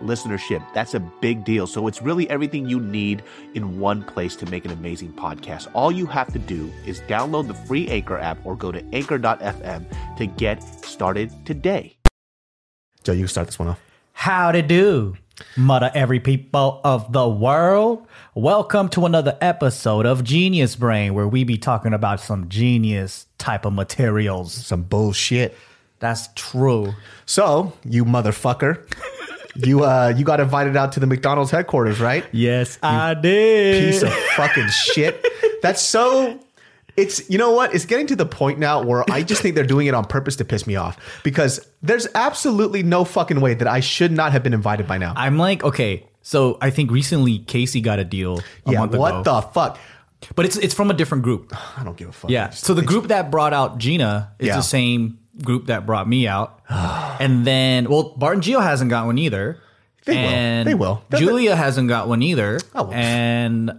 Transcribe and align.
listenership. 0.00 0.64
That's 0.74 0.94
a 0.94 1.00
big 1.00 1.44
deal. 1.44 1.66
So 1.66 1.86
it's 1.86 2.02
really 2.02 2.28
everything 2.30 2.68
you 2.68 2.80
need 2.80 3.22
in 3.54 3.78
one 3.78 4.02
place 4.02 4.36
to 4.36 4.46
make 4.46 4.64
an 4.64 4.70
amazing 4.70 5.12
podcast. 5.12 5.68
All 5.74 5.92
you 5.92 6.06
have 6.06 6.32
to 6.32 6.38
do 6.38 6.72
is 6.86 7.00
download 7.02 7.48
the 7.48 7.54
free 7.54 7.88
Anchor 7.88 8.18
app 8.18 8.44
or 8.44 8.56
go 8.56 8.72
to 8.72 8.84
anchor.fm 8.92 10.16
to 10.16 10.26
get 10.26 10.62
started 10.84 11.30
today. 11.46 11.96
Joe, 13.02 13.12
you 13.12 13.20
can 13.20 13.28
start 13.28 13.48
this 13.48 13.58
one 13.58 13.68
off. 13.68 13.80
How 14.12 14.52
to 14.52 14.62
do, 14.62 15.16
mother 15.56 15.90
every 15.94 16.20
people 16.20 16.80
of 16.84 17.12
the 17.12 17.28
world. 17.28 18.06
Welcome 18.34 18.88
to 18.90 19.06
another 19.06 19.36
episode 19.40 20.06
of 20.06 20.24
Genius 20.24 20.76
Brain, 20.76 21.14
where 21.14 21.28
we 21.28 21.44
be 21.44 21.58
talking 21.58 21.92
about 21.92 22.20
some 22.20 22.48
genius 22.48 23.26
type 23.38 23.64
of 23.64 23.72
materials. 23.72 24.54
Some 24.54 24.84
bullshit. 24.84 25.56
That's 25.98 26.28
true. 26.34 26.94
So, 27.26 27.72
you 27.84 28.04
motherfucker, 28.04 28.86
you 29.56 29.84
uh 29.84 30.12
you 30.16 30.24
got 30.24 30.40
invited 30.40 30.76
out 30.76 30.92
to 30.92 31.00
the 31.00 31.06
McDonald's 31.06 31.50
headquarters, 31.50 32.00
right? 32.00 32.24
Yes, 32.32 32.78
I 32.82 33.14
did. 33.14 33.84
Piece 33.92 34.02
of 34.02 34.12
fucking 34.36 34.68
shit. 34.68 35.24
That's 35.62 35.80
so 35.82 36.40
it's 36.96 37.28
you 37.28 37.38
know 37.38 37.52
what? 37.52 37.74
It's 37.74 37.86
getting 37.86 38.06
to 38.08 38.16
the 38.16 38.26
point 38.26 38.58
now 38.58 38.82
where 38.82 39.04
I 39.10 39.22
just 39.22 39.42
think 39.42 39.54
they're 39.54 39.66
doing 39.66 39.86
it 39.86 39.94
on 39.94 40.04
purpose 40.04 40.36
to 40.36 40.44
piss 40.44 40.66
me 40.66 40.76
off 40.76 40.96
because 41.24 41.66
there's 41.82 42.06
absolutely 42.14 42.82
no 42.82 43.04
fucking 43.04 43.40
way 43.40 43.54
that 43.54 43.66
I 43.68 43.80
should 43.80 44.12
not 44.12 44.32
have 44.32 44.42
been 44.42 44.54
invited 44.54 44.86
by 44.86 44.98
now. 44.98 45.12
I'm 45.16 45.36
like, 45.38 45.64
okay, 45.64 46.06
so 46.22 46.56
I 46.60 46.70
think 46.70 46.90
recently 46.90 47.38
Casey 47.40 47.80
got 47.80 47.98
a 47.98 48.04
deal 48.04 48.40
a 48.66 48.72
yeah, 48.72 48.78
month 48.80 48.94
what 48.94 49.20
ago. 49.20 49.22
the 49.24 49.42
fuck? 49.42 49.78
But 50.34 50.46
it's 50.46 50.56
it's 50.56 50.72
from 50.74 50.90
a 50.90 50.94
different 50.94 51.24
group. 51.24 51.52
I 51.78 51.84
don't 51.84 51.96
give 51.96 52.08
a 52.08 52.12
fuck. 52.12 52.30
Yeah. 52.30 52.50
So 52.50 52.74
the 52.74 52.82
group 52.82 53.08
that 53.08 53.30
brought 53.30 53.52
out 53.52 53.78
Gina 53.78 54.32
is 54.38 54.48
Yeah. 54.48 54.56
the 54.56 54.62
same 54.62 55.18
group 55.42 55.66
that 55.66 55.86
brought 55.86 56.08
me 56.08 56.26
out. 56.28 56.60
and 56.68 57.46
then, 57.46 57.88
well, 57.88 58.14
Bart 58.16 58.34
and 58.34 58.42
Gio 58.42 58.62
hasn't 58.62 58.90
got 58.90 59.06
one 59.06 59.18
either. 59.18 59.60
They 60.04 60.14
will. 60.16 60.64
They 60.64 60.74
will. 60.74 61.04
They're- 61.08 61.20
Julia 61.20 61.56
hasn't 61.56 61.88
got 61.88 62.08
one 62.08 62.22
either. 62.22 62.60
Oh, 62.74 62.84
well. 62.84 62.92
And 62.92 63.70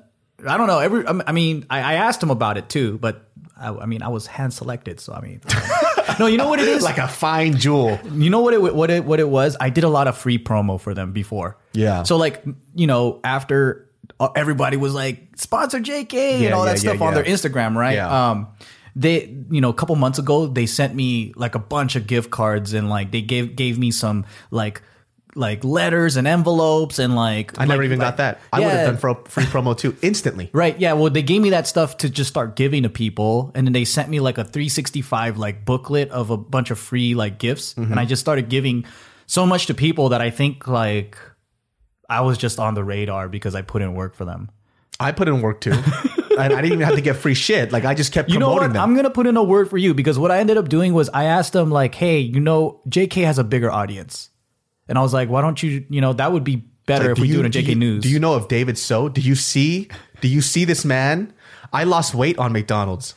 I 0.47 0.57
don't 0.57 0.67
know. 0.67 0.79
Every, 0.79 1.07
I 1.07 1.31
mean, 1.31 1.65
I, 1.69 1.79
I 1.81 1.93
asked 1.93 2.21
him 2.21 2.31
about 2.31 2.57
it 2.57 2.67
too, 2.67 2.97
but 2.97 3.29
I, 3.57 3.69
I 3.69 3.85
mean, 3.85 4.01
I 4.01 4.09
was 4.09 4.27
hand 4.27 4.53
selected, 4.53 4.99
so 4.99 5.13
I 5.13 5.21
mean, 5.21 5.41
no, 6.19 6.25
you 6.25 6.37
know 6.37 6.49
what 6.49 6.59
it 6.59 6.67
is. 6.67 6.83
like 6.83 6.97
a 6.97 7.07
fine 7.07 7.57
jewel. 7.57 7.97
You 8.11 8.29
know 8.29 8.41
what 8.41 8.53
it 8.53 8.61
what 8.61 8.89
it 8.89 9.05
what 9.05 9.19
it 9.19 9.29
was? 9.29 9.55
I 9.59 9.69
did 9.69 9.83
a 9.85 9.89
lot 9.89 10.07
of 10.07 10.17
free 10.17 10.37
promo 10.37 10.79
for 10.79 10.93
them 10.93 11.13
before. 11.13 11.57
Yeah. 11.73 12.03
So 12.03 12.17
like 12.17 12.43
you 12.75 12.85
know 12.85 13.21
after 13.23 13.89
uh, 14.19 14.29
everybody 14.35 14.77
was 14.77 14.93
like 14.93 15.29
sponsor 15.37 15.79
JK 15.79 16.13
and 16.33 16.43
Yeah, 16.43 16.51
all 16.51 16.65
that 16.65 16.71
yeah, 16.71 16.75
stuff 16.91 16.99
yeah, 16.99 17.05
on 17.05 17.13
their 17.13 17.23
Instagram, 17.23 17.75
right? 17.75 17.95
Yeah. 17.95 18.29
Um, 18.31 18.47
they 18.95 19.25
you 19.51 19.59
know 19.61 19.69
a 19.69 19.73
couple 19.73 19.95
months 19.95 20.19
ago 20.19 20.47
they 20.47 20.65
sent 20.65 20.95
me 20.95 21.33
like 21.35 21.55
a 21.55 21.59
bunch 21.59 21.95
of 21.95 22.07
gift 22.07 22.31
cards 22.31 22.73
and 22.73 22.89
like 22.89 23.11
they 23.11 23.21
gave 23.21 23.55
gave 23.55 23.77
me 23.77 23.91
some 23.91 24.25
like 24.51 24.81
like 25.37 25.65
letters 25.65 26.15
and 26.15 26.25
envelopes 26.27 26.97
and 26.97 27.13
like 27.13 27.59
I 27.59 27.65
never 27.65 27.81
like- 27.81 27.85
even 27.87 27.99
like- 27.99 28.07
got 28.11 28.17
that. 28.17 28.39
I 28.53 28.61
would 28.61 28.69
have 28.71 28.85
done 28.87 28.97
for 28.97 29.15
free 29.29 29.43
promo 29.43 29.77
too 29.77 29.93
instantly. 30.01 30.49
Right. 30.53 30.79
Yeah. 30.79 30.93
Well, 30.93 31.09
they 31.09 31.23
gave 31.23 31.41
me 31.41 31.49
that 31.49 31.67
stuff 31.67 31.97
to 31.97 32.09
just 32.09 32.29
start 32.29 32.55
giving 32.55 32.83
to 32.83 32.89
people, 32.89 33.51
and 33.53 33.67
then 33.67 33.73
they 33.73 33.83
sent 33.83 34.07
me 34.09 34.21
like 34.21 34.37
a 34.37 34.45
365 34.45 35.37
like 35.37 35.65
booklet 35.65 36.09
of 36.11 36.29
a 36.29 36.37
bunch 36.37 36.71
of 36.71 36.79
free 36.79 37.15
like 37.15 37.37
gifts, 37.37 37.73
Mm-hmm. 37.73 37.91
and 37.91 37.99
I 37.99 38.05
just 38.05 38.21
started 38.21 38.47
giving 38.47 38.85
so 39.27 39.45
much 39.45 39.65
to 39.65 39.73
people 39.73 40.09
that 40.09 40.21
I 40.21 40.29
think 40.29 40.67
like 40.69 41.17
I 42.09 42.21
was 42.21 42.37
just 42.37 42.57
on 42.57 42.73
the 42.73 42.83
radar 42.85 43.27
because 43.27 43.55
I 43.55 43.61
put 43.61 43.81
in 43.81 43.93
work 43.93 44.15
for 44.15 44.23
them. 44.23 44.49
I 45.01 45.11
put 45.11 45.27
in 45.27 45.41
work 45.41 45.59
too. 45.59 45.73
and 46.37 46.53
I 46.53 46.61
didn't 46.61 46.73
even 46.73 46.81
have 46.85 46.95
to 46.95 47.01
get 47.01 47.15
free 47.15 47.33
shit. 47.33 47.71
Like 47.71 47.85
I 47.85 47.93
just 47.93 48.11
kept 48.11 48.29
You 48.29 48.39
know 48.39 48.47
promoting 48.47 48.69
what? 48.69 48.73
them. 48.73 48.83
I'm 48.83 48.95
gonna 48.95 49.09
put 49.09 49.27
in 49.27 49.37
a 49.37 49.43
word 49.43 49.69
for 49.69 49.77
you 49.77 49.93
because 49.93 50.17
what 50.19 50.31
I 50.31 50.39
ended 50.39 50.57
up 50.57 50.69
doing 50.69 50.93
was 50.93 51.09
I 51.13 51.25
asked 51.25 51.53
them 51.53 51.69
like, 51.71 51.95
"Hey, 51.95 52.19
you 52.19 52.39
know, 52.39 52.81
JK 52.89 53.23
has 53.25 53.37
a 53.39 53.43
bigger 53.43 53.71
audience," 53.71 54.29
and 54.87 54.97
I 54.97 55.01
was 55.01 55.13
like, 55.13 55.29
"Why 55.29 55.41
don't 55.41 55.61
you? 55.61 55.85
You 55.89 56.01
know, 56.01 56.13
that 56.13 56.31
would 56.31 56.43
be 56.43 56.63
better 56.85 57.09
Like, 57.09 57.17
if 57.17 57.19
we 57.19 57.27
do 57.31 57.39
it 57.39 57.45
on 57.45 57.51
JK 57.51 57.69
you- 57.69 57.75
News." 57.75 58.03
Do 58.03 58.09
you 58.09 58.19
know 58.19 58.33
of 58.33 58.47
David 58.47 58.77
So? 58.77 59.09
Do 59.09 59.21
you 59.21 59.35
see? 59.35 59.87
Do 60.21 60.27
you 60.27 60.41
see 60.41 60.65
this 60.65 60.85
man? 60.85 61.33
I 61.73 61.83
lost 61.83 62.13
weight 62.15 62.37
on 62.39 62.53
McDonald's. 62.53 63.15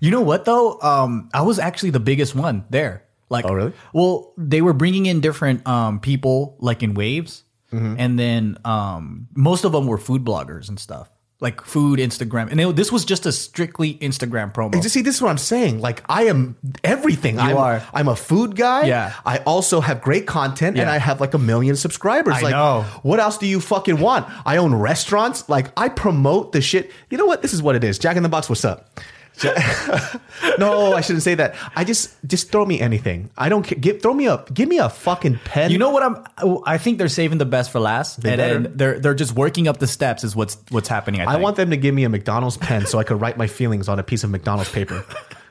You 0.00 0.10
know 0.10 0.20
what 0.22 0.44
though? 0.44 0.78
Um, 0.80 1.28
I 1.34 1.42
was 1.42 1.58
actually 1.58 1.90
the 1.90 2.00
biggest 2.00 2.34
one 2.34 2.64
there. 2.70 3.04
Like, 3.28 3.44
Oh, 3.44 3.54
really? 3.54 3.72
Well, 3.92 4.32
they 4.36 4.60
were 4.60 4.72
bringing 4.72 5.06
in 5.06 5.20
different 5.20 5.66
um 5.66 6.00
people 6.00 6.56
like 6.60 6.82
in 6.82 6.94
waves, 6.94 7.44
Mm-hmm. 7.72 7.94
and 7.98 8.18
then 8.18 8.58
um 8.64 9.28
most 9.36 9.62
of 9.64 9.70
them 9.70 9.86
were 9.86 9.96
food 9.98 10.24
bloggers 10.24 10.68
and 10.68 10.76
stuff, 10.80 11.08
like 11.40 11.62
food 11.62 11.98
Instagram, 11.98 12.50
and 12.50 12.60
it, 12.60 12.76
this 12.76 12.92
was 12.92 13.04
just 13.04 13.24
a 13.24 13.32
strictly 13.32 13.94
Instagram 13.94 14.52
promo. 14.52 14.74
You 14.74 14.88
see, 14.88 15.00
this 15.00 15.16
is 15.16 15.22
what 15.22 15.30
I'm 15.30 15.38
saying. 15.38 15.80
Like 15.80 16.04
I 16.08 16.24
am 16.24 16.56
everything. 16.84 17.38
I'm, 17.38 17.56
are. 17.56 17.82
I'm 17.94 18.08
a 18.08 18.16
food 18.16 18.56
guy. 18.56 18.84
Yeah. 18.84 19.14
I 19.24 19.38
also 19.38 19.80
have 19.80 20.02
great 20.02 20.26
content, 20.26 20.78
and 20.78 20.88
I 20.88 20.98
have 20.98 21.20
like 21.20 21.34
a 21.34 21.38
million 21.38 21.76
subscribers. 21.76 22.34
I 22.34 22.40
like, 22.42 22.52
know. 22.52 22.84
What 23.02 23.20
else 23.20 23.38
do 23.38 23.46
you 23.46 23.60
fucking 23.60 24.00
want? 24.00 24.26
I 24.44 24.58
own 24.58 24.74
restaurants. 24.74 25.48
Like 25.48 25.72
I 25.76 25.88
promote 25.88 26.52
the 26.52 26.60
shit. 26.60 26.90
You 27.08 27.16
know 27.16 27.26
what? 27.26 27.42
This 27.42 27.54
is 27.54 27.62
what 27.62 27.74
it 27.74 27.84
is. 27.84 27.98
Jack 27.98 28.16
in 28.16 28.22
the 28.22 28.28
Box. 28.28 28.48
What's 28.48 28.64
up? 28.64 29.00
no, 30.58 30.92
I 30.94 31.00
shouldn't 31.00 31.22
say 31.22 31.34
that. 31.36 31.54
I 31.74 31.84
just 31.84 32.14
just 32.26 32.50
throw 32.52 32.64
me 32.64 32.80
anything. 32.80 33.30
I 33.38 33.48
don't 33.48 33.62
care. 33.62 33.78
Give 33.78 34.00
throw 34.00 34.12
me 34.14 34.26
a 34.26 34.44
give 34.52 34.68
me 34.68 34.78
a 34.78 34.88
fucking 34.88 35.40
pen. 35.44 35.70
you 35.70 35.78
know 35.78 35.90
what 35.90 36.02
I'm? 36.02 36.62
I 36.66 36.78
think 36.78 36.98
they're 36.98 37.08
saving 37.08 37.38
the 37.38 37.46
best 37.46 37.70
for 37.70 37.80
last, 37.80 38.16
and 38.16 38.22
better. 38.24 38.60
then 38.60 38.72
they're 38.76 38.98
they're 39.00 39.14
just 39.14 39.32
working 39.34 39.68
up 39.68 39.78
the 39.78 39.86
steps. 39.86 40.24
Is 40.24 40.36
what's 40.36 40.58
what's 40.70 40.88
happening. 40.88 41.20
I, 41.22 41.34
I 41.34 41.36
want 41.36 41.56
them 41.56 41.70
to 41.70 41.76
give 41.76 41.94
me 41.94 42.04
a 42.04 42.08
McDonald's 42.08 42.56
pen 42.56 42.86
so 42.86 42.98
I 42.98 43.04
could 43.04 43.20
write 43.20 43.36
my 43.38 43.46
feelings 43.46 43.88
on 43.88 43.98
a 43.98 44.02
piece 44.02 44.24
of 44.24 44.30
McDonald's 44.30 44.70
paper. 44.70 45.04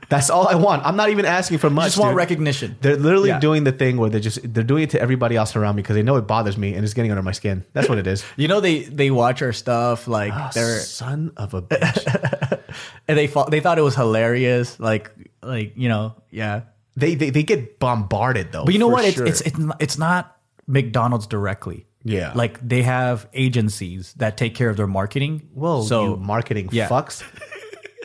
That's 0.10 0.32
all 0.32 0.48
I 0.48 0.56
want. 0.56 0.84
I'm 0.86 0.96
not 0.96 1.12
even 1.12 1.26
asking 1.26 1.60
for 1.60 1.70
much. 1.70 1.84
I 1.84 1.88
just 1.90 2.00
want 2.00 2.12
dude. 2.14 2.18
recognition. 2.18 2.76
They're 2.82 2.98
literally 2.98 3.30
Yeah. 3.30 3.40
doing 3.40 3.64
the 3.64 3.72
thing 3.72 3.98
where 3.98 4.10
they're 4.10 4.20
just 4.20 4.40
they're 4.54 4.64
doing 4.64 4.82
it 4.84 4.90
to 4.92 5.00
everybody 5.02 5.36
else 5.36 5.56
around 5.56 5.76
me 5.76 5.84
because 5.84 5.96
they 5.96 6.02
know 6.02 6.16
it 6.18 6.22
bothers 6.26 6.58
me 6.58 6.74
and 6.74 6.84
it's 6.84 6.96
getting 6.96 7.12
under 7.12 7.22
my 7.22 7.32
skin. 7.32 7.64
That's 7.74 7.88
what 7.88 8.00
it 8.00 8.08
is. 8.08 8.24
You 8.36 8.48
know 8.48 8.60
they 8.60 8.80
they 8.86 9.12
watch 9.12 9.44
our 9.44 9.54
stuff 9.54 10.08
like 10.08 10.34
ah, 10.34 10.50
they're 10.56 10.80
Son 10.80 11.32
of 11.38 11.54
a 11.54 11.62
bitch. 11.62 12.59
and 13.10 13.18
they 13.18 13.28
thought 13.28 13.52
they 13.52 13.60
thought 13.60 13.78
it 13.78 13.82
was 13.82 13.96
hilarious. 13.96 14.80
Like 14.80 15.12
like 15.42 15.74
you 15.76 15.90
know 15.90 16.16
yeah. 16.30 16.62
they, 16.96 17.16
they 17.16 17.32
they 17.32 17.44
get 17.44 17.80
bombarded 17.80 18.52
though. 18.52 18.66
But 18.66 18.74
you 18.74 18.80
know 18.80 18.88
what? 18.88 19.04
It's, 19.04 19.18
sure. 19.18 19.26
it's 19.26 19.42
it's 19.42 19.58
not- 19.58 19.82
it's 19.82 19.98
not 19.98 20.38
McDonald's 20.68 21.28
directly. 21.28 21.86
Yeah. 22.04 22.32
like 22.34 22.66
they 22.66 22.84
have 22.84 23.28
agencies 23.34 24.14
that 24.18 24.38
take 24.38 24.56
care 24.56 24.70
of 24.70 24.78
their 24.78 24.88
marketing. 24.88 25.50
well, 25.54 25.84
so 25.84 26.12
you 26.12 26.16
marketing 26.16 26.70
yeah. 26.72 26.88
fucks. 26.88 27.24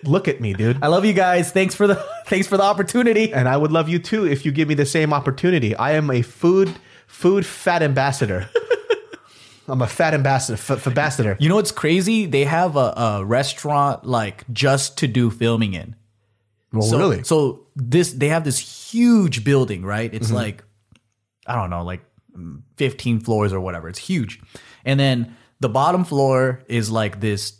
Look 0.02 0.26
at 0.26 0.40
me, 0.40 0.52
dude. 0.52 0.82
I 0.82 0.88
love 0.88 1.04
you 1.04 1.12
guys. 1.12 1.52
Thanks 1.52 1.74
for 1.76 1.86
the 1.86 1.94
thanks 2.26 2.46
for 2.48 2.56
the 2.56 2.64
opportunity. 2.64 3.32
and 3.32 3.48
I 3.48 3.56
would 3.56 3.70
love 3.72 3.88
you 3.88 3.98
too 4.00 4.26
if 4.26 4.44
you 4.44 4.52
give 4.52 4.68
me 4.68 4.74
the 4.74 4.86
same 4.86 5.12
opportunity. 5.12 5.76
I 5.76 5.92
am 5.92 6.10
a 6.10 6.22
food 6.22 6.74
food 7.06 7.46
fat 7.46 7.82
ambassador. 7.82 8.48
I'm 9.68 9.80
a 9.82 9.86
fat 9.86 10.14
ambassador, 10.14 10.54
f- 10.58 10.86
ambassador. 10.86 11.36
You 11.40 11.48
know 11.48 11.54
what's 11.56 11.72
crazy? 11.72 12.26
They 12.26 12.44
have 12.44 12.76
a, 12.76 12.92
a 12.96 13.24
restaurant 13.24 14.04
like 14.04 14.44
just 14.52 14.98
to 14.98 15.06
do 15.06 15.30
filming 15.30 15.74
in. 15.74 15.96
Well, 16.72 16.82
So, 16.82 16.98
really? 16.98 17.24
So 17.24 17.66
this 17.76 18.12
they 18.12 18.28
have 18.28 18.44
this 18.44 18.58
huge 18.92 19.44
building, 19.44 19.84
right? 19.84 20.12
It's 20.12 20.26
Mm-hmm. 20.26 20.36
like 20.36 20.64
I 21.46 21.54
don't 21.56 21.70
know, 21.70 21.84
like 21.84 22.02
mm, 22.36 22.62
15 22.76 23.20
floors 23.20 23.52
or 23.52 23.60
whatever. 23.60 23.88
It's 23.88 23.98
huge. 23.98 24.40
And 24.84 24.98
then 24.98 25.36
the 25.60 25.68
bottom 25.68 26.04
floor 26.04 26.62
is 26.68 26.90
like 26.90 27.20
this 27.20 27.58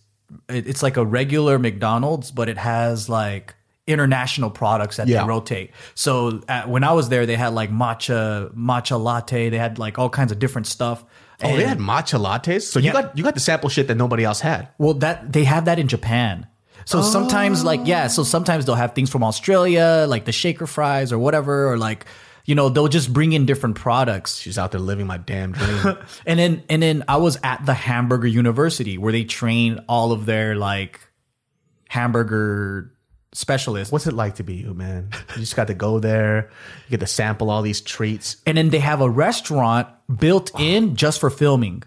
it's 0.49 0.83
like 0.83 0.97
a 0.97 1.05
regular 1.05 1.59
McDonald's, 1.59 2.31
but 2.31 2.49
it 2.49 2.59
has 2.59 3.09
like 3.09 3.55
international 3.87 4.51
products 4.51 4.97
that 4.97 5.07
Yeah. 5.07 5.23
they 5.23 5.29
rotate. 5.29 5.71
So 5.95 6.43
at, 6.49 6.69
when 6.69 6.83
I 6.83 6.93
was 6.93 7.09
there, 7.11 7.25
they 7.27 7.37
had 7.37 7.53
like 7.55 7.71
matcha 7.71 8.53
matcha 8.55 9.01
latte. 9.01 9.51
They 9.51 9.59
had 9.59 9.79
like 9.79 9.99
all 9.99 10.09
kinds 10.11 10.33
of 10.33 10.39
different 10.39 10.67
stuff. 10.67 11.05
Oh, 11.43 11.57
they 11.57 11.65
had 11.65 11.79
matcha 11.79 12.19
lattes. 12.19 12.63
So 12.63 12.79
you 12.79 12.93
got 12.93 13.17
you 13.17 13.25
got 13.25 13.35
the 13.35 13.41
sample 13.41 13.69
shit 13.69 13.89
that 13.89 13.97
nobody 13.97 14.25
else 14.25 14.41
had. 14.41 14.69
well, 14.79 14.95
that 14.95 15.33
they 15.33 15.45
have 15.45 15.65
that 15.67 15.79
in 15.79 15.89
Japan. 15.89 16.47
So 16.87 17.01
sometimes, 17.03 17.65
like, 17.65 17.81
oh. 17.81 17.85
yeah, 17.85 18.09
so 18.09 18.23
sometimes 18.25 18.67
they'll 18.67 18.75
have 18.75 18.95
things 18.95 19.11
from 19.11 19.25
Australia, 19.25 20.05
like 20.07 20.27
the 20.27 20.33
shaker 20.33 20.67
fries 20.67 21.13
or 21.13 21.19
whatever, 21.19 21.73
or 21.73 21.79
like, 21.79 22.05
you 22.45 22.55
know, 22.55 22.69
they'll 22.69 22.89
just 22.89 23.11
bring 23.11 23.33
in 23.33 23.47
different 23.47 23.77
products. 23.77 24.37
She's 24.37 24.59
out 24.59 24.73
there 24.73 24.81
living 24.81 25.07
my 25.07 25.17
damn 25.17 25.53
dream. 25.53 25.97
And 26.27 26.39
then, 26.39 26.63
and 26.69 26.83
then 26.83 27.05
I 27.09 27.17
was 27.17 27.39
at 27.43 27.65
the 27.65 27.73
Hamburger 27.73 28.27
University 28.27 28.99
where 28.99 29.13
they 29.13 29.25
train 29.25 29.83
all 29.89 30.13
of 30.13 30.27
their 30.27 30.57
like 30.57 31.01
hamburger 31.89 32.93
specialist. 33.33 33.91
What's 33.91 34.07
it 34.07 34.13
like 34.15 34.37
to 34.37 34.43
be 34.43 34.57
you, 34.57 34.75
man? 34.75 35.09
You 35.35 35.41
just 35.41 35.57
got 35.57 35.69
to 35.69 35.75
go 35.75 35.99
there, 36.01 36.51
you 36.87 36.91
get 36.91 37.01
to 37.01 37.07
sample 37.07 37.51
all 37.51 37.63
these 37.63 37.81
treats. 37.81 38.37
and 38.47 38.59
then 38.59 38.69
they 38.71 38.79
have 38.79 39.01
a 39.01 39.09
restaurant 39.09 39.89
built 40.19 40.51
in 40.61 40.97
just 40.97 41.21
for 41.21 41.31
filming. 41.31 41.83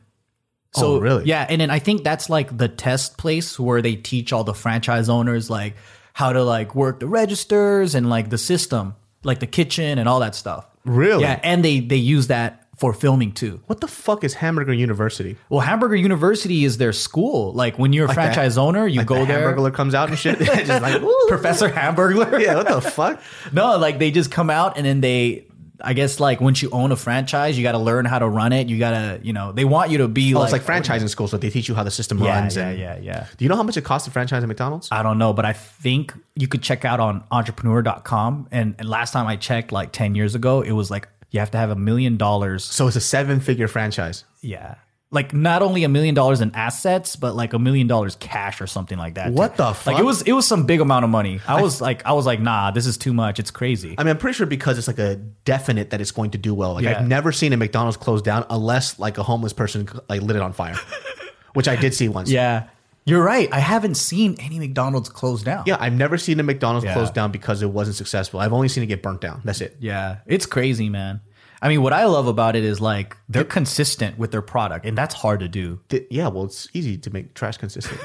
Oh, 0.75 0.79
so 0.79 0.87
Oh, 0.95 0.99
really? 0.99 1.25
Yeah, 1.25 1.45
and 1.49 1.59
then 1.61 1.69
I 1.69 1.79
think 1.79 2.03
that's 2.03 2.29
like 2.29 2.55
the 2.57 2.67
test 2.67 3.17
place 3.17 3.59
where 3.59 3.81
they 3.81 3.95
teach 3.95 4.31
all 4.33 4.43
the 4.43 4.53
franchise 4.53 5.09
owners 5.09 5.49
like 5.49 5.75
how 6.13 6.33
to 6.33 6.43
like 6.43 6.75
work 6.75 6.99
the 6.99 7.07
registers 7.07 7.95
and 7.95 8.09
like 8.09 8.29
the 8.29 8.37
system, 8.37 8.95
like 9.23 9.39
the 9.39 9.47
kitchen 9.47 9.97
and 9.99 10.07
all 10.09 10.19
that 10.19 10.35
stuff. 10.35 10.65
Really? 10.85 11.21
Yeah, 11.23 11.39
and 11.43 11.63
they 11.65 11.79
they 11.79 11.95
use 11.97 12.27
that 12.27 12.63
for 12.77 12.93
filming 12.93 13.31
too. 13.31 13.59
What 13.65 13.81
the 13.81 13.87
fuck 13.87 14.23
is 14.23 14.35
Hamburger 14.35 14.71
University? 14.73 15.35
Well, 15.49 15.61
Hamburger 15.61 15.95
University 15.95 16.63
is 16.63 16.77
their 16.77 16.93
school. 16.93 17.51
Like 17.53 17.79
when 17.79 17.91
you're 17.91 18.05
a 18.05 18.07
that- 18.07 18.13
franchise 18.13 18.57
owner, 18.57 18.85
you 18.87 18.99
Like 18.99 19.07
go 19.07 19.19
the 19.21 19.25
there. 19.25 19.51
Hamburglar 19.55 19.73
comes 19.73 19.95
out 19.95 20.09
and 20.09 20.17
shit. 20.19 20.37
just 20.39 20.81
like. 20.83 21.01
Professor 21.27 21.69
Hamburger. 21.69 22.39
yeah, 22.39 22.55
what 22.55 22.67
the 22.67 22.81
fuck? 22.81 23.19
No, 23.51 23.77
like 23.77 23.97
they 23.99 24.11
just 24.11 24.29
come 24.31 24.49
out 24.51 24.77
and 24.77 24.85
then 24.85 25.01
they 25.01 25.46
I 25.81 25.93
guess 25.93 26.19
like 26.19 26.41
once 26.41 26.61
you 26.61 26.69
own 26.71 26.91
a 26.91 26.95
franchise, 26.95 27.57
you 27.57 27.63
got 27.63 27.73
to 27.73 27.77
learn 27.77 28.05
how 28.05 28.19
to 28.19 28.27
run 28.27 28.51
it. 28.53 28.67
You 28.67 28.79
got 28.79 28.91
to, 28.91 29.19
you 29.21 29.31
know, 29.33 29.51
they 29.51 29.63
want 29.65 29.91
you 29.91 29.99
to 29.99 30.07
be 30.07 30.33
Oh, 30.33 30.39
like 30.39 30.53
it's 30.53 30.67
like 30.67 30.83
franchising 30.83 31.07
school, 31.09 31.27
so 31.27 31.37
they 31.37 31.49
teach 31.49 31.67
you 31.67 31.75
how 31.75 31.83
the 31.83 31.91
system 31.91 32.17
Yeah, 32.19 32.39
runs. 32.39 32.55
yeah, 32.55 32.67
and, 32.69 32.79
yeah, 32.79 32.97
yeah. 32.97 33.27
Do 33.37 33.45
you 33.45 33.49
know 33.49 33.55
how 33.55 33.63
much 33.63 33.77
it 33.77 33.83
costs 33.83 34.05
to 34.05 34.11
franchise 34.11 34.41
at 34.43 34.47
McDonald's? 34.47 34.89
I 34.91 35.03
don't 35.03 35.17
know, 35.17 35.33
but 35.33 35.45
I 35.45 35.53
think 35.53 36.13
you 36.35 36.47
could 36.47 36.63
check 36.63 36.83
out 36.85 36.99
on 36.99 37.23
entrepreneur.com 37.31 38.47
and, 38.51 38.75
and 38.79 38.89
last 38.89 39.11
time 39.11 39.27
I 39.27 39.35
checked 39.35 39.71
like 39.71 39.91
10 39.91 40.15
years 40.15 40.35
ago, 40.35 40.61
it 40.61 40.71
was 40.71 40.89
like 40.89 41.07
you 41.31 41.39
have 41.39 41.51
to 41.51 41.57
have 41.57 41.69
a 41.69 41.75
million 41.75 42.17
dollars. 42.17 42.63
So 42.63 42.87
it's 42.87 42.95
a 42.95 43.01
seven-figure 43.01 43.67
franchise. 43.67 44.23
Yeah. 44.41 44.75
Like 45.09 45.33
not 45.33 45.61
only 45.61 45.85
a 45.85 45.89
million 45.89 46.15
dollars 46.15 46.41
in 46.41 46.53
assets, 46.53 47.15
but 47.15 47.33
like 47.33 47.53
a 47.53 47.59
million 47.59 47.87
dollars 47.87 48.17
cash 48.17 48.59
or 48.59 48.67
something 48.67 48.97
like 48.97 49.13
that. 49.13 49.31
What 49.31 49.55
the 49.55 49.73
Like 49.85 49.99
it 49.99 50.03
was 50.03 50.21
it 50.23 50.33
was 50.33 50.45
some 50.45 50.65
big 50.65 50.81
amount 50.81 51.05
of 51.05 51.09
money. 51.09 51.39
I 51.47 51.61
was 51.61 51.79
like 51.79 52.05
I 52.05 52.11
was 52.11 52.25
like, 52.25 52.41
nah, 52.41 52.71
this 52.71 52.85
is 52.85 52.97
too 52.97 53.13
much. 53.13 53.39
It's 53.39 53.49
crazy. 53.49 53.95
I 53.97 54.03
mean, 54.03 54.11
I'm 54.11 54.17
pretty 54.17 54.35
sure 54.35 54.45
because 54.45 54.77
it's 54.77 54.87
like 54.87 54.99
a 54.99 55.15
definite 55.45 55.91
that 55.91 56.01
it's 56.01 56.11
going 56.11 56.31
to 56.31 56.37
do 56.37 56.53
well. 56.53 56.73
Like 56.73 56.83
Yeah. 56.83 56.99
I've 56.99 57.07
never 57.07 57.31
seen 57.31 57.53
a 57.53 57.57
McDonald's 57.57 57.95
close 57.95 58.21
down 58.21 58.45
unless 58.49 58.99
like 58.99 59.17
a 59.17 59.23
homeless 59.23 59.53
person 59.53 59.87
like 60.09 60.21
lit 60.21 60.35
it 60.35 60.41
on 60.41 60.51
fire, 60.51 60.75
which 61.53 61.69
I 61.69 61.77
did 61.77 61.93
see 61.93 62.09
once. 62.09 62.29
yeah. 62.29 62.67
You're 63.05 63.23
right. 63.23 63.47
I 63.53 63.59
haven't 63.59 63.95
seen 63.95 64.35
any 64.41 64.59
McDonald's 64.59 65.07
close 65.07 65.41
down. 65.41 65.63
Yeah, 65.65 65.77
I've 65.79 65.93
never 65.93 66.17
seen 66.17 66.37
a 66.41 66.43
McDonald's 66.43 66.83
Yeah. 66.83 66.91
close 66.91 67.09
down 67.09 67.31
because 67.31 67.61
it 67.61 67.69
wasn't 67.69 67.95
successful. 67.95 68.41
I've 68.41 68.51
only 68.51 68.67
seen 68.67 68.83
it 68.83 68.87
get 68.87 69.01
burnt 69.01 69.21
down. 69.21 69.39
That's 69.45 69.61
it. 69.61 69.77
Yeah, 69.79 70.17
it's 70.25 70.45
crazy, 70.45 70.89
man. 70.89 71.21
I 71.61 71.69
mean, 71.69 71.81
what 71.81 71.91
I 71.93 72.05
love 72.05 72.27
about 72.27 72.55
it 72.55 72.63
is 72.63 72.79
like 72.79 73.17
they're 73.29 73.43
consistent 73.43 74.17
with 74.19 74.31
their 74.31 74.41
product, 74.43 74.85
and 74.85 74.97
that's 74.97 75.15
hard 75.15 75.39
to 75.39 75.47
do. 75.47 75.79
Th- 75.89 76.05
Yeah, 76.11 76.27
well, 76.27 76.43
it's 76.45 76.67
easy 76.73 76.97
to 76.99 77.09
make 77.09 77.33
trash 77.33 77.57
consistent. 77.57 77.99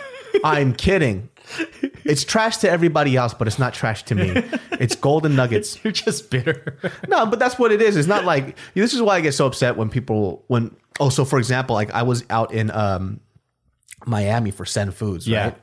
I'm 0.44 0.72
kidding. 0.75 1.28
It's 2.04 2.25
trash 2.25 2.56
to 2.58 2.70
everybody 2.70 3.16
else, 3.16 3.34
but 3.34 3.46
it's 3.46 3.58
not 3.58 3.75
trash 3.75 4.04
to 4.04 4.14
me. 4.14 4.43
It's 4.72 4.96
golden 4.96 5.37
nuggets. 5.37 5.78
You're 5.84 5.93
just 5.93 6.31
bitter. 6.31 6.78
No, 7.08 7.26
but 7.26 7.38
that's 7.38 7.58
what 7.58 7.70
it 7.72 7.82
is. 7.82 7.96
It's 7.96 8.08
not 8.08 8.25
like 8.25 8.56
this 8.75 8.94
is 8.94 9.02
why 9.02 9.16
I 9.16 9.20
get 9.20 9.34
so 9.34 9.46
upset 9.46 9.76
when 9.76 9.90
people 9.90 10.44
when 10.48 10.75
oh 11.00 11.10
so 11.10 11.25
for 11.25 11.38
example 11.38 11.75
like 11.75 11.90
I 11.93 12.02
was 12.02 12.25
out 12.31 12.52
in 12.52 12.70
um 12.70 13.20
Miami 14.06 14.50
for 14.50 14.64
Send 14.64 14.94
Foods 14.94 15.28
Yeah. 15.28 15.44
right 15.44 15.58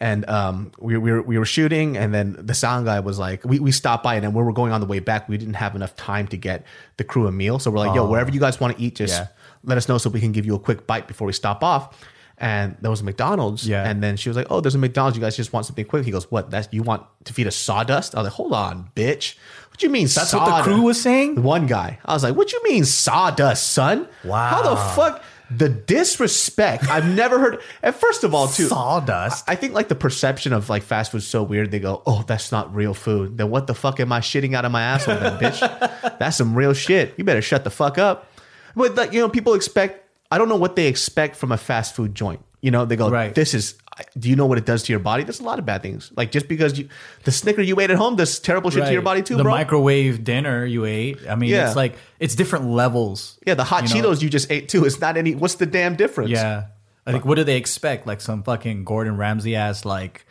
and 0.00 0.28
um 0.30 0.70
we, 0.78 0.96
we 0.96 1.10
were 1.12 1.22
we 1.22 1.38
were 1.38 1.44
shooting 1.44 1.96
and 1.96 2.14
then 2.14 2.36
the 2.38 2.54
sound 2.54 2.86
guy 2.86 3.00
was 3.00 3.18
like 3.18 3.44
we, 3.44 3.58
we 3.58 3.72
stopped 3.72 4.02
by 4.04 4.14
and 4.14 4.22
then 4.24 4.32
when 4.32 4.44
we 4.44 4.46
were 4.46 4.52
going 4.54 4.72
on 4.72 4.80
the 4.80 4.86
way 4.86 5.00
back 5.00 5.28
we 5.28 5.36
didn't 5.36 5.54
have 5.54 5.74
enough 5.74 5.94
time 5.96 6.26
to 6.28 6.36
get 6.36 6.64
the 6.98 7.04
crew 7.04 7.26
a 7.26 7.32
meal 7.32 7.58
so 7.58 7.70
we're 7.70 7.78
like 7.78 7.94
yo 7.94 8.08
wherever 8.08 8.30
you 8.30 8.38
guys 8.40 8.60
want 8.60 8.76
to 8.76 8.82
eat 8.82 8.94
just 8.96 9.14
Oh. 9.14 9.22
Yeah. 9.22 9.28
let 9.64 9.76
us 9.76 9.88
know 9.88 9.98
so 9.98 10.08
we 10.10 10.20
can 10.20 10.30
give 10.32 10.46
you 10.46 10.54
a 10.54 10.58
quick 10.58 10.86
bite 10.86 11.08
before 11.08 11.26
we 11.26 11.32
stop 11.32 11.64
off 11.64 11.98
and 12.40 12.76
there 12.80 12.90
was 12.92 13.00
a 13.00 13.04
McDonald's 13.04 13.66
Yeah. 13.66 13.88
and 13.88 14.00
then 14.00 14.16
she 14.16 14.28
was 14.28 14.36
like 14.36 14.46
oh 14.50 14.60
there's 14.60 14.76
a 14.76 14.78
McDonald's 14.78 15.16
you 15.16 15.20
guys 15.22 15.36
just 15.36 15.52
want 15.52 15.66
something 15.66 15.84
quick 15.84 16.04
he 16.04 16.12
goes 16.12 16.30
what 16.30 16.48
that's 16.50 16.68
you 16.70 16.84
want 16.84 17.02
to 17.24 17.32
feed 17.32 17.48
us 17.48 17.56
sawdust 17.56 18.14
I 18.14 18.18
was 18.18 18.26
like 18.26 18.34
hold 18.34 18.52
on 18.52 18.90
bitch 18.94 19.34
what 19.70 19.80
do 19.80 19.86
you 19.86 19.92
mean 19.92 20.06
That's 20.06 20.32
what 20.32 20.44
the 20.58 20.62
crew 20.62 20.82
was 20.82 21.00
saying. 21.00 21.42
one 21.42 21.66
guy. 21.66 21.98
I 22.04 22.12
was 22.12 22.24
like, 22.24 22.34
"What 22.34 22.52
you 22.52 22.60
mean 22.64 22.84
sawdust, 22.84 23.70
son? 23.72 24.08
Wow. 24.24 24.48
How 24.50 24.62
the 24.62 24.74
fuck 24.76 25.22
the 25.50 25.68
disrespect? 25.68 26.88
I've 26.88 27.08
never 27.08 27.38
heard." 27.38 27.60
And 27.82 27.94
first 27.94 28.24
of 28.24 28.34
all, 28.34 28.48
too, 28.48 28.66
Sawdust. 28.68 29.44
I 29.48 29.54
think 29.54 29.74
like 29.74 29.88
the 29.88 29.94
perception 29.94 30.52
of 30.52 30.68
like 30.68 30.82
fast 30.82 31.12
food 31.12 31.18
is 31.18 31.26
so 31.26 31.42
weird. 31.42 31.70
They 31.70 31.78
go, 31.80 32.02
"Oh, 32.06 32.24
that's 32.26 32.50
not 32.52 32.74
real 32.74 32.94
food." 32.94 33.38
Then 33.38 33.50
what 33.50 33.66
the 33.66 33.74
fuck 33.74 34.00
am 34.00 34.12
I 34.12 34.20
shitting 34.20 34.54
out 34.54 34.64
of 34.64 34.72
my 34.72 34.82
asshole, 34.82 35.16
then, 35.16 35.38
bitch? 35.38 35.58
That's 36.18 36.36
some 36.36 36.54
real 36.54 36.72
shit. 36.72 37.14
You 37.16 37.24
better 37.24 37.42
shut 37.42 37.64
the 37.64 37.70
fuck 37.70 37.96
up. 37.98 38.30
But 38.74 38.94
like 38.96 39.12
you 39.12 39.20
know, 39.20 39.28
people 39.28 39.54
expect. 39.54 40.04
I 40.30 40.38
don't 40.38 40.48
know 40.48 40.56
what 40.56 40.76
they 40.76 40.86
expect 40.88 41.36
from 41.36 41.52
a 41.52 41.56
fast 41.56 41.94
food 41.96 42.14
joint. 42.14 42.40
You 42.60 42.70
know, 42.70 42.84
they 42.84 42.96
go, 42.96 43.08
Right. 43.10 43.34
"This 43.34 43.54
is." 43.54 43.74
Do 44.18 44.28
you 44.28 44.36
know 44.36 44.46
what 44.46 44.58
it 44.58 44.64
does 44.66 44.82
to 44.84 44.92
your 44.92 45.00
body? 45.00 45.24
There's 45.24 45.40
a 45.40 45.44
lot 45.44 45.58
of 45.58 45.66
bad 45.66 45.82
things. 45.82 46.12
Like 46.16 46.30
just 46.32 46.48
because 46.48 46.78
you 46.78 46.88
the 47.24 47.32
Snicker 47.32 47.62
you 47.62 47.78
ate 47.80 47.90
at 47.90 47.96
home 47.96 48.16
does 48.16 48.38
terrible 48.38 48.70
shit 48.70 48.84
to 48.84 48.92
your 48.92 49.02
body 49.02 49.22
too, 49.22 49.36
the 49.36 49.42
bro. 49.42 49.52
microwave 49.52 50.24
dinner 50.24 50.64
you 50.64 50.84
ate. 50.84 51.18
I 51.28 51.34
mean, 51.34 51.50
Yeah. 51.50 51.66
it's 51.66 51.76
like 51.76 51.94
it's 52.20 52.34
different 52.34 52.66
levels. 52.66 53.38
Yeah, 53.46 53.54
the 53.54 53.64
hot 53.64 53.92
you 53.92 54.02
know? 54.02 54.10
Cheetos 54.10 54.22
you 54.22 54.28
just 54.30 54.50
ate 54.50 54.68
too. 54.68 54.84
It's 54.84 55.00
not 55.00 55.16
any. 55.16 55.34
What's 55.34 55.56
the 55.56 55.66
damn 55.66 55.96
difference? 55.96 56.30
Yeah. 56.30 56.66
I 57.06 57.12
think 57.12 57.24
what 57.24 57.36
do 57.36 57.44
they 57.44 57.56
expect? 57.56 58.06
Like 58.06 58.20
some 58.20 58.42
fucking 58.42 58.84
Gordon 58.84 59.16
Ramsay 59.16 59.56
ass 59.56 59.84
like 59.84 60.26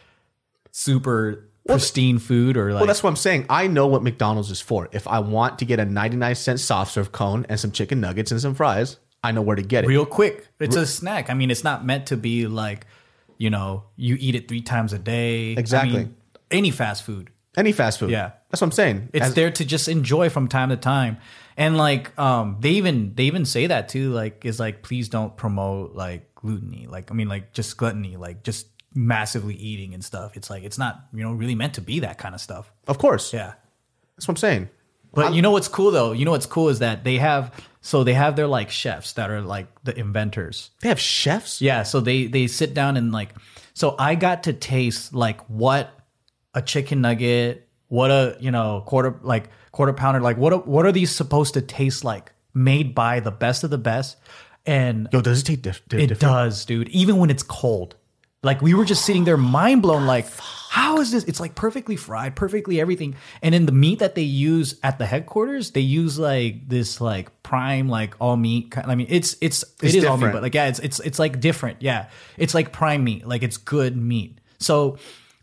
super 0.71 1.49
pristine 1.67 2.17
food 2.19 2.55
or 2.57 2.71
like 2.71 2.79
Well, 2.81 2.87
that's 2.87 3.03
what 3.03 3.09
I'm 3.09 3.15
saying. 3.15 3.45
I 3.49 3.67
know 3.67 3.87
what 3.87 4.03
McDonald's 4.03 4.51
is 4.51 4.61
for. 4.61 4.87
If 4.91 5.07
I 5.07 5.19
want 5.19 5.59
to 5.59 5.65
get 5.65 5.79
a 5.79 5.85
99 5.85 6.35
cent 6.35 6.59
soft 6.59 6.93
serve 6.93 7.11
cone 7.11 7.45
and 7.49 7.59
some 7.59 7.71
chicken 7.71 7.99
nuggets 7.99 8.31
and 8.31 8.39
some 8.39 8.55
fries, 8.55 8.97
I 9.23 9.31
know 9.31 9.41
where 9.41 9.55
to 9.55 9.61
get 9.63 9.83
it. 9.83 9.87
real 9.87 10.05
quick. 10.05 10.47
It's 10.59 10.75
a 10.75 10.85
snack. 10.85 11.29
I 11.29 11.33
mean, 11.33 11.51
it's 11.51 11.63
not 11.63 11.85
meant 11.85 12.07
to 12.07 12.17
be 12.17 12.47
like, 12.47 12.85
you 13.38 13.50
know, 13.50 13.84
you 13.95 14.18
eat 14.19 14.36
it 14.36 14.48
three 14.48 14.62
times 14.62 14.94
a 14.94 15.00
day. 15.00 15.56
I 15.56 15.60
Exactly. 15.60 15.98
mean, 16.00 16.16
any 16.51 16.72
fast 16.72 17.04
food. 17.04 17.30
Any 17.56 17.72
fast 17.72 18.00
food. 18.00 18.10
Yeah. 18.12 18.31
That's 18.50 18.62
what 18.62 18.68
I'm 18.68 18.72
saying. 18.72 19.10
It's 19.13 19.28
As- 19.28 19.34
there 19.34 19.51
to 19.51 19.66
just 19.66 19.88
enjoy 19.88 20.30
from 20.30 20.48
time 20.48 20.69
to 20.69 20.78
time. 20.78 21.18
And 21.57 21.75
like 21.75 22.18
um 22.19 22.57
they 22.60 22.72
even 22.72 23.13
they 23.16 23.24
even 23.24 23.44
say 23.45 23.68
that 23.68 23.89
too, 23.89 24.12
like 24.12 24.45
is 24.45 24.60
like 24.60 24.84
please 24.84 25.10
don't 25.10 25.36
promote 25.36 25.95
like 25.95 26.34
gluttony. 26.36 26.86
Like 26.88 27.10
I 27.10 27.16
mean 27.16 27.28
like 27.28 27.54
just 27.54 27.75
gluttony, 27.78 28.16
like 28.16 28.44
just 28.44 28.68
massively 28.94 29.56
eating 29.56 29.94
and 29.95 30.04
stuff. 30.04 30.38
It's 30.38 30.50
like 30.51 30.63
it's 30.63 30.78
not, 30.78 31.07
you 31.13 31.24
know, 31.24 31.34
really 31.34 31.56
meant 31.56 31.74
to 31.75 31.81
be 31.81 32.00
that 32.01 32.19
kind 32.19 32.36
of 32.36 32.42
stuff. 32.42 32.72
Of 32.88 33.00
course. 33.00 33.34
Yeah. 33.34 33.54
That's 34.16 34.28
what 34.28 34.34
I'm 34.34 34.38
saying. 34.38 34.69
But 35.13 35.34
you 35.34 35.42
know 35.42 35.50
what's 35.51 35.68
cool 35.68 35.89
though? 35.89 36.12
You 36.12 36.25
know 36.25 36.31
what's 36.31 36.45
cool 36.45 36.69
is 36.69 36.80
that 36.80 37.04
they 37.04 37.18
have 37.18 37.51
so 37.88 38.04
they 38.04 38.13
have 38.13 38.36
their 38.36 38.48
like 38.48 38.69
chefs 38.69 39.13
that 39.13 39.31
are 39.31 39.39
like 39.42 39.68
the 39.86 39.98
inventors. 39.98 40.72
They 40.81 40.89
have 40.89 41.00
chefs. 41.00 41.62
Yeah, 41.62 41.84
so 41.84 42.01
they 42.01 42.28
they 42.28 42.48
sit 42.48 42.74
down 42.74 42.98
and 42.98 43.13
like 43.13 43.34
so 43.74 43.95
I 43.98 44.16
got 44.16 44.44
to 44.44 44.54
taste 44.54 45.13
like 45.13 45.39
what 45.50 45.98
a 46.54 46.62
chicken 46.62 47.00
nugget, 47.00 47.66
what 47.88 48.12
a, 48.12 48.36
you 48.42 48.51
know, 48.51 48.84
quarter 48.86 49.17
like 49.24 49.50
quarter 49.72 49.94
pounder 49.94 50.20
like 50.20 50.36
what 50.36 50.51
a, 50.51 50.58
what 50.58 50.86
are 50.86 50.91
these 50.91 51.12
supposed 51.15 51.53
to 51.53 51.62
taste 51.62 52.03
like 52.03 52.34
made 52.53 52.94
by 52.94 53.22
the 53.22 53.32
best 53.32 53.63
of 53.63 53.70
the 53.70 53.77
best 53.77 54.17
and 54.65 55.08
Yo, 55.13 55.22
does 55.22 55.39
it 55.39 55.44
taste 55.46 55.62
dif- 55.62 55.88
di- 55.88 55.98
it 56.03 56.08
different? 56.08 56.20
does, 56.20 56.65
dude, 56.65 56.89
even 56.89 57.17
when 57.17 57.29
it's 57.29 57.44
cold. 57.44 57.96
Like 58.44 58.62
we 58.62 58.74
were 58.74 58.86
just 58.86 59.03
sitting 59.06 59.24
there 59.24 59.38
mind 59.38 59.82
blown 59.82 60.06
like 60.06 60.27
how 60.70 61.00
is 61.00 61.12
this? 61.12 61.24
It's 61.24 61.39
like 61.39 61.56
perfectly 61.56 61.96
fried, 61.96 62.36
perfectly 62.36 62.79
everything. 62.79 63.15
And 63.41 63.56
in 63.56 63.65
the 63.65 63.72
meat 63.72 64.00
that 64.00 64.15
they 64.15 64.22
use 64.22 64.75
at 64.84 65.00
the 65.00 65.06
headquarters, 65.06 65.72
they 65.72 65.82
use 65.82 66.20
like 66.20 66.67
this 66.70 67.01
like 67.01 67.41
prime 67.41 67.89
like 67.89 68.15
all 68.20 68.38
meat 68.38 68.72
kind 68.72 68.91
I 68.91 68.96
mean, 68.96 69.08
it's 69.10 69.38
it's, 69.41 69.63
It's 69.82 69.96
it 69.96 70.00
is 70.00 70.06
all 70.06 70.17
meat, 70.17 70.32
but 70.32 70.44
like 70.44 70.53
yeah, 70.53 70.67
it's 70.67 70.79
it's 70.79 71.00
it's 71.00 71.20
like 71.20 71.39
different. 71.39 71.82
Yeah. 71.82 72.10
It's 72.38 72.53
like 72.53 72.72
prime 72.72 73.03
meat. 73.03 73.27
Like 73.27 73.41
it's 73.41 73.58
good 73.58 73.98
meat. 73.98 74.39
So 74.60 74.98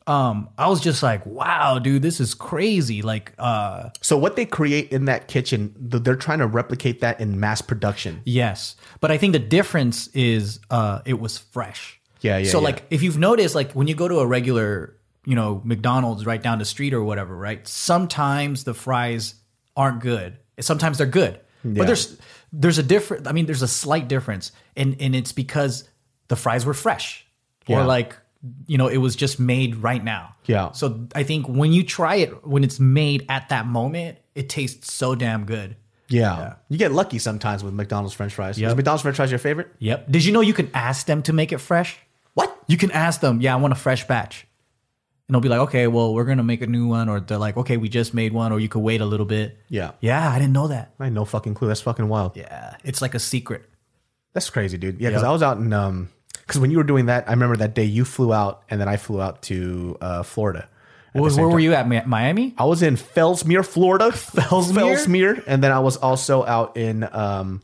um 0.06 0.50
I 0.56 0.68
was 0.68 0.80
just 0.80 1.02
like, 1.02 1.26
wow, 1.26 1.80
dude, 1.80 2.02
this 2.02 2.20
is 2.20 2.32
crazy. 2.34 3.02
Like 3.02 3.32
uh 3.38 3.90
So 4.02 4.16
what 4.16 4.36
they 4.36 4.44
create 4.46 4.92
in 4.92 5.06
that 5.06 5.26
kitchen, 5.26 5.74
they're 5.76 6.14
trying 6.14 6.38
to 6.40 6.46
replicate 6.46 7.00
that 7.00 7.18
in 7.20 7.40
mass 7.40 7.60
production. 7.60 8.20
Yes, 8.24 8.76
but 9.00 9.10
I 9.10 9.18
think 9.18 9.32
the 9.32 9.40
difference 9.40 10.06
is 10.08 10.60
uh, 10.70 11.00
it 11.04 11.18
was 11.18 11.38
fresh. 11.38 12.00
Yeah, 12.24 12.38
yeah, 12.38 12.50
So 12.50 12.58
yeah. 12.58 12.64
like, 12.64 12.84
if 12.90 13.02
you've 13.02 13.18
noticed, 13.18 13.54
like 13.54 13.72
when 13.72 13.86
you 13.86 13.94
go 13.94 14.08
to 14.08 14.18
a 14.20 14.26
regular, 14.26 14.96
you 15.26 15.34
know, 15.34 15.60
McDonald's 15.64 16.24
right 16.26 16.42
down 16.42 16.58
the 16.58 16.64
street 16.64 16.94
or 16.94 17.04
whatever, 17.04 17.36
right? 17.36 17.66
Sometimes 17.68 18.64
the 18.64 18.74
fries 18.74 19.34
aren't 19.76 20.00
good. 20.00 20.38
Sometimes 20.60 20.98
they're 20.98 21.06
good, 21.06 21.38
Yeah. 21.64 21.72
but 21.78 21.86
there's 21.86 22.18
there's 22.52 22.78
a 22.78 22.82
different. 22.82 23.26
I 23.26 23.32
mean, 23.32 23.46
there's 23.46 23.62
a 23.62 23.68
slight 23.68 24.06
difference, 24.08 24.52
and 24.76 24.96
and 25.00 25.14
it's 25.14 25.32
because 25.32 25.88
the 26.28 26.36
fries 26.36 26.64
were 26.64 26.74
fresh, 26.74 27.26
Yeah. 27.66 27.80
or 27.80 27.84
like 27.84 28.16
you 28.66 28.76
know, 28.78 28.88
it 28.88 28.98
was 28.98 29.16
just 29.16 29.40
made 29.40 29.76
right 29.76 30.04
now. 30.04 30.34
Yeah. 30.46 30.72
So 30.72 31.06
I 31.14 31.22
think 31.24 31.46
when 31.48 31.72
you 31.72 31.82
try 31.82 32.16
it, 32.16 32.46
when 32.46 32.62
it's 32.62 32.78
made 32.78 33.24
at 33.28 33.48
that 33.48 33.66
moment, 33.66 34.18
it 34.34 34.48
tastes 34.50 34.92
so 34.92 35.14
damn 35.14 35.44
good. 35.46 35.76
Yeah. 36.08 36.54
You 36.68 36.76
get 36.76 36.92
lucky 36.92 37.18
sometimes 37.18 37.64
with 37.64 37.72
McDonald's 37.72 38.14
French 38.14 38.34
fries. 38.34 38.58
Is 38.60 38.74
McDonald's 38.74 39.02
French 39.02 39.16
fries 39.16 39.30
your 39.30 39.38
favorite? 39.38 39.68
Yep. 39.78 40.10
Did 40.10 40.24
you 40.26 40.32
know 40.32 40.42
you 40.42 40.52
can 40.52 40.70
ask 40.74 41.06
them 41.06 41.22
to 41.22 41.32
make 41.32 41.52
it 41.52 41.58
fresh? 41.58 41.98
What? 42.34 42.56
You 42.66 42.76
can 42.76 42.90
ask 42.90 43.20
them, 43.20 43.40
yeah, 43.40 43.54
I 43.54 43.56
want 43.56 43.72
a 43.72 43.76
fresh 43.76 44.06
batch. 44.06 44.46
And 45.26 45.34
they'll 45.34 45.40
be 45.40 45.48
like, 45.48 45.60
okay, 45.60 45.86
well, 45.86 46.12
we're 46.12 46.24
going 46.26 46.36
to 46.38 46.44
make 46.44 46.60
a 46.60 46.66
new 46.66 46.86
one. 46.86 47.08
Or 47.08 47.18
they're 47.18 47.38
like, 47.38 47.56
okay, 47.56 47.76
we 47.78 47.88
just 47.88 48.12
made 48.12 48.32
one. 48.34 48.52
Or 48.52 48.60
you 48.60 48.68
could 48.68 48.80
wait 48.80 49.00
a 49.00 49.06
little 49.06 49.24
bit. 49.26 49.56
Yeah. 49.70 49.92
Yeah, 50.00 50.28
I 50.30 50.38
didn't 50.38 50.52
know 50.52 50.68
that. 50.68 50.92
I 51.00 51.04
had 51.04 51.12
no 51.14 51.24
fucking 51.24 51.54
clue. 51.54 51.68
That's 51.68 51.80
fucking 51.80 52.08
wild. 52.08 52.36
Yeah. 52.36 52.76
It's 52.84 53.00
like 53.00 53.14
a 53.14 53.18
secret. 53.18 53.64
That's 54.34 54.50
crazy, 54.50 54.76
dude. 54.76 55.00
Yeah, 55.00 55.08
because 55.10 55.22
Yep. 55.22 55.28
I 55.28 55.32
was 55.32 55.42
out 55.42 55.56
in 55.58 55.72
um 55.72 56.10
because 56.40 56.60
when 56.60 56.70
you 56.70 56.76
were 56.76 56.84
doing 56.84 57.06
that, 57.06 57.26
I 57.26 57.30
remember 57.32 57.56
that 57.56 57.74
day 57.74 57.84
you 57.84 58.04
flew 58.04 58.34
out 58.34 58.64
and 58.68 58.78
then 58.78 58.86
I 58.88 58.98
flew 58.98 59.18
out 59.22 59.40
to 59.42 59.96
uh, 60.02 60.22
Florida. 60.24 60.68
at 61.08 61.14
the 61.14 61.22
Was, 61.22 61.36
same 61.36 61.42
where 61.44 61.48
were 61.52 61.58
time. 61.58 61.64
you 61.64 61.72
at? 61.74 61.88
Mi- 61.88 62.02
Miami? 62.04 62.54
I 62.58 62.64
was 62.66 62.82
in 62.82 62.96
Fellsmere, 62.96 63.64
Florida. 63.64 64.10
Fellsmere, 64.10 65.42
and 65.46 65.64
then 65.64 65.72
I 65.72 65.78
was 65.78 65.96
also 65.96 66.44
out 66.44 66.76
in 66.76 67.08
um, 67.12 67.62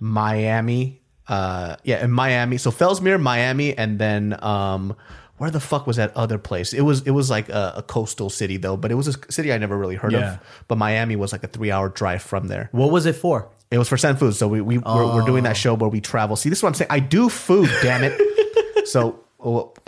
Miami. 0.00 1.00
Uh, 1.28 1.76
yeah, 1.84 2.04
in 2.04 2.10
Miami. 2.10 2.56
So 2.58 2.70
Fellsmere, 2.70 3.20
Miami, 3.20 3.76
and 3.76 3.98
then 3.98 4.42
um, 4.44 4.94
where 5.38 5.50
the 5.50 5.60
fuck 5.60 5.86
was 5.86 5.96
that 5.96 6.16
other 6.16 6.38
place? 6.38 6.72
It 6.72 6.82
was 6.82 7.02
it 7.02 7.10
was 7.10 7.30
like 7.30 7.48
a, 7.48 7.74
a 7.78 7.82
coastal 7.82 8.30
city 8.30 8.56
though, 8.58 8.76
but 8.76 8.90
it 8.90 8.94
was 8.94 9.08
a 9.08 9.32
city 9.32 9.52
I 9.52 9.58
never 9.58 9.76
really 9.76 9.96
heard 9.96 10.12
Yeah. 10.12 10.34
of. 10.34 10.38
But 10.68 10.78
Miami 10.78 11.16
was 11.16 11.32
like 11.32 11.42
a 11.44 11.48
three 11.48 11.70
hour 11.70 11.88
drive 11.88 12.22
from 12.22 12.46
there. 12.48 12.68
What 12.72 12.90
was 12.92 13.06
it 13.06 13.16
for? 13.16 13.48
It 13.70 13.78
was 13.78 13.88
for 13.88 13.96
Send 13.96 14.18
Food. 14.20 14.34
So 14.36 14.46
we, 14.46 14.60
we 14.60 14.78
we're, 14.78 15.14
we're 15.14 15.26
doing 15.26 15.42
that 15.42 15.56
show 15.56 15.74
where 15.74 15.90
we 15.90 16.00
travel. 16.00 16.36
See, 16.36 16.48
this 16.48 16.58
is 16.58 16.62
what 16.62 16.68
I'm 16.68 16.74
saying. 16.74 16.90
I 16.90 17.00
do 17.00 17.28
food, 17.28 17.68
damn 17.82 18.04
it. 18.04 18.86
so 18.88 19.18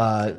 uh, 0.00 0.32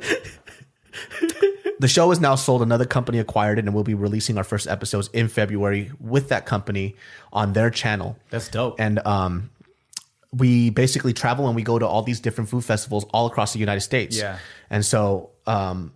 the 1.78 1.88
show 1.88 2.10
is 2.10 2.20
now 2.20 2.34
sold. 2.34 2.60
Another 2.62 2.84
company 2.84 3.18
acquired 3.18 3.58
it, 3.58 3.64
and 3.64 3.74
we'll 3.74 3.84
be 3.84 3.94
releasing 3.94 4.36
our 4.36 4.44
first 4.44 4.68
episodes 4.68 5.08
in 5.14 5.28
February 5.28 5.90
with 5.98 6.28
that 6.28 6.44
company 6.44 6.96
on 7.32 7.54
their 7.54 7.70
channel. 7.70 8.18
That's 8.28 8.48
dope. 8.48 8.78
And 8.78 8.98
um, 9.06 9.50
we 10.32 10.70
basically 10.70 11.12
travel 11.12 11.46
and 11.46 11.56
we 11.56 11.62
go 11.62 11.78
to 11.78 11.86
all 11.86 12.02
these 12.02 12.20
different 12.20 12.50
food 12.50 12.64
festivals 12.64 13.04
all 13.12 13.26
across 13.26 13.52
the 13.52 13.58
United 13.58 13.80
States. 13.80 14.16
Yeah. 14.16 14.38
And 14.68 14.84
so 14.84 15.30
um, 15.46 15.92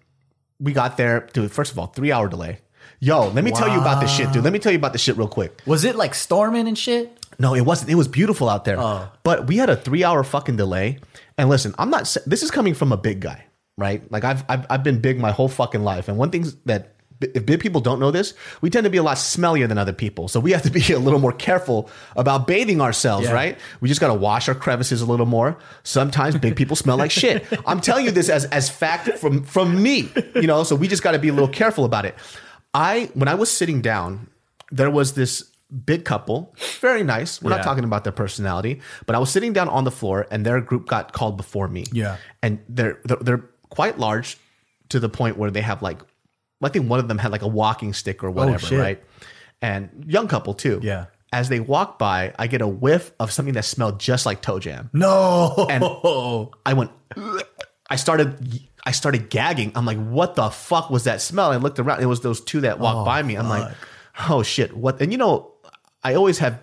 we 0.58 0.72
got 0.72 0.96
there, 0.96 1.28
dude. 1.32 1.52
First 1.52 1.72
of 1.72 1.78
all, 1.78 1.86
three 1.86 2.10
hour 2.10 2.28
delay. 2.28 2.58
Yo, 3.00 3.28
let 3.28 3.44
me 3.44 3.50
tell 3.50 3.68
you 3.68 3.80
about 3.80 4.00
this 4.00 4.14
shit, 4.14 4.32
dude. 4.32 4.44
Let 4.44 4.52
me 4.52 4.58
tell 4.58 4.72
you 4.72 4.78
about 4.78 4.92
this 4.92 5.02
shit 5.02 5.16
real 5.16 5.28
quick. 5.28 5.60
Was 5.66 5.84
it 5.84 5.94
like 5.96 6.14
storming 6.14 6.66
and 6.68 6.78
shit? 6.78 7.18
No, 7.38 7.54
it 7.54 7.62
wasn't. 7.62 7.90
It 7.90 7.96
was 7.96 8.08
beautiful 8.08 8.48
out 8.48 8.64
there. 8.64 8.78
Oh. 8.78 9.10
But 9.22 9.46
we 9.46 9.56
had 9.56 9.68
a 9.68 9.76
three 9.76 10.04
hour 10.04 10.22
fucking 10.24 10.56
delay. 10.56 10.98
And 11.36 11.48
listen, 11.48 11.74
I'm 11.78 11.90
not. 11.90 12.16
This 12.26 12.42
is 12.42 12.50
coming 12.50 12.74
from 12.74 12.92
a 12.92 12.96
big 12.96 13.20
guy, 13.20 13.44
right? 13.76 14.10
Like 14.10 14.24
I've 14.24 14.44
I've, 14.48 14.66
I've 14.70 14.82
been 14.84 15.00
big 15.00 15.18
my 15.18 15.32
whole 15.32 15.48
fucking 15.48 15.82
life. 15.82 16.08
And 16.08 16.16
one 16.16 16.30
thing 16.30 16.46
that 16.64 16.93
if 17.34 17.46
big 17.46 17.60
people 17.60 17.80
don't 17.80 17.98
know 18.00 18.10
this, 18.10 18.34
we 18.60 18.70
tend 18.70 18.84
to 18.84 18.90
be 18.90 18.98
a 18.98 19.02
lot 19.02 19.16
smellier 19.16 19.66
than 19.68 19.78
other 19.78 19.92
people. 19.92 20.28
So 20.28 20.40
we 20.40 20.52
have 20.52 20.62
to 20.62 20.70
be 20.70 20.92
a 20.92 20.98
little 20.98 21.20
more 21.20 21.32
careful 21.32 21.88
about 22.16 22.46
bathing 22.46 22.80
ourselves, 22.80 23.26
Yeah. 23.26 23.32
right? 23.34 23.58
We 23.80 23.88
just 23.88 24.00
got 24.00 24.08
to 24.08 24.14
wash 24.14 24.48
our 24.48 24.54
crevices 24.54 25.00
a 25.00 25.06
little 25.06 25.26
more. 25.26 25.56
Sometimes 25.82 26.36
big 26.36 26.56
people 26.56 26.76
smell 26.76 26.96
like 26.96 27.10
shit. 27.10 27.46
I'm 27.66 27.80
telling 27.80 28.04
you 28.04 28.10
this 28.10 28.28
as 28.28 28.44
as 28.46 28.68
fact 28.68 29.18
from 29.18 29.42
from 29.44 29.82
me, 29.82 30.10
you 30.34 30.46
know. 30.46 30.64
So 30.64 30.76
we 30.76 30.88
just 30.88 31.02
got 31.02 31.12
to 31.12 31.18
be 31.18 31.28
a 31.28 31.32
little 31.32 31.48
careful 31.48 31.84
about 31.84 32.04
it. 32.04 32.14
I 32.74 33.10
when 33.14 33.28
I 33.28 33.34
was 33.34 33.50
sitting 33.50 33.80
down, 33.82 34.28
there 34.70 34.90
was 34.90 35.14
this 35.14 35.44
big 35.86 36.04
couple, 36.04 36.54
very 36.80 37.02
nice. 37.02 37.42
We're 37.42 37.50
Yeah. 37.50 37.56
not 37.56 37.64
talking 37.64 37.84
about 37.84 38.04
their 38.04 38.12
personality, 38.12 38.80
but 39.06 39.16
I 39.16 39.18
was 39.18 39.30
sitting 39.30 39.52
down 39.52 39.68
on 39.68 39.84
the 39.84 39.90
floor, 39.90 40.26
and 40.30 40.44
their 40.46 40.60
group 40.60 40.86
got 40.86 41.12
called 41.12 41.36
before 41.36 41.68
me. 41.68 41.84
Yeah. 41.92 42.16
and 42.42 42.58
they're 42.68 42.98
they're, 43.04 43.16
they're 43.20 43.44
quite 43.70 43.98
large 43.98 44.36
to 44.90 45.00
the 45.00 45.08
point 45.08 45.36
where 45.36 45.50
they 45.50 45.62
have 45.62 45.82
like, 45.82 46.00
I 46.64 46.68
think 46.70 46.88
one 46.88 46.98
of 47.00 47.08
them 47.08 47.18
had 47.18 47.32
like 47.32 47.42
a 47.42 47.48
walking 47.48 47.92
stick 47.92 48.22
or 48.22 48.28
oh, 48.28 48.32
whatever, 48.32 48.66
shit. 48.66 48.78
right? 48.78 49.02
And 49.62 50.04
young 50.06 50.28
couple 50.28 50.54
too. 50.54 50.80
Yeah. 50.82 51.06
As 51.32 51.48
they 51.48 51.58
walk 51.58 51.98
by, 51.98 52.32
I 52.38 52.46
get 52.46 52.60
a 52.60 52.68
whiff 52.68 53.12
of 53.18 53.32
something 53.32 53.54
that 53.54 53.64
smelled 53.64 53.98
just 53.98 54.24
like 54.24 54.40
toe 54.40 54.60
jam. 54.60 54.90
No. 54.92 55.66
And 55.68 55.82
I 56.64 56.74
went, 56.74 56.90
I 57.90 57.96
started, 57.96 58.60
I 58.84 58.92
started 58.92 59.30
gagging. 59.30 59.72
I'm 59.74 59.84
like, 59.84 59.98
what 59.98 60.36
the 60.36 60.50
fuck 60.50 60.90
was 60.90 61.04
that 61.04 61.20
smell? 61.20 61.50
I 61.50 61.56
looked 61.56 61.80
around. 61.80 62.02
It 62.02 62.06
was 62.06 62.20
those 62.20 62.40
two 62.40 62.60
that 62.60 62.78
walked 62.78 62.98
oh, 62.98 63.04
by 63.04 63.22
me. 63.22 63.34
I'm 63.36 63.48
like, 63.48 63.74
oh 64.28 64.42
shit, 64.42 64.76
what? 64.76 65.00
And 65.00 65.10
you 65.10 65.18
know, 65.18 65.52
I 66.04 66.14
always 66.14 66.38
have 66.38 66.60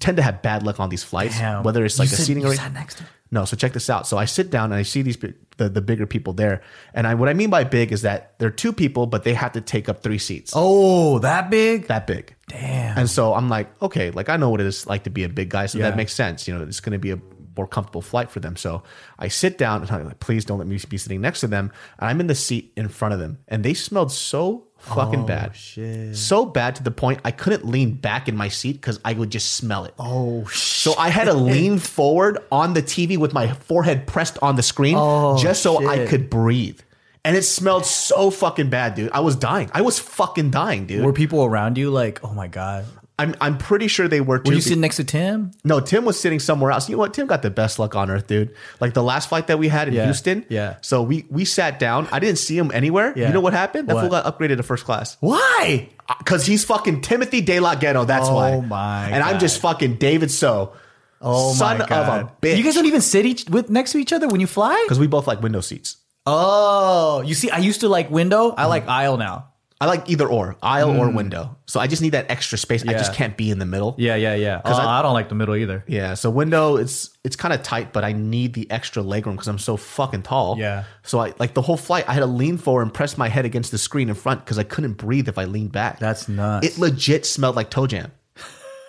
tend 0.00 0.16
to 0.16 0.22
have 0.22 0.42
bad 0.42 0.62
luck 0.62 0.80
on 0.80 0.88
these 0.88 1.04
flights, 1.04 1.38
Damn. 1.38 1.62
whether 1.62 1.84
it's 1.84 1.96
You 1.96 2.02
like 2.02 2.12
a 2.12 2.16
said- 2.16 2.26
seating 2.26 2.42
you 2.42 2.54
sat 2.54 2.72
next 2.72 2.98
to? 2.98 3.04
No, 3.30 3.44
so 3.44 3.56
check 3.56 3.72
this 3.72 3.90
out. 3.90 4.06
So 4.06 4.18
I 4.18 4.24
sit 4.24 4.50
down 4.50 4.66
and 4.66 4.74
I 4.74 4.82
see 4.82 5.02
these 5.02 5.16
the, 5.56 5.68
the 5.68 5.80
bigger 5.80 6.06
people 6.06 6.32
there, 6.32 6.62
and 6.94 7.06
I 7.06 7.14
what 7.14 7.28
I 7.28 7.34
mean 7.34 7.50
by 7.50 7.64
big 7.64 7.92
is 7.92 8.02
that 8.02 8.38
they're 8.38 8.50
two 8.50 8.72
people, 8.72 9.06
but 9.06 9.24
they 9.24 9.34
have 9.34 9.52
to 9.52 9.60
take 9.60 9.88
up 9.88 10.02
three 10.02 10.18
seats. 10.18 10.52
oh, 10.54 11.18
that 11.20 11.50
big? 11.50 11.86
that 11.88 12.06
big. 12.06 12.34
Damn. 12.48 12.98
And 12.98 13.10
so 13.10 13.34
I'm 13.34 13.48
like, 13.48 13.70
okay, 13.82 14.10
like 14.10 14.28
I 14.28 14.36
know 14.36 14.50
what 14.50 14.60
it 14.60 14.66
is 14.66 14.86
like 14.86 15.04
to 15.04 15.10
be 15.10 15.24
a 15.24 15.28
big 15.28 15.48
guy, 15.50 15.66
so 15.66 15.78
Yeah. 15.78 15.90
that 15.90 15.96
makes 15.96 16.12
sense. 16.12 16.46
You 16.46 16.56
know, 16.56 16.62
it's 16.64 16.80
going 16.80 16.92
to 16.92 16.98
be 16.98 17.10
a 17.10 17.18
more 17.56 17.66
comfortable 17.66 18.02
flight 18.02 18.30
for 18.30 18.38
them. 18.40 18.54
So 18.54 18.82
I 19.18 19.28
sit 19.28 19.56
down 19.56 19.80
and 19.82 19.90
I'm 19.90 20.04
like, 20.04 20.20
please 20.20 20.44
don't 20.44 20.58
let 20.58 20.66
me 20.66 20.78
be 20.88 20.98
sitting 20.98 21.22
next 21.22 21.40
to 21.40 21.46
them. 21.46 21.72
And 21.98 22.08
I'm 22.10 22.20
in 22.20 22.26
the 22.26 22.34
seat 22.34 22.72
in 22.76 22.88
front 22.88 23.14
of 23.14 23.20
them, 23.20 23.38
and 23.48 23.64
they 23.64 23.72
smelled 23.74 24.12
so 24.12 24.65
fucking 24.86 25.20
oh, 25.20 25.26
bad, 25.26 25.50
Oh, 25.50 25.54
shit. 25.54 26.16
so 26.16 26.44
bad 26.44 26.76
to 26.76 26.82
the 26.82 26.90
point 26.90 27.20
I 27.24 27.30
couldn't 27.30 27.66
lean 27.66 27.92
back 27.92 28.28
in 28.28 28.36
my 28.36 28.48
seat 28.48 28.74
because 28.74 29.00
I 29.04 29.12
would 29.12 29.30
just 29.30 29.52
smell 29.52 29.84
it. 29.84 29.94
Oh, 29.98 30.46
shit. 30.46 30.56
So 30.92 30.94
I 30.98 31.08
had 31.08 31.24
to 31.24 31.34
lean 31.34 31.78
forward 31.78 32.38
on 32.50 32.74
the 32.74 32.82
TV 32.82 33.18
with 33.18 33.32
my 33.32 33.52
forehead 33.52 34.06
pressed 34.06 34.38
on 34.42 34.56
the 34.56 34.62
screen 34.62 34.96
Oh, 34.98 35.36
just 35.38 35.62
so 35.62 35.86
I 35.86 36.06
could 36.06 36.30
breathe. 36.30 36.80
And 37.24 37.36
it 37.36 37.42
smelled 37.42 37.84
so 37.84 38.30
fucking 38.30 38.70
bad, 38.70 38.94
dude. 38.94 39.10
I 39.10 39.18
was 39.18 39.34
dying. 39.34 39.68
I 39.74 39.80
was 39.82 39.98
fucking 39.98 40.50
dying, 40.52 40.86
dude. 40.86 41.04
Were 41.04 41.12
people 41.12 41.44
around 41.44 41.76
you 41.76 41.90
like, 41.90 42.22
oh 42.22 42.32
my 42.32 42.46
God? 42.46 42.84
I'm 43.18 43.34
I'm 43.40 43.56
pretty 43.56 43.88
sure 43.88 44.08
they 44.08 44.20
were 44.20 44.38
too. 44.38 44.50
Were 44.50 44.54
you 44.56 44.60
sitting 44.60 44.82
next 44.82 44.96
to 44.96 45.04
Tim? 45.04 45.52
no, 45.64 45.80
Tim 45.80 46.04
was 46.04 46.20
sitting 46.20 46.38
somewhere 46.38 46.70
else. 46.70 46.88
You 46.88 46.96
know 46.96 47.00
what? 47.00 47.14
Tim 47.14 47.26
got 47.26 47.40
the 47.40 47.48
best 47.50 47.78
luck 47.78 47.96
on 47.96 48.10
earth, 48.10 48.26
dude. 48.26 48.54
Like 48.78 48.92
the 48.92 49.02
last 49.02 49.30
flight 49.30 49.46
that 49.46 49.58
we 49.58 49.68
had 49.68 49.88
in 49.88 49.94
Yeah, 49.94 50.04
Houston. 50.04 50.44
yeah. 50.50 50.76
So 50.82 51.02
we 51.02 51.24
we 51.30 51.46
sat 51.46 51.78
down. 51.78 52.08
I 52.12 52.18
didn't 52.18 52.38
see 52.38 52.58
him 52.58 52.70
anywhere. 52.74 53.14
Yeah. 53.16 53.28
You 53.28 53.32
know 53.32 53.40
what 53.40 53.54
happened? 53.54 53.88
That 53.88 53.94
What? 53.94 54.00
fool 54.02 54.10
got 54.10 54.24
upgraded 54.26 54.58
to 54.58 54.62
first 54.62 54.84
class. 54.84 55.16
Why? 55.20 55.88
Uh, 56.08 56.14
because 56.18 56.44
he's 56.44 56.64
fucking 56.64 57.00
Timothy 57.00 57.40
De 57.40 57.58
La 57.58 57.74
Ghetto. 57.74 58.04
That's 58.04 58.28
Oh 58.28 58.34
why. 58.34 58.52
Oh 58.52 58.60
my 58.60 59.08
And 59.08 59.22
I'm 59.22 59.38
just 59.38 59.60
fucking 59.62 59.96
David 59.96 60.30
So. 60.30 60.74
Oh 61.22 61.54
son 61.54 61.78
my 61.78 61.86
God. 61.86 62.20
of 62.22 62.28
a 62.28 62.32
bitch. 62.46 62.58
You 62.58 62.62
guys 62.64 62.74
don't 62.74 62.84
even 62.84 63.00
sit 63.00 63.24
each 63.24 63.46
with 63.48 63.70
next 63.70 63.92
to 63.92 63.98
each 63.98 64.12
other 64.12 64.28
when 64.28 64.40
you 64.42 64.46
fly? 64.46 64.78
because 64.84 64.98
we 64.98 65.06
both 65.06 65.26
like 65.26 65.40
window 65.40 65.62
seats. 65.62 65.96
Oh, 66.26 67.22
you 67.24 67.34
see, 67.34 67.48
I 67.50 67.58
used 67.58 67.80
to 67.80 67.88
like 67.88 68.10
window. 68.10 68.50
I 68.50 68.66
like 68.66 68.86
aisle 68.88 69.16
now. 69.16 69.52
I 69.78 69.84
like 69.86 70.08
either 70.08 70.26
or, 70.26 70.56
aisle 70.62 70.98
or 70.98 71.10
window. 71.10 71.54
So 71.66 71.80
I 71.80 71.86
just 71.86 72.00
need 72.00 72.10
that 72.14 72.30
extra 72.30 72.56
space. 72.56 72.82
I 72.88 72.92
just 72.94 73.12
Mm. 73.12 73.16
Can't 73.16 73.36
be 73.36 73.50
in 73.50 73.58
the 73.58 73.66
middle. 73.66 73.94
Yeah, 73.98 74.14
yeah, 74.14 74.34
yeah. 74.34 74.62
Oh, 74.64 74.72
I- 74.72 75.00
I, 75.00 75.02
don't 75.02 75.12
like 75.12 75.28
the 75.28 75.34
middle 75.34 75.54
either. 75.54 75.84
Yeah, 75.86 76.14
so 76.14 76.30
window 76.30 76.76
it's 76.76 77.10
it's 77.24 77.36
kind 77.36 77.52
of 77.52 77.62
tight, 77.62 77.92
but 77.92 78.02
I 78.02 78.12
need 78.12 78.54
the 78.54 78.70
extra 78.70 79.02
legroom 79.02 79.32
because 79.32 79.48
I'm 79.48 79.58
so 79.58 79.76
fucking 79.76 80.22
tall. 80.22 80.56
Yeah. 80.58 80.84
So 81.02 81.18
I 81.18 81.34
like 81.38 81.52
the 81.52 81.60
whole 81.62 81.76
flight. 81.76 82.08
I 82.08 82.14
had 82.14 82.20
to 82.20 82.26
lean 82.26 82.56
forward 82.56 82.82
and 82.82 82.94
press 82.94 83.18
my 83.18 83.28
head 83.28 83.44
against 83.44 83.70
the 83.70 83.78
screen 83.78 84.08
in 84.08 84.14
front 84.14 84.44
because 84.44 84.58
I 84.58 84.62
couldn't 84.62 84.94
breathe 84.94 85.28
if 85.28 85.36
I 85.36 85.44
leaned 85.44 85.72
back. 85.72 85.98
That's 85.98 86.26
nuts. 86.26 86.66
it. 86.66 86.78
Legit 86.78 87.26
smelled 87.26 87.56
like 87.56 87.68
toe 87.68 87.86
jam, 87.86 88.12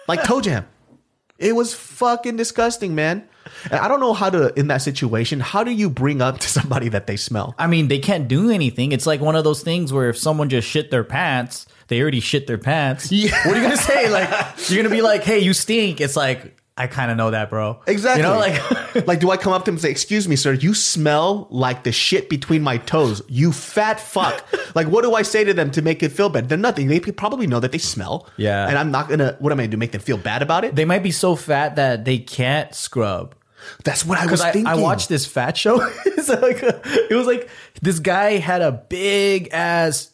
like 0.08 0.24
toe 0.24 0.42
jam. 0.42 0.66
It 1.40 1.56
was 1.56 1.72
fucking 1.76 2.36
disgusting, 2.36 2.96
man. 2.96 3.30
And 3.66 3.76
I 3.76 3.88
don't 3.88 4.00
know 4.00 4.14
how 4.14 4.30
to 4.30 4.58
in 4.60 4.68
that 4.68 4.82
situation. 4.82 5.40
How 5.40 5.64
do 5.64 5.72
you 5.72 5.90
bring 5.90 6.22
up 6.22 6.40
to 6.40 6.48
somebody 6.50 6.90
that 6.90 7.08
they 7.08 7.18
smell? 7.18 7.56
I 7.58 7.68
mean, 7.68 7.88
they 7.88 8.00
can't 8.00 8.28
do 8.28 8.50
anything. 8.50 8.92
It's 8.92 9.06
like 9.06 9.22
one 9.22 9.36
of 9.36 9.44
those 9.44 9.64
things 9.64 9.92
where 9.92 10.10
if 10.10 10.18
someone 10.18 10.50
just 10.50 10.68
shit 10.68 10.92
their 10.92 11.04
pants, 11.04 11.68
they 11.88 12.02
already 12.02 12.20
shit 12.20 12.48
their 12.48 12.58
pants. 12.58 13.12
Yeah. 13.12 13.32
What 13.48 13.56
are 13.56 13.62
you 13.62 13.64
gonna 13.64 13.78
say? 13.78 14.10
Like 14.10 14.30
you're 14.70 14.82
gonna 14.84 14.94
be 14.94 15.02
like, 15.02 15.24
"Hey, 15.24 15.40
you 15.40 15.54
stink." 15.54 16.02
It's 16.02 16.16
like 16.16 16.58
I 16.78 16.86
kind 16.86 17.10
of 17.10 17.18
know 17.18 17.32
that, 17.32 17.50
bro. 17.50 17.80
Exactly. 17.88 18.22
You 18.22 18.30
know, 18.30 18.38
like 18.38 19.08
like, 19.08 19.20
do 19.20 19.32
I 19.32 19.38
come 19.38 19.52
up 19.52 19.66
to 19.66 19.72
him 19.72 19.76
and 19.76 19.82
say, 19.82 19.90
"Excuse 19.90 20.28
me, 20.28 20.36
sir, 20.36 20.54
you 20.54 20.74
smell 20.74 21.48
like 21.50 21.84
the 21.84 21.92
shit 21.92 22.30
between 22.30 22.62
my 22.62 22.78
toes, 22.78 23.22
you 23.28 23.52
fat 23.52 24.00
fuck"? 24.00 24.46
like, 24.76 24.88
what 24.88 25.04
do 25.04 25.16
I 25.16 25.24
say 25.24 25.44
to 25.44 25.54
them 25.54 25.72
to 25.72 25.82
make 25.82 26.04
it 26.04 26.10
feel 26.10 26.30
bad? 26.30 26.50
They're 26.50 26.58
nothing. 26.58 26.88
They 26.88 27.00
probably 27.00 27.48
know 27.48 27.60
that 27.60 27.72
they 27.72 27.80
smell. 27.80 28.28
Yeah. 28.38 28.68
And 28.68 28.78
I'm 28.78 28.92
not 28.92 29.10
gonna. 29.10 29.36
What 29.40 29.52
am 29.52 29.60
I 29.60 29.64
gonna 29.64 29.72
do? 29.72 29.78
Make 29.78 29.92
them 29.92 30.02
feel 30.02 30.18
bad 30.18 30.42
about 30.42 30.64
it? 30.64 30.76
they 30.76 30.86
might 30.86 31.04
be 31.04 31.12
so 31.12 31.36
fat 31.36 31.78
that 31.78 32.06
they 32.06 32.20
can't 32.20 32.74
scrub. 32.76 33.34
That's 33.84 34.06
what 34.06 34.18
I 34.20 34.26
was 34.26 34.42
I, 34.42 34.52
thinking. 34.52 34.68
I 34.68 34.76
watched 34.76 35.10
this 35.10 35.26
fat 35.26 35.58
show. 35.58 35.76
like 35.76 36.62
it 36.64 37.14
was 37.16 37.28
like 37.28 37.50
this 37.82 38.00
guy 38.00 38.38
had 38.38 38.62
a 38.62 38.72
big 38.72 39.50
ass 39.52 40.12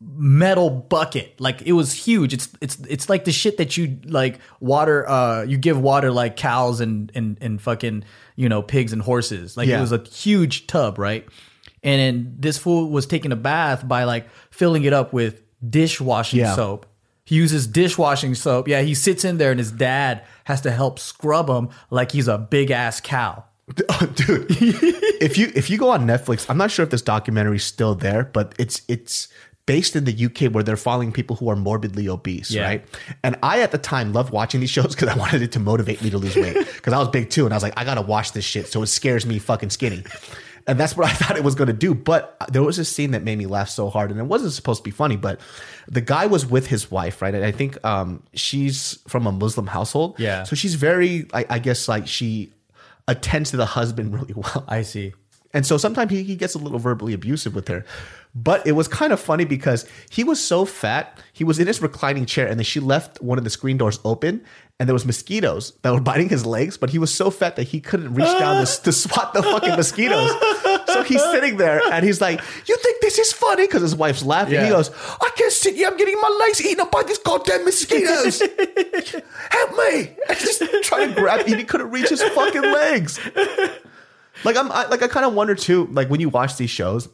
metal 0.00 0.70
bucket. 0.70 1.38
Like 1.40 1.62
it 1.62 1.72
was 1.72 1.92
huge. 1.92 2.32
It's 2.32 2.48
it's 2.60 2.78
it's 2.88 3.08
like 3.08 3.24
the 3.24 3.32
shit 3.32 3.58
that 3.58 3.76
you 3.76 3.98
like 4.04 4.38
water 4.58 5.08
uh 5.08 5.42
you 5.42 5.58
give 5.58 5.78
water 5.80 6.10
like 6.10 6.36
cows 6.36 6.80
and 6.80 7.12
and 7.14 7.36
and 7.40 7.60
fucking, 7.60 8.04
you 8.36 8.48
know, 8.48 8.62
pigs 8.62 8.92
and 8.92 9.02
horses. 9.02 9.56
Like 9.56 9.68
Yeah. 9.68 9.78
it 9.78 9.80
was 9.82 9.92
a 9.92 10.02
huge 10.08 10.66
tub, 10.66 10.98
right? 10.98 11.26
And 11.82 12.00
then 12.00 12.36
this 12.38 12.58
fool 12.58 12.90
was 12.90 13.06
taking 13.06 13.32
a 13.32 13.36
bath 13.36 13.86
by 13.86 14.04
like 14.04 14.28
filling 14.50 14.84
it 14.84 14.92
up 14.92 15.12
with 15.12 15.42
dishwashing 15.68 16.40
Yeah. 16.40 16.54
soap. 16.54 16.86
He 17.30 17.36
uses 17.36 17.68
dishwashing 17.68 18.34
soap. 18.34 18.66
Yeah, 18.66 18.80
he 18.82 18.92
sits 18.92 19.24
in 19.24 19.38
there 19.38 19.52
and 19.52 19.60
his 19.60 19.70
dad 19.70 20.24
has 20.46 20.60
to 20.62 20.72
help 20.72 20.98
scrub 20.98 21.48
him 21.48 21.68
like 21.88 22.10
he's 22.10 22.26
a 22.26 22.36
big 22.38 22.72
ass 22.72 23.00
cow. 23.00 23.44
Dude. 24.16 24.46
if 24.50 25.38
you 25.38 25.52
if 25.54 25.70
you 25.70 25.78
go 25.78 25.90
on 25.90 26.08
Netflix, 26.08 26.44
I'm 26.50 26.56
not 26.58 26.72
sure 26.72 26.82
if 26.82 26.90
this 26.90 27.02
documentary 27.02 27.54
is 27.58 27.62
still 27.62 27.94
there, 27.94 28.24
but 28.24 28.52
it's 28.58 28.82
it's 28.88 29.28
based 29.66 29.94
in 29.94 30.06
the 30.06 30.24
UK 30.26 30.52
where 30.52 30.64
they're 30.64 30.76
following 30.76 31.12
people 31.12 31.36
who 31.36 31.48
are 31.48 31.54
morbidly 31.54 32.08
obese, 32.08 32.50
Yeah. 32.50 32.64
right? 32.64 32.84
And 33.22 33.36
I 33.44 33.60
at 33.60 33.70
the 33.70 33.78
time 33.78 34.12
loved 34.12 34.32
watching 34.32 34.58
these 34.58 34.70
shows 34.76 34.96
because 34.96 35.08
I 35.08 35.16
wanted 35.16 35.40
it 35.42 35.52
to 35.52 35.60
motivate 35.60 36.02
me 36.02 36.10
to 36.10 36.18
lose 36.18 36.34
weight 36.34 36.56
because 36.74 36.92
I 36.92 36.98
was 36.98 37.06
big 37.10 37.30
too, 37.30 37.44
and 37.44 37.54
I 37.54 37.56
was 37.56 37.62
like, 37.62 37.74
I 37.78 37.84
gotta 37.84 38.02
watch 38.02 38.32
this 38.32 38.44
shit, 38.44 38.66
so 38.66 38.82
it 38.82 38.88
scares 38.88 39.24
me 39.24 39.38
fucking 39.38 39.70
skinny. 39.70 40.02
And 40.66 40.78
that's 40.78 40.96
what 40.96 41.06
I 41.06 41.12
thought 41.14 41.36
it 41.36 41.44
was 41.44 41.54
going 41.54 41.68
to 41.68 41.72
do. 41.72 41.94
But 41.94 42.36
there 42.50 42.62
was 42.62 42.78
a 42.78 42.84
scene 42.84 43.12
that 43.12 43.22
made 43.22 43.38
me 43.38 43.46
laugh 43.46 43.68
so 43.68 43.88
hard, 43.88 44.10
and 44.10 44.20
it 44.20 44.24
wasn't 44.24 44.52
supposed 44.52 44.80
to 44.80 44.84
be 44.84 44.90
funny. 44.90 45.16
But 45.16 45.40
the 45.88 46.00
guy 46.00 46.26
was 46.26 46.46
with 46.46 46.66
his 46.66 46.90
wife, 46.90 47.22
right? 47.22 47.34
And 47.34 47.44
I 47.44 47.50
think 47.50 47.82
um, 47.84 48.22
she's 48.34 48.98
from 49.08 49.26
a 49.26 49.32
Muslim 49.32 49.66
household. 49.66 50.18
Yeah. 50.18 50.44
So 50.44 50.56
she's 50.56 50.74
very, 50.74 51.26
I, 51.32 51.46
I 51.48 51.58
guess, 51.58 51.88
like 51.88 52.06
she 52.06 52.52
attends 53.08 53.50
to 53.50 53.56
the 53.56 53.66
husband 53.66 54.14
really 54.20 54.34
well. 54.34 54.64
I 54.68 54.82
see. 54.82 55.14
And 55.52 55.66
so 55.66 55.76
sometimes 55.76 56.12
he, 56.12 56.22
he 56.22 56.36
gets 56.36 56.54
a 56.54 56.58
little 56.58 56.78
verbally 56.78 57.12
abusive 57.12 57.54
with 57.54 57.66
her. 57.68 57.84
But 58.34 58.64
it 58.66 58.72
was 58.72 58.86
kind 58.86 59.12
of 59.12 59.18
funny 59.18 59.44
because 59.44 59.84
he 60.08 60.22
was 60.22 60.42
so 60.42 60.64
fat. 60.64 61.18
He 61.32 61.42
was 61.42 61.58
in 61.58 61.66
his 61.66 61.82
reclining 61.82 62.26
chair 62.26 62.46
and 62.46 62.58
then 62.58 62.64
she 62.64 62.78
left 62.78 63.20
one 63.20 63.38
of 63.38 63.42
the 63.42 63.50
screen 63.50 63.76
doors 63.76 63.98
open 64.04 64.44
and 64.80 64.88
there 64.88 64.94
was 64.94 65.04
mosquitoes 65.04 65.74
that 65.82 65.92
were 65.92 66.00
biting 66.00 66.30
his 66.30 66.46
legs, 66.46 66.78
but 66.78 66.88
he 66.88 66.98
was 66.98 67.12
so 67.12 67.30
fat 67.30 67.56
that 67.56 67.64
he 67.64 67.80
couldn't 67.80 68.14
reach 68.14 68.26
down 68.38 68.64
to, 68.64 68.82
to 68.82 68.92
swat 68.92 69.34
the 69.34 69.42
fucking 69.42 69.76
mosquitoes. 69.76 70.30
So 70.86 71.02
he's 71.02 71.22
sitting 71.22 71.58
there 71.58 71.82
and 71.92 72.04
he's 72.04 72.20
like, 72.22 72.40
You 72.66 72.76
think 72.78 73.02
this 73.02 73.18
is 73.18 73.30
funny? 73.30 73.66
Because 73.66 73.82
his 73.82 73.94
wife's 73.94 74.24
laughing. 74.24 74.54
Yeah. 74.54 74.64
He 74.64 74.70
goes, 74.70 74.90
I 75.20 75.30
can't 75.36 75.52
sit 75.52 75.76
here. 75.76 75.86
I'm 75.86 75.98
getting 75.98 76.18
my 76.20 76.34
legs 76.46 76.64
eaten 76.64 76.80
up 76.80 76.90
by 76.90 77.02
these 77.02 77.18
goddamn 77.18 77.66
mosquitoes. 77.66 78.40
Help 79.50 79.70
me. 79.76 80.16
And 80.28 80.38
just 80.38 80.62
trying 80.82 81.10
to 81.10 81.14
grab 81.14 81.46
and 81.46 81.56
he 81.56 81.64
couldn't 81.64 81.90
reach 81.90 82.08
his 82.08 82.22
fucking 82.22 82.62
legs. 82.62 83.20
Like 84.44 84.56
I'm 84.56 84.72
I, 84.72 84.86
like 84.86 85.02
I 85.02 85.08
kind 85.08 85.26
of 85.26 85.34
wonder 85.34 85.54
too, 85.54 85.88
like 85.92 86.08
when 86.08 86.20
you 86.20 86.30
watch 86.30 86.56
these 86.56 86.70
shows, 86.70 87.08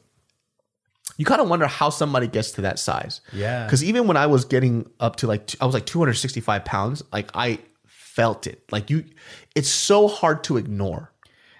you 1.17 1.25
kind 1.25 1.41
of 1.41 1.49
wonder 1.49 1.67
how 1.67 1.91
somebody 1.91 2.27
gets 2.27 2.53
to 2.53 2.61
that 2.63 2.79
size. 2.79 3.21
Yeah. 3.33 3.65
Because 3.65 3.83
even 3.85 4.07
when 4.07 4.17
I 4.17 4.27
was 4.27 4.45
getting 4.45 4.89
up 5.01 5.17
to 5.17 5.27
like, 5.27 5.55
I 5.61 5.65
was 5.67 5.75
like 5.75 5.87
265 5.87 6.65
pounds, 6.65 7.03
like 7.13 7.31
I 7.35 7.59
felt 7.87 8.47
it. 8.47 8.63
Like 8.71 8.91
you, 8.91 9.05
it's 9.55 9.69
so 9.71 10.09
hard 10.09 10.45
to 10.45 10.57
ignore. 10.57 11.13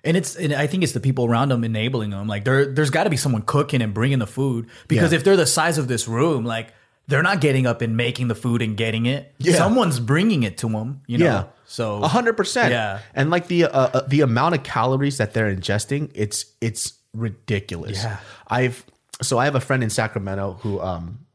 And 0.05 0.17
it's 0.17 0.37
and 0.37 0.53
I 0.53 0.69
think 0.69 0.85
it's 0.85 0.93
the 0.93 1.01
people 1.01 1.25
around 1.27 1.49
them 1.49 1.65
enabling 1.65 2.11
them. 2.11 2.29
Like 2.29 2.45
there 2.45 2.67
there's 2.67 2.91
got 2.91 3.05
to 3.05 3.11
be 3.11 3.17
someone 3.17 3.43
cooking 3.43 3.83
and 3.83 3.93
bringing 3.93 4.21
the 4.21 4.27
food 4.27 4.69
because 4.87 5.11
Yeah. 5.13 5.19
if 5.19 5.25
they're 5.25 5.37
the 5.37 5.47
size 5.47 5.79
of 5.79 5.89
this 5.89 6.07
room, 6.07 6.45
like 6.45 6.73
they're 7.09 7.25
not 7.25 7.41
getting 7.41 7.67
up 7.67 7.83
and 7.83 7.97
making 7.97 8.29
the 8.29 8.35
food 8.37 8.63
and 8.63 8.77
getting 8.77 9.07
it. 9.07 9.35
Yeah. 9.39 9.55
Someone's 9.57 9.99
bringing 9.99 10.45
it 10.45 10.59
to 10.59 10.69
them. 10.69 11.01
You 11.09 11.19
know. 11.19 11.25
Yeah. 11.25 11.45
So 11.65 12.03
A 12.05 12.09
hundred 12.09 12.37
percent. 12.37 12.71
Yeah. 12.71 13.01
And 13.15 13.31
like 13.31 13.49
the 13.49 13.65
uh, 13.65 13.69
uh, 13.71 14.01
the 14.07 14.21
amount 14.21 14.55
of 14.55 14.63
calories 14.63 15.19
that 15.19 15.35
they're 15.35 15.53
ingesting, 15.53 16.13
it's 16.15 16.47
it's 16.61 16.93
ridiculous. 17.13 18.05
Yeah. 18.05 18.19
I've 18.47 18.85
so 19.23 19.39
I 19.39 19.45
have 19.47 19.55
a 19.55 19.61
friend 19.61 19.83
in 19.83 19.91
Sacramento 19.91 20.59
who 20.63 20.81
um 20.81 21.27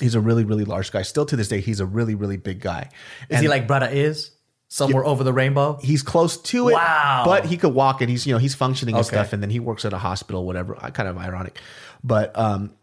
he's 0.00 0.14
a 0.14 0.20
really 0.20 0.44
really 0.44 0.64
large 0.64 0.90
guy. 0.92 1.02
Still 1.02 1.26
to 1.26 1.36
this 1.36 1.48
day, 1.48 1.60
he's 1.60 1.80
a 1.80 1.86
really 1.86 2.14
really 2.14 2.36
big 2.36 2.60
guy. 2.60 2.90
is 3.28 3.40
he 3.40 3.48
like 3.48 3.66
brother 3.66 3.88
is 3.90 4.30
somewhere 4.68 5.04
over 5.04 5.24
the 5.24 5.32
rainbow? 5.32 5.78
he's 5.82 6.02
close 6.02 6.36
to 6.42 6.68
it. 6.68 6.74
Wow. 6.74 7.22
But 7.24 7.46
he 7.46 7.56
could 7.56 7.72
walk 7.72 8.00
and 8.02 8.10
he's, 8.10 8.26
you 8.26 8.34
know, 8.34 8.38
he's 8.38 8.54
functioning 8.54 8.94
and 8.96 9.00
Okay. 9.06 9.16
stuff. 9.16 9.32
And 9.32 9.42
then 9.42 9.48
he 9.48 9.60
works 9.60 9.84
at 9.86 9.92
a 9.94 9.98
hospital, 9.98 10.44
whatever. 10.44 10.74
Kind 10.74 11.08
of 11.08 11.16
ironic. 11.16 11.58
But 12.04 12.38
um, 12.38 12.74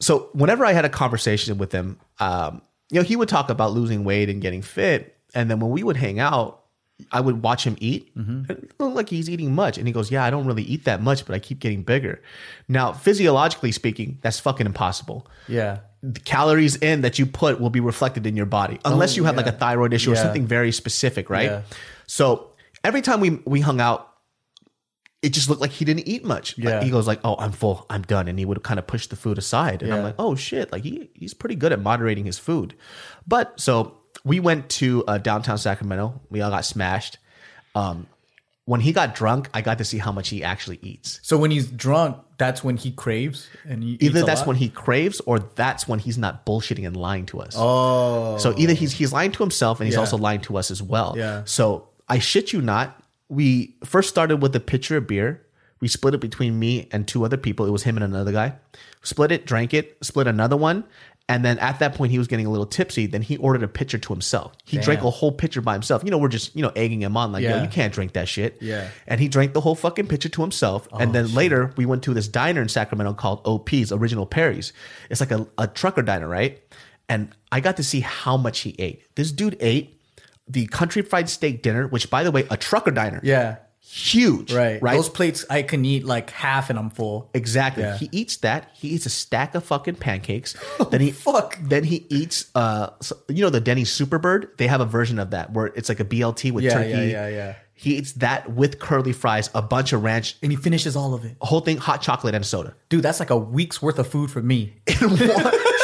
so 0.00 0.28
whenever 0.32 0.64
I 0.64 0.72
had 0.72 0.84
a 0.84 0.88
conversation 0.88 1.56
with 1.58 1.70
him, 1.72 1.98
um, 2.18 2.62
you 2.90 2.98
know, 3.00 3.04
he 3.04 3.14
would 3.16 3.28
talk 3.28 3.48
about 3.48 3.72
losing 3.72 4.02
weight 4.04 4.28
and 4.28 4.42
getting 4.42 4.60
fit. 4.60 5.16
And 5.34 5.50
then 5.50 5.60
when 5.60 5.70
we 5.70 5.82
would 5.82 5.96
hang 5.96 6.18
out, 6.18 6.61
I 7.10 7.20
would 7.20 7.42
watch 7.42 7.64
him 7.64 7.76
eat. 7.80 8.16
Mm-hmm. 8.16 8.30
And 8.48 8.50
it 8.50 8.72
looked 8.78 8.94
like 8.96 9.08
he's 9.08 9.28
eating 9.28 9.54
much. 9.54 9.78
And 9.78 9.86
he 9.86 9.92
goes, 9.92 10.10
Yeah, 10.10 10.24
I 10.24 10.30
don't 10.30 10.46
really 10.46 10.62
eat 10.62 10.84
that 10.84 11.02
much, 11.02 11.26
but 11.26 11.34
I 11.34 11.38
keep 11.38 11.58
getting 11.58 11.82
bigger. 11.82 12.22
Now, 12.68 12.92
physiologically 12.92 13.72
speaking, 13.72 14.18
that's 14.22 14.38
fucking 14.38 14.66
impossible 14.66 15.26
Yeah. 15.48 15.78
the 16.02 16.20
calories 16.20 16.76
in 16.76 17.00
that 17.02 17.18
you 17.18 17.26
put 17.26 17.60
will 17.60 17.70
be 17.70 17.80
reflected 17.80 18.26
in 18.26 18.36
your 18.36 18.46
body 18.46 18.78
unless 18.84 19.16
you 19.16 19.24
have 19.24 19.36
like 19.36 19.46
a 19.46 19.52
thyroid 19.52 19.92
issue 19.92 20.10
or 20.10 20.14
Oh, 20.18 20.22
something 20.22 20.46
very 20.46 20.72
specific 20.72 21.30
right 21.30 21.50
Yeah. 21.50 21.62
so 22.06 22.50
every 22.84 23.02
time 23.02 23.20
we 23.20 23.30
we 23.46 23.60
hung 23.60 23.80
out 23.80 24.08
it 25.22 25.32
just 25.32 25.48
looked 25.48 25.60
like 25.60 25.70
he 25.70 25.84
didn't 25.84 26.08
eat 26.08 26.24
much 26.24 26.58
Like, 26.58 26.64
Yeah. 26.64 26.82
he 26.82 26.90
goes 26.90 27.06
like 27.06 27.20
oh 27.22 27.36
i'm 27.38 27.52
full 27.52 27.86
i'm 27.88 28.02
done 28.02 28.26
and 28.26 28.36
he 28.38 28.44
would 28.44 28.62
kind 28.64 28.80
of 28.80 28.86
push 28.88 29.06
the 29.06 29.14
food 29.16 29.38
aside 29.38 29.82
and 29.82 29.94
i'm 29.94 30.02
like 30.02 30.16
oh 30.18 30.34
shit 30.34 30.72
like 30.72 30.82
he 30.82 31.08
he's 31.14 31.34
pretty 31.34 31.54
good 31.54 31.72
at 31.72 31.80
moderating 31.80 32.24
his 32.24 32.38
food 32.38 32.74
but 33.26 33.58
so 33.60 33.98
we 34.24 34.40
went 34.40 34.68
to 34.68 35.04
uh, 35.06 35.18
downtown 35.18 35.58
sacramento 35.58 36.20
we 36.30 36.40
all 36.40 36.50
got 36.50 36.64
smashed 36.64 37.18
um 37.74 38.06
when 38.64 38.80
he 38.80 38.92
got 38.92 39.14
drunk 39.14 39.48
i 39.54 39.60
got 39.60 39.78
to 39.78 39.84
see 39.84 39.98
how 39.98 40.12
much 40.12 40.28
he 40.28 40.44
actually 40.44 40.78
eats 40.82 41.18
So 41.22 41.36
when 41.36 41.50
he's 41.50 41.66
drunk, 41.70 42.16
that's 42.38 42.62
when 42.64 42.76
he 42.76 42.90
craves 42.92 43.48
and 43.68 43.82
he 43.82 43.98
either 44.00 44.22
that's 44.24 44.40
lot? 44.42 44.48
when 44.48 44.56
he 44.56 44.68
craves 44.68 45.20
or 45.26 45.38
that's 45.40 45.86
when 45.88 45.98
he's 45.98 46.18
not 46.18 46.46
bullshitting 46.46 46.86
and 46.86 46.96
lying 46.96 47.26
to 47.26 47.40
us 47.40 47.54
Oh. 47.56 48.38
So 48.38 48.54
either 48.56 48.72
he's 48.74 48.92
he's 48.92 49.12
lying 49.12 49.32
to 49.32 49.42
himself 49.42 49.80
and 49.80 49.86
he's 49.86 49.94
Yeah. 49.94 50.00
also 50.00 50.16
lying 50.16 50.40
to 50.42 50.56
us 50.56 50.70
as 50.70 50.82
well. 50.82 51.14
Yeah. 51.16 51.42
So 51.44 51.88
I 52.08 52.18
shit 52.18 52.52
you 52.52 52.60
not, 52.60 53.00
we 53.28 53.76
first 53.84 54.08
started 54.08 54.36
with 54.42 54.54
a 54.56 54.60
pitcher 54.60 54.96
of 54.98 55.06
beer. 55.06 55.40
We 55.80 55.88
split 55.88 56.14
it 56.14 56.20
between 56.20 56.58
me 56.58 56.88
and 56.92 57.06
two 57.08 57.24
other 57.24 57.36
people. 57.36 57.66
It 57.66 57.70
was 57.70 57.82
him 57.84 57.96
and 57.96 58.04
another 58.04 58.32
guy. 58.32 58.54
Split 59.02 59.32
it, 59.32 59.46
drank 59.46 59.72
it, 59.74 59.96
split 60.02 60.26
another 60.26 60.56
one. 60.56 60.84
And 61.32 61.44
then 61.44 61.58
at 61.60 61.78
that 61.78 61.94
point, 61.94 62.12
he 62.12 62.18
was 62.18 62.28
getting 62.28 62.46
a 62.46 62.50
little 62.50 62.66
tipsy. 62.66 63.06
Then 63.06 63.22
he 63.22 63.36
ordered 63.38 63.62
a 63.62 63.68
pitcher 63.68 63.98
to 63.98 64.12
himself. 64.12 64.52
He 64.64 64.76
drank 64.78 65.02
a 65.02 65.10
whole 65.10 65.32
pitcher 65.32 65.60
by 65.60 65.72
himself. 65.72 66.04
You 66.04 66.10
know, 66.10 66.18
we're 66.18 66.28
just, 66.28 66.54
you 66.54 66.62
know, 66.62 66.72
egging 66.76 67.00
him 67.02 67.16
on, 67.16 67.32
like, 67.32 67.42
yo, 67.42 67.62
you 67.62 67.68
can't 67.68 67.92
drink 67.92 68.12
that 68.12 68.28
shit. 68.28 68.58
Yeah. 68.60 68.88
And 69.06 69.20
he 69.20 69.28
drank 69.28 69.54
the 69.54 69.60
whole 69.60 69.74
fucking 69.74 70.08
pitcher 70.08 70.28
to 70.28 70.42
himself. 70.42 70.86
and 71.00 71.10
Oh, 71.10 71.12
then 71.12 71.34
later, 71.34 71.72
we 71.76 71.86
went 71.86 72.02
to 72.04 72.12
this 72.14 72.28
diner 72.28 72.60
in 72.60 72.68
Sacramento 72.68 73.14
called 73.14 73.40
OP's, 73.46 73.92
Original 73.92 74.26
Perry's. 74.26 74.72
It's 75.10 75.20
like 75.20 75.30
a, 75.30 75.46
a 75.58 75.66
trucker 75.66 76.02
diner, 76.02 76.28
right? 76.28 76.60
And 77.08 77.34
I 77.50 77.60
got 77.60 77.76
to 77.78 77.82
see 77.84 78.00
how 78.00 78.36
much 78.36 78.60
he 78.60 78.74
ate. 78.78 79.02
This 79.16 79.32
dude 79.32 79.56
ate 79.60 79.98
the 80.48 80.66
country 80.66 81.02
fried 81.02 81.28
steak 81.28 81.62
dinner, 81.62 81.86
which, 81.86 82.10
by 82.10 82.24
the 82.24 82.30
way, 82.30 82.46
a 82.50 82.56
trucker 82.56 82.90
diner, 82.90 83.20
Yeah. 83.22 83.56
Huge, 83.84 84.52
Right. 84.52 84.80
Right. 84.82 84.94
Those 84.96 85.08
plates 85.08 85.44
I 85.50 85.62
can 85.62 85.84
eat 85.84 86.04
like 86.04 86.30
half 86.30 86.70
and 86.70 86.78
I'm 86.78 86.90
full. 86.90 87.30
Exactly. 87.34 87.82
Yeah. 87.82 87.96
He 87.98 88.08
eats 88.12 88.36
that. 88.38 88.70
He 88.74 88.88
eats 88.88 89.06
a 89.06 89.10
stack 89.10 89.54
of 89.54 89.64
fucking 89.64 89.96
pancakes. 89.96 90.56
then 90.90 91.00
he 91.00 91.10
fuck. 91.10 91.58
Then 91.60 91.84
he 91.84 92.06
eats 92.08 92.50
uh 92.54 92.90
so- 93.00 93.16
you 93.28 93.42
know 93.42 93.50
the 93.50 93.60
Denny's 93.60 93.90
Superbird? 93.90 94.56
They 94.56 94.66
have 94.66 94.80
a 94.80 94.86
version 94.86 95.18
of 95.18 95.30
that 95.30 95.52
where 95.52 95.66
it's 95.66 95.88
like 95.88 96.00
a 96.00 96.04
BLT 96.04 96.52
with 96.52 96.64
Yeah, 96.64 96.74
turkey. 96.74 96.90
yeah, 96.90 97.02
yeah, 97.02 97.28
yeah. 97.28 97.54
He 97.74 97.96
eats 97.96 98.12
that 98.12 98.52
with 98.52 98.78
curly 98.78 99.12
fries, 99.12 99.50
a 99.56 99.62
bunch 99.62 99.92
of 99.92 100.04
ranch, 100.04 100.36
And 100.42 100.52
he 100.52 100.56
finishes 100.56 100.94
all 100.94 101.14
of 101.14 101.24
it. 101.24 101.36
a 101.40 101.46
whole 101.46 101.60
thing, 101.62 101.78
hot 101.78 102.00
chocolate 102.00 102.34
and 102.34 102.46
soda. 102.46 102.76
Dude, 102.88 103.02
that's 103.02 103.18
like 103.18 103.30
a 103.30 103.36
week's 103.36 103.82
worth 103.82 103.98
of 103.98 104.06
food 104.06 104.30
for 104.30 104.40
me. 104.40 104.74
In 104.86 105.10
one, 105.10 105.18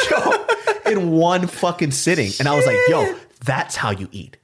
yo, 0.09 0.45
in 0.85 1.11
one 1.11 1.47
fucking 1.47 1.91
sitting. 1.91 2.31
And 2.39 2.47
I 2.47 2.55
was 2.55 2.65
like, 2.65 2.77
yo, 2.87 3.13
that's 3.43 3.75
how 3.75 3.91
you 3.91 4.07
eat. 4.13 4.37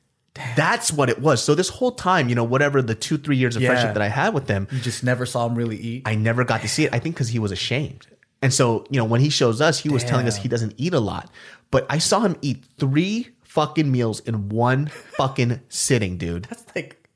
That's 0.56 0.91
what 0.91 1.10
it 1.10 1.19
was. 1.19 1.43
So 1.43 1.56
this 1.56 1.69
whole 1.69 1.91
time, 1.91 2.28
you 2.30 2.36
know, 2.36 2.43
whatever 2.43 2.82
the 2.82 2.95
two, 2.95 3.17
three 3.17 3.38
years 3.38 3.56
of 3.56 3.62
Yeah. 3.62 3.69
friendship 3.69 3.93
that 3.93 4.02
I 4.04 4.10
had 4.10 4.34
with 4.34 4.48
them, 4.48 4.67
You 4.71 4.80
just 4.80 5.04
never 5.04 5.26
saw 5.26 5.45
him 5.48 5.56
really 5.56 5.78
eat. 5.78 6.04
I 6.06 6.15
never 6.15 6.43
got 6.43 6.62
to 6.62 6.67
see 6.67 6.84
it. 6.86 6.93
I 6.93 7.00
think 7.00 7.15
because 7.15 7.30
he 7.30 7.39
was 7.39 7.52
ashamed. 7.52 8.08
And 8.41 8.54
so, 8.54 8.86
you 8.89 8.98
know, 9.00 9.06
when 9.06 9.21
he 9.21 9.30
shows 9.30 9.62
us, 9.62 9.80
he 9.80 9.89
was 9.89 10.04
telling 10.04 10.28
us 10.28 10.36
he 10.36 10.48
doesn't 10.50 10.74
eat 10.78 10.93
a 10.93 11.00
lot. 11.00 11.32
But 11.71 11.86
I 11.89 11.98
saw 11.98 12.19
him 12.19 12.36
eat 12.41 12.63
three 12.78 13.30
fucking 13.43 13.89
meals 13.91 14.19
in 14.19 14.50
one 14.50 14.88
fucking 15.17 15.62
sitting, 15.69 16.17
dude. 16.17 16.43
That's 16.50 16.63
like 16.76 17.08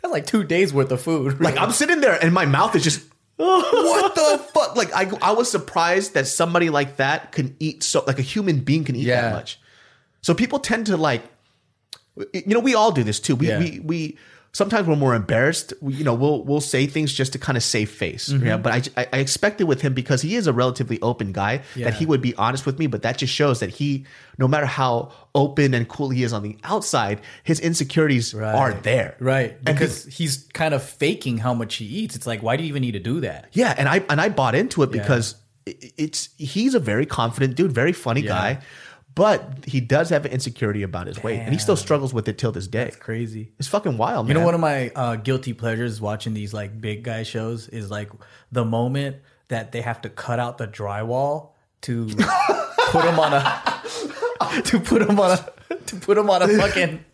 that's 0.00 0.10
like 0.12 0.26
two 0.26 0.42
days 0.42 0.72
worth 0.72 0.90
of 0.90 1.00
food. 1.02 1.40
Like 1.40 1.56
I'm 1.58 1.70
sitting 1.80 2.00
there 2.00 2.18
and 2.24 2.32
my 2.32 2.46
mouth 2.46 2.74
is 2.74 2.82
just 2.82 3.04
what 3.36 4.14
the 4.14 4.38
fuck? 4.54 4.76
Like 4.76 4.92
I 4.94 5.10
I 5.20 5.32
was 5.32 5.50
surprised 5.50 6.14
that 6.14 6.26
somebody 6.26 6.70
like 6.70 6.96
that 6.96 7.32
can 7.32 7.54
eat 7.60 7.82
so 7.82 8.02
like 8.06 8.18
a 8.18 8.22
human 8.22 8.60
being 8.60 8.84
can 8.84 8.96
eat 8.96 9.06
Yeah. 9.06 9.22
that 9.22 9.34
much. 9.34 9.60
So 10.22 10.34
people 10.34 10.58
tend 10.58 10.86
to 10.86 10.96
like 10.96 11.22
you 12.32 12.42
know, 12.54 12.60
we 12.60 12.74
all 12.74 12.92
do 12.92 13.02
this 13.02 13.20
too. 13.20 13.36
We 13.36 13.48
Yeah. 13.48 13.58
we 13.58 13.80
we 13.80 14.18
sometimes 14.54 14.86
when 14.86 14.98
we're 14.98 15.06
more 15.06 15.14
embarrassed, 15.14 15.72
we, 15.80 15.94
you 15.94 16.04
know, 16.04 16.12
we'll 16.12 16.44
we'll 16.44 16.60
say 16.60 16.86
things 16.86 17.10
just 17.12 17.32
to 17.32 17.38
kind 17.38 17.56
of 17.56 17.62
save 17.62 17.90
face. 17.90 18.28
Mm-hmm. 18.28 18.46
Yeah, 18.46 18.56
but 18.58 18.90
I, 18.98 19.06
I 19.12 19.18
expected 19.18 19.64
with 19.66 19.80
him 19.80 19.94
because 19.94 20.20
he 20.20 20.36
is 20.36 20.46
a 20.46 20.52
relatively 20.52 21.00
open 21.00 21.32
guy 21.32 21.62
Yeah. 21.74 21.86
that 21.86 21.94
he 21.94 22.04
would 22.04 22.20
be 22.20 22.34
honest 22.34 22.66
with 22.66 22.78
me. 22.78 22.86
But 22.86 23.00
that 23.02 23.16
just 23.16 23.32
shows 23.32 23.60
that 23.60 23.70
he, 23.70 24.04
no 24.36 24.46
matter 24.46 24.66
how 24.66 25.12
open 25.34 25.72
and 25.72 25.88
cool 25.88 26.10
he 26.10 26.22
is 26.22 26.34
on 26.34 26.42
the 26.42 26.58
outside, 26.64 27.22
his 27.44 27.60
insecurities 27.60 28.34
are 28.34 28.74
there. 28.74 29.16
Right. 29.18 29.62
Because 29.64 30.04
he's 30.04 30.46
kind 30.52 30.74
of 30.74 30.82
faking 30.82 31.38
how 31.38 31.54
much 31.54 31.76
he 31.76 31.86
eats. 31.86 32.14
It's 32.14 32.26
like, 32.26 32.42
why 32.42 32.56
do 32.56 32.62
you 32.62 32.68
even 32.68 32.82
need 32.82 32.92
to 32.92 33.00
do 33.00 33.20
that? 33.20 33.46
Yeah, 33.52 33.74
and 33.78 33.88
I 33.88 34.04
and 34.10 34.20
I 34.20 34.28
bought 34.28 34.54
into 34.54 34.82
it 34.82 34.90
because 34.90 35.36
it's 35.64 36.28
he's 36.38 36.74
a 36.74 36.80
very 36.80 37.06
confident 37.06 37.54
dude, 37.54 37.72
very 37.72 37.92
funny 37.92 38.20
guy, 38.20 38.58
but 39.14 39.64
he 39.66 39.80
does 39.80 40.10
have 40.10 40.24
an 40.24 40.32
insecurity 40.32 40.82
about 40.82 41.06
his 41.06 41.22
weight, 41.22 41.40
and 41.40 41.52
he 41.52 41.58
still 41.58 41.76
struggles 41.76 42.14
with 42.14 42.28
it 42.28 42.38
till 42.38 42.52
this 42.52 42.66
day. 42.66 42.92
Crazy. 42.98 43.52
It's 43.58 43.68
fucking 43.68 43.98
wild, 43.98 44.28
You 44.28 44.34
know, 44.34 44.44
one 44.44 44.54
of 44.54 44.60
my 44.60 44.90
uh, 44.90 45.16
guilty 45.16 45.52
pleasures 45.52 46.00
watching 46.00 46.34
these 46.34 46.54
like 46.54 46.80
big 46.80 47.02
guy 47.02 47.22
shows 47.22 47.68
is 47.68 47.90
like 47.90 48.10
the 48.50 48.64
moment 48.64 49.16
that 49.48 49.72
they 49.72 49.80
have 49.82 50.00
to 50.02 50.08
cut 50.08 50.38
out 50.38 50.58
the 50.58 50.66
drywall 50.66 51.50
to 51.82 52.06
put 52.06 53.04
him 53.04 53.18
on 53.18 53.32
a 53.34 54.62
to 54.64 54.80
put 54.80 55.02
him 55.02 55.18
on 55.18 55.38
a 55.38 55.76
to 55.86 55.96
put 55.96 56.16
him 56.16 56.30
on 56.30 56.42
a 56.42 56.48
fucking 56.48 57.04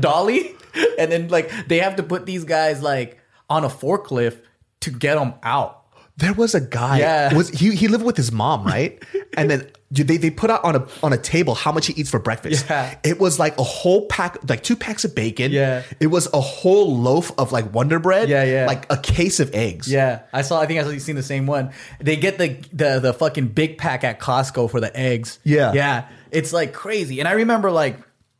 dolly, 0.00 0.54
and 0.98 1.12
then 1.12 1.28
like 1.28 1.50
they 1.68 1.78
have 1.78 1.96
to 1.96 2.02
put 2.02 2.26
these 2.26 2.44
guys 2.44 2.82
like 2.82 3.18
on 3.48 3.64
a 3.64 3.68
forklift 3.68 4.40
to 4.80 4.90
get 4.90 5.16
them 5.16 5.34
out. 5.42 5.84
There 6.16 6.32
was 6.32 6.54
a 6.54 6.60
guy. 6.62 6.98
Yeah. 6.98 7.34
Was 7.34 7.50
he? 7.50 7.74
He 7.76 7.88
lived 7.88 8.04
with 8.04 8.16
his 8.16 8.32
mom, 8.32 8.64
right? 8.64 9.02
and 9.36 9.50
then 9.50 9.70
they 9.90 10.16
they 10.16 10.30
put 10.30 10.50
out 10.50 10.64
on 10.64 10.74
a 10.76 10.86
on 11.02 11.12
a 11.12 11.16
table 11.18 11.54
how 11.54 11.70
much 11.70 11.86
he 11.86 11.92
eats 11.92 12.10
for 12.10 12.18
breakfast. 12.18 12.66
Yeah. 12.68 12.98
It 13.04 13.20
was 13.20 13.38
like 13.38 13.56
a 13.58 13.62
whole 13.62 14.06
pack, 14.06 14.36
like 14.48 14.62
two 14.64 14.74
packs 14.74 15.04
of 15.04 15.14
bacon. 15.14 15.52
Yeah. 15.52 15.82
It 16.00 16.08
was 16.08 16.26
a 16.34 16.40
whole 16.40 16.96
loaf 16.98 17.30
of 17.38 17.52
like 17.52 17.72
Wonder 17.72 17.98
Bread. 18.00 18.28
Yeah, 18.28 18.42
yeah. 18.44 18.66
Like 18.66 18.90
a 18.90 18.96
case 18.96 19.38
of 19.38 19.54
eggs. 19.54 19.90
Yeah, 19.90 20.22
I 20.32 20.42
saw. 20.42 20.60
I 20.60 20.66
think 20.66 20.80
I 20.80 20.82
saw 20.82 20.90
you 20.90 20.98
seen 20.98 21.14
the 21.16 21.22
same 21.22 21.46
one. 21.46 21.70
They 22.00 22.16
get 22.16 22.38
the 22.38 22.58
the 22.72 22.98
the 22.98 23.14
fucking 23.14 23.48
big 23.48 23.78
pack 23.78 24.02
at 24.02 24.18
Costco 24.18 24.70
for 24.70 24.80
the 24.80 24.94
eggs. 24.96 25.38
Yeah. 25.44 25.72
yeah, 25.72 26.08
it's 26.32 26.52
like 26.52 26.72
crazy. 26.72 27.20
And 27.20 27.28
I 27.28 27.32
remember 27.32 27.70
like 27.70 27.96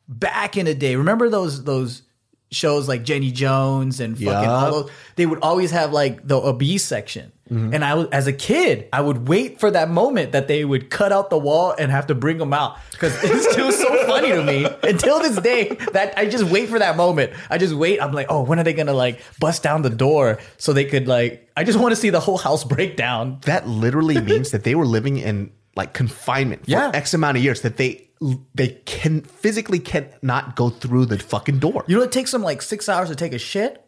back 0.08 0.56
in 0.56 0.66
the 0.66 0.74
day. 0.74 0.96
Remember 0.96 1.28
those 1.28 1.62
those 1.62 2.02
shows 2.50 2.88
like 2.88 3.02
Jenny 3.04 3.30
Jones 3.30 4.00
and 4.00 4.14
fucking 4.16 4.26
Yeah. 4.28 4.50
all 4.50 4.70
those, 4.82 4.90
they 5.16 5.26
would 5.26 5.40
always 5.40 5.70
have 5.72 5.92
like 5.92 6.26
the 6.26 6.36
obese 6.36 6.84
section. 6.84 7.32
Mm-hmm. 7.50 7.74
And 7.74 7.84
I 7.84 7.94
was, 7.94 8.08
as 8.10 8.26
a 8.26 8.32
kid, 8.32 8.88
I 8.92 9.00
would 9.00 9.28
wait 9.28 9.60
for 9.60 9.70
that 9.70 9.88
moment 9.88 10.32
that 10.32 10.48
they 10.48 10.64
would 10.64 10.90
cut 10.90 11.12
out 11.12 11.30
the 11.30 11.38
wall 11.38 11.74
and 11.78 11.92
have 11.92 12.08
to 12.08 12.14
bring 12.14 12.38
them 12.38 12.52
out 12.52 12.76
because 12.90 13.12
it's 13.22 13.52
still 13.52 13.70
so 13.70 14.04
funny 14.06 14.30
to 14.30 14.42
me 14.42 14.66
until 14.82 15.20
this 15.20 15.36
day 15.36 15.68
that 15.92 16.18
I 16.18 16.26
just 16.26 16.44
wait 16.44 16.68
for 16.68 16.78
that 16.80 16.96
moment. 16.96 17.32
I 17.48 17.58
just 17.58 17.74
wait. 17.74 18.00
I'm 18.02 18.12
like, 18.12 18.26
oh, 18.30 18.42
when 18.42 18.58
are 18.58 18.64
they 18.64 18.72
gonna 18.72 18.92
like 18.92 19.20
bust 19.38 19.62
down 19.62 19.82
the 19.82 19.90
door 19.90 20.38
so 20.56 20.72
they 20.72 20.84
could 20.86 21.06
like? 21.06 21.48
I 21.56 21.62
just 21.62 21.78
want 21.78 21.92
to 21.92 21.96
see 21.96 22.10
the 22.10 22.20
whole 22.20 22.38
house 22.38 22.64
break 22.64 22.96
down. 22.96 23.38
that 23.42 23.68
literally 23.68 24.20
means 24.32 24.50
that 24.50 24.64
they 24.64 24.74
were 24.74 24.86
living 24.86 25.18
in 25.18 25.52
like 25.76 25.92
confinement 25.92 26.64
for 26.64 26.70
Yeah. 26.72 26.90
X 26.94 27.14
amount 27.14 27.36
of 27.36 27.44
years 27.44 27.60
that 27.62 27.76
they 27.76 28.08
they 28.54 28.68
can 28.86 29.20
physically 29.20 29.78
cannot 29.78 30.56
go 30.56 30.70
through 30.70 31.04
the 31.06 31.18
fucking 31.18 31.58
door. 31.58 31.84
You 31.86 31.98
know, 31.98 32.02
it 32.02 32.10
takes 32.12 32.32
them 32.32 32.42
like 32.42 32.62
six 32.62 32.88
hours 32.88 33.10
to 33.10 33.14
take 33.14 33.34
a 33.34 33.38
shit. 33.38 33.85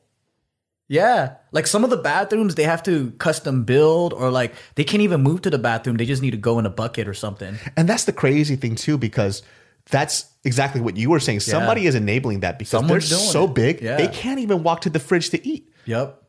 Yeah, 0.91 1.35
like 1.53 1.67
some 1.67 1.85
of 1.85 1.91
the 1.91 1.99
bathrooms 1.99 2.55
they 2.55 2.63
have 2.63 2.83
to 2.85 3.11
custom 3.19 3.65
build, 3.65 4.15
or 4.15 4.31
like 4.31 4.55
they 4.75 4.85
can't 4.85 5.03
even 5.03 5.21
move 5.23 5.43
to 5.43 5.51
the 5.51 5.59
bathroom. 5.59 5.99
They 5.99 6.07
just 6.07 6.23
need 6.23 6.31
to 6.31 6.39
go 6.39 6.59
in 6.59 6.65
a 6.65 6.71
bucket 6.71 7.07
or 7.07 7.13
something. 7.15 7.59
And 7.77 7.87
that's 7.89 8.05
the 8.05 8.13
crazy 8.13 8.57
thing 8.57 8.75
too, 8.75 8.97
because 8.97 9.43
that's 9.91 10.25
exactly 10.45 10.81
what 10.81 10.97
you 10.97 11.11
were 11.11 11.21
saying. 11.21 11.41
Somebody 11.41 11.87
is 11.87 11.95
enabling 11.95 12.41
that 12.41 12.59
because 12.59 12.71
Someone's 12.71 13.11
they're 13.11 13.19
so 13.19 13.45
it. 13.45 13.55
big 13.55 13.81
Yeah. 13.83 13.97
they 13.97 14.09
can't 14.09 14.39
even 14.41 14.63
walk 14.63 14.81
to 14.83 14.91
the 14.91 14.99
fridge 14.99 15.29
to 15.31 15.47
eat, 15.47 15.71
Yep. 15.85 16.23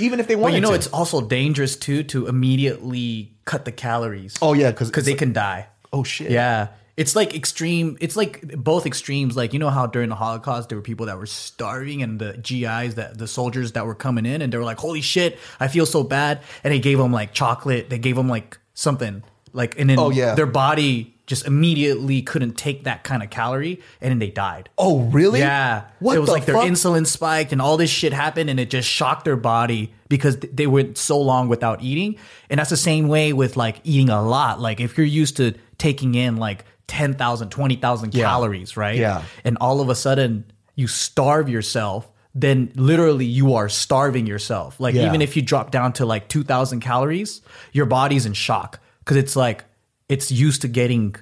even 0.00 0.18
if 0.18 0.26
they 0.26 0.34
want. 0.34 0.54
You 0.54 0.60
know, 0.60 0.70
to. 0.70 0.74
it's 0.74 0.88
also 0.88 1.20
dangerous 1.20 1.76
too 1.76 2.02
to 2.04 2.26
immediately 2.26 3.36
cut 3.44 3.64
the 3.64 3.72
calories. 3.72 4.36
oh 4.42 4.52
yeah, 4.52 4.72
because 4.72 4.88
because 4.88 5.04
they 5.04 5.14
can 5.14 5.32
die. 5.32 5.68
oh 5.92 6.02
shit 6.02 6.30
Yeah. 6.32 6.68
It's 6.96 7.14
like 7.14 7.34
extreme. 7.34 7.98
It's 8.00 8.16
like 8.16 8.40
both 8.56 8.86
extremes. 8.86 9.36
Like 9.36 9.52
you 9.52 9.58
know 9.58 9.68
how 9.70 9.86
during 9.86 10.08
the 10.08 10.14
Holocaust 10.14 10.70
there 10.70 10.78
were 10.78 10.82
people 10.82 11.06
that 11.06 11.18
were 11.18 11.26
starving, 11.26 12.02
and 12.02 12.18
the 12.18 12.38
GIs 12.38 12.94
that 12.94 13.18
the 13.18 13.26
soldiers 13.28 13.72
that 13.72 13.84
were 13.86 13.94
coming 13.94 14.24
in, 14.24 14.40
and 14.40 14.50
they 14.52 14.56
were 14.56 14.64
like, 14.64 14.78
"Holy 14.78 15.02
shit, 15.02 15.38
I 15.60 15.68
feel 15.68 15.84
so 15.84 16.02
bad," 16.02 16.40
and 16.64 16.72
they 16.72 16.78
gave 16.80 16.96
them 16.98 17.12
like 17.12 17.32
chocolate. 17.34 17.90
They 17.90 17.98
gave 17.98 18.16
them 18.16 18.28
like 18.28 18.58
something 18.72 19.22
like, 19.52 19.78
and 19.78 19.88
then 19.90 19.98
Oh, 19.98 20.10
yeah. 20.10 20.34
their 20.34 20.46
body 20.46 21.14
just 21.26 21.44
immediately 21.46 22.22
couldn't 22.22 22.56
take 22.56 22.84
that 22.84 23.02
kind 23.04 23.22
of 23.22 23.28
calorie, 23.30 23.80
and 24.00 24.10
then 24.10 24.18
they 24.18 24.30
died. 24.30 24.68
Oh 24.78 25.00
really? 25.00 25.40
Yeah, 25.40 25.84
What 25.98 26.16
it 26.16 26.20
was 26.20 26.28
the 26.28 26.32
like 26.32 26.44
their 26.46 26.54
insulin 26.56 27.06
spiked 27.06 27.52
and 27.52 27.60
all 27.60 27.76
this 27.76 27.90
shit 27.90 28.12
happened, 28.12 28.48
and 28.48 28.58
it 28.60 28.70
just 28.70 28.88
shocked 28.88 29.24
their 29.24 29.36
body 29.36 29.92
because 30.08 30.38
they 30.38 30.66
went 30.66 30.96
so 30.96 31.20
long 31.20 31.48
without 31.48 31.82
eating. 31.82 32.16
And 32.48 32.58
that's 32.60 32.70
the 32.70 32.76
same 32.76 33.08
way 33.08 33.32
with 33.32 33.56
like 33.56 33.80
eating 33.84 34.08
a 34.08 34.22
lot. 34.22 34.60
Like 34.60 34.80
if 34.80 34.96
you're 34.96 35.06
used 35.06 35.36
to 35.38 35.54
taking 35.78 36.14
in 36.14 36.36
like 36.36 36.64
10,000, 36.88 37.50
20,000 37.50 38.14
Yeah. 38.14 38.24
calories, 38.24 38.76
right? 38.76 38.98
Yeah. 38.98 39.22
And 39.44 39.56
all 39.60 39.80
of 39.80 39.88
a 39.88 39.94
sudden 39.94 40.44
you 40.74 40.86
starve 40.86 41.48
yourself, 41.48 42.10
then 42.34 42.70
literally 42.76 43.24
you 43.24 43.54
are 43.54 43.68
starving 43.68 44.26
yourself. 44.26 44.78
Like 44.78 44.94
Yeah. 44.94 45.06
even 45.06 45.22
if 45.22 45.36
you 45.36 45.42
drop 45.42 45.70
down 45.70 45.92
to 45.94 46.06
like 46.06 46.28
2,000 46.28 46.80
calories, 46.80 47.40
your 47.72 47.86
body's 47.86 48.26
in 48.26 48.34
shock 48.34 48.80
because 49.00 49.16
it's 49.16 49.36
like 49.36 49.64
it's 50.08 50.30
used 50.30 50.62
to 50.62 50.68
getting 50.68 51.16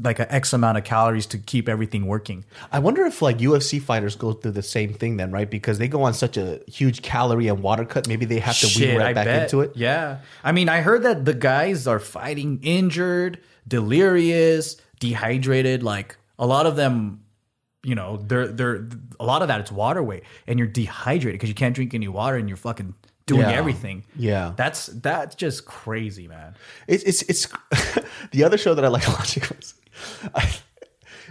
like 0.00 0.18
an 0.18 0.24
X 0.30 0.54
amount 0.54 0.78
of 0.78 0.84
calories 0.84 1.26
to 1.26 1.36
keep 1.36 1.68
everything 1.68 2.06
working. 2.06 2.42
I 2.72 2.78
wonder 2.78 3.04
if 3.04 3.20
like 3.20 3.36
UFC 3.38 3.78
fighters 3.78 4.16
go 4.16 4.32
through 4.32 4.52
the 4.52 4.62
same 4.62 4.94
thing 4.94 5.18
then, 5.18 5.30
right? 5.30 5.48
Because 5.48 5.76
they 5.78 5.88
go 5.88 6.02
on 6.04 6.14
such 6.14 6.38
a 6.38 6.60
huge 6.66 7.02
calorie 7.02 7.48
and 7.48 7.62
water 7.62 7.84
cut. 7.84 8.08
Maybe 8.08 8.24
they 8.24 8.38
have 8.38 8.58
to 8.60 8.80
wean 8.80 8.96
right 8.96 9.14
back 9.14 9.26
into 9.42 9.60
it. 9.60 9.72
Yeah. 9.76 10.20
I 10.42 10.52
mean, 10.52 10.70
I 10.70 10.80
heard 10.80 11.02
that 11.02 11.26
the 11.26 11.34
guys 11.34 11.86
are 11.86 11.98
fighting 12.00 12.60
injured, 12.62 13.40
delirious, 13.68 14.76
dehydrated. 14.98 15.82
Like 15.82 16.16
a 16.38 16.46
lot 16.46 16.66
of 16.66 16.76
them, 16.76 17.24
you 17.84 17.94
know, 17.94 18.16
they're 18.18 18.48
they're 18.48 18.88
a 19.20 19.24
lot 19.24 19.42
of 19.42 19.48
that 19.48 19.60
it's 19.60 19.72
water 19.72 20.02
weight, 20.02 20.24
and 20.46 20.58
you're 20.58 20.68
dehydrated 20.68 21.34
because 21.34 21.48
you 21.48 21.54
can't 21.54 21.74
drink 21.74 21.94
any 21.94 22.08
water, 22.08 22.36
and 22.36 22.48
you're 22.48 22.56
fucking 22.56 22.94
doing 23.26 23.42
Yeah. 23.42 23.50
everything. 23.52 24.04
Yeah. 24.16 24.52
That's 24.56 24.86
that's 24.86 25.34
just 25.34 25.64
crazy, 25.66 26.28
man. 26.28 26.54
It's 26.86 27.02
it's 27.04 27.22
it's 27.22 27.46
the 28.32 28.44
other 28.44 28.58
show 28.58 28.74
that 28.74 28.84
I 28.84 28.88
like 28.88 29.06
watching 29.18 29.42
was, 29.54 29.74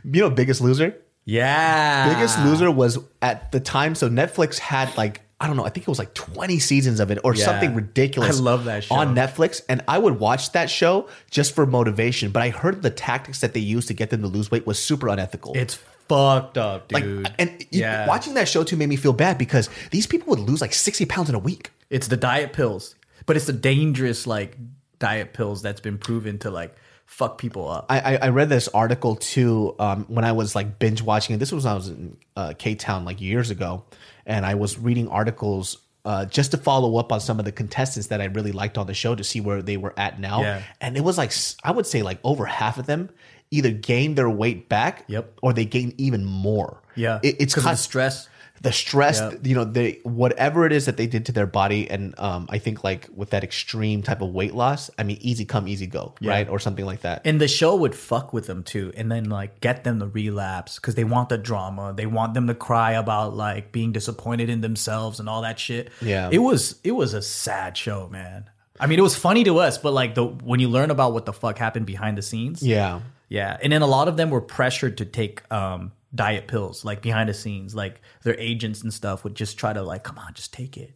you 0.03 0.21
know, 0.21 0.29
Biggest 0.29 0.61
Loser. 0.61 0.95
Yeah. 1.25 2.13
Biggest 2.13 2.39
Loser 2.45 2.71
was 2.71 2.97
at 3.21 3.51
the 3.51 3.59
time. 3.59 3.95
So 3.95 4.09
Netflix 4.09 4.59
had 4.59 4.95
like 4.97 5.21
I 5.39 5.45
don't 5.47 5.55
know. 5.55 5.65
I 5.65 5.69
think 5.69 5.83
it 5.83 5.89
was 5.89 5.99
like 5.99 6.13
twenty 6.15 6.57
seasons 6.59 6.99
of 6.99 7.11
it 7.11 7.19
or 7.23 7.35
Yeah. 7.35 7.45
something 7.45 7.75
ridiculous. 7.75 8.39
I 8.39 8.41
love 8.41 8.65
that 8.65 8.85
show. 8.85 8.95
on 8.95 9.13
Netflix, 9.15 9.61
and 9.69 9.83
I 9.87 9.99
would 9.99 10.19
watch 10.19 10.51
that 10.53 10.69
show 10.69 11.07
just 11.29 11.53
for 11.53 11.65
motivation. 11.67 12.31
But 12.31 12.41
I 12.43 12.49
heard 12.49 12.81
the 12.81 12.89
tactics 12.89 13.41
that 13.41 13.53
they 13.53 13.59
used 13.59 13.87
to 13.89 13.93
get 13.93 14.09
them 14.09 14.21
to 14.21 14.27
lose 14.27 14.49
weight 14.49 14.65
was 14.65 14.79
super 14.79 15.07
unethical. 15.09 15.53
It's 15.55 15.75
fucked 16.09 16.57
up, 16.57 16.91
like, 16.91 17.03
dude. 17.03 17.31
and 17.37 17.51
you- 17.69 17.81
yeah. 17.81 18.07
watching 18.07 18.33
that 18.35 18.47
show 18.47 18.63
too 18.63 18.77
made 18.77 18.89
me 18.89 18.95
feel 18.95 19.13
bad 19.13 19.37
because 19.37 19.69
these 19.91 20.07
people 20.07 20.29
would 20.31 20.39
lose 20.39 20.59
like 20.61 20.73
sixty 20.73 21.05
pounds 21.05 21.29
in 21.29 21.35
a 21.35 21.39
week. 21.39 21.71
It's 21.91 22.07
the 22.07 22.17
diet 22.17 22.53
pills, 22.53 22.95
but 23.27 23.35
it's 23.35 23.45
the 23.45 23.53
dangerous 23.53 24.25
like 24.25 24.57
diet 24.99 25.33
pills 25.33 25.61
that's 25.61 25.81
been 25.81 25.99
proven 25.99 26.39
to 26.39 26.49
like 26.49 26.75
fuck 27.05 27.37
people 27.37 27.69
up. 27.69 27.85
I, 27.89 27.99
I- 28.15 28.19
I 28.23 28.29
read 28.29 28.49
this 28.49 28.67
article 28.69 29.15
too 29.17 29.75
um, 29.77 30.05
when 30.07 30.25
I 30.25 30.31
was 30.31 30.55
like 30.55 30.79
binge 30.79 31.01
watching 31.03 31.35
it. 31.35 31.37
This 31.37 31.51
was 31.51 31.63
when 31.65 31.73
I 31.73 31.75
was 31.75 31.89
in 31.89 32.17
uh, 32.35 32.53
K 32.57 32.73
Town 32.73 33.05
like 33.05 33.21
years 33.21 33.49
ago, 33.51 33.83
and 34.27 34.45
I 34.45 34.53
was 34.53 34.77
reading 34.77 35.07
articles 35.07 35.77
uh, 36.05 36.25
just 36.25 36.51
to 36.51 36.57
follow 36.57 36.97
up 36.97 37.11
on 37.11 37.19
some 37.19 37.39
of 37.39 37.45
the 37.45 37.51
contestants 37.51 38.07
that 38.09 38.21
I 38.21 38.25
really 38.25 38.51
liked 38.51 38.77
on 38.77 38.85
the 38.87 38.93
show 38.93 39.15
to 39.15 39.23
see 39.23 39.41
where 39.41 39.61
they 39.61 39.75
were 39.77 39.93
at 39.97 40.19
now. 40.19 40.41
Yeah. 40.41 40.61
And 40.79 40.95
it 40.95 41.03
was 41.03 41.17
like 41.17 41.31
I 41.63 41.71
would 41.71 41.85
say 41.87 42.01
like 42.03 42.19
over 42.23 42.45
half 42.45 42.77
of 42.77 42.85
them 42.85 43.09
either 43.51 43.71
gained 43.71 44.17
their 44.17 44.29
weight 44.29 44.69
back, 44.69 45.05
Yep. 45.07 45.39
or 45.41 45.53
they 45.53 45.65
gained 45.65 45.95
even 45.97 46.23
more. 46.25 46.81
yeah, 46.95 47.19
it, 47.23 47.37
it's 47.39 47.53
because 47.55 47.65
of 47.65 47.71
the 47.71 47.77
stress. 47.77 48.29
The 48.61 48.71
stress 48.71 49.19
Yeah. 49.19 49.31
you 49.43 49.55
know 49.55 49.63
they 49.63 49.99
whatever 50.03 50.65
it 50.65 50.71
is 50.71 50.85
that 50.85 50.97
they 50.97 51.07
did 51.07 51.25
to 51.27 51.31
their 51.31 51.45
body 51.47 51.89
and 51.89 52.17
um, 52.19 52.47
i 52.49 52.57
think 52.57 52.83
like 52.83 53.07
with 53.15 53.29
that 53.31 53.43
extreme 53.43 54.01
type 54.01 54.21
of 54.21 54.29
weight 54.33 54.53
loss 54.53 54.89
i 54.97 55.03
mean 55.03 55.17
easy 55.21 55.45
come 55.45 55.67
easy 55.67 55.87
go 55.87 56.13
right 56.21 56.47
or 56.49 56.59
something 56.59 56.85
like 56.85 57.01
that 57.01 57.21
And 57.25 57.39
the 57.41 57.47
show 57.47 57.75
would 57.75 57.95
fuck 57.95 58.33
with 58.33 58.47
them 58.47 58.63
too, 58.63 58.91
and 58.97 59.11
then 59.11 59.25
like 59.29 59.59
get 59.61 59.83
them 59.83 59.99
to 59.99 60.07
relapse 60.07 60.75
because 60.75 60.95
they 60.95 61.03
want 61.03 61.29
the 61.29 61.37
drama. 61.37 61.93
They 61.95 62.05
want 62.05 62.33
them 62.33 62.47
to 62.47 62.55
cry 62.55 62.93
about 62.93 63.35
like 63.35 63.71
being 63.71 63.91
disappointed 63.91 64.49
in 64.49 64.61
themselves 64.61 65.19
and 65.19 65.27
all 65.29 65.41
that 65.41 65.59
shit. 65.59 65.91
Yeah. 66.01 66.29
it 66.31 66.39
was 66.39 66.79
it 66.83 66.91
was 66.91 67.13
a 67.13 67.21
sad 67.21 67.75
show, 67.77 68.07
man. 68.09 68.49
I 68.79 68.87
mean, 68.87 68.99
it 68.99 69.01
was 69.01 69.15
funny 69.15 69.43
to 69.45 69.57
us, 69.59 69.77
but 69.77 69.91
like 69.93 70.15
the 70.15 70.23
when 70.25 70.59
you 70.59 70.69
learn 70.69 70.91
about 70.91 71.13
what 71.13 71.25
the 71.25 71.33
fuck 71.33 71.57
happened 71.57 71.85
behind 71.85 72.17
the 72.17 72.21
scenes, 72.21 72.61
yeah 72.63 73.01
yeah. 73.29 73.57
And 73.61 73.73
then 73.73 73.81
a 73.81 73.87
lot 73.87 74.07
of 74.07 74.15
them 74.15 74.29
were 74.29 74.41
pressured 74.41 74.97
to 74.99 75.05
take 75.05 75.41
um, 75.51 75.91
diet 76.15 76.47
pills, 76.47 76.85
like 76.85 77.01
behind 77.01 77.29
the 77.29 77.33
scenes, 77.33 77.75
like 77.75 78.01
their 78.23 78.37
agents 78.39 78.81
and 78.83 78.93
stuff 78.93 79.23
would 79.23 79.35
just 79.35 79.57
try 79.57 79.73
to 79.73 79.81
like, 79.81 80.03
come 80.03 80.17
on, 80.17 80.33
just 80.33 80.53
take 80.53 80.77
it. 80.77 80.93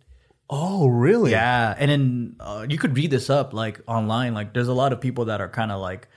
oh 0.49 0.87
really 0.87 1.31
Yeah, 1.31 1.75
and 1.77 1.89
then 1.91 2.35
uh, 2.39 2.65
you 2.69 2.77
could 2.77 2.95
read 2.95 3.11
this 3.11 3.29
up 3.29 3.53
like 3.53 3.81
online. 3.87 4.33
Like, 4.33 4.53
there's 4.53 4.67
a 4.69 4.73
lot 4.73 4.93
of 4.93 5.01
people 5.01 5.25
that 5.25 5.41
are 5.41 5.49
kind 5.49 5.71
of 5.71 5.79
like 5.81 6.07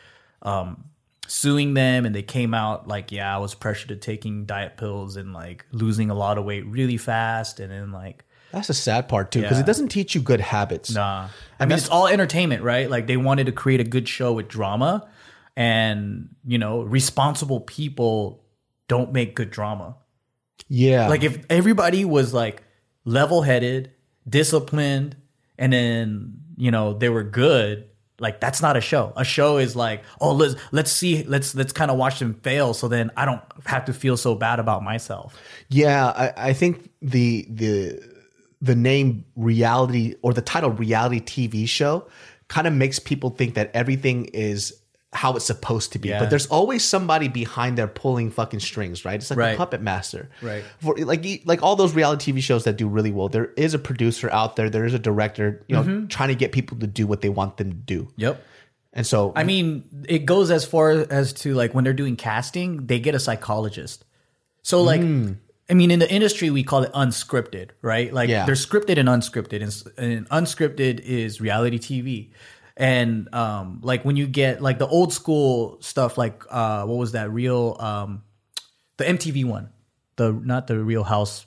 um, 0.42 0.84
suing 1.26 1.74
them, 1.74 2.04
and 2.06 2.14
they 2.14 2.22
came 2.22 2.54
out 2.54 2.86
like, 2.86 3.10
yeah, 3.12 3.34
I 3.34 3.38
was 3.38 3.54
pressured 3.54 3.88
to 3.88 3.96
taking 3.96 4.44
diet 4.44 4.76
pills 4.76 5.16
and 5.16 5.32
like 5.32 5.64
losing 5.72 6.10
a 6.10 6.14
lot 6.14 6.38
of 6.38 6.44
weight 6.44 6.66
really 6.66 6.96
fast, 6.96 7.60
and 7.60 7.70
then 7.72 7.92
like, 7.92 8.24
that's 8.52 8.68
the 8.68 8.74
sad 8.74 9.08
part 9.08 9.32
too 9.32 9.40
because 9.40 9.56
Yeah. 9.56 9.64
it 9.64 9.66
doesn't 9.66 9.88
teach 9.88 10.14
you 10.14 10.20
good 10.20 10.40
habits 10.40 10.94
nah. 10.94 11.28
I 11.58 11.66
mean, 11.66 11.76
it's 11.76 11.88
all 11.88 12.06
entertainment, 12.06 12.62
right? 12.62 12.88
Like, 12.88 13.08
they 13.08 13.16
wanted 13.16 13.46
to 13.46 13.52
create 13.52 13.80
a 13.80 13.84
good 13.84 14.08
show 14.08 14.32
with 14.32 14.46
drama, 14.48 15.08
and 15.56 16.28
you 16.46 16.58
know, 16.58 16.82
responsible 16.82 17.60
people 17.60 18.43
don't 18.88 19.12
make 19.12 19.34
good 19.34 19.50
drama. 19.50 19.96
yeah 20.68 21.08
Like 21.08 21.22
if 21.22 21.44
everybody 21.50 22.04
was 22.04 22.34
like 22.34 22.62
level 23.04 23.42
headed, 23.42 23.92
disciplined, 24.28 25.16
and 25.58 25.72
then 25.72 26.38
you 26.56 26.70
know 26.70 26.94
they 26.94 27.08
were 27.08 27.22
good, 27.24 27.88
like 28.18 28.40
that's 28.40 28.62
not 28.62 28.76
a 28.76 28.80
show. 28.80 29.12
A 29.16 29.24
show 29.24 29.58
is 29.58 29.74
like, 29.76 30.02
oh 30.20 30.32
let's 30.32 30.54
let's 30.72 30.92
see, 30.92 31.24
let's 31.24 31.54
let's 31.54 31.72
kind 31.72 31.90
of 31.90 31.96
watch 31.96 32.18
them 32.18 32.34
fail, 32.34 32.74
so 32.74 32.88
then 32.88 33.10
I 33.16 33.24
don't 33.24 33.42
have 33.66 33.86
to 33.86 33.92
feel 33.92 34.16
so 34.16 34.34
bad 34.34 34.58
about 34.60 34.82
myself. 34.82 35.38
yeah 35.68 36.06
I, 36.06 36.50
I 36.50 36.52
think 36.52 36.90
the 37.02 37.46
the 37.50 38.00
the 38.60 38.74
name 38.74 39.24
reality 39.36 40.14
or 40.22 40.32
the 40.32 40.40
title 40.40 40.70
reality 40.70 41.20
tv 41.20 41.68
show 41.68 42.08
kind 42.48 42.66
of 42.66 42.72
makes 42.72 42.98
people 42.98 43.30
think 43.30 43.54
that 43.54 43.70
everything 43.74 44.26
is 44.26 44.80
how 45.14 45.34
it's 45.36 45.44
supposed 45.44 45.92
to 45.92 45.98
be 45.98 46.08
Yeah. 46.08 46.18
but 46.18 46.28
there's 46.30 46.46
always 46.46 46.84
somebody 46.84 47.28
behind 47.28 47.78
there 47.78 47.86
pulling 47.86 48.30
fucking 48.30 48.60
strings 48.60 49.04
right 49.04 49.14
it's 49.14 49.30
like 49.30 49.54
a 49.54 49.56
puppet 49.56 49.80
master 49.80 50.28
Right. 50.42 50.64
for 50.82 50.96
like 50.96 51.24
like 51.46 51.62
all 51.62 51.76
those 51.76 51.94
reality 51.94 52.32
TV 52.32 52.42
shows 52.42 52.64
that 52.64 52.76
do 52.76 52.88
really 52.88 53.12
well. 53.12 53.28
There 53.28 53.50
is 53.56 53.74
a 53.74 53.78
producer 53.78 54.28
out 54.30 54.56
there. 54.56 54.68
There 54.68 54.84
is 54.84 54.92
a 54.94 54.98
director, 54.98 55.64
you 55.68 55.76
know, 55.76 55.82
Mm-hmm. 55.84 56.06
trying 56.08 56.30
to 56.30 56.34
get 56.34 56.52
people 56.52 56.78
to 56.80 56.86
do 56.86 57.06
what 57.06 57.20
they 57.20 57.28
want 57.28 57.56
them 57.58 57.70
to 57.70 57.76
do. 57.76 58.08
Yep. 58.16 58.42
And 58.92 59.06
so, 59.06 59.32
I 59.34 59.42
mean, 59.44 59.84
it 60.08 60.24
goes 60.24 60.50
as 60.50 60.64
far 60.64 60.90
as 60.90 61.32
to 61.42 61.54
like 61.54 61.74
when 61.74 61.84
they're 61.84 61.92
doing 61.92 62.16
casting, 62.16 62.86
they 62.86 62.98
get 63.00 63.14
a 63.14 63.18
psychologist. 63.20 64.04
So 64.62 64.82
like, 64.82 65.00
I 65.00 65.74
mean, 65.74 65.90
in 65.90 65.98
the 65.98 66.10
industry, 66.12 66.50
we 66.50 66.62
call 66.62 66.82
it 66.82 66.92
unscripted, 66.92 67.70
right? 67.82 68.12
Like, 68.12 68.28
Yeah. 68.28 68.44
there's 68.46 68.64
scripted 68.64 68.98
and 68.98 69.08
unscripted, 69.08 69.62
and, 69.62 69.98
and 69.98 70.28
unscripted 70.30 71.00
is 71.00 71.40
reality 71.40 71.78
TV. 71.78 72.30
And 72.76 73.32
um, 73.34 73.80
like 73.82 74.04
when 74.04 74.16
you 74.16 74.26
get 74.26 74.60
like 74.60 74.78
the 74.78 74.86
old 74.86 75.12
school 75.12 75.78
stuff, 75.80 76.18
like 76.18 76.42
uh, 76.50 76.84
what 76.86 76.96
was 76.96 77.12
that 77.12 77.30
real, 77.30 77.76
um, 77.78 78.22
the 78.96 79.04
MTV 79.04 79.44
one, 79.44 79.70
The 80.16 80.32
not 80.32 80.66
the 80.66 80.78
Real 80.82 81.04
House. 81.04 81.46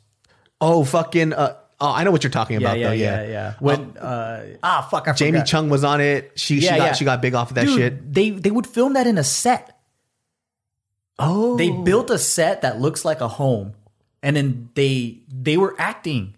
Oh, 0.62 0.86
fucking. 0.86 1.34
Uh, 1.34 1.56
oh, 1.82 1.92
I 1.92 2.04
know 2.06 2.12
what 2.12 2.24
you're 2.24 2.32
talking 2.32 2.62
Yeah, 2.62 2.68
about, 2.70 2.80
yeah, 2.80 2.88
though. 2.88 2.94
yeah, 2.94 3.22
Yeah, 3.24 3.30
yeah. 3.30 3.54
When 3.60 3.98
uh, 3.98 4.46
ah 4.63 4.88
fuck, 4.90 5.08
I 5.10 5.12
Jamie 5.13 5.40
forgot. 5.40 5.48
Chung 5.48 5.70
was 5.70 5.84
on 5.84 6.00
it. 6.00 6.32
She, 6.36 6.60
she, 6.62 6.66
Yeah, 6.68 6.78
got, 6.78 6.86
yeah. 6.86 6.94
she 6.94 7.04
got 7.06 7.22
big 7.22 7.36
off 7.36 7.52
of 7.52 7.56
that 7.56 7.66
Dude, 7.66 7.78
shit. 7.78 8.13
They 8.13 8.30
they 8.30 8.50
would 8.52 8.66
film 8.66 8.94
that 8.94 9.06
in 9.06 9.18
a 9.18 9.24
set. 9.24 9.78
Oh. 11.20 11.58
They 11.58 11.72
built 11.72 12.10
a 12.10 12.18
set 12.20 12.62
that 12.62 12.80
looks 12.80 13.04
like 13.04 13.20
a 13.22 13.28
home, 13.28 13.74
and 14.24 14.36
then 14.36 14.70
they 14.76 15.20
they 15.28 15.58
were 15.58 15.76
acting. 15.78 16.36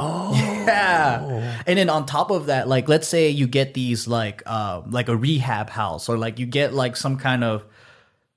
Oh 0.00 0.32
yeah, 0.34 1.62
and 1.66 1.78
then 1.78 1.90
on 1.90 2.06
top 2.06 2.30
of 2.30 2.46
that, 2.46 2.68
like 2.68 2.88
let's 2.88 3.06
say 3.06 3.28
you 3.28 3.46
get 3.46 3.74
these 3.74 4.08
like 4.08 4.42
uh, 4.46 4.82
like 4.88 5.08
a 5.08 5.16
rehab 5.16 5.68
house, 5.70 6.08
or 6.08 6.16
like 6.16 6.38
you 6.38 6.46
get 6.46 6.72
like 6.72 6.96
some 6.96 7.16
kind 7.18 7.44
of 7.44 7.64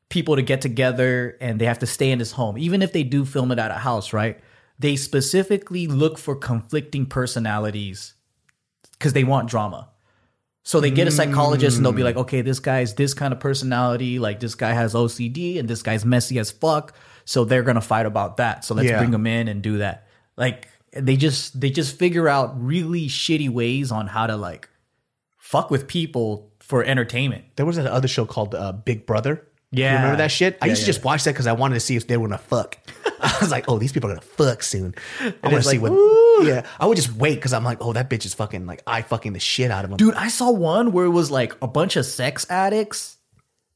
people 0.10 0.36
to 0.36 0.42
get 0.42 0.62
together 0.62 1.38
and 1.42 1.60
they 1.60 1.66
have 1.66 1.80
to 1.80 1.88
stay 1.88 2.12
in 2.12 2.20
this 2.20 2.34
home. 2.34 2.58
Even 2.58 2.82
if 2.84 2.92
they 2.94 3.02
do 3.04 3.26
film 3.26 3.52
it 3.52 3.58
at 3.58 3.72
a 3.72 3.76
house, 3.76 4.14
right? 4.14 4.40
They 4.78 4.96
specifically 4.96 5.88
look 5.88 6.18
for 6.20 6.36
conflicting 6.36 7.06
personalities 7.08 8.14
because 8.92 9.14
they 9.14 9.24
want 9.24 9.50
drama. 9.50 9.90
So 10.66 10.80
they 10.80 10.92
get 10.92 11.08
a 11.08 11.12
psychologist 11.12 11.78
and 11.78 11.86
they'll 11.86 11.94
be 11.94 12.04
like, 12.04 12.16
okay, 12.16 12.42
this 12.42 12.60
guy's 12.60 12.94
this 12.94 13.14
kind 13.14 13.34
of 13.34 13.40
personality, 13.40 14.20
like 14.20 14.40
this 14.40 14.56
guy 14.56 14.74
has 14.74 14.94
OCD 14.94 15.60
and 15.60 15.68
this 15.68 15.82
guy's 15.82 16.06
messy 16.06 16.38
as 16.40 16.52
fuck. 16.52 16.94
So 17.26 17.44
they're 17.44 17.64
gonna 17.64 17.82
fight 17.82 18.06
about 18.06 18.38
that. 18.38 18.64
So 18.66 18.74
let's 18.76 18.90
Yeah. 18.90 18.98
bring 18.98 19.12
them 19.12 19.26
in 19.28 19.48
and 19.48 19.62
do 19.62 19.80
that. 19.80 20.08
Like 20.38 20.68
they 20.96 21.18
just 21.18 21.60
they 21.60 21.70
just 21.70 21.98
figure 21.98 22.28
out 22.28 22.62
really 22.62 23.08
shitty 23.08 23.50
ways 23.50 23.92
on 23.92 24.08
how 24.08 24.28
to 24.28 24.36
like 24.36 24.70
fuck 25.38 25.70
with 25.70 25.88
people 25.88 26.52
for 26.60 26.84
entertainment. 26.84 27.46
There 27.56 27.66
was 27.66 27.76
that 27.76 27.88
other 27.88 28.08
show 28.08 28.26
called 28.26 28.56
uh, 28.56 28.72
Big 28.72 29.06
Brother. 29.06 29.46
Yeah. 29.72 29.92
You 29.92 29.98
remember 29.98 30.18
that 30.18 30.32
shit? 30.32 30.58
I 30.62 30.68
Yeah, 30.68 30.72
used 30.72 30.84
to 30.84 30.86
yeah. 30.86 30.94
just 30.94 31.04
watch 31.04 31.24
that 31.24 31.32
because 31.32 31.48
I 31.48 31.54
wanted 31.54 31.76
to 31.76 31.80
see 31.80 31.96
if 31.96 32.08
they 32.08 32.16
were 32.18 32.28
gonna 32.28 32.38
fuck. 32.38 32.78
I 33.20 33.38
was 33.42 33.52
like, 33.52 33.66
oh, 33.68 33.80
these 33.80 33.92
people 33.92 34.10
are 34.10 34.14
gonna 34.14 34.26
fuck 34.26 34.62
soon. 34.62 34.94
I 35.20 35.34
want 35.44 35.64
to 35.64 35.70
see 35.70 35.80
like, 35.80 35.92
what. 35.92 36.46
Yeah, 36.46 36.66
I 36.80 36.86
would 36.86 36.96
just 36.96 37.14
wait 37.14 37.36
because 37.36 37.54
I'm 37.54 37.64
like, 37.64 37.80
oh, 37.82 37.94
that 37.94 38.10
bitch 38.10 38.26
is 38.26 38.34
fucking 38.34 38.66
like 38.66 38.84
I 38.86 39.02
fucking 39.02 39.34
the 39.34 39.40
shit 39.40 39.72
out 39.72 39.84
of 39.86 39.92
him. 39.92 39.98
Dude, 39.98 40.14
I 40.14 40.28
saw 40.30 40.52
one 40.52 40.92
where 40.92 41.06
it 41.06 41.10
was 41.10 41.32
like 41.32 41.56
a 41.62 41.68
bunch 41.68 41.96
of 41.96 42.06
sex 42.06 42.46
addicts 42.50 43.18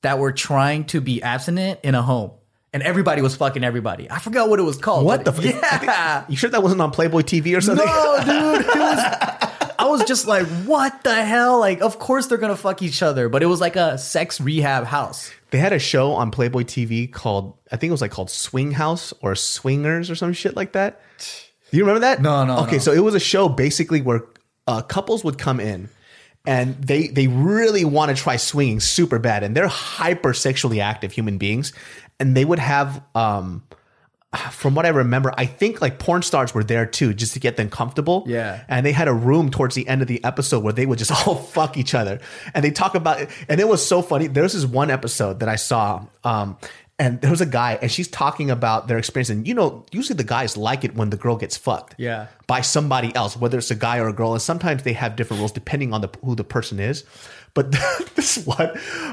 that 0.01 0.19
were 0.19 0.31
trying 0.31 0.85
to 0.85 1.01
be 1.01 1.21
abstinent 1.23 1.79
in 1.83 1.95
a 1.95 2.01
home. 2.01 2.31
And 2.77 2.83
everybody 2.83 3.23
was 3.23 3.35
fucking 3.35 3.63
everybody. 3.63 4.05
I 4.11 4.19
forgot 4.19 4.49
what 4.49 4.59
it 4.59 4.61
was 4.61 4.77
called. 4.77 5.03
What 5.03 5.25
the? 5.25 5.31
F- 5.31 5.39
I 5.39 5.41
think- 5.77 5.83
Yeah. 5.85 6.25
you 6.29 6.35
sure 6.37 6.51
that 6.51 6.61
wasn't 6.61 6.79
on 6.79 6.91
Playboy 6.91 7.21
TV 7.23 7.57
or 7.57 7.61
something? 7.61 7.83
No, 7.83 8.17
dude. 8.23 8.61
It 8.67 8.75
was, 8.77 8.99
I 9.79 9.85
was 9.89 10.03
just 10.03 10.27
like, 10.27 10.45
what 10.67 11.03
the 11.03 11.15
hell? 11.25 11.59
Like, 11.59 11.81
of 11.81 11.97
course 11.97 12.27
they're 12.27 12.37
gonna 12.37 12.55
fuck 12.55 12.83
each 12.83 13.01
other, 13.01 13.29
but 13.29 13.41
it 13.41 13.47
was 13.47 13.59
like 13.59 13.75
a 13.75 13.97
sex 13.97 14.39
rehab 14.39 14.85
house. 14.85 15.31
They 15.49 15.57
had 15.57 15.73
a 15.73 15.79
show 15.79 16.11
on 16.11 16.29
Playboy 16.29 16.65
TV 16.65 17.11
called 17.11 17.57
I 17.71 17.77
think 17.77 17.89
it 17.89 17.93
was 17.93 18.01
like 18.01 18.11
called 18.11 18.29
Swing 18.29 18.73
House 18.73 19.11
or 19.23 19.33
Swingers 19.33 20.11
or 20.11 20.15
some 20.15 20.33
shit 20.33 20.55
like 20.55 20.73
that. 20.73 21.01
Do 21.71 21.77
you 21.77 21.81
remember 21.83 22.01
that? 22.01 22.21
No, 22.21 22.45
no, 22.45 22.59
Okay, 22.59 22.73
no. 22.73 22.77
so 22.77 22.91
it 22.91 22.99
was 23.03 23.15
a 23.15 23.19
show 23.19 23.49
basically 23.49 24.01
where 24.01 24.21
uh, 24.67 24.83
couples 24.83 25.23
would 25.23 25.39
come 25.39 25.59
in 25.59 25.89
and 26.45 26.75
they 26.79 27.07
they 27.07 27.25
really 27.25 27.85
want 27.85 28.15
to 28.15 28.21
try 28.21 28.35
swinging 28.37 28.79
super 28.79 29.17
bad 29.17 29.41
and 29.43 29.55
they're 29.57 29.67
hyper 29.67 30.31
sexually 30.33 30.79
active 30.79 31.11
human 31.11 31.37
beings 31.39 31.73
and 32.19 32.35
they 32.35 32.45
would 32.45 32.59
have 32.59 33.03
um 33.15 33.63
from 34.51 34.75
what 34.75 34.85
I 34.85 34.89
remember, 34.89 35.33
I 35.37 35.45
think 35.45 35.81
like 35.81 35.99
porn 35.99 36.21
stars 36.21 36.53
were 36.53 36.63
there 36.63 36.85
too, 36.85 37.13
just 37.13 37.33
to 37.33 37.39
get 37.39 37.55
them 37.57 37.69
comfortable. 37.69 38.23
Yeah. 38.27 38.63
And 38.67 38.85
they 38.85 38.91
had 38.91 39.07
a 39.07 39.13
room 39.13 39.49
towards 39.49 39.73
the 39.75 39.87
end 39.87 40.01
of 40.01 40.07
the 40.07 40.23
episode 40.23 40.63
where 40.63 40.73
they 40.73 40.85
would 40.85 40.99
just 40.99 41.11
all 41.27 41.35
fuck 41.35 41.77
each 41.77 41.93
other. 41.93 42.19
And 42.53 42.63
they 42.63 42.71
talk 42.71 42.93
about 42.95 43.21
it. 43.21 43.29
And 43.47 43.59
it 43.61 43.67
was 43.67 43.85
so 43.85 44.01
funny. 44.01 44.27
There 44.27 44.43
was 44.43 44.53
this 44.53 44.65
one 44.65 44.91
episode 44.91 45.39
that 45.39 45.49
I 45.49 45.55
saw. 45.55 46.05
Um, 46.23 46.57
and 46.99 47.21
there 47.21 47.29
was 47.29 47.41
a 47.41 47.45
guy, 47.45 47.77
and 47.79 47.91
she's 47.91 48.07
talking 48.07 48.49
about 48.49 48.87
their 48.87 48.97
experience. 48.97 49.29
And 49.29 49.47
you 49.47 49.53
know, 49.53 49.85
usually 49.91 50.17
the 50.17 50.23
guys 50.23 50.57
like 50.57 50.83
it 50.83 50.95
when 50.95 51.11
the 51.11 51.17
girl 51.17 51.35
gets 51.35 51.55
fucked. 51.55 51.93
Yeah. 51.99 52.27
By 52.47 52.61
somebody 52.61 53.15
else, 53.15 53.37
whether 53.37 53.59
it's 53.59 53.69
a 53.69 53.75
guy 53.75 53.99
or 53.99 54.07
a 54.07 54.13
girl. 54.13 54.33
And 54.33 54.41
sometimes 54.41 54.81
they 54.81 54.93
have 54.93 55.15
different 55.15 55.39
rules 55.39 55.51
depending 55.51 55.93
on 55.93 56.01
the 56.01 56.09
who 56.23 56.35
the 56.35 56.43
person 56.43 56.79
is. 56.79 57.05
But 57.57 57.71
this 58.15 58.45
one, 58.45 58.69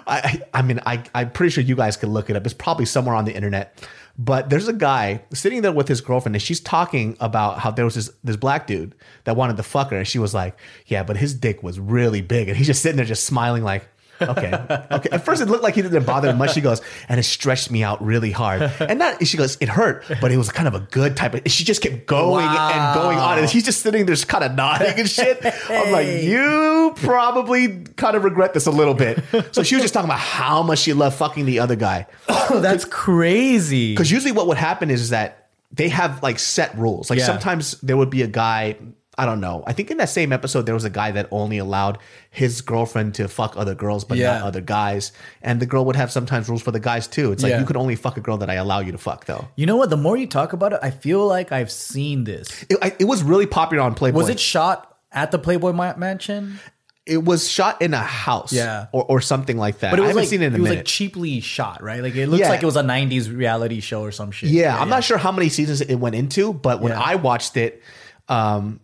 I, 0.06 0.42
I 0.52 0.60
mean, 0.60 0.78
I, 0.84 1.02
I'm 1.14 1.30
pretty 1.30 1.50
sure 1.50 1.64
you 1.64 1.74
guys 1.74 1.96
can 1.96 2.10
look 2.10 2.28
it 2.28 2.36
up. 2.36 2.44
It's 2.44 2.52
probably 2.52 2.84
somewhere 2.84 3.14
on 3.14 3.24
the 3.24 3.34
internet. 3.34 3.82
But 4.18 4.50
there's 4.50 4.68
a 4.68 4.74
guy 4.74 5.22
sitting 5.32 5.62
there 5.62 5.72
with 5.72 5.88
his 5.88 6.02
girlfriend, 6.02 6.36
and 6.36 6.42
she's 6.42 6.60
talking 6.60 7.16
about 7.20 7.60
how 7.60 7.70
there 7.70 7.86
was 7.86 7.94
this 7.94 8.10
this 8.22 8.36
black 8.36 8.66
dude 8.66 8.94
that 9.24 9.34
wanted 9.34 9.56
to 9.56 9.62
fuck 9.62 9.90
her, 9.92 9.96
and 9.96 10.06
she 10.06 10.18
was 10.18 10.34
like, 10.34 10.58
"Yeah, 10.86 11.04
but 11.04 11.16
his 11.16 11.32
dick 11.32 11.62
was 11.62 11.80
really 11.80 12.20
big," 12.20 12.48
and 12.48 12.56
he's 12.56 12.66
just 12.66 12.82
sitting 12.82 12.98
there, 12.98 13.06
just 13.06 13.24
smiling, 13.24 13.64
like, 13.64 13.88
"Okay, 14.20 14.52
okay." 14.90 15.08
At 15.10 15.24
first, 15.24 15.42
it 15.42 15.46
looked 15.46 15.62
like 15.62 15.74
he 15.74 15.82
didn't 15.82 16.04
bother 16.04 16.32
much. 16.32 16.52
She 16.54 16.60
goes, 16.60 16.80
"And 17.08 17.18
it 17.20 17.24
stretched 17.24 17.70
me 17.70 17.82
out 17.82 18.04
really 18.04 18.30
hard," 18.30 18.62
and 18.80 19.00
that 19.00 19.26
she 19.26 19.36
goes, 19.36 19.56
"It 19.60 19.68
hurt, 19.68 20.04
but 20.20 20.30
it 20.32 20.36
was 20.36 20.50
kind 20.50 20.68
of 20.68 20.74
a 20.74 20.80
good 20.80 21.16
type 21.16 21.34
of." 21.34 21.42
She 21.50 21.64
just 21.64 21.82
kept 21.82 22.06
going 22.06 22.46
and 22.46 22.94
going 22.94 23.18
on, 23.18 23.38
and 23.38 23.48
he's 23.48 23.64
just 23.64 23.82
sitting 23.82 24.06
there, 24.06 24.14
just 24.14 24.28
kind 24.28 24.44
of 24.44 24.54
nodding 24.54 24.98
and 24.98 25.08
shit. 25.10 25.40
I'm 25.68 25.92
like, 25.92 26.06
you 26.22 26.92
probably 26.96 27.84
kind 27.96 28.16
of 28.16 28.24
regret 28.24 28.54
this 28.54 28.66
a 28.66 28.70
little 28.70 28.94
bit. 28.94 29.22
So 29.52 29.62
she 29.62 29.74
was 29.74 29.82
just 29.82 29.94
talking 29.94 30.08
about 30.08 30.20
how 30.20 30.62
much 30.62 30.80
she 30.80 30.92
loved 30.92 31.16
fucking 31.16 31.44
the 31.46 31.58
other 31.60 31.76
guy. 31.76 32.06
Oh, 32.28 32.60
that's 32.60 32.84
crazy. 32.84 33.92
Because 33.92 34.10
usually 34.10 34.32
what 34.32 34.46
would 34.48 34.56
happen 34.58 34.90
is, 34.90 35.00
is 35.00 35.10
that 35.10 35.48
they 35.72 35.88
have 35.88 36.22
like 36.22 36.38
set 36.38 36.76
rules. 36.78 37.10
Like 37.10 37.18
Yeah. 37.18 37.26
sometimes 37.26 37.80
there 37.82 37.96
would 37.96 38.10
be 38.10 38.22
a 38.22 38.26
guy, 38.26 38.76
I 39.16 39.26
don't 39.26 39.40
know. 39.40 39.62
I 39.66 39.72
think 39.72 39.90
in 39.90 39.98
that 39.98 40.08
same 40.08 40.32
episode 40.32 40.62
there 40.66 40.74
was 40.74 40.84
a 40.84 40.90
guy 40.90 41.12
that 41.12 41.28
only 41.30 41.58
allowed 41.58 41.98
his 42.30 42.60
girlfriend 42.62 43.14
to 43.14 43.28
fuck 43.28 43.56
other 43.56 43.74
girls, 43.74 44.04
but 44.04 44.18
Yeah. 44.18 44.38
not 44.38 44.42
other 44.46 44.60
guys. 44.60 45.12
And 45.42 45.60
the 45.60 45.66
girl 45.66 45.84
would 45.84 45.96
have 45.96 46.10
sometimes 46.10 46.48
rules 46.48 46.62
for 46.62 46.72
the 46.72 46.80
guys 46.80 47.06
too. 47.06 47.30
It's 47.32 47.42
like 47.42 47.50
Yeah. 47.50 47.60
you 47.60 47.66
could 47.66 47.76
only 47.76 47.94
fuck 47.96 48.16
a 48.16 48.20
girl 48.20 48.38
that 48.38 48.50
I 48.50 48.54
allow 48.54 48.80
you 48.80 48.92
to 48.92 48.98
fuck 48.98 49.26
though. 49.26 49.46
You 49.56 49.66
know 49.66 49.76
what? 49.76 49.90
The 49.90 49.96
more 49.96 50.16
you 50.16 50.26
talk 50.26 50.52
about 50.52 50.72
it, 50.72 50.80
I 50.82 50.90
feel 50.90 51.26
like 51.26 51.52
I've 51.52 51.70
seen 51.70 52.24
this. 52.24 52.64
It, 52.68 52.78
I, 52.82 52.94
it 52.98 53.04
was 53.04 53.22
really 53.22 53.46
popular 53.46 53.82
on 53.84 53.94
Playboy. 53.94 54.18
Was 54.18 54.28
it 54.28 54.40
shot 54.40 54.96
at 55.12 55.30
the 55.30 55.38
Playboy 55.38 55.72
Mansion? 55.72 56.58
It 57.06 57.22
was 57.22 57.46
shot 57.46 57.82
in 57.82 57.92
a 57.92 57.98
house, 57.98 58.50
Yeah. 58.50 58.86
or, 58.90 59.04
or 59.04 59.20
something 59.20 59.58
like 59.58 59.80
that. 59.80 59.90
But 59.90 59.98
it 59.98 60.02
I 60.02 60.06
was 60.06 60.08
haven't 60.12 60.22
like 60.22 60.28
seen 60.30 60.42
it 60.42 60.46
in 60.46 60.52
a 60.54 60.56
it 60.56 60.60
was 60.60 60.68
minute. 60.70 60.78
like 60.78 60.86
cheaply 60.86 61.40
shot, 61.40 61.82
right? 61.82 62.02
Like 62.02 62.16
it 62.16 62.28
looks 62.28 62.40
Yeah. 62.40 62.48
like 62.48 62.62
it 62.62 62.66
was 62.66 62.76
a 62.76 62.82
'90s 62.82 63.28
reality 63.30 63.80
show 63.80 64.00
or 64.02 64.10
some 64.10 64.30
shit. 64.30 64.48
Yeah, 64.48 64.76
I'm 64.80 64.88
not 64.88 65.04
sure 65.04 65.18
how 65.18 65.30
many 65.30 65.50
seasons 65.50 65.82
it 65.82 65.96
went 65.96 66.14
into, 66.14 66.54
but 66.54 66.80
when. 66.80 66.92
I 66.92 67.16
watched 67.16 67.58
it, 67.58 67.82
um, 68.28 68.80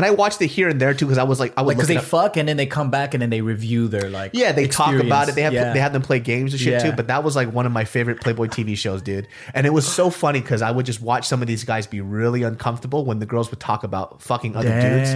and 0.00 0.06
I 0.06 0.10
watched 0.12 0.40
it 0.40 0.46
here 0.46 0.68
and 0.70 0.80
there 0.80 0.94
too 0.94 1.04
because 1.04 1.18
I 1.18 1.24
was 1.24 1.38
like, 1.38 1.52
I 1.58 1.62
was 1.62 1.74
because 1.74 1.88
they 1.88 1.98
up- 1.98 2.04
fuck 2.04 2.36
and 2.38 2.48
then 2.48 2.56
they 2.56 2.64
come 2.64 2.90
back 2.90 3.12
and 3.12 3.20
then 3.20 3.28
they 3.28 3.42
review 3.42 3.86
their 3.86 4.08
like 4.08 4.30
Yeah, 4.32 4.52
they 4.52 4.66
talk 4.66 4.94
about 4.94 5.28
it. 5.28 5.34
They 5.34 5.42
have 5.42 5.52
experience. 5.52 5.74
they 5.74 5.80
have 5.80 5.92
them 5.92 6.00
play 6.02 6.20
games 6.20 6.52
and 6.54 6.60
shit 6.60 6.72
Yeah. 6.72 6.78
too. 6.90 6.92
But 6.92 7.08
that 7.08 7.22
was 7.22 7.36
like 7.36 7.52
one 7.52 7.66
of 7.66 7.72
my 7.72 7.84
favorite 7.84 8.20
Playboy 8.22 8.46
TV 8.46 8.76
shows, 8.78 9.02
dude. 9.02 9.28
And 9.52 9.66
it 9.66 9.70
was 9.70 9.86
so 9.86 10.08
funny 10.08 10.40
because 10.40 10.62
I 10.62 10.70
would 10.70 10.86
just 10.86 11.02
watch 11.02 11.28
some 11.28 11.42
of 11.42 11.48
these 11.48 11.64
guys 11.64 11.86
be 11.86 12.00
really 12.00 12.42
uncomfortable 12.42 13.04
when 13.04 13.18
the 13.18 13.26
girls 13.26 13.50
would 13.50 13.60
talk 13.60 13.84
about 13.84 14.22
fucking 14.22 14.56
other 14.56 14.70
dudes. 14.80 15.10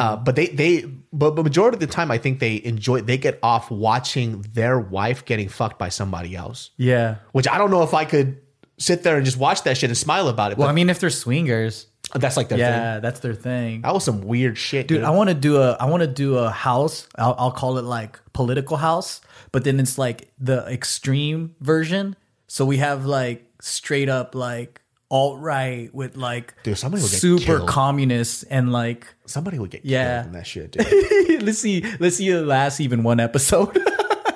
Uh, 0.00 0.16
but 0.16 0.36
they 0.36 0.46
they 0.46 0.84
but 1.12 1.36
the 1.36 1.42
majority 1.42 1.76
of 1.76 1.80
the 1.80 1.86
time 1.86 2.10
I 2.10 2.16
think 2.18 2.38
they 2.38 2.62
enjoy 2.64 3.02
they 3.02 3.18
get 3.18 3.38
off 3.42 3.70
watching 3.70 4.42
their 4.54 4.78
wife 4.80 5.24
getting 5.24 5.48
fucked 5.50 5.78
by 5.78 5.90
somebody 5.90 6.34
else. 6.34 6.70
yeah. 6.78 7.16
Which 7.32 7.46
I 7.46 7.58
don't 7.58 7.70
know 7.70 7.82
if 7.82 7.92
I 7.94 8.04
could 8.06 8.38
sit 8.78 9.02
there 9.02 9.16
and 9.16 9.24
just 9.24 9.36
watch 9.36 9.62
that 9.64 9.76
shit 9.76 9.90
and 9.90 9.96
smile 9.96 10.28
about 10.28 10.50
it. 10.52 10.58
Well, 10.58 10.68
I 10.68 10.72
mean, 10.72 10.88
if 10.90 10.98
they're 10.98 11.10
swingers, 11.10 11.86
that's 12.14 12.36
like 12.36 12.48
their 12.48 12.58
thing. 12.58 12.66
yeah, 12.66 13.00
that's 13.00 13.20
their 13.20 13.34
thing. 13.34 13.82
That 13.82 13.94
was 13.94 14.04
some 14.04 14.22
weird 14.22 14.58
shit, 14.58 14.86
dude. 14.88 14.98
Dude, 14.98 15.04
I 15.04 15.10
want 15.10 15.28
to 15.30 15.34
do 15.34 15.56
a 15.56 15.72
I 15.80 15.86
want 15.86 16.02
to 16.02 16.06
do 16.06 16.36
a 16.38 16.50
house. 16.50 17.06
I'll, 17.16 17.34
I'll 17.38 17.50
call 17.52 17.78
it 17.78 17.84
like 17.84 18.20
political 18.32 18.76
house, 18.76 19.20
but 19.50 19.64
then 19.64 19.80
it's 19.80 19.96
like 19.98 20.30
the 20.38 20.66
extreme 20.66 21.54
version. 21.60 22.16
So 22.48 22.64
we 22.66 22.76
have 22.78 23.06
like 23.06 23.46
straight 23.60 24.08
up 24.10 24.34
like 24.34 24.80
alt 25.10 25.38
right 25.40 25.94
with 25.94 26.16
like 26.16 26.54
Dude, 26.64 26.76
somebody 26.76 27.02
will 27.02 27.10
get 27.10 27.20
super 27.20 27.44
killed. 27.58 27.68
communists 27.68 28.42
and 28.44 28.72
like 28.72 29.06
Somebody 29.26 29.58
would 29.58 29.70
get 29.70 29.84
Yeah. 29.84 30.16
killed 30.22 30.26
in 30.26 30.32
that 30.32 30.46
shit, 30.46 30.70
dude. 30.72 31.42
let's 31.42 31.58
see 31.58 31.84
let's 32.00 32.16
see 32.16 32.28
it 32.30 32.42
last 32.42 32.80
even 32.80 33.02
one 33.04 33.20
episode. 33.20 33.76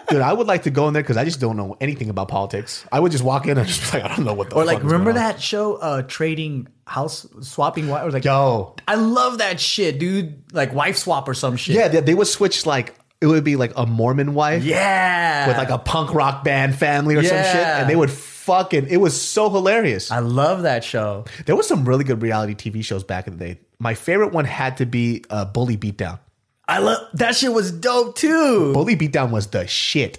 Dude, 0.09 0.21
I 0.23 0.33
would 0.33 0.47
like 0.47 0.63
to 0.65 0.71
go 0.71 0.87
in 0.89 0.95
there 0.95 1.03
because 1.03 1.17
I 1.17 1.25
just 1.25 1.41
don't 1.41 1.57
know 1.57 1.77
anything 1.81 2.09
about 2.11 2.29
politics. 2.29 2.85
I 2.93 3.01
would 3.01 3.13
just 3.13 3.25
walk 3.25 3.47
in 3.47 3.59
and 3.59 3.67
just 3.73 3.93
be 3.93 3.99
like, 3.99 4.11
I 4.11 4.15
don't 4.17 4.25
know 4.25 4.35
what 4.35 4.51
the 4.51 4.57
or 4.57 4.63
fuck 4.63 4.67
like 4.67 4.79
is 4.79 4.85
remember 4.85 5.13
going 5.13 5.25
on. 5.25 5.33
that 5.33 5.41
show 5.43 5.75
uh 5.77 6.03
trading 6.03 6.69
house 6.87 7.27
swapping 7.41 7.89
wife 7.89 8.05
or 8.05 8.11
like 8.13 8.25
Yo, 8.25 8.75
I 8.87 8.95
love 8.95 9.39
that 9.39 9.59
shit, 9.61 9.99
dude. 9.99 10.43
Like 10.53 10.73
wife 10.73 10.97
swap 10.97 11.29
or 11.29 11.35
some 11.35 11.57
shit. 11.57 11.75
yeah, 11.77 11.89
they, 11.89 12.01
they 12.01 12.15
would 12.15 12.29
switch 12.29 12.67
like 12.67 12.95
it 13.21 13.27
would 13.27 13.45
be 13.45 13.57
like 13.57 13.73
a 13.77 13.87
Mormon 13.87 14.35
wife 14.35 14.63
Yeah. 14.63 15.49
with 15.49 15.57
like 15.57 15.71
a 15.71 15.79
punk 15.79 16.13
rock 16.15 16.45
band 16.45 16.75
family 16.77 17.17
or 17.17 17.23
some 17.23 17.37
shit, 17.39 17.57
and 17.57 17.89
they 17.89 17.97
would 17.97 18.11
fucking. 18.11 18.87
It 18.89 18.99
was 18.99 19.21
so 19.21 19.49
hilarious. 19.51 20.11
I 20.13 20.19
love 20.21 20.63
that 20.63 20.85
show. 20.85 21.25
there 21.47 21.57
was 21.57 21.67
some 21.67 21.85
really 21.87 22.05
good 22.05 22.21
reality 22.23 22.55
TV 22.55 22.85
shows 22.85 23.03
back 23.05 23.27
in 23.27 23.37
the 23.39 23.45
day. 23.55 23.61
My 23.79 23.95
favorite 23.95 24.33
one 24.33 24.45
had 24.45 24.77
to 24.77 24.87
be 24.87 25.25
uh, 25.31 25.47
Bully 25.47 25.77
Beatdown. 25.77 26.19
I 26.69 26.79
love 26.79 27.09
that 27.15 27.37
shit 27.37 27.53
was 27.53 27.71
dope 27.73 28.17
too. 28.17 28.73
Bully 28.73 28.97
Beatdown 28.97 29.31
was 29.31 29.47
the 29.49 29.67
shit. 29.67 30.19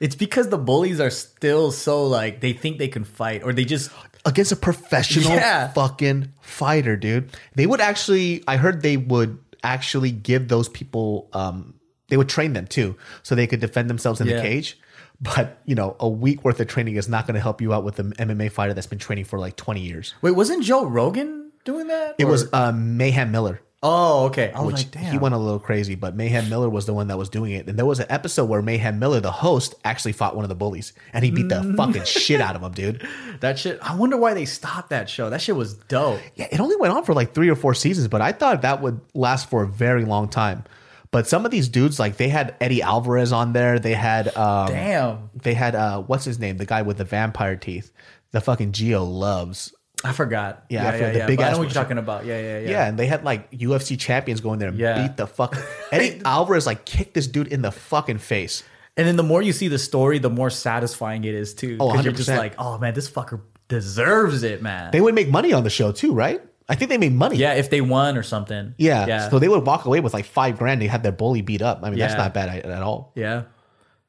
It's 0.00 0.14
because 0.16 0.48
the 0.48 0.58
bullies 0.58 1.00
are 1.00 1.10
still 1.10 1.70
so 1.72 2.06
like 2.06 2.40
they 2.40 2.52
think 2.52 2.78
they 2.78 2.88
can 2.88 3.04
fight 3.04 3.42
or 3.44 3.52
they 3.52 3.64
just 3.64 3.90
against 4.24 4.52
a 4.52 4.56
professional 4.56 5.30
Yeah. 5.32 5.68
fucking 5.72 6.32
fighter, 6.40 6.96
dude. 6.96 7.30
They 7.54 7.66
would 7.66 7.80
actually 7.80 8.42
I 8.48 8.56
heard 8.56 8.82
they 8.82 8.96
would 8.96 9.38
actually 9.62 10.10
give 10.10 10.48
those 10.48 10.68
people 10.68 11.28
um 11.32 11.74
they 12.08 12.16
would 12.16 12.28
train 12.28 12.52
them 12.52 12.66
too, 12.66 12.96
so 13.22 13.34
they 13.34 13.46
could 13.46 13.60
defend 13.60 13.88
themselves 13.90 14.20
in 14.20 14.26
Yeah. 14.28 14.36
the 14.36 14.42
cage. 14.42 14.78
But 15.20 15.60
you 15.64 15.74
know, 15.74 15.96
a 15.98 16.08
week 16.08 16.44
worth 16.44 16.60
of 16.60 16.66
training 16.66 16.96
is 16.96 17.08
not 17.08 17.26
going 17.26 17.36
to 17.36 17.40
help 17.40 17.62
you 17.62 17.72
out 17.72 17.84
with 17.84 17.98
an 17.98 18.12
MMA 18.18 18.50
fighter 18.52 18.74
that's 18.74 18.86
been 18.86 18.98
training 18.98 19.24
for 19.24 19.38
like 19.38 19.56
twenty 19.56 19.80
years. 19.80 20.14
Wait, 20.20 20.32
wasn't 20.32 20.62
Joe 20.62 20.84
Rogan 20.84 21.52
doing 21.64 21.86
that? 21.86 22.16
It 22.18 22.24
Or- 22.24 22.30
was 22.32 22.52
um, 22.52 22.96
Mayhem 22.98 23.30
Miller. 23.32 23.60
Oh, 23.82 24.24
okay. 24.26 24.50
I 24.52 24.60
was 24.62 24.72
which 24.72 24.76
like, 24.84 24.90
damn. 24.92 25.12
he 25.12 25.18
went 25.18 25.34
a 25.34 25.38
little 25.38 25.58
crazy, 25.60 25.94
but 25.94 26.16
Mayhem 26.16 26.48
Miller 26.48 26.68
was 26.68 26.86
the 26.86 26.94
one 26.94 27.08
that 27.08 27.18
was 27.18 27.28
doing 27.28 27.52
it. 27.52 27.68
And 27.68 27.78
there 27.78 27.84
was 27.86 28.00
an 28.00 28.06
episode 28.08 28.46
where 28.46 28.62
Mayhem 28.62 28.98
Miller, 28.98 29.20
the 29.20 29.30
host, 29.30 29.74
actually 29.84 30.12
fought 30.12 30.34
one 30.34 30.44
of 30.44 30.48
the 30.48 30.54
bullies, 30.54 30.92
and 31.12 31.24
he 31.24 31.30
beat 31.30 31.48
the 31.50 31.56
Mm. 31.56 31.76
fucking 31.76 32.04
shit 32.04 32.40
out 32.40 32.56
of 32.56 32.62
him, 32.62 32.72
dude. 32.72 33.06
that 33.40 33.58
shit. 33.58 33.78
I 33.82 33.94
wonder 33.94 34.16
why 34.16 34.32
they 34.34 34.46
stopped 34.46 34.90
that 34.90 35.10
show. 35.10 35.28
That 35.30 35.40
shit 35.42 35.56
was 35.56 35.74
dope. 35.74 36.20
Yeah, 36.34 36.48
it 36.50 36.58
only 36.58 36.76
went 36.76 36.94
on 36.94 37.04
for 37.04 37.12
like 37.14 37.34
three 37.34 37.50
or 37.50 37.54
four 37.54 37.74
seasons, 37.74 38.08
but 38.08 38.20
I 38.22 38.32
thought 38.32 38.62
that 38.62 38.80
would 38.82 39.00
last 39.14 39.50
for 39.50 39.62
a 39.62 39.68
very 39.68 40.04
long 40.04 40.28
time. 40.28 40.64
But 41.12 41.26
some 41.28 41.44
of 41.44 41.50
these 41.50 41.68
dudes, 41.68 42.00
like 42.00 42.16
they 42.16 42.28
had 42.28 42.56
Eddie 42.60 42.82
Alvarez 42.82 43.30
on 43.30 43.52
there. 43.52 43.78
They 43.78 43.94
had, 43.94 44.34
um, 44.36 44.68
Damn. 44.68 45.30
they 45.34 45.54
had 45.54 45.74
uh, 45.74 46.02
what's 46.02 46.24
his 46.24 46.38
name, 46.38 46.56
the 46.56 46.66
guy 46.66 46.82
with 46.82 46.96
the 46.98 47.04
vampire 47.04 47.56
teeth, 47.56 47.92
the 48.32 48.40
fucking 48.40 48.72
Geo 48.72 49.04
loves. 49.04 49.72
I 50.08 50.12
forgot. 50.12 50.64
Yeah, 50.68 50.82
yeah, 50.82 50.88
I 50.88 50.92
forgot 50.92 51.06
yeah. 51.06 51.12
the 51.12 51.18
yeah. 51.18 51.26
big 51.26 51.36
But 51.38 51.46
I 51.46 51.52
know 51.52 51.58
what 51.58 51.64
you're 51.64 51.72
talking 51.72 51.98
about. 51.98 52.24
Yeah, 52.24 52.40
yeah, 52.40 52.58
yeah. 52.60 52.70
Yeah. 52.70 52.86
and 52.86 52.98
they 52.98 53.06
had 53.06 53.24
like 53.24 53.50
UFC 53.50 53.98
champions 53.98 54.40
going 54.40 54.58
there 54.58 54.68
and 54.68 54.78
Yeah. 54.78 55.02
beat 55.06 55.16
the 55.16 55.26
fuck. 55.26 55.56
Eddie 55.92 56.20
Alvarez 56.24 56.66
like 56.66 56.84
kicked 56.84 57.14
this 57.14 57.26
dude 57.26 57.48
in 57.48 57.62
the 57.62 57.70
fucking 57.72 58.18
face. 58.18 58.62
And 58.96 59.06
then 59.06 59.16
the 59.16 59.22
more 59.22 59.42
you 59.42 59.52
see 59.52 59.68
the 59.68 59.78
story, 59.78 60.18
the 60.18 60.30
more 60.30 60.48
satisfying 60.48 61.24
it 61.24 61.34
is 61.34 61.52
too. 61.54 61.76
Oh, 61.80 61.90
Because 61.90 62.04
you're 62.04 62.14
just 62.14 62.28
like, 62.30 62.54
oh 62.58 62.78
man, 62.78 62.94
this 62.94 63.10
fucker 63.10 63.40
deserves 63.68 64.42
it, 64.42 64.62
man. 64.62 64.90
They 64.90 65.00
would 65.00 65.14
make 65.14 65.28
money 65.28 65.52
on 65.52 65.64
the 65.64 65.70
show 65.70 65.92
too, 65.92 66.14
right? 66.14 66.40
I 66.68 66.74
think 66.74 66.90
they 66.90 66.98
made 66.98 67.12
money. 67.12 67.36
yeah, 67.36 67.54
if 67.54 67.70
they 67.70 67.80
won 67.80 68.16
or 68.16 68.22
something. 68.22 68.74
Yeah. 68.78 69.06
Yeah. 69.06 69.28
So 69.28 69.38
they 69.38 69.48
would 69.48 69.64
walk 69.66 69.84
away 69.84 70.00
with 70.00 70.14
like 70.14 70.24
five 70.24 70.58
grand. 70.58 70.80
They 70.82 70.86
had 70.88 71.02
their 71.02 71.12
bully 71.12 71.42
beat 71.42 71.62
up. 71.62 71.80
I 71.82 71.90
mean, 71.90 71.98
that's 71.98 72.14
not 72.14 72.34
bad 72.34 72.48
at 72.48 72.64
at 72.64 72.82
all. 72.82 73.12
yeah. 73.14 73.42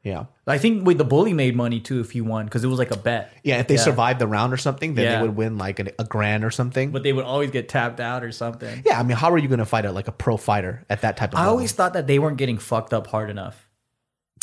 Yeah. 0.03 0.25
I 0.47 0.57
think 0.57 0.86
wait, 0.88 0.97
the 0.97 1.03
bully 1.03 1.33
made 1.33 1.55
money 1.55 1.79
too 1.79 1.99
if 1.99 2.12
he 2.12 2.21
won 2.21 2.45
because 2.45 2.63
it 2.63 2.67
was 2.67 2.79
like 2.79 2.91
a 2.91 2.97
bet. 2.97 3.33
Yeah. 3.43 3.60
If 3.60 3.67
they 3.67 3.77
survived 3.77 4.19
the 4.19 4.27
round 4.27 4.53
or 4.53 4.57
something, 4.57 4.93
then 4.95 5.05
Yeah. 5.05 5.17
they 5.21 5.27
would 5.27 5.36
win 5.36 5.57
like 5.57 5.79
a, 5.79 5.88
a 5.99 6.03
grand 6.05 6.45
or 6.45 6.51
something. 6.51 6.91
But 6.91 7.03
they 7.03 7.12
would 7.13 7.25
always 7.25 7.51
get 7.51 7.67
tapped 7.69 7.99
out 7.99 8.23
or 8.23 8.31
something. 8.31 8.83
yeah. 8.86 8.99
I 8.99 9.03
mean, 9.03 9.17
how 9.17 9.31
are 9.31 9.38
you 9.38 9.47
going 9.49 9.60
to 9.60 9.65
fight 9.65 9.86
a, 9.86 9.91
like 9.91 10.07
a 10.07 10.12
pro 10.13 10.38
fighter 10.38 10.86
at 10.89 11.01
that 11.01 11.17
type 11.17 11.33
of 11.33 11.39
I 11.39 11.41
level? 11.41 11.53
always 11.55 11.71
thought 11.73 11.93
that 11.93 12.07
they 12.07 12.17
weren't 12.19 12.38
getting 12.38 12.57
fucked 12.57 12.93
up 12.93 13.07
hard 13.07 13.29
enough. 13.29 13.67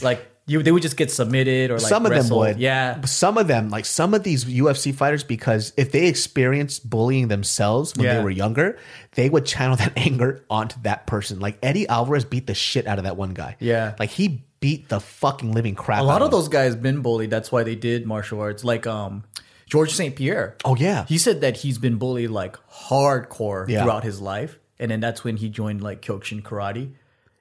Like 0.03 0.27
you, 0.47 0.63
they 0.63 0.73
would 0.73 0.83
just 0.83 0.97
get 0.97 1.11
submitted 1.11 1.71
or 1.71 1.79
like 1.79 1.87
some 1.89 2.05
of 2.05 2.13
them 2.13 2.29
would. 2.37 2.59
Yeah, 2.59 3.01
Some 3.07 3.39
of 3.39 3.47
them, 3.49 3.71
like 3.71 3.87
some 3.87 4.13
of 4.13 4.25
these 4.25 4.45
UFC 4.45 4.95
fighters, 4.95 5.25
because 5.25 5.73
if 5.79 5.91
they 5.93 6.07
experienced 6.07 6.91
bullying 6.91 7.29
themselves 7.29 7.95
when 7.97 8.05
Yeah. 8.07 8.19
they 8.19 8.25
were 8.25 8.31
younger, 8.31 8.77
they 9.15 9.31
would 9.31 9.47
channel 9.47 9.77
that 9.77 9.93
anger 9.97 10.45
onto 10.51 10.77
that 10.83 11.07
person. 11.07 11.41
Like 11.41 11.59
Eddie 11.63 11.89
Alvarez 11.89 12.25
beat 12.27 12.47
the 12.47 12.55
shit 12.55 12.87
out 12.87 12.99
of 12.99 13.05
that 13.05 13.17
one 13.17 13.33
guy. 13.33 13.57
Yeah. 13.61 13.95
Like 13.99 14.11
he 14.11 14.45
beat 14.65 14.89
the 14.89 14.99
fucking 15.01 15.53
living 15.53 15.75
crap 15.75 15.99
a 15.99 16.03
out 16.03 16.07
lot 16.07 16.23
of 16.23 16.31
those 16.31 16.49
guys 16.49 16.75
been 16.75 17.03
bullied. 17.03 17.29
That's 17.29 17.53
why 17.53 17.63
they 17.65 17.75
did 17.77 18.07
martial 18.07 18.41
arts. 18.41 18.65
Like 18.65 18.87
um, 18.87 19.25
George 19.69 19.93
St. 19.93 20.17
Pierre. 20.17 20.57
Oh, 20.65 20.75
yeah. 20.77 21.05
he 21.07 21.19
said 21.19 21.43
that 21.43 21.59
he's 21.59 21.77
been 21.77 21.97
bullied 21.99 22.31
like 22.31 22.57
hardcore 22.89 23.69
Yeah. 23.69 23.83
throughout 23.83 24.05
his 24.05 24.21
life, 24.23 24.59
and 24.79 24.91
then 24.91 25.01
that's 25.01 25.23
when 25.25 25.37
he 25.37 25.49
joined 25.51 25.83
like 25.83 26.01
Kyokushin 26.01 26.43
karate, 26.43 26.93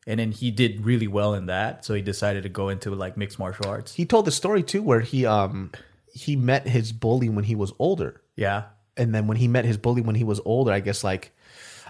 and 0.05 0.19
then 0.19 0.31
he 0.33 0.51
did 0.51 0.83
really 0.85 1.07
well 1.07 1.33
in 1.33 1.45
that. 1.45 1.85
So 1.85 1.93
he 1.93 2.01
decided 2.01 2.43
to 2.43 2.49
go 2.49 2.67
into 2.69 2.91
like 2.91 3.15
mixed 3.15 3.39
martial 3.39 3.67
arts. 3.69 3.93
He 3.93 4.05
told 4.05 4.25
the 4.25 4.31
story 4.31 4.61
too 4.63 4.81
where 4.83 4.99
he 4.99 5.25
um 5.25 5.71
he 6.13 6.35
met 6.35 6.67
his 6.67 6.91
bully 6.91 7.29
when 7.29 7.45
he 7.45 7.55
was 7.55 7.71
older. 7.79 8.21
Yeah, 8.35 8.63
And 8.97 9.13
then 9.15 9.27
when 9.27 9.37
he 9.37 9.47
met 9.47 9.63
his 9.65 9.77
bully 9.77 10.01
when 10.01 10.15
he 10.15 10.23
was 10.23 10.39
older, 10.43 10.71
I 10.73 10.79
guess 10.81 11.03
like 11.03 11.31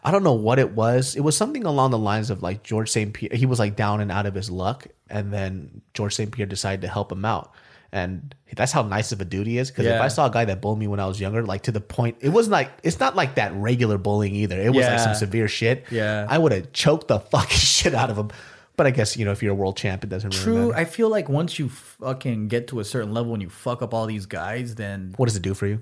I 0.06 0.12
don't 0.12 0.24
know 0.24 0.34
what 0.34 0.60
it 0.60 0.72
was. 0.76 1.16
It 1.16 1.22
was 1.22 1.36
something 1.38 1.64
along 1.66 1.92
the 1.92 1.98
lines 1.98 2.30
of 2.30 2.44
like 2.44 2.62
George 2.64 2.90
St. 2.92 3.14
Pierre. 3.14 3.36
He 3.38 3.46
was 3.46 3.58
like 3.60 3.76
down 3.78 4.02
and 4.02 4.12
out 4.12 4.26
of 4.26 4.34
his 4.36 4.52
luck, 4.52 4.88
and 5.14 5.32
then 5.32 5.82
George 5.94 6.14
St. 6.16 6.30
Pierre 6.32 6.48
decided 6.48 6.82
to 6.82 6.88
help 6.90 7.10
him 7.12 7.24
out. 7.24 7.54
And 7.94 8.34
that's 8.56 8.72
how 8.72 8.82
nice 8.82 9.12
of 9.12 9.22
a 9.22 9.26
dude 9.26 9.46
he 9.46 9.60
is. 9.60 9.70
Because 9.70 9.86
if 9.86 10.02
I 10.02 10.08
saw 10.08 10.26
a 10.26 10.32
guy 10.32 10.46
that 10.46 10.62
bullied 10.62 10.80
me 10.80 10.88
when 10.88 11.00
I 11.00 11.06
was 11.06 11.22
younger, 11.22 11.46
like 11.46 11.62
to 11.64 11.72
the 11.72 11.80
point, 11.80 12.18
it 12.22 12.30
wasn't 12.30 12.54
like 12.54 12.72
it's 12.82 13.00
not 13.00 13.16
like 13.16 13.36
that 13.36 13.54
regular 13.54 14.00
bullying 14.00 14.34
either. 14.36 14.60
It 14.60 14.74
was 14.74 14.84
like 14.86 15.00
some 15.00 15.14
severe 15.14 15.48
shit. 15.48 15.86
Yeah. 15.92 16.26
I 16.28 16.40
would 16.40 16.52
have 16.52 16.74
choked 16.74 17.08
the 17.08 17.20
fucking 17.34 17.56
shit 17.56 17.94
out 17.94 18.10
of 18.10 18.18
him. 18.18 18.32
But 18.76 18.88
I 18.88 18.92
guess 18.92 19.16
you 19.16 19.26
know 19.26 19.32
if 19.32 19.44
you're 19.44 19.52
a 19.52 19.56
world 19.56 19.78
champ, 19.78 20.04
it 20.04 20.10
doesn't 20.10 20.32
really 20.32 20.44
true. 20.44 20.68
matter. 20.70 20.76
I 20.80 20.86
feel 20.86 21.08
like 21.10 21.30
once 21.30 21.60
you 21.60 21.70
fucking 21.70 22.48
get 22.48 22.70
to 22.70 22.80
a 22.80 22.84
certain 22.84 23.14
level 23.14 23.34
and 23.34 23.44
you 23.44 23.50
fuck 23.52 23.84
up 23.84 23.94
all 23.94 24.08
these 24.08 24.26
guys, 24.26 24.74
then 24.74 25.14
What 25.18 25.28
does 25.28 25.36
it 25.36 25.44
do 25.44 25.54
for 25.54 25.68
you? 25.68 25.82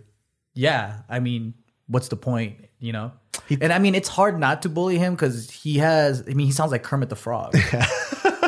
yeah, 0.53 1.03
I 1.07 1.21
mean, 1.21 1.53
what's 1.87 2.09
the 2.09 2.17
point? 2.17 2.57
You 2.79 2.91
know. 2.91 3.13
and 3.49 3.71
I 3.71 3.79
mean, 3.79 3.95
it's 3.95 4.09
hard 4.09 4.37
not 4.37 4.63
to 4.63 4.69
bully 4.69 4.97
him 4.97 5.13
because 5.13 5.49
he 5.49 5.77
has. 5.77 6.23
I 6.27 6.33
mean, 6.33 6.45
he 6.47 6.51
sounds 6.51 6.73
like 6.73 6.83
Kermit 6.83 7.07
the 7.07 7.15
Frog. 7.15 7.55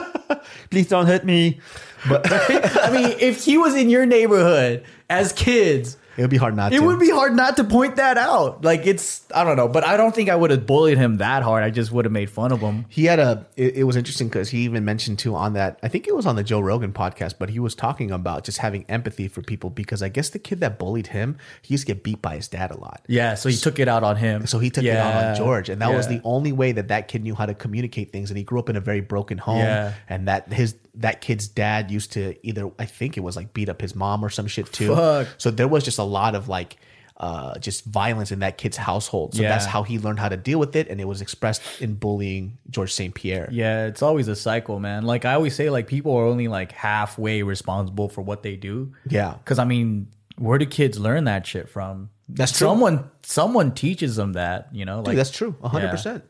Please 0.69 0.88
don't 0.88 1.06
hurt 1.06 1.23
me. 1.23 1.60
But 2.08 2.26
I 2.32 2.91
mean, 2.91 3.15
if 3.19 3.43
he 3.45 3.58
was 3.58 3.76
in 3.76 3.89
your 3.89 4.06
neighborhood 4.06 4.84
as 5.10 5.34
kids, 5.34 5.97
it 6.17 6.21
would 6.21 6.30
be 6.30 6.38
hard 6.38 6.56
not 6.56 6.73
it 6.73 6.80
to. 6.80 6.86
would 6.86 6.99
be 6.99 7.10
hard 7.10 7.34
not 7.36 7.58
to 7.58 7.63
point 7.63 7.95
that 7.97 8.17
out. 8.17 8.63
Like 8.63 8.86
it's, 8.86 9.26
I 9.34 9.43
don't 9.43 9.58
know, 9.58 9.67
but 9.67 9.84
I 9.84 9.97
don't 9.97 10.13
think 10.13 10.30
I 10.30 10.36
would 10.36 10.52
have 10.52 10.65
bullied 10.65 10.97
him 10.97 11.17
that 11.17 11.43
hard. 11.43 11.63
I 11.63 11.69
just 11.69 11.91
would 11.91 12.06
have 12.06 12.12
made 12.12 12.30
fun 12.30 12.52
of 12.52 12.60
him. 12.60 12.86
He 12.89 13.06
had 13.06 13.19
a. 13.19 13.45
It, 13.56 13.78
it 13.78 13.84
was 13.84 13.95
interesting 13.95 14.28
because 14.28 14.49
he 14.49 14.60
even 14.60 14.86
mentioned 14.86 15.19
too 15.19 15.36
on 15.36 15.54
that. 15.54 15.80
I 15.84 15.88
think 15.88 16.08
it 16.08 16.15
was 16.15 16.26
on 16.26 16.36
the 16.36 16.43
Joe 16.43 16.60
Rogan 16.60 16.93
podcast, 16.93 17.36
but 17.39 17.49
he 17.49 17.60
was 17.60 17.76
talking 17.76 18.12
about 18.12 18.43
just 18.43 18.60
having 18.60 18.86
empathy 18.89 19.28
for 19.28 19.41
people 19.41 19.69
because 19.69 20.04
I 20.04 20.10
guess 20.10 20.30
the 20.30 20.39
kid 20.39 20.60
that 20.60 20.78
bullied 20.80 21.08
him, 21.08 21.38
he 21.62 21.73
used 21.73 21.88
to 21.88 21.93
get 21.93 22.04
beat 22.04 22.21
by 22.21 22.36
his 22.36 22.47
dad 22.47 22.71
a 22.71 22.78
lot. 22.78 23.02
Yeah, 23.08 23.36
so 23.36 23.49
he 23.49 23.56
took 23.56 23.80
it 23.80 23.88
out 23.88 24.04
on 24.04 24.15
him. 24.17 24.45
So 24.47 24.60
he 24.60 24.69
took 24.69 24.84
it 24.84 24.95
out 24.95 25.23
on 25.23 25.36
George, 25.36 25.69
and 25.69 25.82
that 25.82 25.93
was 25.93 26.08
the 26.08 26.21
only 26.23 26.52
way 26.52 26.71
that 26.73 26.89
that 26.89 27.08
kid 27.08 27.23
knew 27.23 27.36
how 27.36 27.45
to 27.45 27.54
communicate 27.54 28.12
things. 28.12 28.30
And 28.30 28.38
he 28.38 28.43
grew 28.43 28.60
up 28.60 28.69
in 28.69 28.76
a 28.76 28.82
very 28.82 29.02
broken 29.02 29.38
home, 29.38 29.60
Yeah. 29.60 29.93
and 30.08 30.28
that 30.28 30.52
his 30.52 30.76
that 30.95 31.21
kid's 31.21 31.47
dad 31.47 31.89
used 31.89 32.12
to 32.13 32.36
either 32.47 32.69
I 32.77 32.86
think 32.86 33.17
it 33.17 33.21
was 33.21 33.36
like 33.36 33.53
beat 33.53 33.69
up 33.69 33.82
his 33.82 33.95
mom 33.95 34.23
or 34.23 34.29
some 34.29 34.47
shit 34.47 34.71
too. 34.71 34.95
Fuck. 34.95 35.27
So 35.38 35.49
there 35.51 35.67
was 35.67 35.84
just 35.84 35.97
a 35.97 36.03
lot 36.03 36.36
of 36.36 36.47
like 36.49 36.77
uh, 37.17 37.58
just 37.60 37.86
violence 37.86 38.32
in 38.32 38.39
that 38.39 38.58
kid's 38.58 38.75
household. 38.75 39.36
So 39.36 39.43
Yeah. 39.43 39.49
that's 39.49 39.65
how 39.65 39.84
he 39.84 39.97
learned 39.99 40.19
how 40.19 40.29
to 40.29 40.36
deal 40.38 40.60
with 40.60 40.75
it, 40.75 40.89
and 40.89 40.99
it 40.99 41.06
was 41.06 41.21
expressed 41.21 41.62
in 41.79 41.93
bullying 41.93 42.58
George 42.69 42.91
St. 42.91 43.13
Pierre. 43.13 43.47
Yeah, 43.51 43.86
it's 43.86 44.01
always 44.01 44.27
a 44.27 44.36
cycle, 44.36 44.79
man. 44.79 45.03
Like 45.03 45.23
I 45.23 45.34
always 45.36 45.56
say, 45.56 45.69
like 45.69 45.88
people 45.88 46.15
are 46.15 46.25
only 46.25 46.47
like 46.47 46.71
halfway 46.71 47.43
responsible 47.43 48.10
for 48.10 48.21
what 48.21 48.43
they 48.43 48.56
do. 48.56 48.93
Yeah. 49.08 49.36
Because 49.36 49.60
I 49.60 49.63
mean, 49.65 50.08
where 50.38 50.58
do 50.58 50.65
kids 50.65 50.99
learn 50.99 51.25
that 51.25 51.45
shit 51.47 51.69
from? 51.69 52.10
That's 52.29 52.51
true. 52.58 52.67
Someone, 52.67 53.10
someone 53.21 53.73
teaches 53.73 54.15
them 54.15 54.34
that. 54.34 54.69
You 54.73 54.86
know, 54.86 54.97
like 54.97 55.06
Dude, 55.08 55.17
that's 55.17 55.32
true, 55.32 55.56
hundred 55.63 55.91
percent. 55.91 56.23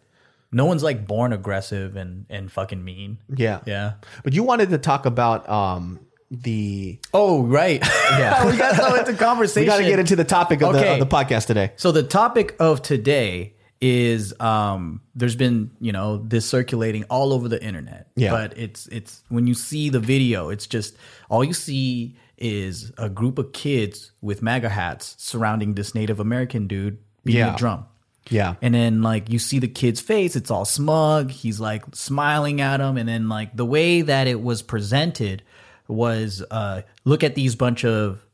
No 0.54 0.66
one's 0.66 0.84
like 0.84 1.06
born 1.08 1.34
aggressive 1.34 1.96
and 1.96 2.26
and 2.30 2.52
fucking 2.52 2.84
mean. 2.84 3.18
Yeah, 3.36 3.60
Yeah. 3.66 3.94
But 4.24 4.34
you 4.34 4.44
wanted 4.44 4.70
to 4.70 4.78
talk 4.78 5.06
about 5.06 5.48
um 5.50 6.00
the. 6.32 7.00
Oh 7.14 7.44
right. 7.44 7.82
Yeah. 7.84 8.46
we 8.52 8.58
got 8.58 8.72
to 8.72 8.78
go 8.78 8.96
into 8.96 9.14
conversation. 9.24 9.62
We 9.64 9.68
got 9.68 9.78
to 9.78 9.84
get 9.84 10.00
into 10.00 10.16
the 10.16 10.24
topic 10.24 10.62
of, 10.64 10.74
the, 10.74 10.94
of 10.94 11.00
the 11.00 11.06
podcast 11.06 11.46
today. 11.48 11.74
So 11.76 11.92
the 11.92 12.04
topic 12.04 12.56
of 12.60 12.82
today 12.82 13.56
is 13.82 14.34
um 14.40 15.02
there's 15.14 15.36
been, 15.36 15.70
you 15.82 15.92
know, 15.92 16.18
this 16.18 16.46
circulating 16.50 17.04
all 17.06 17.34
over 17.34 17.48
the 17.50 17.62
internet. 17.64 18.08
Yeah. 18.16 18.32
But 18.32 18.58
it's 18.58 18.88
it's 18.88 19.24
when 19.30 19.46
you 19.46 19.54
see 19.54 19.90
the 19.90 20.00
video, 20.00 20.50
it's 20.50 20.66
just 20.68 20.96
all 21.30 21.44
you 21.44 21.54
see 21.54 22.16
is 22.38 22.92
a 22.98 23.10
group 23.10 23.38
of 23.38 23.52
kids 23.54 24.12
with 24.22 24.42
MAGA 24.42 24.70
hats 24.70 25.16
surrounding 25.20 25.76
this 25.76 25.94
Native 25.94 26.20
American 26.20 26.66
dude 26.68 26.98
beating 27.24 27.40
Yeah. 27.42 27.54
a 27.54 27.58
drum. 27.58 27.86
Yeah, 28.30 28.56
And 28.62 28.74
then 28.74 29.02
like 29.02 29.30
you 29.30 29.38
see 29.40 29.60
the 29.60 29.68
kid's 29.68 30.00
face, 30.00 30.36
it's 30.36 30.50
all 30.50 30.66
smug. 30.66 31.30
He's 31.30 31.60
like 31.60 31.84
smiling 31.94 32.62
at 32.62 32.80
him, 32.80 32.98
and 32.98 33.08
then 33.08 33.30
like 33.30 33.56
the 33.56 33.66
way 33.66 34.02
that 34.02 34.28
it 34.28 34.42
was 34.42 34.62
presented 34.62 35.44
was 35.88 36.42
uh 36.50 36.82
look 37.04 37.24
at 37.24 37.36
these 37.36 37.56
bunch 37.56 37.84
of 37.84 38.26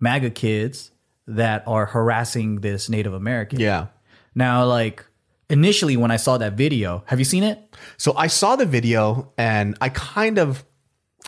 MAGA 0.00 0.30
kids 0.30 0.90
that 1.26 1.62
are 1.66 1.86
harassing 1.86 2.60
this 2.60 2.88
Native 2.88 3.14
American. 3.14 3.60
yeah. 3.60 3.86
Now, 4.34 4.64
like 4.66 5.04
initially 5.50 5.96
when 5.96 6.10
I 6.10 6.16
saw 6.16 6.38
that 6.38 6.54
video, 6.54 7.02
have 7.06 7.18
you 7.18 7.24
seen 7.24 7.42
it? 7.42 7.58
So 7.96 8.14
I 8.16 8.26
saw 8.28 8.56
the 8.56 8.66
video, 8.66 9.32
and 9.36 9.76
I 9.80 9.88
kind 9.88 10.38
of, 10.38 10.64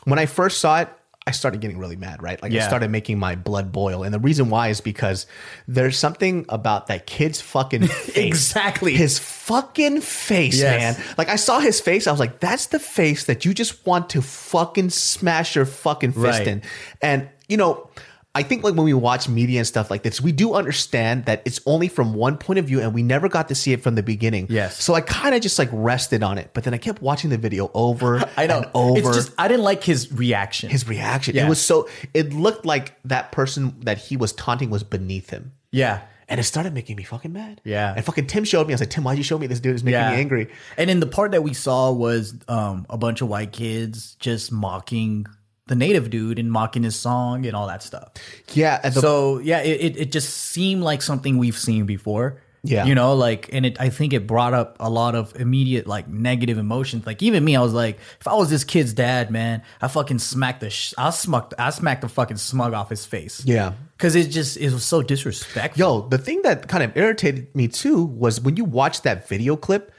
when 0.05 0.19
I 0.19 0.27
first 0.27 0.61
saw 0.61 0.81
it, 0.81 0.89
I 1.31 1.33
started 1.33 1.61
getting 1.61 1.79
really 1.79 1.97
mad. 1.97 2.23
Right, 2.23 2.43
like 2.43 2.53
Yeah. 2.53 2.65
it 2.65 2.69
started 2.69 2.91
making 2.91 3.19
my 3.19 3.35
blood 3.37 3.73
boil, 3.73 4.03
and 4.03 4.13
the 4.13 4.19
reason 4.19 4.51
why 4.51 4.69
is 4.69 4.81
because 4.81 5.27
there's 5.69 5.97
something 5.97 6.45
about 6.49 6.89
that 6.89 7.07
kid's 7.07 7.41
fucking 7.41 7.87
face. 7.87 8.17
Exactly. 8.17 8.95
his 8.95 9.19
fucking 9.19 10.01
face, 10.01 10.59
Yes. 10.59 10.99
man. 10.99 11.07
Like 11.17 11.29
I 11.29 11.37
saw 11.37 11.61
his 11.61 11.81
face, 11.81 12.07
I 12.07 12.11
was 12.11 12.21
like, 12.21 12.41
that's 12.41 12.67
the 12.67 12.79
face 12.79 13.25
that 13.25 13.45
you 13.45 13.55
just 13.55 13.87
want 13.87 14.11
to 14.11 14.23
fucking 14.23 14.91
smash 14.91 15.55
your 15.57 15.67
fucking 15.67 16.13
fist 16.13 16.25
Right. 16.41 16.47
in. 16.49 16.63
And 17.01 17.29
you 17.49 17.57
know, 17.57 17.89
I 18.33 18.45
think 18.45 18.63
like 18.63 18.75
when 18.77 18.85
we 18.85 18.95
watch 18.95 19.29
media 19.29 19.59
and 19.59 19.67
stuff 19.67 19.91
like 19.91 20.05
this, 20.05 20.21
we 20.21 20.31
do 20.31 20.55
understand 20.55 21.25
that 21.25 21.43
it's 21.45 21.61
only 21.67 21.89
from 21.89 22.15
one 22.15 22.37
point 22.39 22.61
of 22.61 22.65
view 22.65 22.81
and 22.81 22.95
we 22.95 23.03
never 23.03 23.29
got 23.29 23.49
to 23.49 23.57
see 23.57 23.73
it 23.73 23.83
from 23.83 23.97
the 23.97 24.05
beginning. 24.05 24.47
Yes. 24.49 24.81
So 24.81 24.95
I 24.95 25.01
kind 25.01 25.35
of 25.35 25.41
just 25.43 25.59
like 25.59 25.69
rested 25.73 26.23
on 26.23 26.39
it, 26.39 26.51
but 26.55 26.63
then 26.63 26.73
I 26.73 26.79
kept 26.79 27.03
watching 27.03 27.31
the 27.31 27.39
video 27.39 27.73
over 27.75 28.23
I 28.37 28.47
know. 28.47 28.59
and 28.59 28.67
over. 28.73 28.99
It's 29.09 29.17
just 29.17 29.33
I 29.37 29.49
didn't 29.49 29.65
like 29.65 29.83
his 29.83 30.13
reaction. 30.13 30.71
his 30.71 30.87
reaction. 30.87 31.35
Yeah. 31.35 31.47
It 31.47 31.49
was 31.49 31.61
so 31.61 31.89
it 32.15 32.33
looked 32.33 32.65
like 32.65 32.95
that 33.05 33.33
person 33.33 33.75
that 33.81 33.99
he 33.99 34.17
was 34.17 34.33
taunting 34.33 34.71
was 34.71 34.85
beneath 34.85 35.31
him. 35.31 35.53
yeah. 35.73 36.03
and 36.29 36.39
it 36.39 36.45
started 36.45 36.73
making 36.73 36.95
me 36.95 37.03
fucking 37.03 37.33
mad. 37.33 37.61
Yeah. 37.65 37.93
and 37.97 38.05
fucking 38.05 38.29
Tim 38.29 38.45
showed 38.45 38.69
me. 38.69 38.73
I 38.73 38.77
was 38.77 38.81
like, 38.81 38.91
Tim, 38.91 39.03
why'd 39.03 39.19
you 39.19 39.25
show 39.25 39.39
me 39.39 39.49
this 39.49 39.59
dude? 39.59 39.75
Is 39.75 39.83
making 39.83 39.99
Yeah. 39.99 40.13
me 40.13 40.19
angry. 40.19 40.51
And 40.77 40.89
then 40.89 41.01
the 41.01 41.09
part 41.09 41.33
that 41.33 41.43
we 41.43 41.53
saw 41.53 41.91
was 41.91 42.35
um, 42.47 42.87
a 42.89 42.97
bunch 42.97 43.23
of 43.23 43.29
white 43.29 43.51
kids 43.51 44.15
just 44.21 44.53
mocking 44.53 45.27
the 45.71 45.77
native 45.77 46.11
dude 46.11 46.41
and 46.41 46.51
mocking 46.51 46.83
his 46.83 46.97
song 46.97 47.47
and 47.47 47.55
all 47.55 47.69
that 47.69 47.81
stuff. 47.81 48.13
Yeah, 48.53 48.81
the, 48.81 49.01
so 49.01 49.39
yeah, 49.39 49.61
it, 49.61 49.97
it, 49.97 50.13
just 50.13 50.29
seemed 50.29 50.83
like 50.83 51.01
something 51.01 51.39
we've 51.39 51.57
seen 51.57 51.87
before. 51.87 52.43
Yeah. 52.65 52.87
You 52.87 52.97
know, 52.97 53.15
like, 53.15 53.49
and 53.53 53.65
it, 53.65 53.81
I 53.81 53.89
think 53.89 54.13
it 54.13 54.27
brought 54.27 54.53
up 54.53 54.77
a 54.81 54.91
lot 54.91 55.15
of 55.15 55.35
immediate, 55.41 55.87
like, 55.87 56.09
negative 56.09 56.59
emotions. 56.59 57.07
Like, 57.07 57.23
even 57.23 57.45
me, 57.45 57.55
I 57.55 57.63
was 57.63 57.73
like, 57.73 57.99
if 58.21 58.27
I 58.27 58.35
was 58.35 58.51
this 58.51 58.65
kid's 58.65 58.93
dad, 58.93 59.31
man, 59.31 59.63
I 59.81 59.87
fucking 59.87 60.19
smacked 60.19 60.61
the, 60.61 60.71
sh- 60.71 60.93
I 60.99 61.11
smacked, 61.11 61.55
I 61.57 61.71
smacked 61.71 62.03
the 62.03 62.09
fucking 62.09 62.37
smug 62.37 62.75
off 62.75 62.91
his 62.91 63.07
face. 63.07 63.43
yeah. 63.47 63.75
Cause 63.97 64.15
it 64.17 64.29
just, 64.31 64.57
it 64.57 64.73
was 64.73 64.83
so 64.83 65.03
disrespectful. 65.03 65.79
Yo, 65.79 66.09
the 66.09 66.19
thing 66.19 66.43
that 66.43 66.69
kind 66.69 66.83
of 66.83 66.97
irritated 66.97 67.55
me 67.55 67.69
too 67.69 68.03
was 68.03 68.41
when 68.41 68.57
you 68.57 68.65
watch 68.65 69.03
that 69.03 69.29
video 69.29 69.57
clip. 69.57 69.93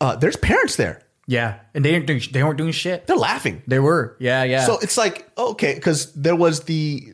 Uh, 0.00 0.16
there's 0.16 0.36
parents 0.36 0.76
there. 0.76 1.05
Yeah. 1.26 1.58
And 1.74 1.84
they 1.84 1.90
didn't 1.92 2.06
do, 2.06 2.20
they 2.32 2.42
weren't 2.42 2.58
doing 2.58 2.72
shit. 2.72 3.06
They're 3.06 3.16
laughing. 3.16 3.62
They 3.66 3.78
were. 3.78 4.16
Yeah. 4.20 4.44
Yeah. 4.44 4.64
So 4.64 4.78
it's 4.78 4.96
like 4.96 5.28
okay, 5.36 5.74
because 5.74 6.12
there 6.14 6.36
was 6.36 6.60
the. 6.64 7.12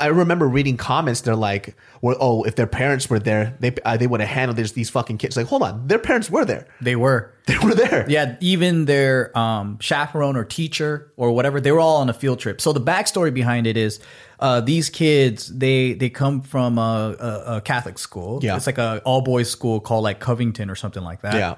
I 0.00 0.06
remember 0.06 0.48
reading 0.48 0.78
comments. 0.78 1.20
They're 1.20 1.36
like, 1.36 1.76
"Well, 2.00 2.16
oh, 2.18 2.44
if 2.44 2.56
their 2.56 2.66
parents 2.66 3.10
were 3.10 3.18
there, 3.18 3.58
they 3.60 3.74
uh, 3.84 3.98
they 3.98 4.06
would 4.06 4.20
have 4.20 4.28
handled 4.30 4.56
this, 4.56 4.72
these 4.72 4.88
fucking 4.88 5.18
kids." 5.18 5.36
Like, 5.36 5.48
hold 5.48 5.62
on, 5.62 5.86
their 5.86 5.98
parents 5.98 6.30
were 6.30 6.46
there. 6.46 6.66
they 6.80 6.96
were. 6.96 7.34
They 7.46 7.58
were 7.58 7.74
there. 7.74 8.06
Yeah, 8.08 8.36
even 8.40 8.84
their 8.84 9.36
um, 9.36 9.78
chaperone 9.80 10.36
or 10.36 10.44
teacher 10.44 11.12
or 11.16 11.32
whatever, 11.32 11.60
they 11.60 11.72
were 11.72 11.80
all 11.80 11.96
on 11.96 12.08
a 12.08 12.14
field 12.14 12.38
trip. 12.38 12.60
So 12.60 12.72
the 12.72 12.80
backstory 12.80 13.34
behind 13.34 13.66
it 13.66 13.76
is 13.76 13.98
uh, 14.38 14.60
these 14.60 14.88
kids 14.88 15.48
they 15.48 15.92
they 15.94 16.08
come 16.08 16.42
from 16.42 16.78
a, 16.78 17.16
a, 17.18 17.56
a 17.56 17.60
Catholic 17.60 17.98
school. 17.98 18.38
Yeah. 18.42 18.56
it's 18.56 18.66
like 18.66 18.78
a 18.78 19.02
all 19.04 19.22
boys 19.22 19.50
school 19.50 19.80
called 19.80 20.04
like 20.04 20.20
Covington 20.20 20.70
or 20.70 20.76
something 20.76 21.02
like 21.02 21.22
that. 21.22 21.34
Yeah. 21.34 21.54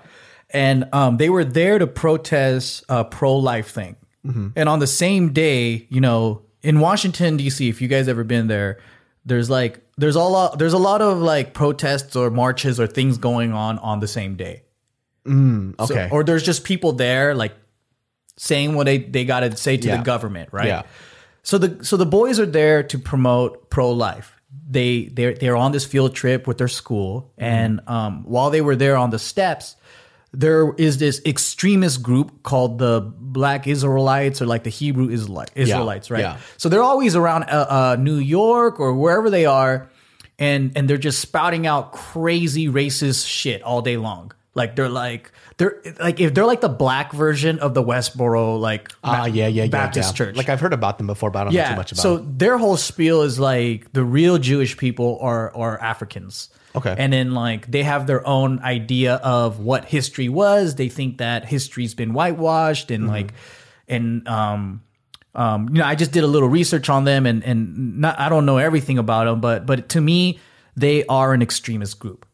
And 0.54 0.88
um, 0.92 1.16
they 1.18 1.28
were 1.28 1.44
there 1.44 1.78
to 1.78 1.86
protest 1.86 2.84
a 2.88 3.04
pro 3.04 3.36
life 3.36 3.70
thing. 3.72 3.96
Mm-hmm. 4.24 4.48
And 4.56 4.68
on 4.68 4.78
the 4.78 4.86
same 4.86 5.32
day, 5.34 5.86
you 5.90 6.00
know, 6.00 6.42
in 6.62 6.80
Washington 6.80 7.36
D.C., 7.36 7.68
if 7.68 7.82
you 7.82 7.88
guys 7.88 8.08
ever 8.08 8.24
been 8.24 8.46
there, 8.46 8.78
there's 9.26 9.50
like 9.50 9.80
there's 9.98 10.16
a 10.16 10.22
lot 10.22 10.58
there's 10.58 10.72
a 10.72 10.78
lot 10.78 11.02
of 11.02 11.18
like 11.18 11.52
protests 11.52 12.16
or 12.16 12.30
marches 12.30 12.80
or 12.80 12.86
things 12.86 13.18
going 13.18 13.52
on 13.52 13.78
on 13.80 14.00
the 14.00 14.08
same 14.08 14.36
day. 14.36 14.62
So- 15.26 15.74
Okay. 15.80 16.08
or 16.10 16.22
there's 16.24 16.42
just 16.42 16.64
people 16.64 16.92
there 16.92 17.34
like 17.34 17.52
saying 18.36 18.74
what 18.74 18.84
they, 18.86 18.98
they 18.98 19.24
got 19.24 19.40
to 19.40 19.56
say 19.56 19.76
to 19.76 19.88
Yeah. 19.88 19.96
the 19.98 20.02
government, 20.02 20.50
right? 20.52 20.66
Yeah. 20.68 20.82
So 21.42 21.58
the 21.58 21.84
so 21.84 21.96
the 21.96 22.06
boys 22.06 22.40
are 22.40 22.46
there 22.46 22.82
to 22.82 22.98
promote 22.98 23.68
pro 23.70 23.90
life. 23.90 24.30
They 24.70 25.06
they're 25.12 25.34
they're 25.34 25.56
on 25.56 25.72
this 25.72 25.84
field 25.84 26.14
trip 26.14 26.46
with 26.46 26.56
their 26.58 26.68
school, 26.68 27.32
and 27.36 27.80
um, 27.86 28.24
while 28.24 28.50
they 28.50 28.60
were 28.62 28.76
there 28.76 28.96
on 28.96 29.10
the 29.10 29.18
steps, 29.18 29.76
there 30.34 30.72
is 30.74 30.98
this 30.98 31.20
extremist 31.24 32.02
group 32.02 32.42
called 32.42 32.78
the 32.78 33.00
Black 33.00 33.66
Israelites 33.66 34.42
or 34.42 34.46
like 34.46 34.64
the 34.64 34.70
Hebrew 34.70 35.08
Israelite, 35.08 35.50
Israelites, 35.54 36.10
right? 36.10 36.20
yeah. 36.20 36.36
So 36.56 36.68
they're 36.68 36.82
always 36.82 37.16
around 37.16 37.44
uh, 37.44 37.66
uh, 37.68 37.96
New 37.98 38.16
York 38.16 38.80
or 38.80 38.94
wherever 38.94 39.30
they 39.30 39.46
are, 39.46 39.88
and 40.38 40.72
and 40.76 40.88
they're 40.88 40.96
just 40.98 41.20
spouting 41.20 41.66
out 41.66 41.92
crazy 41.92 42.68
racist 42.68 43.26
shit 43.26 43.62
all 43.62 43.82
day 43.82 43.96
long. 43.96 44.32
Like 44.54 44.76
they're 44.76 44.88
like 44.88 45.32
they're 45.56 45.80
like 45.98 46.20
if 46.20 46.32
they're 46.34 46.46
like 46.46 46.60
the 46.60 46.68
black 46.68 47.12
version 47.12 47.58
of 47.58 47.74
the 47.74 47.82
Westboro 47.82 48.58
like 48.60 48.92
Ah, 49.02 49.26
yeah, 49.26 49.48
yeah, 49.48 49.64
yeah. 49.64 49.66
Baptist 49.66 50.12
yeah. 50.12 50.26
church. 50.26 50.36
Like 50.36 50.48
I've 50.48 50.60
heard 50.60 50.72
about 50.72 50.98
them 50.98 51.06
before, 51.08 51.30
but 51.30 51.40
I 51.40 51.44
don't 51.44 51.54
know 51.54 51.68
too 51.70 51.76
much 51.76 51.92
about 51.92 52.02
so 52.02 52.16
them. 52.18 52.38
their 52.38 52.58
whole 52.58 52.76
spiel 52.76 53.22
is 53.22 53.38
like 53.40 53.92
the 53.92 54.04
real 54.04 54.38
Jewish 54.38 54.76
people 54.76 55.18
are 55.20 55.54
are 55.56 55.80
Africans. 55.80 56.50
Okay. 56.76 56.94
And 56.98 57.12
then 57.12 57.32
like 57.34 57.70
they 57.70 57.82
have 57.84 58.06
their 58.06 58.26
own 58.26 58.58
idea 58.60 59.14
of 59.16 59.60
what 59.60 59.84
history 59.84 60.28
was. 60.28 60.74
They 60.74 60.88
think 60.88 61.18
that 61.18 61.44
history's 61.44 61.94
been 61.94 62.12
whitewashed 62.12 62.90
and 62.90 63.06
like 63.06 63.32
and 63.88 64.26
um 64.26 64.82
um 65.34 65.68
you 65.68 65.76
know 65.78 65.84
I 65.84 65.94
just 65.94 66.10
did 66.12 66.24
a 66.24 66.26
little 66.26 66.48
research 66.48 66.88
on 66.88 67.04
them 67.04 67.26
and 67.26 67.44
and 67.44 67.98
not 68.00 68.18
I 68.18 68.28
don't 68.28 68.44
know 68.46 68.58
everything 68.58 68.98
about 68.98 69.24
them 69.26 69.40
but 69.40 69.66
but 69.66 69.88
to 69.90 70.00
me 70.00 70.40
they 70.76 71.04
are 71.06 71.32
an 71.32 71.42
extremist 71.42 71.98
group. 72.00 72.26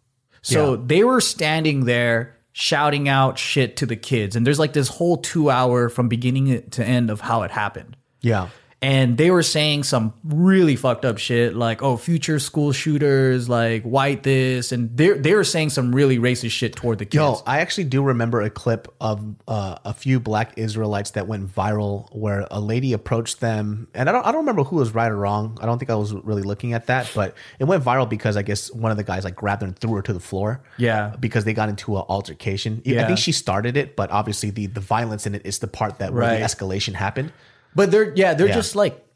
So 0.43 0.75
Yeah. 0.75 0.81
they 0.87 1.05
were 1.05 1.21
standing 1.21 1.85
there 1.85 2.37
shouting 2.53 3.09
out 3.09 3.39
shit 3.39 3.77
to 3.77 3.87
the 3.87 3.97
kids 3.97 4.37
and 4.37 4.47
there's 4.47 4.59
like 4.59 4.73
this 4.73 4.89
whole 4.89 5.19
2 5.19 5.51
hour 5.51 5.89
from 5.91 6.09
beginning 6.09 6.63
to 6.71 6.85
end 6.85 7.11
of 7.11 7.21
how 7.21 7.43
it 7.43 7.51
happened 7.51 7.97
Yeah. 8.23 8.49
And 8.83 9.19
they 9.19 9.31
were 9.31 9.43
saying 9.43 9.83
some 9.83 10.15
really 10.25 10.75
fucked 10.75 11.05
up 11.05 11.19
shit 11.19 11.55
like 11.55 11.83
oh 11.83 11.97
future 11.99 12.39
school 12.39 12.73
shooters 12.73 13.47
like 13.49 13.83
white 13.83 14.23
this 14.23 14.73
and 14.73 14.97
they 14.97 15.11
they 15.11 15.35
were 15.35 15.45
saying 15.45 15.69
some 15.69 15.95
really 15.95 16.19
racist 16.19 16.53
shit 16.53 16.75
toward 16.75 16.99
the 16.99 17.05
kids 17.05 17.15
Yo, 17.17 17.43
I 17.47 17.61
actually 17.61 17.85
do 17.85 18.03
remember 18.03 18.41
a 18.41 18.49
clip 18.49 18.89
of 19.01 19.23
uh, 19.47 19.77
a 19.85 19.93
few 19.93 20.19
black 20.19 20.55
Israelites 20.57 21.11
that 21.11 21.27
went 21.27 21.55
viral 21.55 22.09
where 22.17 22.47
a 22.51 22.61
lady 22.61 22.93
approached 22.95 23.41
them, 23.41 23.89
and 23.95 24.09
I 24.09 24.13
don't, 24.13 24.25
I 24.27 24.33
don't 24.33 24.41
remember 24.41 24.65
who 24.65 24.77
was 24.77 24.95
right 24.95 25.11
or 25.11 25.17
wrong. 25.17 25.59
I 25.61 25.67
don't 25.67 25.79
think 25.79 25.91
I 25.91 25.95
was 25.97 26.15
really 26.15 26.43
looking 26.43 26.73
at 26.73 26.87
that, 26.87 27.11
but 27.15 27.35
it 27.59 27.65
went 27.65 27.85
viral 27.85 28.09
because 28.09 28.37
I 28.37 28.43
guess 28.43 28.73
one 28.73 28.91
of 28.91 28.97
the 28.97 29.05
guys 29.05 29.25
like 29.25 29.37
grabbed 29.37 29.63
her 29.63 29.69
and 29.69 29.79
threw 29.79 29.95
her 29.97 30.03
to 30.03 30.13
the 30.13 30.21
floor. 30.21 30.63
Yeah. 30.79 31.15
because 31.21 31.45
they 31.45 31.53
got 31.53 31.69
into 31.69 31.97
an 31.97 32.05
altercation. 32.09 32.81
Yeah. 32.85 33.05
I 33.05 33.07
think 33.07 33.19
she 33.19 33.33
started 33.33 33.77
it, 33.77 33.97
but 33.97 34.11
obviously 34.11 34.51
the 34.51 34.67
the 34.67 34.81
violence 34.81 35.27
in 35.27 35.35
it 35.35 35.43
is 35.45 35.59
the 35.59 35.69
part 35.69 35.99
that 35.99 36.13
where 36.15 36.23
Right. 36.23 36.39
the 36.39 36.45
escalation 36.45 36.95
happened. 36.95 37.33
But 37.75 37.91
they're 37.91 38.13
yeah 38.15 38.35
they're 38.35 38.49
Yeah. 38.49 38.55
just 38.55 38.75
like 38.77 39.07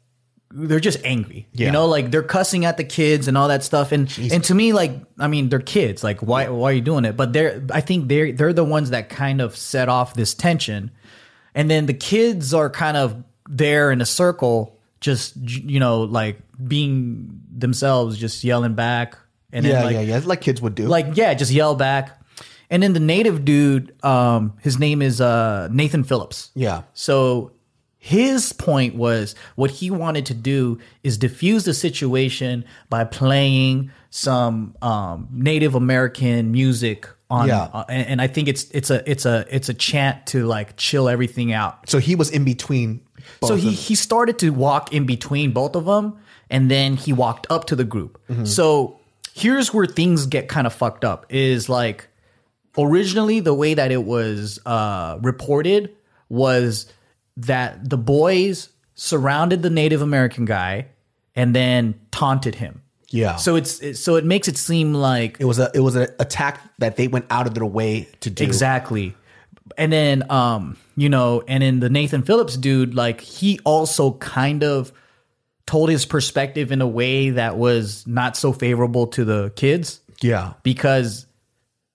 they're 0.57 0.79
just 0.79 0.99
angry 1.03 1.47
Yeah. 1.51 1.65
you 1.65 1.71
know? 1.73 1.85
Like 1.87 2.11
they're 2.11 2.23
cussing 2.23 2.63
at 2.63 2.77
the 2.77 2.83
kids 2.85 3.27
and 3.27 3.37
all 3.37 3.49
that 3.49 3.63
stuff. 3.63 3.91
And 3.91 4.07
and 4.31 4.43
to 4.45 4.55
me 4.55 4.71
like 4.73 4.91
i 5.19 5.27
mean 5.27 5.49
they're 5.49 5.59
kids. 5.59 6.03
Like 6.03 6.21
why 6.21 6.47
why 6.49 6.69
are 6.69 6.73
you 6.73 6.81
doing 6.81 7.03
it? 7.05 7.17
But 7.17 7.33
they're 7.33 7.61
i 7.73 7.81
think 7.81 8.07
they're 8.07 8.31
they're 8.31 8.53
the 8.53 8.63
ones 8.63 8.91
that 8.91 9.09
kind 9.09 9.41
of 9.41 9.55
set 9.57 9.89
off 9.89 10.13
this 10.13 10.33
tension. 10.33 10.91
And 11.53 11.69
then 11.69 11.85
the 11.87 11.93
kids 11.93 12.53
are 12.53 12.69
kind 12.69 12.95
of 12.97 13.21
there 13.49 13.91
in 13.91 14.01
a 14.01 14.05
circle 14.05 14.77
just 15.01 15.35
you 15.37 15.79
know 15.79 16.01
like 16.03 16.39
being 16.67 17.41
themselves 17.55 18.17
just 18.17 18.43
yelling 18.43 18.75
back. 18.75 19.17
And 19.51 19.65
Yeah, 19.65 19.73
then 19.73 19.83
like, 19.85 19.93
yeah, 19.93 20.01
yeah, 20.01 20.21
like 20.25 20.41
kids 20.41 20.61
would 20.61 20.75
do. 20.75 20.87
like 20.87 21.07
yeah 21.17 21.33
just 21.33 21.51
yell 21.51 21.75
back. 21.75 22.21
And 22.69 22.81
then 22.81 22.93
the 22.93 22.99
native 23.01 23.43
dude 23.45 23.93
um 24.05 24.53
his 24.61 24.79
name 24.79 25.01
is 25.01 25.19
uh 25.19 25.67
nathan 25.71 26.03
phillips. 26.05 26.51
Yeah, 26.55 26.83
so 26.93 27.51
his 28.05 28.53
point 28.53 28.93
was 28.93 29.33
what 29.55 29.71
he 29.71 29.89
wanted 29.89 30.27
to 30.27 30.35
do 30.35 30.77
is 31.01 31.17
diffuse 31.17 31.65
the 31.65 31.73
situation 31.73 32.63
by 32.87 33.03
playing 33.03 33.89
some 34.11 34.75
um, 34.83 35.27
Native 35.31 35.73
American 35.73 36.51
music 36.51 37.09
on, 37.31 37.47
Yeah. 37.47 37.63
uh, 37.73 37.83
and, 37.89 38.07
and 38.07 38.21
I 38.21 38.27
think 38.27 38.47
it's 38.47 38.65
it's 38.69 38.91
a 38.91 39.01
it's 39.09 39.25
a 39.25 39.47
it's 39.49 39.69
a 39.69 39.73
chant 39.73 40.27
to 40.27 40.45
like 40.45 40.77
chill 40.77 41.09
everything 41.09 41.51
out. 41.51 41.89
so 41.89 41.97
he 41.97 42.13
was 42.13 42.29
in 42.29 42.43
between. 42.43 43.01
Both 43.39 43.47
so 43.47 43.55
he 43.55 43.71
he 43.71 43.95
started 43.95 44.37
to 44.37 44.51
walk 44.51 44.93
in 44.93 45.07
between 45.07 45.51
both 45.51 45.75
of 45.75 45.85
them, 45.85 46.19
and 46.51 46.69
then 46.69 46.97
he 46.97 47.11
walked 47.11 47.47
up 47.49 47.65
to 47.65 47.75
the 47.75 47.83
group. 47.85 48.21
Mm-hmm. 48.29 48.45
So 48.45 48.99
here's 49.33 49.73
where 49.73 49.87
things 49.87 50.27
get 50.27 50.47
kind 50.47 50.67
of 50.67 50.73
fucked 50.73 51.03
up. 51.03 51.25
Is 51.29 51.69
like 51.69 52.07
originally 52.77 53.39
the 53.39 53.55
way 53.55 53.73
that 53.73 53.91
it 53.91 54.03
was 54.03 54.59
uh, 54.63 55.17
reported 55.23 55.89
was 56.29 56.85
that 57.37 57.89
the 57.89 57.97
boys 57.97 58.69
surrounded 58.95 59.61
the 59.61 59.69
Native 59.69 60.01
American 60.01 60.45
guy 60.45 60.87
and 61.35 61.55
then 61.55 61.99
taunted 62.11 62.55
him. 62.55 62.81
yeah. 63.09 63.35
So 63.35 63.55
it's 63.55 63.79
it, 63.81 63.95
so 63.95 64.15
it 64.15 64.23
makes 64.25 64.47
it 64.47 64.57
seem 64.57 64.93
like 64.93 65.37
it 65.39 65.45
was 65.45 65.59
a 65.59 65.69
it 65.73 65.81
was 65.81 65.95
an 65.95 66.07
attack 66.19 66.61
that 66.79 66.95
they 66.95 67.07
went 67.07 67.25
out 67.29 67.45
of 67.47 67.53
their 67.53 67.65
way 67.65 68.07
to 68.21 68.29
do. 68.29 68.43
Exactly. 68.43 69.15
And 69.77 69.91
then 69.91 70.29
um, 70.31 70.77
you 70.95 71.09
know, 71.09 71.43
and 71.47 71.61
then 71.61 71.79
the 71.81 71.89
Nathan 71.89 72.23
Phillips 72.23 72.55
dude, 72.55 72.95
like 72.95 73.19
he 73.19 73.59
also 73.65 74.13
kind 74.13 74.63
of 74.63 74.93
told 75.65 75.89
his 75.89 76.05
perspective 76.05 76.71
in 76.71 76.81
a 76.81 76.87
way 76.87 77.31
that 77.31 77.57
was 77.57 78.05
not 78.07 78.37
so 78.37 78.53
favorable 78.53 79.07
to 79.07 79.25
the 79.25 79.51
kids 79.55 79.99
Yeah, 80.21 80.53
because 80.63 81.25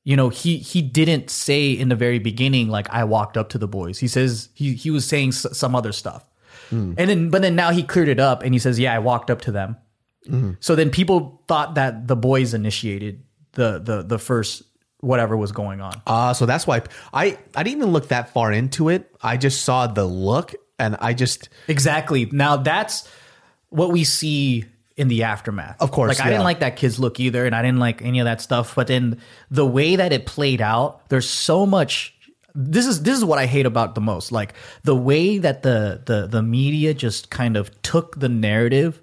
you 0.04 0.16
know, 0.16 0.28
he 0.30 0.56
he 0.58 0.80
didn't 0.82 1.30
say 1.30 1.70
in 1.72 1.88
the 1.88 1.96
very 1.96 2.18
beginning 2.18 2.68
like 2.68 2.88
I 2.90 3.04
walked 3.04 3.36
up 3.36 3.50
to 3.50 3.58
the 3.58 3.68
boys. 3.68 3.98
He 3.98 4.08
says 4.08 4.48
he 4.54 4.74
he 4.74 4.90
was 4.90 5.06
saying 5.06 5.28
s- 5.28 5.46
some 5.58 5.74
other 5.74 5.92
stuff. 5.92 6.24
And 6.70 6.96
then 6.96 7.30
but 7.30 7.42
then 7.42 7.56
now 7.56 7.70
he 7.72 7.82
cleared 7.82 8.08
it 8.08 8.20
up 8.20 8.42
and 8.44 8.54
he 8.54 8.60
says, 8.60 8.78
"Yeah, 8.78 8.94
I 8.94 9.00
walked 9.00 9.28
up 9.30 9.40
to 9.42 9.52
them." 9.52 9.76
So 10.60 10.76
then 10.76 10.90
people 10.90 11.42
thought 11.48 11.74
that 11.74 12.06
the 12.06 12.14
boys 12.14 12.54
initiated 12.54 13.24
the 13.52 13.80
the 13.80 14.02
the 14.02 14.18
first 14.18 14.62
whatever 15.00 15.36
was 15.36 15.50
going 15.50 15.80
on. 15.80 16.00
Uh, 16.06 16.32
so 16.32 16.46
that's 16.46 16.66
why 16.68 16.82
I 17.12 17.36
I 17.56 17.62
didn't 17.64 17.78
even 17.78 17.90
look 17.92 18.08
that 18.08 18.32
far 18.32 18.52
into 18.52 18.88
it. 18.88 19.10
I 19.22 19.36
just 19.36 19.62
saw 19.64 19.86
the 19.88 20.04
look, 20.04 20.54
and 20.78 20.96
I 21.00 21.12
just 21.14 21.48
Exactly. 21.68 22.26
Now 22.26 22.56
that's 22.56 23.08
what 23.70 23.90
we 23.90 24.04
see 24.04 24.64
in 25.00 25.08
the 25.08 25.22
aftermath. 25.24 25.76
Of 25.80 25.90
course, 25.90 26.18
Like 26.18 26.26
I 26.26 26.30
didn't 26.30 26.44
like 26.44 26.60
that 26.60 26.76
kid's 26.76 26.98
look 26.98 27.18
either, 27.18 27.46
and 27.46 27.54
I 27.54 27.62
didn't 27.62 27.80
like 27.80 28.02
any 28.02 28.20
of 28.20 28.26
that 28.26 28.40
stuff. 28.40 28.74
But 28.74 28.86
then 28.86 29.18
the 29.50 29.66
way 29.66 29.96
that 29.96 30.12
it 30.12 30.26
played 30.26 30.60
out, 30.60 31.08
there's 31.08 31.28
so 31.28 31.66
much 31.66 32.14
this 32.54 32.86
is 32.86 33.02
this 33.02 33.16
is 33.16 33.24
what 33.24 33.38
I 33.38 33.46
hate 33.46 33.66
about 33.66 33.94
the 33.94 34.00
most. 34.00 34.30
Like 34.32 34.54
the 34.84 34.94
way 34.94 35.38
that 35.38 35.62
the 35.62 36.02
the 36.04 36.26
the 36.26 36.42
media 36.42 36.92
just 36.94 37.30
kind 37.30 37.56
of 37.56 37.70
took 37.82 38.18
the 38.20 38.28
narrative 38.28 39.00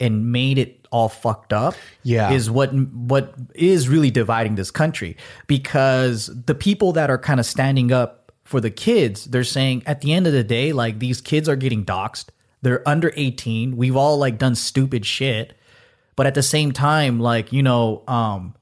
and 0.00 0.32
made 0.32 0.58
it 0.58 0.86
all 0.90 1.08
fucked 1.08 1.52
up 1.52 1.74
Yeah. 2.02 2.32
is 2.32 2.50
what 2.50 2.70
what 2.74 3.34
is 3.54 3.88
really 3.88 4.10
dividing 4.10 4.54
this 4.54 4.70
country 4.70 5.16
because 5.46 6.30
the 6.46 6.54
people 6.54 6.92
that 6.92 7.10
are 7.10 7.18
kind 7.18 7.38
of 7.40 7.46
standing 7.46 7.92
up 7.92 8.32
for 8.44 8.60
the 8.60 8.70
kids 8.70 9.24
they're 9.24 9.44
saying 9.58 9.82
at 9.86 10.00
the 10.02 10.12
end 10.12 10.26
of 10.26 10.32
the 10.32 10.44
day 10.44 10.72
like 10.72 10.98
these 10.98 11.20
kids 11.20 11.48
are 11.48 11.56
getting 11.56 11.84
doxxed 11.84 12.26
they're 12.64 12.86
under 12.88 13.12
18 13.16 13.76
we've 13.76 13.96
all 13.96 14.16
like 14.18 14.38
done 14.38 14.54
stupid 14.56 15.06
shit 15.06 15.56
but 16.16 16.26
at 16.26 16.34
the 16.34 16.42
same 16.42 16.72
time 16.72 17.20
like 17.20 17.52
you 17.52 17.62
know 17.62 18.02
um 18.08 18.54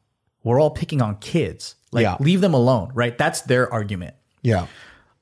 we're 0.45 0.61
all 0.61 0.71
picking 0.71 1.01
on 1.01 1.17
kids 1.17 1.75
like 1.93 2.03
Yeah. 2.03 2.17
leave 2.21 2.41
them 2.43 2.53
alone 2.55 2.91
right 2.95 3.17
that's 3.17 3.41
their 3.43 3.73
argument 3.73 4.15
Yeah. 4.43 4.67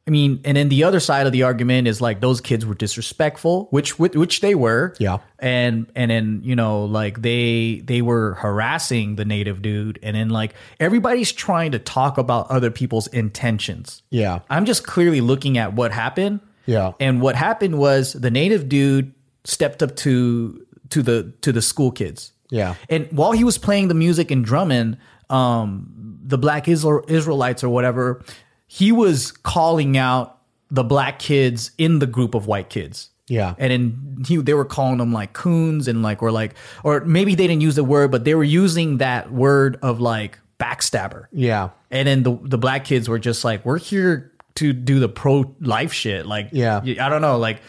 I 0.09 0.11
mean, 0.11 0.41
and 0.45 0.57
then 0.57 0.71
the 0.71 0.83
other 0.85 0.99
side 0.99 1.27
of 1.27 1.33
the 1.33 1.45
argument 1.45 1.87
is 1.87 2.01
like 2.01 2.21
those 2.21 2.41
kids 2.41 2.67
were 2.67 2.75
disrespectful, 2.75 3.69
which 3.71 3.97
which, 3.99 4.15
which 4.17 4.41
they 4.41 4.57
were. 4.57 4.95
Yeah. 4.99 5.19
And 5.39 5.87
and 5.95 6.11
then 6.11 6.41
you 6.43 6.57
know 6.57 6.87
like 6.87 7.21
they 7.23 7.83
they 7.85 8.03
were 8.03 8.35
harassing 8.35 9.15
the 9.17 9.25
native 9.25 9.63
dude, 9.63 10.01
and 10.03 10.17
then 10.17 10.31
like 10.31 10.55
everybody's 10.81 11.31
trying 11.31 11.73
to 11.73 11.79
talk 11.79 12.19
about 12.19 12.51
other 12.51 12.73
people's 12.73 13.07
intentions. 13.09 14.03
Yeah. 14.11 14.41
I'm 14.49 14.65
just 14.65 14.85
clearly 14.85 15.21
looking 15.21 15.59
at 15.59 15.75
what 15.75 15.93
happened. 15.93 16.41
Yeah. 16.71 16.93
And 17.01 17.21
what 17.21 17.35
happened 17.35 17.79
was 17.79 18.13
the 18.13 18.31
native 18.31 18.69
dude 18.69 19.13
stepped 19.45 19.83
up 19.83 19.97
to 19.97 20.65
to 20.91 21.03
the 21.03 21.33
to 21.41 21.51
the 21.51 21.61
school 21.61 21.91
kids. 21.91 22.33
Yeah. 22.51 22.77
And 22.89 23.09
while 23.11 23.33
he 23.33 23.43
was 23.43 23.59
playing 23.59 23.89
the 23.89 23.95
music 23.95 24.31
and 24.31 24.45
drumming, 24.45 24.97
um, 25.29 26.19
the 26.23 26.39
black 26.39 26.67
Isra- 26.67 27.09
Israelites 27.11 27.65
or 27.65 27.69
whatever, 27.69 28.23
he 28.67 28.93
was 28.93 29.33
calling 29.33 29.97
out 29.97 30.39
the 30.71 30.85
black 30.85 31.19
kids 31.19 31.73
in 31.77 31.99
the 31.99 32.07
group 32.07 32.35
of 32.35 32.47
white 32.47 32.71
kids. 32.71 33.11
Yeah. 33.27 33.55
And 33.59 33.71
then 33.71 34.25
he, 34.27 34.37
they 34.37 34.55
were 34.55 34.65
calling 34.65 34.99
them 34.99 35.13
like 35.13 35.33
coons 35.33 35.87
and 35.89 36.03
like, 36.03 36.23
or 36.23 36.33
like, 36.33 36.55
or 36.83 37.01
maybe 37.01 37.35
they 37.37 37.47
didn't 37.47 37.63
use 37.63 37.77
the 37.77 37.85
word, 37.85 38.11
but 38.11 38.25
they 38.25 38.35
were 38.35 38.45
using 38.45 38.99
that 38.99 39.33
word 39.33 39.79
of 39.83 40.01
like 40.01 40.39
backstabber. 40.59 41.27
Yeah. 41.33 41.71
And 41.91 42.07
then 42.07 42.23
the 42.23 42.39
the 42.43 42.59
black 42.59 42.85
kids 42.85 43.09
were 43.09 43.19
just 43.19 43.45
like, 43.45 43.65
we're 43.65 43.79
here 43.79 44.30
to 44.57 44.73
do 44.73 44.99
the 45.01 45.09
pro 45.09 45.55
life 45.61 45.93
shit. 45.93 46.27
Like, 46.27 46.49
Yeah. 46.53 46.81
I 46.83 47.09
don't 47.09 47.23
know. 47.23 47.39
Like, 47.39 47.61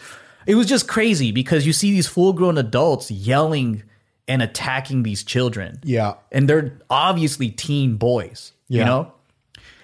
it 0.46 0.54
was 0.56 0.66
just 0.66 0.88
crazy 0.88 1.32
because 1.32 1.66
you 1.66 1.72
see 1.72 1.92
these 1.92 2.06
full 2.06 2.32
grown 2.32 2.58
adults 2.58 3.10
yelling 3.10 3.82
and 4.28 4.42
attacking 4.42 5.02
these 5.02 5.22
children. 5.22 5.78
Yeah. 5.84 6.14
And 6.30 6.48
they're 6.48 6.78
obviously 6.90 7.50
teen 7.50 7.96
boys, 7.96 8.52
you 8.68 8.84
know? 8.84 9.12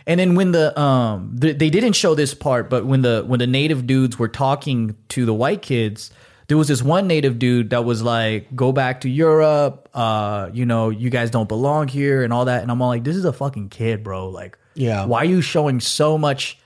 And 0.07 0.19
then 0.19 0.35
when 0.37 0.53
the 0.53 0.79
um 0.81 1.33
the, 1.35 1.53
they 1.53 1.69
didn't 1.69 1.93
show 1.93 2.15
this 2.15 2.33
part, 2.35 2.71
but 2.71 2.87
when 2.87 3.03
the 3.03 3.23
when 3.27 3.39
the 3.41 3.47
native 3.47 3.87
dudes 3.87 4.19
were 4.19 4.29
talking 4.29 4.97
to 5.11 5.27
the 5.27 5.35
white 5.35 5.61
kids, 5.61 6.11
there 6.47 6.57
was 6.57 6.67
this 6.69 6.81
one 6.83 7.07
native 7.07 7.39
dude 7.39 7.69
that 7.71 7.85
was 7.85 8.01
like, 8.03 8.57
"Go 8.57 8.73
back 8.73 9.03
to 9.03 9.09
Europe. 9.11 9.91
Uh, 9.93 10.49
you 10.55 10.65
know, 10.65 10.89
you 10.89 11.11
guys 11.11 11.31
don't 11.31 11.47
belong 11.49 11.89
here 11.89 12.23
and 12.23 12.33
all 12.33 12.47
that." 12.47 12.63
And 12.63 12.71
I'm 12.71 12.81
all 12.81 12.89
like, 12.89 13.05
"This 13.05 13.17
is 13.17 13.27
a 13.27 13.35
fucking 13.35 13.69
kid, 13.69 14.03
bro. 14.03 14.31
Like, 14.31 14.57
Yeah. 14.75 15.05
why 15.05 15.19
are 15.19 15.25
you 15.27 15.43
showing 15.43 15.79
so 15.79 16.17
much 16.17 16.59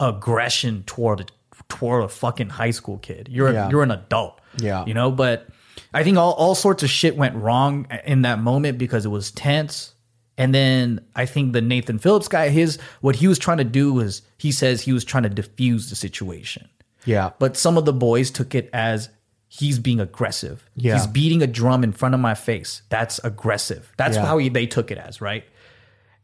aggression 0.00 0.82
toward 0.84 1.20
a, 1.20 1.24
toward 1.68 2.04
a 2.04 2.08
fucking 2.08 2.50
high 2.50 2.70
school 2.70 2.98
kid? 2.98 3.28
You're 3.30 3.52
Yeah. 3.52 3.66
a, 3.66 3.70
you're 3.70 3.82
an 3.82 3.90
adult. 3.90 4.40
Yeah. 4.58 4.84
you 4.86 4.94
know." 4.94 5.10
But 5.10 5.48
I 5.94 6.02
think 6.04 6.16
all 6.18 6.32
all 6.32 6.54
sorts 6.54 6.82
of 6.82 6.90
shit 6.90 7.16
went 7.16 7.34
wrong 7.36 7.86
in 8.04 8.22
that 8.22 8.38
moment 8.40 8.78
because 8.78 9.04
it 9.04 9.10
was 9.10 9.30
tense. 9.30 9.92
And 10.38 10.54
then 10.54 11.00
I 11.14 11.24
think 11.24 11.54
the 11.54 11.62
Nathan 11.62 11.98
Phillips 11.98 12.28
guy, 12.28 12.50
his 12.50 12.78
what 13.00 13.16
he 13.16 13.26
was 13.26 13.38
trying 13.38 13.58
to 13.58 13.64
do 13.64 13.92
was 13.92 14.22
he 14.38 14.52
says 14.52 14.82
he 14.82 14.92
was 14.92 15.04
trying 15.04 15.22
to 15.22 15.30
diffuse 15.30 15.88
the 15.88 15.96
situation. 15.96 16.68
Yeah. 17.06 17.30
But 17.38 17.56
some 17.56 17.78
of 17.78 17.84
the 17.86 17.92
boys 17.92 18.30
took 18.30 18.54
it 18.54 18.68
as 18.74 19.08
he's 19.48 19.78
being 19.78 20.00
aggressive. 20.00 20.68
Yeah. 20.74 20.94
He's 20.94 21.06
beating 21.06 21.40
a 21.40 21.46
drum 21.46 21.84
in 21.84 21.92
front 21.92 22.14
of 22.14 22.20
my 22.20 22.34
face. 22.34 22.82
That's 22.90 23.18
aggressive. 23.24 23.90
That's 23.96 24.16
Yeah. 24.16 24.26
how 24.26 24.36
he, 24.38 24.48
they 24.50 24.66
took 24.66 24.90
it 24.90 24.98
as, 24.98 25.20
right? 25.22 25.44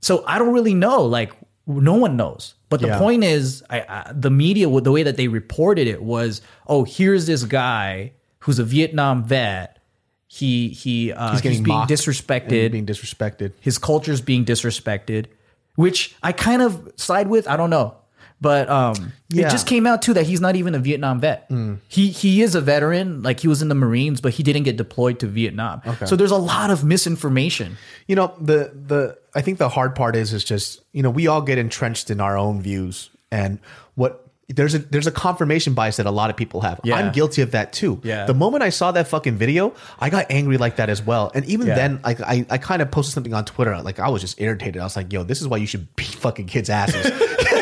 So 0.00 0.24
I 0.26 0.38
don't 0.38 0.52
really 0.52 0.74
know. 0.74 1.02
Like 1.06 1.32
no 1.66 1.94
one 1.94 2.16
knows. 2.16 2.54
But 2.72 2.80
the 2.80 2.88
Yeah. 2.88 2.98
point 2.98 3.22
is, 3.22 3.62
I, 3.68 3.80
I, 3.88 4.12
the 4.14 4.30
media, 4.30 4.66
the 4.80 4.90
way 4.90 5.02
that 5.02 5.16
they 5.18 5.28
reported 5.28 5.86
it 5.86 6.02
was, 6.02 6.40
oh, 6.66 6.84
here's 6.84 7.26
this 7.26 7.44
guy 7.44 8.12
who's 8.40 8.58
a 8.58 8.64
Vietnam 8.64 9.22
vet. 9.24 9.78
He 10.26 10.68
he 10.70 11.12
uh, 11.12 11.32
he's, 11.32 11.42
getting 11.42 11.62
being 11.62 11.82
disrespected 11.82 12.72
being 12.72 12.86
disrespected. 12.86 13.52
his 13.60 13.76
culture's 13.76 14.22
being 14.22 14.46
disrespected, 14.46 15.26
which 15.74 16.14
I 16.22 16.32
kind 16.32 16.62
of 16.62 16.90
side 16.96 17.28
with. 17.28 17.46
I 17.46 17.58
don't 17.58 17.68
know, 17.68 17.94
but 18.42 18.68
um, 18.68 19.12
Yeah. 19.30 19.46
it 19.46 19.50
just 19.50 19.66
came 19.66 19.86
out 19.86 20.02
too 20.02 20.12
that 20.14 20.26
he's 20.26 20.40
not 20.40 20.56
even 20.56 20.74
a 20.74 20.78
Vietnam 20.78 21.20
vet. 21.20 21.50
He 21.88 22.08
he 22.10 22.42
is 22.42 22.54
a 22.54 22.60
veteran, 22.60 23.22
like 23.22 23.40
he 23.40 23.48
was 23.48 23.62
in 23.62 23.68
the 23.68 23.74
Marines, 23.74 24.20
but 24.20 24.34
he 24.34 24.42
didn't 24.42 24.64
get 24.64 24.76
deployed 24.76 25.20
to 25.20 25.26
Vietnam. 25.28 25.80
So 26.04 26.16
there's 26.16 26.32
a 26.32 26.36
lot 26.36 26.70
of 26.70 26.84
misinformation. 26.84 27.76
You 28.08 28.16
know, 28.16 28.34
the 28.40 28.72
the 28.74 29.16
I 29.34 29.40
think 29.40 29.58
the 29.58 29.68
hard 29.68 29.94
part 29.94 30.16
is 30.16 30.32
is 30.32 30.44
just, 30.44 30.82
you 30.92 31.02
know, 31.02 31.10
we 31.10 31.26
all 31.28 31.40
get 31.40 31.56
entrenched 31.56 32.10
in 32.10 32.20
our 32.20 32.36
own 32.36 32.60
views 32.60 33.08
and 33.30 33.58
what 33.94 34.18
there's 34.48 34.74
a 34.74 34.78
there's 34.80 35.06
a 35.06 35.12
confirmation 35.12 35.72
bias 35.72 35.96
that 35.96 36.04
a 36.04 36.10
lot 36.10 36.28
of 36.28 36.36
people 36.36 36.60
have. 36.60 36.78
Yeah. 36.84 36.96
I'm 36.96 37.12
guilty 37.12 37.40
of 37.40 37.52
that 37.52 37.72
too. 37.72 38.00
Yeah. 38.04 38.26
The 38.26 38.34
moment 38.34 38.62
I 38.62 38.68
saw 38.68 38.92
that 38.92 39.08
fucking 39.08 39.36
video, 39.36 39.72
I 39.98 40.10
got 40.10 40.26
angry 40.30 40.58
like 40.58 40.76
that 40.76 40.90
as 40.90 41.00
well. 41.00 41.30
And 41.34 41.46
even 41.46 41.68
Yeah. 41.68 41.74
then, 41.76 42.00
like 42.04 42.20
I, 42.20 42.44
I 42.50 42.58
kind 42.58 42.82
of 42.82 42.90
posted 42.90 43.14
something 43.14 43.32
on 43.32 43.46
Twitter. 43.46 43.80
Like 43.80 43.98
I 43.98 44.08
was 44.10 44.20
just 44.20 44.38
irritated. 44.40 44.78
I 44.82 44.84
was 44.84 44.96
like, 44.96 45.10
yo, 45.10 45.22
this 45.22 45.40
is 45.40 45.48
why 45.48 45.56
you 45.56 45.66
should 45.66 45.94
beat 45.96 46.08
fucking 46.08 46.46
kids' 46.48 46.68
asses. 46.68 47.06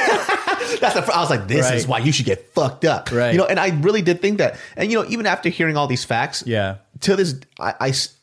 That's 0.79 0.95
the, 0.95 1.13
I 1.15 1.21
was 1.21 1.31
like, 1.31 1.49
this 1.49 1.71
is 1.71 1.87
why 1.87 1.99
you 1.99 2.13
should 2.13 2.27
get 2.27 2.53
fucked 2.55 2.85
up. 2.85 3.11
Right. 3.11 3.33
You 3.33 3.39
know, 3.39 3.47
and 3.47 3.59
I 3.59 3.69
really 3.81 4.03
did 4.03 4.21
think 4.23 4.39
that. 4.39 4.57
And 4.77 4.91
you 4.91 5.03
know, 5.03 5.09
even 5.09 5.27
after 5.27 5.49
hearing 5.49 5.77
all 5.77 5.87
these 5.87 6.05
facts, 6.05 6.45
Yeah. 6.47 6.77
to 7.01 7.17
this, 7.17 7.35
I, 7.59 7.75
I 7.81 7.87
it's, 7.89 8.15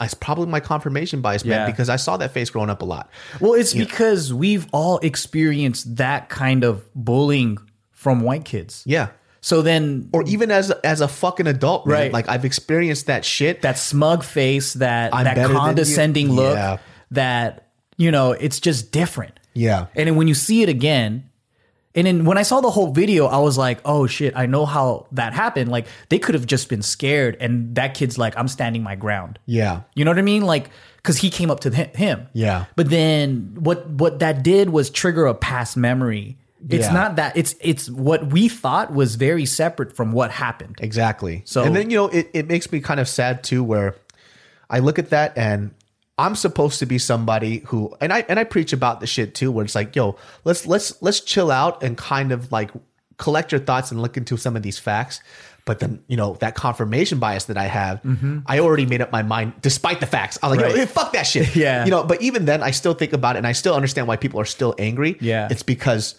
it's 0.00 0.14
probably 0.14 0.46
my 0.46 0.60
confirmation 0.60 1.20
bias, 1.20 1.44
man, 1.44 1.60
Yeah. 1.60 1.66
because 1.70 1.88
I 1.88 1.96
saw 1.96 2.16
that 2.16 2.32
face 2.32 2.50
growing 2.50 2.70
up 2.70 2.82
a 2.82 2.84
lot. 2.84 3.10
Well, 3.40 3.54
it's 3.54 3.74
because 3.74 4.32
we've 4.32 4.66
all 4.72 4.98
experienced 4.98 5.96
that 5.96 6.28
kind 6.28 6.64
of 6.64 6.82
bullying 6.94 7.58
from 7.92 8.20
white 8.20 8.44
kids. 8.44 8.82
Yeah. 8.86 9.08
So 9.40 9.60
then 9.62 10.08
Or 10.12 10.22
even 10.24 10.50
as 10.50 10.70
as 10.70 11.00
a 11.00 11.08
fucking 11.08 11.46
adult, 11.48 11.86
man, 11.86 11.96
Right. 11.98 12.12
like 12.12 12.28
I've 12.28 12.44
experienced 12.44 13.06
that 13.06 13.24
shit. 13.24 13.62
that 13.62 13.76
smug 13.78 14.22
face, 14.24 14.74
that 14.74 15.14
I'm 15.14 15.24
that 15.24 15.36
you. 15.36 15.54
condescending 15.54 16.30
look, 16.32 16.54
Yeah. 16.56 16.76
that 17.12 17.68
you 17.96 18.10
know, 18.10 18.32
it's 18.32 18.58
just 18.60 18.90
different. 18.92 19.38
Yeah. 19.54 19.86
And 19.94 20.08
then 20.08 20.16
when 20.16 20.28
you 20.28 20.34
see 20.34 20.62
it 20.62 20.68
again, 20.68 21.24
and 21.94 22.06
then 22.06 22.24
when 22.24 22.38
I 22.38 22.42
saw 22.42 22.60
the 22.60 22.70
whole 22.70 22.92
video, 22.92 23.26
I 23.26 23.38
was 23.38 23.58
like, 23.58 23.80
oh 23.84 24.06
shit, 24.06 24.34
I 24.36 24.46
know 24.46 24.64
how 24.66 25.06
that 25.12 25.32
happened. 25.34 25.70
Like 25.70 25.86
they 26.08 26.18
could 26.18 26.34
have 26.34 26.46
just 26.46 26.68
been 26.68 26.82
scared, 26.82 27.36
and 27.40 27.74
that 27.74 27.94
kid's 27.94 28.16
like, 28.18 28.36
I'm 28.36 28.48
standing 28.48 28.82
my 28.82 28.94
ground. 28.96 29.38
yeah. 29.46 29.82
You 29.94 30.04
know 30.04 30.10
what 30.10 30.18
I 30.18 30.22
mean? 30.22 30.42
Like, 30.42 30.70
because 30.96 31.18
he 31.18 31.30
came 31.30 31.50
up 31.50 31.60
to 31.60 31.70
him. 31.70 32.28
Yeah. 32.32 32.66
But 32.76 32.88
then 32.90 33.56
what 33.58 33.88
what 33.88 34.20
that 34.20 34.42
did 34.42 34.70
was 34.70 34.88
trigger 34.90 35.26
a 35.26 35.34
past 35.34 35.76
memory. 35.76 36.38
It's 36.68 36.86
Yeah. 36.86 36.92
not 36.92 37.16
that 37.16 37.36
it's 37.36 37.56
it's 37.60 37.90
what 37.90 38.26
we 38.32 38.48
thought 38.48 38.92
was 38.92 39.16
very 39.16 39.44
separate 39.46 39.96
from 39.96 40.12
what 40.12 40.30
happened. 40.30 40.76
Exactly. 40.80 41.42
So- 41.44 41.64
and 41.64 41.74
then 41.74 41.90
you 41.90 41.96
know 41.96 42.06
it, 42.08 42.30
it 42.32 42.46
makes 42.46 42.70
me 42.70 42.80
kind 42.80 43.00
of 43.00 43.08
sad 43.08 43.42
too, 43.42 43.64
where 43.64 43.96
I 44.70 44.78
look 44.78 44.98
at 45.00 45.10
that 45.10 45.36
and 45.36 45.72
I'm 46.22 46.34
supposed 46.36 46.78
to 46.78 46.86
be 46.86 46.98
somebody 46.98 47.58
who 47.66 47.94
and 48.00 48.12
I 48.12 48.24
and 48.28 48.38
I 48.38 48.44
preach 48.44 48.72
about 48.72 49.00
the 49.00 49.06
shit 49.06 49.34
too, 49.34 49.50
where 49.50 49.64
it's 49.64 49.74
like, 49.74 49.94
yo, 49.96 50.16
let's 50.44 50.66
let's 50.66 51.00
let's 51.02 51.20
chill 51.20 51.50
out 51.50 51.82
and 51.82 51.98
kind 51.98 52.32
of 52.32 52.50
like 52.52 52.70
collect 53.18 53.52
your 53.52 53.60
thoughts 53.60 53.90
and 53.90 54.00
look 54.00 54.16
into 54.16 54.36
some 54.36 54.56
of 54.56 54.62
these 54.62 54.78
facts. 54.78 55.20
But 55.64 55.78
then, 55.78 56.02
you 56.08 56.16
know, 56.16 56.34
that 56.40 56.56
confirmation 56.56 57.20
bias 57.20 57.44
that 57.44 57.56
I 57.56 57.66
have, 57.66 58.00
I 58.46 58.58
already 58.58 58.84
made 58.86 59.00
up 59.00 59.12
my 59.12 59.22
mind 59.22 59.52
despite 59.62 60.00
the 60.00 60.06
facts. 60.06 60.36
I 60.42 60.48
was 60.48 60.56
like, 60.56 60.66
Mm-hmm. 60.66 60.70
Right. 60.72 60.80
yo, 60.80 60.86
hey, 60.86 60.92
fuck 60.92 61.12
that 61.12 61.22
shit. 61.22 61.54
Yeah. 61.56 61.84
You 61.84 61.90
know, 61.92 62.02
but 62.02 62.20
even 62.20 62.46
then 62.46 62.62
I 62.64 62.72
still 62.72 62.94
think 62.94 63.12
about 63.12 63.36
it 63.36 63.38
and 63.38 63.46
I 63.46 63.52
still 63.52 63.74
understand 63.74 64.08
why 64.08 64.16
people 64.16 64.40
are 64.40 64.44
still 64.44 64.74
angry. 64.78 65.16
Yeah. 65.20 65.46
It's 65.50 65.62
because 65.62 66.16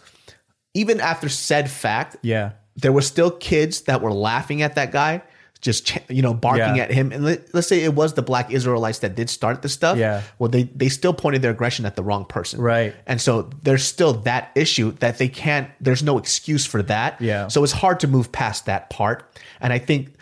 even 0.74 1.01
after 1.01 1.28
said 1.30 1.70
fact, 1.70 2.16
Yeah. 2.22 2.51
there 2.78 2.93
were 2.93 3.01
still 3.01 3.32
kids 3.32 3.82
that 3.82 4.01
were 4.01 4.14
laughing 4.14 4.62
at 4.62 4.76
that 4.76 4.91
guy, 4.93 5.22
just 5.64 5.88
ch- 5.88 5.97
you 6.09 6.22
know 6.22 6.34
barking 6.36 6.76
Yeah. 6.76 6.84
at 6.84 6.91
him. 6.91 7.11
And 7.11 7.26
let, 7.26 7.55
us 7.55 7.68
say 7.68 7.84
it 7.84 7.95
was 7.95 8.14
the 8.14 8.22
black 8.22 8.51
Israelites 8.51 8.99
that 8.99 9.16
did 9.16 9.30
start 9.30 9.64
the 9.64 9.70
stuff. 9.70 9.97
Yeah. 9.97 10.22
Well, 10.38 10.49
they 10.49 10.64
they 10.64 10.89
still 10.89 11.14
pointed 11.14 11.41
their 11.41 11.51
aggression 11.51 11.86
at 11.86 11.95
the 11.95 12.03
wrong 12.03 12.26
person. 12.26 12.61
Right. 12.61 12.93
And 13.07 13.20
so 13.20 13.49
there's 13.64 13.84
still 13.84 14.14
that 14.30 14.51
issue 14.53 14.91
that 14.99 15.18
they 15.18 15.28
can't. 15.30 15.70
There's 15.82 16.03
no 16.03 16.20
excuse 16.20 16.66
for 16.68 16.84
that. 16.84 17.20
Yeah. 17.20 17.47
So 17.47 17.64
it's 17.64 17.74
hard 17.74 17.99
to 18.01 18.07
move 18.07 18.32
past 18.32 18.68
that 18.68 18.91
part. 18.91 19.39
And 19.59 19.74
I 19.74 19.80
think 19.80 20.14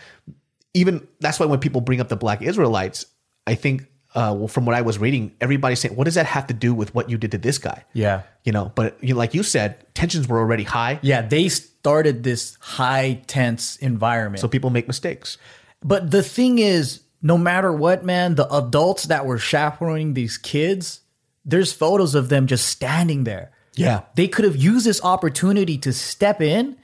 even 0.73 1.05
that's 1.19 1.39
why 1.39 1.47
when 1.47 1.59
people 1.59 1.81
bring 1.81 1.99
up 1.99 2.07
the 2.07 2.15
black 2.15 2.41
Israelites, 2.41 3.05
I 3.45 3.55
think. 3.55 3.87
Uh, 4.13 4.33
well, 4.37 4.47
from 4.49 4.65
what 4.65 4.75
I 4.75 4.81
was 4.81 4.97
reading, 4.99 5.33
everybody's 5.39 5.79
saying, 5.79 5.95
"What 5.95 6.03
does 6.05 6.15
that 6.15 6.25
have 6.25 6.47
to 6.47 6.53
do 6.53 6.73
with 6.73 6.93
what 6.93 7.09
you 7.09 7.17
did 7.17 7.31
to 7.31 7.37
this 7.37 7.57
guy?" 7.57 7.83
Yeah. 7.93 8.23
you 8.43 8.51
know. 8.51 8.71
But 8.75 9.01
you 9.01 9.13
know, 9.13 9.17
like 9.19 9.33
you 9.33 9.43
said, 9.43 9.85
tensions 9.93 10.27
were 10.27 10.39
already 10.39 10.63
high, 10.63 10.99
Yeah, 11.01 11.21
they 11.21 11.47
started 11.49 12.23
this 12.23 12.57
high 12.59 13.21
tense 13.27 13.77
environment. 13.77 14.41
so 14.41 14.47
people 14.47 14.69
make 14.69 14.87
mistakes. 14.87 15.37
But 15.83 16.11
the 16.11 16.21
thing 16.23 16.59
is, 16.59 17.01
no 17.21 17.37
matter 17.37 17.71
what, 17.71 18.03
man, 18.03 18.35
the 18.35 18.53
adults 18.53 19.05
that 19.05 19.25
were 19.25 19.37
chaperoning 19.39 20.13
these 20.13 20.37
kids, 20.37 20.99
there's 21.45 21.71
photos 21.73 22.13
of 22.13 22.29
them 22.29 22.47
just 22.47 22.65
standing 22.67 23.23
there. 23.23 23.51
Yeah. 23.75 24.01
They 24.15 24.27
could 24.27 24.45
have 24.45 24.55
used 24.57 24.85
this 24.85 25.01
opportunity 25.03 25.77
to 25.79 25.93
step 25.93 26.41
in 26.41 26.77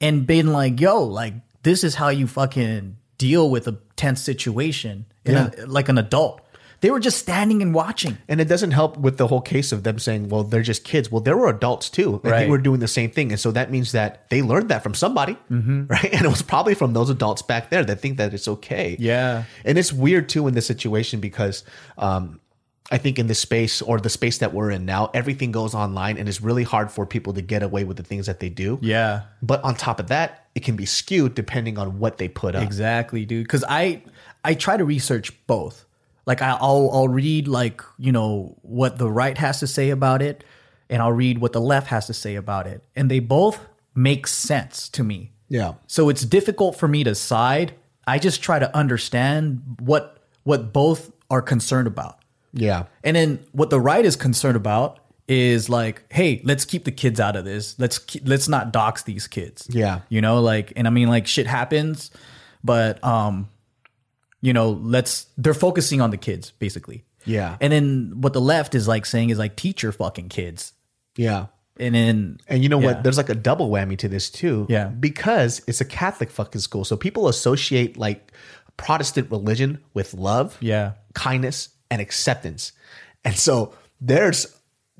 and 0.00 0.26
been 0.26 0.52
like, 0.52 0.80
yo, 0.80 1.02
like, 1.02 1.34
this 1.62 1.84
is 1.84 1.94
how 1.94 2.08
you 2.08 2.26
fucking 2.26 2.96
deal 3.16 3.48
with 3.48 3.68
a 3.68 3.78
tense 3.96 4.20
situation 4.20 5.06
in 5.24 5.36
a, 5.36 5.52
like 5.66 5.88
an 5.88 5.96
adult. 5.96 6.41
They 6.82 6.90
were 6.90 7.00
just 7.00 7.18
standing 7.18 7.62
and 7.62 7.72
watching. 7.72 8.18
And 8.26 8.40
it 8.40 8.48
doesn't 8.48 8.72
help 8.72 8.96
with 8.96 9.16
the 9.16 9.28
whole 9.28 9.40
case 9.40 9.70
of 9.70 9.84
them 9.84 10.00
saying, 10.00 10.28
well, 10.28 10.42
they're 10.42 10.62
just 10.62 10.82
kids. 10.82 11.12
Well, 11.12 11.20
there 11.20 11.36
were 11.36 11.48
adults 11.48 11.88
too. 11.88 12.20
And 12.24 12.32
they 12.32 12.48
were 12.48 12.58
doing 12.58 12.80
the 12.80 12.88
same 12.88 13.10
thing. 13.10 13.30
And 13.30 13.40
so 13.40 13.52
that 13.52 13.70
means 13.70 13.92
that 13.92 14.28
they 14.30 14.42
learned 14.42 14.68
that 14.70 14.82
from 14.82 14.94
somebody, 14.94 15.38
right? 15.48 16.10
And 16.12 16.24
it 16.24 16.28
was 16.28 16.42
probably 16.42 16.74
from 16.74 16.92
those 16.92 17.08
adults 17.08 17.40
back 17.40 17.70
there 17.70 17.84
that 17.84 18.00
think 18.00 18.18
that 18.18 18.34
it's 18.34 18.48
okay. 18.48 18.96
Yeah. 18.98 19.44
And 19.64 19.78
it's 19.78 19.92
weird 19.92 20.28
too 20.28 20.48
in 20.48 20.54
this 20.54 20.66
situation 20.66 21.20
because 21.20 21.62
um, 21.98 22.40
I 22.90 22.98
think 22.98 23.20
in 23.20 23.28
this 23.28 23.38
space 23.38 23.80
or 23.80 24.00
the 24.00 24.10
space 24.10 24.38
that 24.38 24.52
we're 24.52 24.72
in 24.72 24.84
now, 24.84 25.10
everything 25.14 25.52
goes 25.52 25.76
online 25.76 26.18
and 26.18 26.28
it's 26.28 26.40
really 26.40 26.64
hard 26.64 26.90
for 26.90 27.06
people 27.06 27.32
to 27.34 27.42
get 27.42 27.62
away 27.62 27.84
with 27.84 27.96
the 27.96 28.02
things 28.02 28.26
that 28.26 28.40
they 28.40 28.48
do. 28.48 28.80
Yeah. 28.82 29.22
But 29.40 29.62
on 29.62 29.76
top 29.76 30.00
of 30.00 30.08
that, 30.08 30.48
it 30.56 30.64
can 30.64 30.74
be 30.74 30.86
skewed 30.86 31.34
depending 31.34 31.78
on 31.78 32.00
what 32.00 32.18
they 32.18 32.26
put 32.26 32.56
up. 32.56 32.64
Exactly, 32.64 33.24
dude. 33.24 33.44
Because 33.44 33.64
I 33.68 34.02
I 34.44 34.54
try 34.54 34.76
to 34.76 34.84
research 34.84 35.32
both. 35.46 35.86
Like 36.26 36.42
I- 36.42 36.58
I'll 36.60 36.90
I'll 36.92 37.08
read 37.08 37.48
like 37.48 37.82
you 37.98 38.12
know 38.12 38.56
what 38.62 38.98
the 38.98 39.10
right 39.10 39.36
has 39.38 39.60
to 39.60 39.66
say 39.66 39.90
about 39.90 40.22
it, 40.22 40.44
and 40.88 41.02
I'll 41.02 41.12
read 41.12 41.38
what 41.38 41.52
the 41.52 41.60
left 41.60 41.88
has 41.88 42.06
to 42.06 42.14
say 42.14 42.34
about 42.36 42.66
it, 42.66 42.84
and 42.96 43.10
they 43.10 43.18
both 43.20 43.58
make 43.94 44.26
sense 44.26 44.88
to 44.90 45.04
me. 45.04 45.32
Yeah. 45.48 45.74
So 45.86 46.08
it's 46.08 46.24
difficult 46.24 46.76
for 46.76 46.88
me 46.88 47.04
to 47.04 47.14
side. 47.14 47.74
I 48.06 48.18
just 48.18 48.42
try 48.42 48.58
to 48.58 48.74
understand 48.76 49.62
what 49.80 50.18
what 50.44 50.72
both 50.72 51.10
are 51.30 51.42
concerned 51.42 51.86
about. 51.86 52.18
Yeah. 52.52 52.84
And 53.04 53.16
then 53.16 53.38
what 53.52 53.70
the 53.70 53.80
right 53.80 54.04
is 54.04 54.16
concerned 54.16 54.56
about 54.56 54.98
is 55.28 55.68
like, 55.70 56.02
hey, 56.12 56.40
let's 56.44 56.64
keep 56.64 56.84
the 56.84 56.90
kids 56.90 57.20
out 57.20 57.36
of 57.36 57.44
this. 57.44 57.78
Let's 57.78 57.98
keep, 57.98 58.26
let's 58.26 58.48
not 58.48 58.72
dox 58.72 59.04
these 59.04 59.26
kids. 59.26 59.66
Yeah. 59.70 60.00
You 60.08 60.20
know, 60.20 60.40
like 60.40 60.72
and 60.76 60.86
I 60.86 60.90
mean 60.90 61.08
like 61.08 61.26
shit 61.26 61.46
happens, 61.46 62.10
but 62.64 63.02
um 63.04 63.48
you 64.42 64.52
know, 64.52 64.72
let's 64.82 65.26
they're 65.38 65.54
focusing 65.54 66.00
on 66.02 66.10
the 66.10 66.18
kids 66.18 66.50
basically. 66.58 67.04
Yeah. 67.24 67.56
And 67.60 67.72
then 67.72 68.12
what 68.16 68.32
the 68.34 68.40
left 68.40 68.74
is 68.74 68.86
like 68.86 69.06
saying 69.06 69.30
is 69.30 69.38
like 69.38 69.56
teach 69.56 69.82
your 69.82 69.92
fucking 69.92 70.28
kids. 70.28 70.72
Yeah. 71.16 71.46
And 71.78 71.94
then 71.94 72.38
And 72.48 72.62
you 72.62 72.68
know 72.68 72.80
Yeah. 72.80 72.86
what? 72.86 73.02
There's 73.04 73.16
like 73.16 73.28
a 73.30 73.34
double 73.34 73.70
whammy 73.70 73.96
to 73.98 74.08
this 74.08 74.28
too. 74.28 74.66
Yeah. 74.68 74.88
Because 74.88 75.62
it's 75.66 75.80
a 75.80 75.84
Catholic 75.86 76.30
fucking 76.30 76.60
school. 76.60 76.84
So 76.84 76.96
people 76.96 77.28
associate 77.28 77.96
like 77.96 78.32
Protestant 78.76 79.30
religion 79.30 79.78
with 79.94 80.12
love, 80.14 80.58
Yeah. 80.60 80.92
kindness, 81.14 81.68
and 81.90 82.00
acceptance. 82.02 82.72
And 83.24 83.36
so 83.36 83.74
there's 84.00 84.46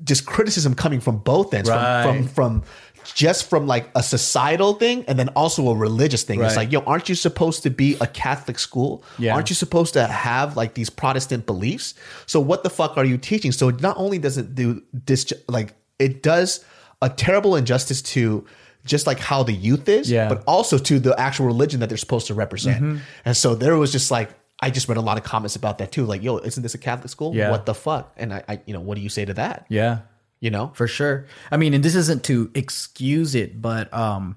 just 0.03 0.25
criticism 0.25 0.73
coming 0.75 0.99
from 1.01 1.17
both 1.17 1.53
ends. 1.53 1.69
Right. 1.69 2.03
From, 2.03 2.27
from 2.27 2.27
from 2.27 2.63
just 3.05 3.49
from 3.49 3.67
like 3.67 3.89
a 3.95 4.03
societal 4.03 4.73
thing 4.73 5.05
and 5.07 5.17
then 5.19 5.29
also 5.29 5.69
a 5.69 5.75
religious 5.75 6.23
thing. 6.23 6.41
It's 6.41 6.55
like, 6.55 6.71
yo, 6.71 6.79
aren't 6.81 7.09
you 7.09 7.15
supposed 7.15 7.63
to 7.63 7.69
be 7.69 7.95
a 8.01 8.07
Catholic 8.07 8.59
school? 8.59 9.03
Yeah. 9.17 9.33
Aren't 9.35 9.49
you 9.49 9.55
supposed 9.55 9.93
to 9.93 10.05
have 10.07 10.55
like 10.57 10.73
these 10.73 10.89
Protestant 10.89 11.45
beliefs? 11.45 11.93
So 12.25 12.39
what 12.39 12.63
the 12.63 12.69
fuck 12.69 12.97
are 12.97 13.05
you 13.05 13.17
teaching? 13.17 13.51
So 13.51 13.69
not 13.69 13.97
only 13.97 14.17
does 14.17 14.37
it 14.37 14.55
do 14.55 14.81
this, 14.93 15.31
like 15.47 15.73
it 15.99 16.23
does 16.23 16.63
a 17.01 17.09
terrible 17.09 17.55
injustice 17.55 18.01
to 18.01 18.45
just 18.85 19.07
like 19.07 19.19
how 19.19 19.43
the 19.43 19.53
youth 19.53 19.87
is, 19.87 20.11
Yeah. 20.11 20.27
but 20.29 20.43
also 20.45 20.77
to 20.77 20.99
the 20.99 21.17
actual 21.19 21.45
religion 21.45 21.79
that 21.79 21.89
they're 21.89 21.97
supposed 21.97 22.27
to 22.27 22.33
represent. 22.33 22.83
Mm-hmm. 22.83 22.97
And 23.25 23.37
so 23.37 23.55
there 23.55 23.77
was 23.77 23.91
just 23.91 24.11
like 24.11 24.29
I 24.61 24.69
just 24.69 24.87
read 24.87 24.97
a 24.97 25.01
lot 25.01 25.17
of 25.17 25.23
comments 25.25 25.55
about 25.57 25.79
that 25.79 25.91
too. 25.91 26.05
Like, 26.05 26.23
yo, 26.23 26.37
isn't 26.37 26.63
this 26.63 26.73
a 26.73 26.77
Catholic 26.77 27.09
school? 27.09 27.35
Yeah. 27.35 27.51
What 27.51 27.65
the 27.65 27.73
fuck? 27.73 28.13
And 28.15 28.33
I, 28.33 28.43
I, 28.47 28.61
you 28.65 28.73
know, 28.73 28.79
what 28.79 28.95
do 28.95 29.01
you 29.01 29.09
say 29.09 29.25
to 29.25 29.33
that? 29.33 29.65
Yeah. 29.67 29.99
You 30.43 30.51
know, 30.51 30.71
For 30.75 30.87
sure. 30.87 31.25
I 31.49 31.55
mean, 31.57 31.73
and 31.73 31.81
this 31.83 31.95
isn't 31.95 32.23
to 32.25 32.51
excuse 32.53 33.33
it, 33.33 33.61
but 33.61 33.93
um 33.93 34.35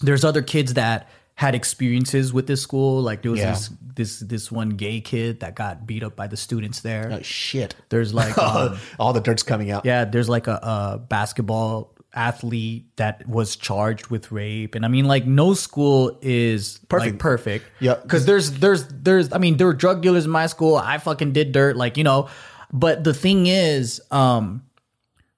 there's 0.00 0.24
other 0.24 0.42
kids 0.42 0.74
that 0.74 1.08
had 1.34 1.54
experiences 1.56 2.32
with 2.32 2.46
this 2.46 2.62
school. 2.62 3.02
Like 3.02 3.22
there 3.22 3.32
was 3.32 3.40
Yeah. 3.40 3.50
this 3.50 3.70
this 3.96 4.18
this 4.20 4.52
one 4.52 4.70
gay 4.70 5.00
kid 5.00 5.40
that 5.40 5.56
got 5.56 5.86
beat 5.88 6.04
up 6.04 6.14
by 6.14 6.28
the 6.28 6.36
students 6.36 6.80
there. 6.80 7.10
Oh, 7.12 7.22
shit. 7.22 7.74
There's 7.88 8.14
like 8.20 8.38
um, 8.38 8.78
All 9.00 9.12
the 9.12 9.20
dirt's 9.20 9.42
coming 9.42 9.72
out. 9.72 9.84
yeah, 9.84 10.04
there's 10.04 10.28
like 10.28 10.46
a, 10.46 10.58
a 10.62 10.98
basketball 10.98 11.90
athlete 12.16 12.86
that 12.94 13.26
was 13.28 13.56
charged 13.56 14.06
with 14.06 14.30
rape, 14.30 14.76
and 14.76 14.84
I 14.84 14.88
mean, 14.88 15.06
like 15.06 15.26
no 15.26 15.52
school 15.54 16.16
is 16.22 16.78
perfect. 16.88 17.18
perfect. 17.18 17.64
Yeah. 17.80 17.96
because 18.00 18.24
there's 18.24 18.52
there's 18.52 18.86
there's 18.86 19.32
I 19.32 19.38
mean, 19.38 19.56
there 19.56 19.66
were 19.66 19.74
drug 19.74 20.00
dealers 20.02 20.24
in 20.26 20.30
my 20.30 20.46
school. 20.46 20.76
I 20.76 20.98
fucking 20.98 21.32
did 21.32 21.50
dirt, 21.50 21.74
like 21.76 21.96
you 21.96 22.04
know. 22.04 22.28
But 22.72 23.02
the 23.02 23.14
thing 23.14 23.48
is, 23.48 24.00
um, 24.12 24.62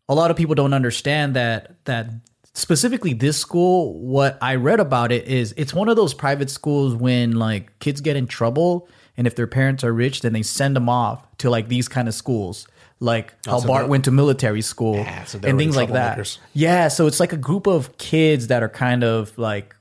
a 0.09 0.14
lot 0.14 0.30
of 0.30 0.36
people 0.36 0.54
don't 0.54 0.72
understand 0.72 1.34
that 1.34 1.84
that 1.84 2.09
specifically 2.54 3.12
this 3.12 3.36
school. 3.38 4.00
What 4.00 4.38
I 4.40 4.54
read 4.57 4.80
about 4.80 5.12
it 5.12 5.26
is 5.26 5.54
it's 5.57 5.74
one 5.74 5.88
of 5.88 5.96
those 5.96 6.14
private 6.14 6.50
schools 6.50 6.94
when 6.94 7.32
like 7.32 7.78
kids 7.78 8.00
get 8.00 8.16
in 8.16 8.26
trouble, 8.26 8.88
and 9.16 9.26
if 9.26 9.34
their 9.34 9.46
parents 9.46 9.84
are 9.84 9.92
rich, 9.92 10.22
then 10.22 10.32
they 10.32 10.42
send 10.42 10.74
them 10.74 10.88
off 10.88 11.24
to 11.38 11.50
like 11.50 11.68
these 11.68 11.88
kind 11.88 12.09
of 12.09 12.14
schools. 12.14 12.66
Like 12.98 13.34
how 13.44 13.61
so 13.61 13.66
Bart 13.66 13.88
went 13.88 14.07
to 14.07 14.11
military 14.11 14.62
school 14.62 14.94
Yeah, 14.96 15.24
so 15.24 15.38
and 15.42 15.59
things 15.59 15.76
like 15.76 15.92
that. 15.92 16.38
Yeah, 16.54 16.88
so 16.88 17.07
it's 17.07 17.20
like 17.20 17.34
a 17.34 17.36
group 17.36 17.66
of 17.66 17.98
kids 17.98 18.46
that 18.46 18.62
are 18.62 18.70
kind 18.70 19.04
of 19.04 19.36
like 19.36 19.76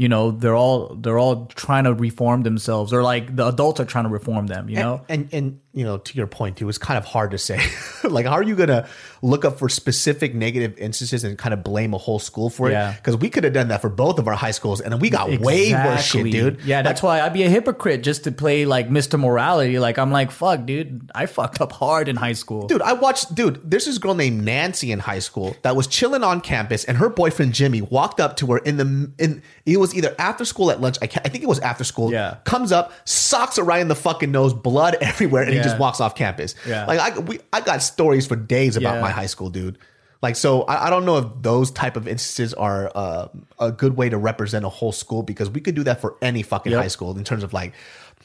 you 0.00 0.08
know, 0.08 0.30
they're 0.30 0.56
all 0.56 0.94
they're 0.94 1.18
all 1.18 1.44
trying 1.44 1.84
to 1.84 1.92
reform 1.92 2.42
themselves 2.42 2.90
or 2.90 3.02
like 3.02 3.36
the 3.36 3.46
adults 3.46 3.80
are 3.80 3.84
trying 3.84 4.04
to 4.04 4.10
reform 4.10 4.46
them, 4.46 4.70
you 4.70 4.76
know? 4.76 5.04
and 5.10 5.28
and 5.30 5.60
you 5.72 5.84
know 5.84 5.98
to 5.98 6.16
your 6.16 6.26
point 6.26 6.56
too 6.56 6.68
it's 6.68 6.78
kind 6.78 6.98
of 6.98 7.04
hard 7.04 7.30
to 7.30 7.38
say 7.38 7.60
like 8.04 8.26
how 8.26 8.32
are 8.32 8.42
you 8.42 8.56
gonna 8.56 8.88
look 9.22 9.44
up 9.44 9.58
for 9.58 9.68
specific 9.68 10.34
negative 10.34 10.76
instances 10.78 11.22
and 11.22 11.38
kind 11.38 11.54
of 11.54 11.62
blame 11.62 11.94
a 11.94 11.98
whole 11.98 12.18
school 12.18 12.50
for 12.50 12.68
it 12.68 12.72
Yeah. 12.72 12.92
because 12.92 13.16
we 13.16 13.30
could 13.30 13.44
have 13.44 13.52
done 13.52 13.68
that 13.68 13.80
for 13.80 13.88
both 13.88 14.18
of 14.18 14.26
our 14.26 14.34
high 14.34 14.50
schools 14.50 14.80
and 14.80 15.00
we 15.00 15.10
got 15.10 15.28
way 15.40 15.72
worse 15.72 16.04
shit 16.04 16.30
dude 16.32 16.60
Yeah, 16.64 16.82
that's 16.82 17.02
why 17.02 17.20
I'd 17.20 17.32
be 17.32 17.44
a 17.44 17.48
hypocrite 17.48 18.02
just 18.02 18.24
to 18.24 18.32
play 18.32 18.64
like 18.66 18.88
Mr. 18.88 19.18
Morality. 19.18 19.78
Like 19.78 19.98
I'm 19.98 20.10
like, 20.10 20.30
fuck, 20.30 20.66
dude, 20.66 21.10
I 21.14 21.26
fucked 21.26 21.60
up 21.60 21.72
hard 21.72 22.08
in 22.08 22.16
high 22.16 22.32
school. 22.32 22.66
Dude, 22.66 22.82
I 22.82 22.94
watched. 22.94 23.34
Dude, 23.34 23.60
there's 23.70 23.84
this 23.86 23.98
girl 23.98 24.14
named 24.14 24.42
Nancy 24.44 24.90
in 24.92 24.98
high 24.98 25.18
school 25.20 25.56
that 25.62 25.76
was 25.76 25.86
chilling 25.86 26.24
on 26.24 26.40
campus, 26.40 26.84
and 26.84 26.96
her 26.96 27.08
boyfriend 27.08 27.52
Jimmy 27.54 27.80
walked 27.82 28.20
up 28.20 28.36
to 28.38 28.46
her 28.52 28.58
in 28.58 28.76
the 28.76 29.10
in. 29.18 29.42
It 29.66 29.78
was 29.78 29.94
either 29.94 30.14
after 30.18 30.44
school 30.44 30.70
at 30.70 30.80
lunch. 30.80 30.96
I, 31.02 31.06
can't, 31.06 31.24
I 31.26 31.28
think 31.30 31.44
it 31.44 31.48
was 31.48 31.60
after 31.60 31.84
school. 31.84 32.12
Yeah. 32.12 32.38
comes 32.44 32.72
up, 32.72 32.92
socks 33.04 33.56
her 33.56 33.62
right 33.62 33.80
in 33.80 33.88
the 33.88 33.94
fucking 33.94 34.30
nose, 34.32 34.52
blood 34.54 34.96
everywhere, 35.00 35.42
and 35.44 35.54
he 35.54 35.59
Yeah. 35.60 35.64
just 35.68 35.78
walks 35.78 36.00
off 36.00 36.14
campus. 36.14 36.54
Yeah. 36.66 36.86
like 36.86 36.98
I 37.00 37.18
we 37.18 37.40
I 37.52 37.60
got 37.60 37.82
stories 37.82 38.26
for 38.26 38.36
days 38.36 38.76
about 38.76 38.96
Yeah. 38.96 39.00
my 39.02 39.10
high 39.10 39.26
school, 39.26 39.50
dude. 39.50 39.78
Like 40.22 40.36
so, 40.36 40.62
I, 40.62 40.88
I 40.88 40.90
don't 40.90 41.06
know 41.06 41.16
if 41.16 41.26
those 41.40 41.70
type 41.70 41.96
of 41.96 42.06
instances 42.06 42.52
are 42.52 42.92
uh, 42.94 43.28
a 43.58 43.72
good 43.72 43.96
way 43.96 44.10
to 44.10 44.18
represent 44.18 44.66
a 44.66 44.68
whole 44.68 44.92
school 44.92 45.22
because 45.22 45.48
we 45.48 45.60
could 45.62 45.74
do 45.74 45.82
that 45.84 46.00
for 46.02 46.16
any 46.20 46.42
fucking 46.42 46.72
Yep. 46.72 46.82
high 46.82 46.88
school 46.88 47.16
in 47.16 47.24
terms 47.24 47.42
of 47.42 47.54
like 47.54 47.72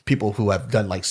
people 0.04 0.34
who 0.34 0.50
have 0.50 0.70
done 0.70 0.90
like 0.90 1.06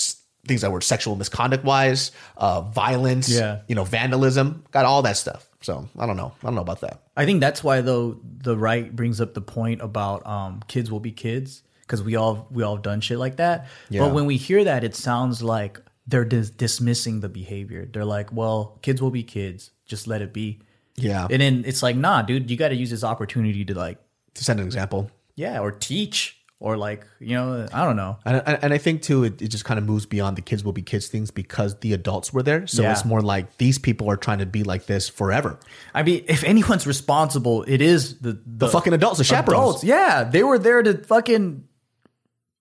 things 0.47 0.61
that 0.61 0.71
were 0.71 0.83
sexual 0.83 1.17
misconduct 1.17 1.65
wise, 1.65 2.13
uh, 2.37 2.61
violence, 2.61 3.31
Yeah. 3.31 3.61
you 3.67 3.75
know, 3.75 3.85
vandalism, 3.85 4.63
got 4.73 4.85
all 4.85 5.01
that 5.03 5.17
stuff. 5.17 5.47
So 5.63 5.89
I 5.99 6.05
don't 6.05 6.19
know. 6.19 6.35
I 6.43 6.47
don't 6.47 6.55
know 6.55 6.61
about 6.61 6.83
that. 6.83 7.01
I 7.17 7.25
think 7.25 7.41
that's 7.41 7.65
why 7.65 7.81
though 7.81 8.19
the 8.43 8.55
right 8.55 8.95
brings 8.95 9.23
up 9.23 9.33
the 9.33 9.41
point 9.41 9.81
about 9.81 10.27
um, 10.27 10.61
kids 10.69 10.91
will 10.91 11.01
be 11.01 11.13
kids 11.13 11.63
because 11.81 12.03
we 12.03 12.17
all 12.17 12.47
we 12.51 12.63
all 12.63 12.77
done 12.77 13.01
shit 13.01 13.19
like 13.19 13.37
that. 13.37 13.69
Yeah. 13.89 14.01
But 14.03 14.13
when 14.13 14.27
we 14.27 14.37
hear 14.37 14.65
that, 14.65 14.85
it 14.85 14.95
sounds 14.95 15.43
like 15.43 15.81
they're 16.07 16.25
dis- 16.25 16.51
dismissing 16.51 17.21
the 17.21 17.29
behavior. 17.29 17.89
They're 17.91 18.05
like, 18.05 18.33
"Well, 18.33 18.79
kids 18.83 19.01
will 19.01 19.11
be 19.11 19.23
kids. 19.23 19.71
Just 19.87 20.07
let 20.07 20.21
it 20.23 20.33
be." 20.33 20.61
Yeah. 20.97 21.27
And 21.31 21.41
then 21.41 21.65
it's 21.67 21.83
like, 21.83 21.97
"Nah, 21.97 22.23
dude, 22.23 22.51
you 22.51 22.57
got 22.57 22.69
to 22.69 22.75
use 22.77 22.91
this 22.91 23.05
opportunity 23.05 23.65
to 23.65 23.75
like, 23.75 23.99
to 24.35 24.45
send 24.45 24.61
an 24.61 24.67
example. 24.67 25.11
yeah, 25.37 25.61
or 25.61 25.71
teach 25.73 26.39
or 26.61 26.77
like, 26.77 27.05
you 27.21 27.35
know, 27.35 27.67
I 27.73 27.85
don't 27.85 27.97
know." 27.97 28.17
And, 28.25 28.43
and 28.63 28.73
I 28.73 28.79
think 28.79 29.03
too, 29.03 29.25
it, 29.25 29.43
it 29.43 29.49
just 29.49 29.65
kind 29.65 29.77
of 29.79 29.85
moves 29.85 30.07
beyond 30.07 30.37
the 30.37 30.43
kids 30.43 30.63
will 30.65 30.73
be 30.73 30.83
kids 30.83 31.09
things 31.09 31.31
because 31.31 31.79
the 31.81 31.93
adults 31.95 32.33
were 32.33 32.43
there. 32.43 32.67
So 32.67 32.83
Yeah. 32.83 32.93
it's 32.93 33.05
more 33.05 33.21
like 33.23 33.57
these 33.59 33.79
people 33.79 34.09
are 34.11 34.17
trying 34.17 34.39
to 34.39 34.47
be 34.47 34.63
like 34.63 34.87
this 34.87 35.09
forever. 35.09 35.59
I 35.95 36.03
mean, 36.05 36.25
if 36.29 36.45
anyone's 36.45 36.87
responsible, 36.87 37.65
it 37.67 37.81
is 37.83 38.19
the 38.21 38.39
The 38.47 38.69
fucking 38.69 38.93
adults, 38.93 39.19
the 39.19 39.25
chaperones. 39.25 39.61
adults. 39.83 39.85
Yeah, 39.85 40.25
they 40.25 40.43
were 40.43 40.59
there 40.59 40.83
to 40.83 40.99
fucking 41.05 41.65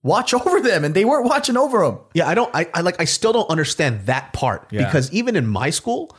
watch 0.03 0.33
over 0.39 0.59
them, 0.61 0.83
and 0.85 0.93
they 0.93 1.05
weren't 1.05 1.25
watching 1.25 1.57
over 1.57 1.83
them. 1.85 1.99
Yeah, 2.13 2.27
I 2.27 2.35
don't. 2.35 2.53
I, 2.53 2.67
I 2.73 2.81
like. 2.81 2.99
I 2.99 3.05
still 3.05 3.33
don't 3.33 3.49
understand 3.49 4.05
that 4.05 4.33
part 4.33 4.67
Yeah. 4.69 4.85
because 4.85 5.11
even 5.11 5.35
in 5.35 5.47
my 5.47 5.69
school, 5.71 6.15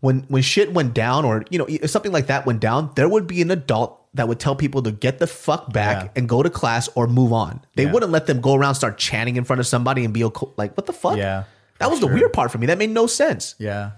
when 0.00 0.20
when 0.28 0.42
shit 0.42 0.72
went 0.72 0.94
down 0.94 1.24
or 1.24 1.44
you 1.50 1.58
know 1.58 1.66
if 1.68 1.90
something 1.90 2.12
like 2.12 2.26
that 2.26 2.46
went 2.46 2.60
down, 2.60 2.90
there 2.96 3.08
would 3.08 3.26
be 3.26 3.40
an 3.42 3.50
adult 3.50 4.00
that 4.14 4.28
would 4.28 4.40
tell 4.40 4.56
people 4.56 4.82
to 4.82 4.90
get 4.90 5.18
the 5.18 5.26
fuck 5.26 5.72
back 5.72 6.04
Yeah. 6.04 6.10
and 6.16 6.28
go 6.28 6.42
to 6.42 6.48
class 6.48 6.88
or 6.94 7.06
move 7.06 7.32
on. 7.34 7.60
They 7.76 7.84
Yeah. 7.84 7.92
wouldn't 7.92 8.10
let 8.12 8.26
them 8.26 8.40
go 8.40 8.54
around 8.54 8.74
start 8.74 8.96
chanting 8.96 9.36
in 9.36 9.44
front 9.44 9.60
of 9.60 9.66
somebody 9.66 10.04
and 10.06 10.14
be 10.14 10.24
like, 10.24 10.74
"What 10.76 10.86
the 10.86 10.94
fuck?" 10.94 11.18
Yeah, 11.18 11.44
that 11.78 11.90
was 11.90 12.00
the 12.00 12.06
weird 12.06 12.32
part 12.32 12.50
for 12.50 12.56
me. 12.58 12.66
That 12.66 12.78
made 12.78 12.90
no 12.90 13.06
sense. 13.06 13.54
Yeah. 13.58 13.90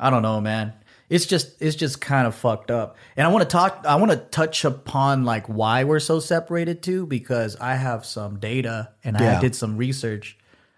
I 0.00 0.10
don't 0.10 0.22
know, 0.22 0.40
man. 0.40 0.72
It's 1.08 1.24
just 1.26 1.60
it's 1.62 1.76
just 1.76 2.00
kind 2.00 2.26
of 2.26 2.34
fucked 2.34 2.70
up. 2.70 2.96
And 3.16 3.26
I 3.26 3.30
want 3.30 3.42
to 3.42 3.48
talk 3.48 3.84
I 3.88 3.96
want 3.96 4.10
to 4.12 4.18
touch 4.18 4.64
upon 4.64 5.24
like 5.24 5.46
why 5.46 5.84
we're 5.84 6.00
so 6.00 6.20
separated 6.20 6.82
too 6.82 7.06
because 7.06 7.56
I 7.56 7.74
have 7.76 8.04
some 8.04 8.38
data 8.38 8.90
and 9.04 9.16
Yeah. 9.18 9.38
I 9.38 9.40
did 9.40 9.54
some 9.54 9.76
research 9.76 10.36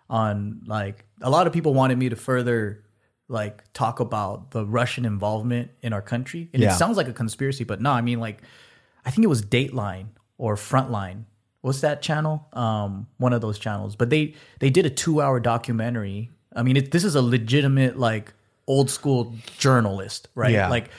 on 0.08 0.62
like 0.66 1.04
a 1.20 1.30
lot 1.30 1.46
of 1.46 1.52
people 1.52 1.74
wanted 1.74 1.98
me 1.98 2.08
to 2.08 2.16
further 2.16 2.84
like 3.28 3.64
talk 3.72 4.00
about 4.00 4.50
the 4.52 4.64
Russian 4.64 5.04
involvement 5.04 5.70
in 5.82 5.92
our 5.92 6.02
country. 6.02 6.48
And 6.52 6.62
Yeah. 6.62 6.74
it 6.74 6.78
sounds 6.78 6.96
like 6.96 7.08
a 7.08 7.12
conspiracy, 7.12 7.64
but 7.64 7.80
no, 7.80 7.90
I 7.90 8.00
mean 8.00 8.20
like 8.20 8.42
I 9.04 9.10
think 9.10 9.24
it 9.24 9.28
was 9.28 9.42
Dateline 9.42 10.06
or 10.38 10.56
Frontline 10.56 11.24
what's 11.62 11.82
that 11.82 12.00
channel? 12.00 12.46
Um, 12.54 13.06
one 13.18 13.32
of 13.34 13.40
those 13.42 13.58
channels. 13.58 13.94
But 13.96 14.10
they 14.10 14.34
they 14.60 14.70
did 14.70 14.86
a 14.86 14.90
two 14.90 15.20
hour 15.20 15.40
documentary. 15.40 16.30
I 16.54 16.62
mean, 16.62 16.76
it, 16.76 16.90
this 16.90 17.04
is 17.04 17.14
a 17.14 17.22
legitimate 17.22 17.98
like 17.98 18.32
old 18.70 18.88
school 18.88 19.34
journalist, 19.58 20.28
right? 20.36 20.52
Yeah. 20.52 20.68
Like 20.68 20.90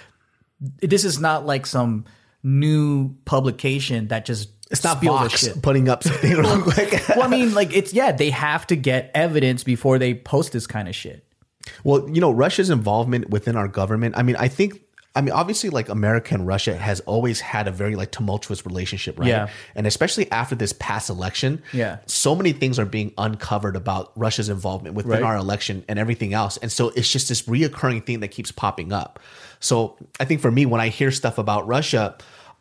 this 0.59 1.05
is 1.05 1.19
not 1.19 1.45
like 1.45 1.65
some 1.65 2.03
new 2.43 3.15
publication 3.23 4.09
that 4.09 4.25
just 4.25 4.49
It's 4.69 4.83
not 4.83 5.01
Vox 5.01 5.47
putting 5.59 5.87
up 5.87 6.03
something 6.03 6.33
real 6.33 6.61
quick. 6.61 7.01
well, 7.09 7.23
I 7.23 7.27
mean, 7.27 7.53
like 7.53 7.73
it's 7.73 7.93
yeah, 7.93 8.11
they 8.11 8.29
have 8.29 8.67
to 8.67 8.75
get 8.75 9.09
evidence 9.15 9.63
before 9.63 9.97
they 9.99 10.13
post 10.13 10.51
this 10.51 10.67
kind 10.67 10.89
of 10.89 10.95
shit. 10.95 11.25
Well, 11.83 12.09
you 12.09 12.19
know, 12.19 12.31
Russia's 12.31 12.69
involvement 12.69 13.29
within 13.29 13.55
our 13.55 13.69
government. 13.69 14.15
I 14.17 14.23
mean, 14.23 14.35
I 14.35 14.49
think. 14.49 14.81
I 15.13 15.19
mean, 15.19 15.33
obviously, 15.33 15.69
like 15.69 15.89
America 15.89 16.33
and 16.33 16.47
Russia 16.47 16.75
has 16.77 17.01
always 17.01 17.41
had 17.41 17.67
a 17.67 17.71
very 17.71 17.95
like 17.97 18.11
tumultuous 18.11 18.65
relationship, 18.65 19.19
right? 19.19 19.27
Yeah. 19.27 19.49
And 19.75 19.85
especially 19.85 20.31
after 20.31 20.55
this 20.55 20.71
past 20.73 21.09
election, 21.09 21.61
Yeah. 21.73 21.97
so 22.05 22.33
many 22.33 22.53
things 22.53 22.79
are 22.79 22.85
being 22.85 23.11
uncovered 23.17 23.75
about 23.75 24.13
Russia's 24.15 24.47
involvement 24.47 24.95
within 24.95 25.11
Right. 25.11 25.23
our 25.23 25.35
election 25.35 25.83
and 25.89 25.99
everything 25.99 26.33
else. 26.33 26.55
And 26.57 26.71
so 26.71 26.89
it's 26.95 27.11
just 27.11 27.27
this 27.27 27.41
reoccurring 27.41 28.05
thing 28.05 28.21
that 28.21 28.29
keeps 28.29 28.53
popping 28.53 28.93
up. 28.93 29.19
So 29.59 29.97
I 30.19 30.23
think 30.25 30.39
for 30.39 30.49
me, 30.49 30.65
when 30.65 30.79
I 30.79 30.87
hear 30.87 31.11
stuff 31.11 31.37
about 31.37 31.67
Russia, 31.67 32.15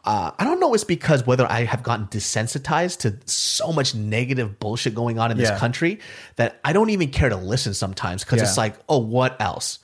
uh, 0.04 0.32
I 0.36 0.42
don't 0.44 0.58
know. 0.58 0.74
It's 0.74 0.82
because 0.82 1.24
whether 1.26 1.46
I 1.48 1.64
have 1.64 1.84
gotten 1.84 2.06
desensitized 2.08 2.98
to 3.00 3.16
so 3.26 3.72
much 3.72 3.94
negative 3.94 4.58
bullshit 4.58 4.94
going 4.94 5.18
on 5.20 5.30
in 5.30 5.36
this 5.36 5.50
Yeah. 5.50 5.58
country 5.58 6.00
that 6.36 6.58
I 6.64 6.72
don't 6.72 6.90
even 6.90 7.10
care 7.10 7.28
to 7.28 7.36
listen 7.36 7.74
sometimes 7.74 8.24
because 8.24 8.42
it's 8.42 8.56
like, 8.56 8.74
oh, 8.88 8.98
what 8.98 9.40
else? 9.40 9.78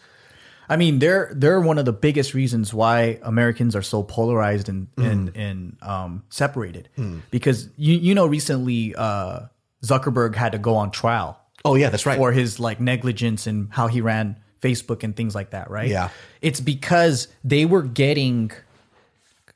I 0.69 0.77
mean, 0.77 0.99
they're 0.99 1.31
they're 1.35 1.61
one 1.61 1.79
of 1.79 1.85
the 1.85 1.93
biggest 1.93 2.35
reasons 2.35 2.75
why 2.75 3.19
Americans 3.23 3.77
are 3.77 3.83
so 3.83 4.03
polarized 4.03 4.69
and 4.69 4.89
and 4.97 5.31
and 5.37 5.77
um, 5.83 6.25
separated. 6.29 6.89
Because 7.31 7.69
you 7.77 7.97
you 7.97 8.14
know 8.14 8.27
recently 8.27 8.95
uh, 8.97 9.41
Zuckerberg 9.85 10.35
had 10.35 10.53
to 10.53 10.59
go 10.59 10.77
on 10.77 10.91
trial 10.91 11.41
Oh 11.67 11.75
yeah, 11.75 11.91
that's 11.91 12.07
right. 12.07 12.17
for 12.17 12.31
his 12.31 12.61
like 12.61 12.81
negligence 12.81 13.49
and 13.49 13.69
how 13.73 13.89
he 13.89 14.01
ran 14.01 14.39
Facebook 14.62 15.03
and 15.03 15.17
things 15.17 15.35
like 15.35 15.51
that, 15.51 15.69
right? 15.69 15.89
Yeah. 15.89 16.11
It's 16.41 16.61
because 16.61 17.27
they 17.43 17.64
were 17.64 17.83
getting 17.83 18.53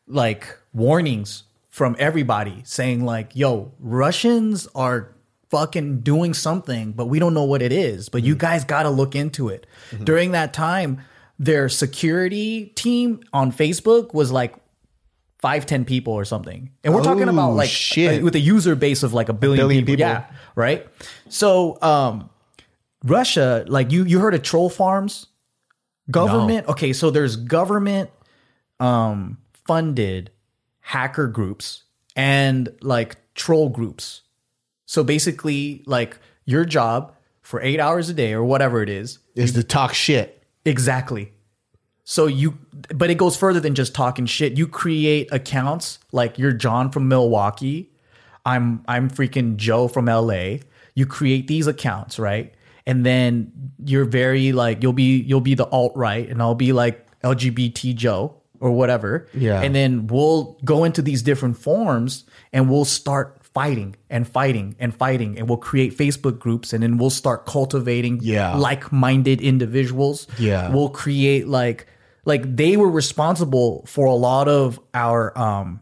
like 0.09 0.59
warnings 0.73 1.45
from 1.69 1.95
everybody 2.01 2.63
saying 2.65 3.05
like, 3.05 3.37
"Yo, 3.37 3.73
Russians 3.79 4.67
are 4.75 5.15
fucking 5.51 6.01
doing 6.01 6.35
something, 6.35 6.93
but 6.93 7.07
we 7.07 7.19
don't 7.19 7.35
know 7.35 7.45
what 7.45 7.63
it 7.63 7.73
is, 7.73 8.09
but 8.09 8.23
you 8.23 8.35
guys 8.37 8.65
got 8.65 8.85
to 8.85 8.91
look 8.91 9.15
into 9.15 9.49
it." 9.49 9.67
During 10.05 10.33
that 10.33 10.53
time, 10.55 11.01
their 11.39 11.69
security 11.69 12.67
team 12.77 13.21
on 13.33 13.51
Facebook 13.53 14.13
was 14.15 14.31
like 14.31 14.55
five, 15.39 15.65
ten 15.67 15.85
people 15.85 16.13
or 16.13 16.25
something. 16.25 16.71
And 16.85 16.95
we're 16.95 17.03
talking 17.03 17.27
Oh, 17.29 17.33
about 17.33 17.53
like 17.53 17.71
shit. 17.71 18.21
uh, 18.21 18.25
with 18.25 18.35
a 18.35 18.41
user 18.41 18.75
base 18.77 19.03
of 19.03 19.13
like 19.15 19.29
a 19.31 19.33
billion, 19.33 19.59
billion 19.63 19.85
people. 19.87 20.05
people. 20.07 20.11
Yeah. 20.11 20.27
Right. 20.55 20.87
So 21.31 21.79
um 21.83 22.29
Russia, 23.05 23.65
like 23.67 23.91
you 23.91 24.05
you 24.05 24.19
heard 24.21 24.35
of 24.35 24.43
troll 24.43 24.69
farms? 24.69 25.27
Government. 26.11 26.67
Okay, 26.69 26.93
so 26.93 27.11
there's 27.11 27.37
government 27.37 28.11
um 28.81 29.39
funded 29.67 30.31
hacker 30.81 31.27
groups 31.27 31.85
and 32.17 32.69
like 32.83 33.17
troll 33.35 33.69
groups. 33.71 34.23
So 34.91 35.05
basically, 35.05 35.85
like 35.87 36.19
your 36.47 36.65
job 36.65 37.15
for 37.43 37.63
eight 37.63 37.79
hours 37.79 38.09
a 38.09 38.13
day 38.13 38.33
or 38.33 38.43
whatever 38.43 38.83
it 38.83 38.89
is, 38.89 39.21
is 39.37 39.53
to 39.53 39.63
talk 39.63 39.95
shit. 39.95 40.43
Exactly. 40.65 41.33
So 42.03 42.27
you, 42.27 42.59
but 42.93 43.09
it 43.09 43.15
goes 43.15 43.37
further 43.37 43.61
than 43.61 43.77
just 43.77 43.95
talking 43.95 44.27
shit. 44.27 44.59
You 44.59 44.67
create 44.67 45.29
accounts 45.31 46.01
like 46.11 46.41
you're 46.41 46.51
John 46.51 46.91
from 46.91 47.07
Milwaukee. 47.07 47.93
I'm 48.45 48.83
I'm 48.89 49.09
freaking 49.09 49.55
Joe 49.55 49.87
from 49.87 50.07
LA. 50.07 50.57
You 50.97 51.07
create 51.07 51.47
these 51.47 51.69
accounts, 51.69 52.19
right? 52.19 52.53
And 52.85 53.07
then 53.07 53.53
you're 53.85 54.05
very 54.05 54.51
like 54.51 54.83
you'll 54.83 54.93
be 54.93 55.21
you'll 55.21 55.41
be 55.41 55.55
the 55.55 55.69
alt 55.69 55.93
right, 55.95 56.29
and 56.29 56.43
I'll 56.43 56.57
be 56.57 56.73
like 56.73 57.07
LGBT 57.21 57.95
Joe 57.95 58.41
or 58.59 58.73
whatever. 58.73 59.29
Yeah. 59.35 59.63
And 59.63 59.73
then 59.73 60.09
we'll 60.09 60.59
go 60.65 60.83
into 60.83 61.01
these 61.01 61.23
different 61.23 61.59
forms 61.59 62.25
and 62.53 62.69
we'll 62.69 62.85
start 62.85 63.40
fighting 63.55 63.97
and 64.09 64.27
fighting 64.29 64.77
and 64.79 64.95
fighting, 64.95 65.39
and 65.39 65.49
we'll 65.49 65.59
create 65.59 65.97
Facebook 65.97 66.39
groups, 66.39 66.73
and 66.73 66.83
then 66.83 66.99
we'll 66.99 67.11
start 67.11 67.47
cultivating 67.47 68.21
Yeah. 68.23 68.55
like-minded 68.57 69.41
individuals. 69.41 70.27
Yeah. 70.39 70.71
We'll 70.71 70.89
create 70.91 71.49
like 71.49 71.87
like 72.25 72.57
they 72.57 72.77
were 72.77 72.91
responsible 72.91 73.85
for 73.87 74.07
a 74.07 74.15
lot 74.15 74.47
of 74.49 74.79
our 74.95 75.37
um 75.39 75.81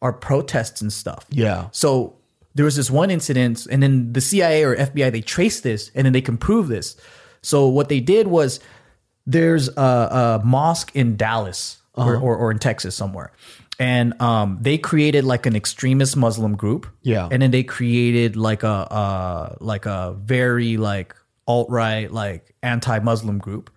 our 0.00 0.12
protests 0.12 0.80
and 0.82 0.92
stuff. 0.92 1.26
Yeah. 1.30 1.68
So 1.72 2.16
there 2.54 2.64
was 2.64 2.76
this 2.76 2.90
one 2.90 3.10
incident, 3.10 3.66
and 3.66 3.82
then 3.82 4.12
the 4.12 4.20
CIA 4.20 4.62
or 4.64 4.76
FBI 4.76 5.10
they 5.10 5.20
traced 5.20 5.62
this, 5.62 5.90
and 5.94 6.04
then 6.06 6.12
they 6.12 6.20
can 6.22 6.36
prove 6.38 6.68
this. 6.68 6.96
So 7.42 7.68
what 7.68 7.88
they 7.88 8.00
did 8.00 8.28
was 8.28 8.60
there's 9.26 9.68
a, 9.76 9.80
a 9.80 10.42
mosque 10.44 10.90
in 10.94 11.16
Dallas 11.16 11.78
or, 11.94 12.16
or, 12.16 12.36
or 12.36 12.50
in 12.50 12.58
Texas 12.58 12.94
somewhere, 12.94 13.32
and 13.78 14.20
um, 14.20 14.58
they 14.60 14.78
created 14.78 15.24
like 15.24 15.46
an 15.46 15.56
extremist 15.56 16.16
Muslim 16.16 16.56
group. 16.56 16.86
Yeah. 17.02 17.28
and 17.30 17.42
then 17.42 17.50
they 17.50 17.62
created 17.62 18.36
like 18.36 18.62
a 18.62 18.68
uh, 18.68 19.56
like 19.60 19.86
a 19.86 20.16
very 20.18 20.76
like 20.76 21.14
alt 21.46 21.68
right 21.70 22.10
like 22.10 22.54
anti 22.62 22.98
Muslim 23.00 23.38
group. 23.38 23.70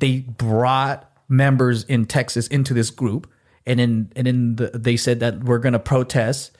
They 0.00 0.20
brought 0.20 1.10
members 1.28 1.84
in 1.84 2.06
Texas 2.06 2.46
into 2.48 2.74
this 2.74 2.90
group, 2.90 3.30
and 3.66 3.78
then 3.78 4.12
and 4.16 4.26
then 4.26 4.56
the, 4.56 4.70
they 4.74 4.96
said 4.96 5.20
that 5.20 5.44
we're 5.44 5.58
gonna 5.58 5.78
protest 5.78 6.52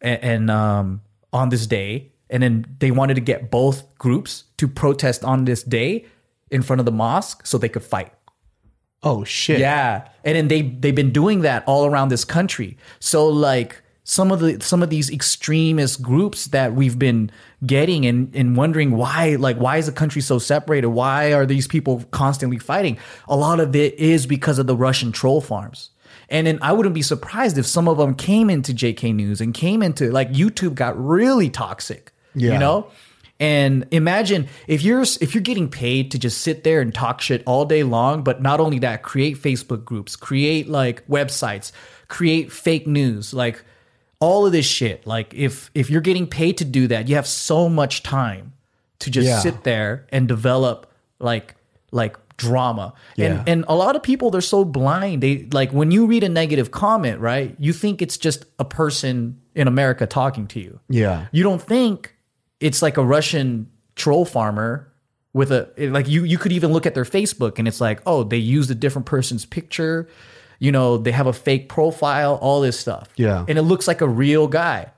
and, 0.00 0.22
and 0.22 0.50
um, 0.50 1.02
on 1.32 1.48
this 1.48 1.66
day, 1.66 2.12
and 2.28 2.42
then 2.42 2.76
they 2.78 2.90
wanted 2.90 3.14
to 3.14 3.20
get 3.20 3.50
both 3.50 3.94
groups 3.98 4.44
to 4.58 4.68
protest 4.68 5.24
on 5.24 5.44
this 5.44 5.62
day 5.62 6.06
in 6.50 6.62
front 6.62 6.80
of 6.80 6.86
the 6.86 6.92
mosque 6.92 7.46
so 7.46 7.58
they 7.58 7.68
could 7.68 7.82
fight. 7.82 8.12
Oh 9.02 9.24
shit. 9.24 9.60
Yeah, 9.60 10.08
and 10.24 10.36
then 10.36 10.48
they 10.48 10.62
they've 10.62 10.94
been 10.94 11.12
doing 11.12 11.40
that 11.42 11.64
all 11.66 11.86
around 11.86 12.10
this 12.10 12.24
country. 12.24 12.76
So 12.98 13.26
like 13.28 13.82
some 14.04 14.30
of 14.30 14.40
the 14.40 14.60
some 14.60 14.82
of 14.82 14.90
these 14.90 15.10
extremist 15.10 16.02
groups 16.02 16.46
that 16.48 16.74
we've 16.74 16.98
been 16.98 17.30
getting 17.64 18.04
and 18.04 18.34
and 18.34 18.56
wondering 18.56 18.92
why 18.92 19.36
like 19.36 19.56
why 19.56 19.76
is 19.76 19.86
the 19.86 19.92
country 19.92 20.20
so 20.20 20.38
separated? 20.38 20.88
Why 20.88 21.32
are 21.32 21.46
these 21.46 21.66
people 21.66 22.04
constantly 22.10 22.58
fighting? 22.58 22.98
A 23.28 23.36
lot 23.36 23.60
of 23.60 23.74
it 23.74 23.94
is 23.94 24.26
because 24.26 24.58
of 24.58 24.66
the 24.66 24.76
Russian 24.76 25.12
troll 25.12 25.40
farms. 25.40 25.90
And 26.28 26.46
then 26.46 26.58
I 26.62 26.72
wouldn't 26.72 26.94
be 26.94 27.02
surprised 27.02 27.58
if 27.58 27.66
some 27.66 27.88
of 27.88 27.98
them 27.98 28.14
came 28.14 28.50
into 28.50 28.72
JK 28.72 29.14
News 29.14 29.40
and 29.40 29.52
came 29.52 29.82
into 29.82 30.10
like 30.12 30.30
YouTube 30.30 30.74
got 30.74 30.98
really 31.02 31.50
toxic. 31.50 32.12
Yeah. 32.34 32.52
You 32.52 32.58
know? 32.58 32.90
And 33.40 33.86
imagine 33.90 34.48
if 34.68 34.82
you're 34.82 35.00
if 35.02 35.34
you're 35.34 35.40
getting 35.42 35.68
paid 35.70 36.10
to 36.10 36.18
just 36.18 36.42
sit 36.42 36.62
there 36.62 36.80
and 36.82 36.94
talk 36.94 37.20
shit 37.22 37.42
all 37.46 37.64
day 37.64 37.82
long, 37.82 38.22
but 38.22 38.42
not 38.42 38.60
only 38.60 38.78
that, 38.80 39.02
create 39.02 39.38
Facebook 39.38 39.84
groups, 39.84 40.14
create 40.14 40.68
like 40.68 41.06
websites, 41.08 41.72
create 42.08 42.52
fake 42.52 42.86
news, 42.86 43.32
like 43.32 43.64
all 44.20 44.44
of 44.44 44.52
this 44.52 44.66
shit. 44.66 45.06
Like 45.06 45.32
if 45.34 45.70
if 45.74 45.88
you're 45.88 46.02
getting 46.02 46.26
paid 46.26 46.58
to 46.58 46.64
do 46.66 46.86
that, 46.88 47.08
you 47.08 47.14
have 47.16 47.26
so 47.26 47.68
much 47.70 48.02
time 48.02 48.52
to 48.98 49.10
just 49.10 49.26
Yeah. 49.26 49.38
sit 49.40 49.64
there 49.64 50.06
and 50.12 50.28
develop 50.28 50.92
like 51.18 51.54
like 51.92 52.16
drama. 52.36 52.92
Yeah. 53.16 53.26
And 53.40 53.48
and 53.48 53.64
a 53.68 53.74
lot 53.74 53.96
of 53.96 54.02
people 54.02 54.30
they're 54.30 54.42
so 54.42 54.66
blind. 54.66 55.22
They 55.22 55.48
like 55.50 55.72
when 55.72 55.90
you 55.90 56.04
read 56.04 56.24
a 56.24 56.28
negative 56.28 56.70
comment, 56.70 57.20
right? 57.20 57.56
You 57.58 57.72
think 57.72 58.02
it's 58.02 58.18
just 58.18 58.44
a 58.58 58.66
person 58.66 59.40
in 59.54 59.66
America 59.66 60.06
talking 60.06 60.46
to 60.48 60.60
you. 60.60 60.78
Yeah. 60.90 61.26
You 61.32 61.42
don't 61.42 61.62
think 61.62 62.14
it's 62.60 62.82
like 62.82 62.96
a 62.96 63.04
Russian 63.04 63.70
troll 63.96 64.24
farmer 64.24 64.92
with 65.32 65.52
a 65.52 65.70
like 65.78 66.08
you 66.08 66.24
you 66.24 66.38
could 66.38 66.52
even 66.52 66.72
look 66.72 66.86
at 66.86 66.94
their 66.94 67.04
Facebook 67.04 67.58
and 67.58 67.66
it's 67.66 67.80
like, 67.80 68.00
oh, 68.06 68.22
they 68.22 68.36
used 68.36 68.70
a 68.70 68.74
different 68.74 69.06
person's 69.06 69.44
picture. 69.44 70.08
You 70.58 70.72
know, 70.72 70.98
they 70.98 71.12
have 71.12 71.26
a 71.26 71.32
fake 71.32 71.68
profile, 71.68 72.34
all 72.36 72.60
this 72.60 72.78
stuff. 72.78 73.08
Yeah. 73.16 73.44
And 73.48 73.58
it 73.58 73.62
looks 73.62 73.88
like 73.88 74.02
a 74.02 74.08
real 74.08 74.46
guy. 74.46 74.92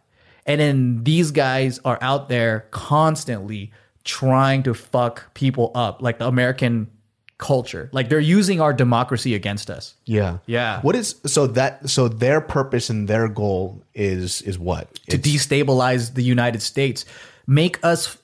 And 0.45 0.61
then 0.61 1.05
these 1.05 1.31
guys 1.31 1.79
are 1.85 1.99
out 2.01 2.29
there 2.29 2.67
constantly 2.73 3.73
trying 4.03 4.65
to 4.65 4.75
fuck 4.75 5.33
people 5.35 5.71
up, 5.77 6.03
like 6.03 6.19
the 6.19 6.27
American 6.27 6.91
culture. 7.39 7.91
Like 7.93 8.09
they're 8.09 8.19
using 8.21 8.61
our 8.61 8.73
democracy 8.73 9.35
against 9.35 9.71
us. 9.71 9.95
Yeah. 10.05 10.39
Yeah. 10.47 10.81
What 10.81 10.97
is 10.97 11.17
so 11.27 11.47
that 11.49 11.89
so 11.89 12.09
their 12.09 12.41
purpose 12.41 12.91
and 12.91 13.07
their 13.07 13.29
goal 13.29 13.83
is 13.95 14.43
is 14.43 14.59
what? 14.59 14.95
to 15.11 15.19
destabilize 15.19 16.15
the 16.15 16.23
United 16.23 16.63
States, 16.63 17.05
make 17.47 17.85
us 17.85 18.17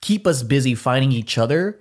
keep 0.00 0.26
us 0.26 0.42
busy 0.42 0.74
fighting 0.74 1.12
each 1.12 1.38
other, 1.38 1.80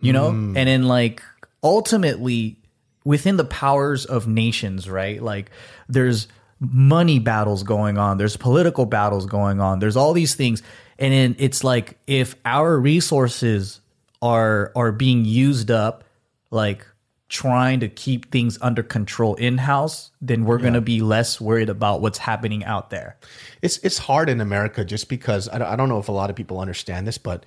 you 0.00 0.12
know, 0.12 0.30
mm. 0.30 0.56
and 0.56 0.68
then 0.68 0.84
like 0.84 1.22
ultimately 1.62 2.56
within 3.04 3.36
the 3.36 3.44
powers 3.44 4.04
of 4.04 4.26
nations, 4.26 4.88
right? 4.88 5.22
Like 5.22 5.50
there's 5.88 6.28
money 6.60 7.18
battles 7.18 7.62
going 7.62 7.98
on, 7.98 8.18
there's 8.18 8.36
political 8.36 8.86
battles 8.86 9.26
going 9.26 9.60
on, 9.60 9.80
there's 9.80 9.96
all 9.96 10.12
these 10.12 10.34
things, 10.34 10.62
and 10.98 11.12
then 11.12 11.36
it's 11.38 11.64
like 11.64 11.98
if 12.06 12.36
our 12.44 12.78
resources 12.78 13.80
are 14.20 14.72
are 14.76 14.92
being 14.92 15.24
used 15.24 15.70
up, 15.70 16.04
like 16.50 16.86
trying 17.32 17.80
to 17.80 17.88
keep 17.88 18.30
things 18.30 18.58
under 18.60 18.82
control 18.82 19.34
in 19.36 19.56
house, 19.56 20.10
then 20.20 20.44
we're 20.44 20.58
going 20.58 20.74
to 20.74 20.82
be 20.82 21.00
less 21.00 21.40
worried 21.40 21.70
about 21.70 22.02
what's 22.02 22.18
happening 22.18 22.62
out 22.62 22.90
there. 22.90 23.16
It's 23.62 23.78
it's 23.78 23.96
hard 23.96 24.28
in 24.28 24.38
America 24.38 24.84
just 24.84 25.08
because 25.08 25.48
I 25.48 25.56
don't, 25.56 25.68
I 25.68 25.74
don't 25.74 25.88
know 25.88 25.98
if 25.98 26.08
a 26.08 26.12
lot 26.12 26.28
of 26.28 26.36
people 26.36 26.60
understand 26.60 27.06
this, 27.06 27.16
but 27.16 27.46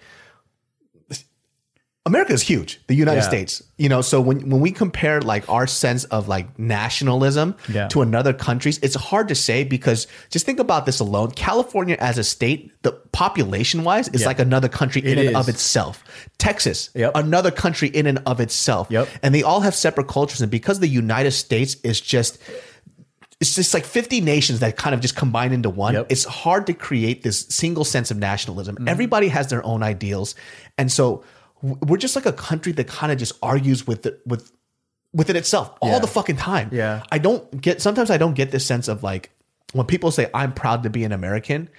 America 2.08 2.34
is 2.34 2.44
huge. 2.44 2.80
The 2.86 2.94
United 2.94 3.22
Yeah. 3.22 3.28
States, 3.28 3.64
you 3.78 3.90
know. 3.90 4.02
So 4.04 4.22
when 4.22 4.48
when 4.50 4.62
we 4.62 4.70
compare 4.72 5.22
like 5.22 5.44
our 5.50 5.66
sense 5.66 6.04
of 6.06 6.28
like 6.28 6.48
nationalism 6.60 7.56
Yeah. 7.68 7.88
to 7.88 8.04
another 8.04 8.32
countries, 8.32 8.78
it's 8.84 8.94
hard 8.96 9.28
to 9.30 9.36
say 9.36 9.64
because 9.64 10.06
just 10.30 10.46
think 10.46 10.60
about 10.60 10.86
this 10.86 11.00
alone. 11.00 11.32
California 11.32 11.98
as 12.00 12.20
a 12.20 12.24
state, 12.24 12.72
the 12.84 12.92
population 13.12 13.84
wise, 13.84 14.08
is 14.10 14.22
Yeah. 14.22 14.28
like 14.28 14.38
another 14.38 14.68
country 14.70 15.02
in 15.04 15.18
It 15.18 15.28
and 15.28 15.36
of 15.36 15.50
itself. 15.50 16.04
Texas, 16.38 16.92
Yep. 16.94 17.14
another 17.16 17.50
country 17.50 17.88
in 17.88 18.06
and 18.06 18.20
of 18.28 18.40
itself. 18.40 18.86
Yep. 18.92 19.08
And 19.24 19.34
they 19.34 19.42
all 19.42 19.62
have 19.62 19.74
separate 19.74 20.08
cultures, 20.08 20.42
and 20.42 20.52
because 20.52 20.80
the 20.80 20.88
United 20.88 21.32
States 21.32 21.78
is 21.84 22.00
just 22.00 22.38
it's 23.42 23.54
just 23.54 23.74
like 23.74 23.84
50 23.84 24.22
nations 24.22 24.62
that 24.62 24.78
kind 24.78 24.96
of 24.96 25.02
just 25.02 25.16
combine 25.18 25.52
into 25.52 25.70
one. 25.70 25.94
Yep. 25.94 26.06
It's 26.10 26.24
hard 26.24 26.66
to 26.68 26.74
create 26.74 27.22
this 27.24 27.46
single 27.50 27.84
sense 27.84 28.10
of 28.10 28.16
nationalism. 28.18 28.76
Mm-hmm. 28.76 28.88
Everybody 28.88 29.28
has 29.28 29.48
their 29.48 29.64
own 29.66 29.84
ideals. 29.84 30.36
And 30.78 30.90
so 30.90 31.22
we're 31.88 31.98
just 31.98 32.16
like 32.16 32.26
a 32.26 32.34
country 32.34 32.72
that 32.74 32.88
kind 32.88 33.12
of 33.12 33.18
just 33.18 33.34
argues 33.42 33.88
with 33.88 34.06
it, 34.06 34.22
with 34.26 34.52
within 35.14 35.36
itself 35.36 35.74
all 35.82 35.90
Yeah. 35.94 36.00
the 36.00 36.08
fucking 36.08 36.36
time. 36.38 36.70
Yeah. 36.72 37.04
I 37.12 37.18
don't 37.18 37.62
get 37.62 37.82
sometimes 37.82 38.10
I 38.12 38.18
don't 38.18 38.34
get 38.34 38.52
this 38.52 38.66
sense 38.66 38.88
of 38.88 39.02
like 39.04 39.32
when 39.74 39.86
people 39.86 40.12
say 40.12 40.30
I'm 40.34 40.54
proud 40.54 40.84
to 40.84 40.90
be 40.90 41.04
an 41.06 41.12
American, 41.12 41.70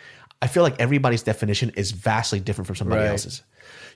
I 0.43 0.47
feel 0.49 0.63
like 0.63 0.81
everybody's 0.81 1.23
definition 1.23 1.71
is 1.77 1.93
vastly 1.93 2.41
different 2.41 2.67
from 2.67 2.77
somebody 2.77 3.03
Right. 3.03 3.09
else's. 3.11 3.43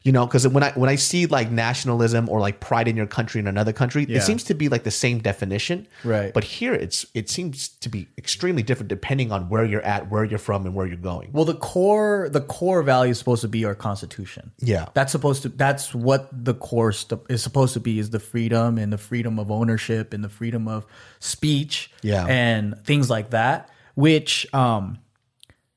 You 0.02 0.12
know, 0.12 0.24
because 0.24 0.48
when 0.48 0.62
I 0.62 0.70
when 0.72 0.88
I 0.88 0.94
see 0.94 1.26
like 1.26 1.50
nationalism 1.50 2.26
or 2.30 2.40
like 2.40 2.58
pride 2.60 2.88
in 2.88 2.96
your 2.96 3.06
country 3.06 3.38
in 3.38 3.46
another 3.46 3.74
country, 3.74 4.06
Yeah. 4.08 4.16
it 4.16 4.22
seems 4.22 4.42
to 4.44 4.54
be 4.54 4.70
like 4.70 4.82
the 4.84 4.90
same 4.90 5.18
definition. 5.18 5.86
Right. 6.04 6.32
But 6.32 6.42
here 6.44 6.72
it's 6.72 7.04
it 7.12 7.28
seems 7.28 7.68
to 7.68 7.90
be 7.90 8.08
extremely 8.16 8.62
different 8.62 8.88
depending 8.88 9.30
on 9.30 9.50
where 9.50 9.62
you're 9.62 9.82
at, 9.82 10.10
where 10.10 10.24
you're 10.24 10.38
from, 10.38 10.64
and 10.64 10.74
where 10.74 10.86
you're 10.86 10.96
going. 10.96 11.32
Well, 11.32 11.44
the 11.44 11.52
core 11.54 12.30
the 12.32 12.40
core 12.40 12.82
value 12.82 13.10
is 13.10 13.18
supposed 13.18 13.42
to 13.42 13.48
be 13.48 13.66
our 13.66 13.74
constitution. 13.74 14.52
Yeah. 14.58 14.86
That's 14.94 15.12
supposed 15.12 15.42
to 15.42 15.50
that's 15.50 15.94
what 15.94 16.30
the 16.32 16.54
core 16.54 16.92
st- 16.92 17.20
is 17.28 17.42
supposed 17.42 17.74
to 17.74 17.80
be 17.80 17.98
is 17.98 18.08
the 18.08 18.20
freedom 18.20 18.78
and 18.78 18.90
the 18.90 18.98
freedom 18.98 19.38
of 19.38 19.50
ownership 19.50 20.14
and 20.14 20.24
the 20.24 20.30
freedom 20.30 20.66
of 20.66 20.86
speech 21.18 21.90
Yeah. 22.02 22.24
and 22.26 22.74
things 22.84 23.10
like 23.10 23.30
that, 23.30 23.68
which 23.96 24.46
um 24.54 24.98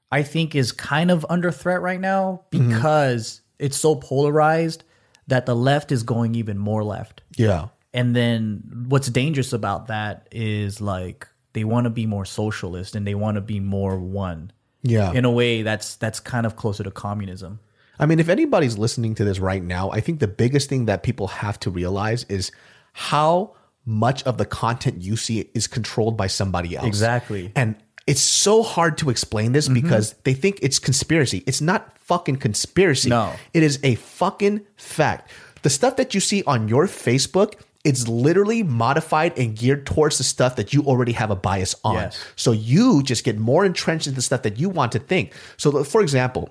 I 0.09 0.23
think 0.23 0.55
is 0.55 0.71
kind 0.71 1.11
of 1.11 1.25
under 1.29 1.51
threat 1.51 1.81
right 1.81 1.99
now 1.99 2.43
Mm-hmm. 2.53 2.69
because 2.69 3.41
it's 3.59 3.77
so 3.77 3.95
polarized 3.95 4.83
that 5.27 5.45
the 5.45 5.55
left 5.55 5.91
is 5.91 6.03
going 6.03 6.35
even 6.35 6.57
more 6.57 6.83
left. 6.83 7.21
Yeah. 7.37 7.67
And 7.93 8.15
then 8.15 8.85
what's 8.87 9.09
dangerous 9.09 9.53
about 9.53 9.87
that 9.87 10.27
is 10.31 10.81
like 10.81 11.27
they 11.53 11.63
want 11.63 11.85
to 11.85 11.89
be 11.89 12.05
more 12.05 12.25
socialist 12.25 12.95
and 12.95 13.05
they 13.05 13.15
want 13.15 13.35
to 13.35 13.41
be 13.41 13.59
more 13.59 13.97
one. 13.97 14.51
Yeah. 14.81 15.11
In 15.13 15.25
a 15.25 15.31
way 15.31 15.61
that's 15.61 15.95
that's 15.95 16.19
kind 16.19 16.45
of 16.45 16.55
closer 16.55 16.83
to 16.83 16.91
communism. 16.91 17.59
I 17.99 18.05
mean, 18.05 18.19
if 18.19 18.27
anybody's 18.27 18.77
listening 18.77 19.15
to 19.15 19.23
this 19.23 19.39
right 19.39 19.63
now, 19.63 19.91
I 19.91 19.99
think 19.99 20.19
the 20.19 20.27
biggest 20.27 20.67
thing 20.67 20.85
that 20.85 21.03
people 21.03 21.27
have 21.27 21.59
to 21.59 21.69
realize 21.69 22.25
is 22.27 22.51
how 22.91 23.55
much 23.85 24.23
of 24.23 24.37
the 24.37 24.45
content 24.45 25.01
you 25.01 25.15
see 25.15 25.49
is 25.53 25.67
controlled 25.67 26.17
by 26.17 26.27
somebody 26.27 26.75
else. 26.75 26.87
Exactly. 26.87 27.51
And 27.55 27.75
it's 28.05 28.21
so 28.21 28.63
hard 28.63 28.97
to 28.99 29.09
explain 29.09 29.51
this 29.53 29.65
Mm-hmm. 29.65 29.75
because 29.75 30.13
they 30.23 30.33
think 30.33 30.59
it's 30.61 30.79
conspiracy. 30.79 31.43
It's 31.45 31.61
not 31.61 31.97
fucking 31.99 32.37
conspiracy. 32.37 33.09
No. 33.09 33.33
It 33.53 33.63
is 33.63 33.79
a 33.83 33.95
fucking 33.95 34.65
fact. 34.75 35.31
The 35.61 35.69
stuff 35.69 35.95
that 35.95 36.13
you 36.13 36.19
see 36.19 36.43
on 36.45 36.67
your 36.67 36.87
Facebook, 36.87 37.55
it's 37.85 38.07
literally 38.07 38.63
modified 38.63 39.37
and 39.37 39.55
geared 39.55 39.85
towards 39.85 40.17
the 40.17 40.23
stuff 40.23 40.57
that 40.57 40.73
you 40.73 40.83
already 40.83 41.13
have 41.13 41.31
a 41.31 41.35
bias 41.35 41.75
on. 41.83 41.95
Yes. 41.95 42.23
So 42.35 42.51
you 42.51 43.03
just 43.03 43.23
get 43.23 43.37
more 43.39 43.63
entrenched 43.63 44.07
in 44.07 44.15
the 44.15 44.21
stuff 44.21 44.41
that 44.41 44.59
you 44.59 44.69
want 44.69 44.91
to 44.93 44.99
think. 44.99 45.33
So, 45.57 45.83
for 45.85 46.01
example, 46.01 46.49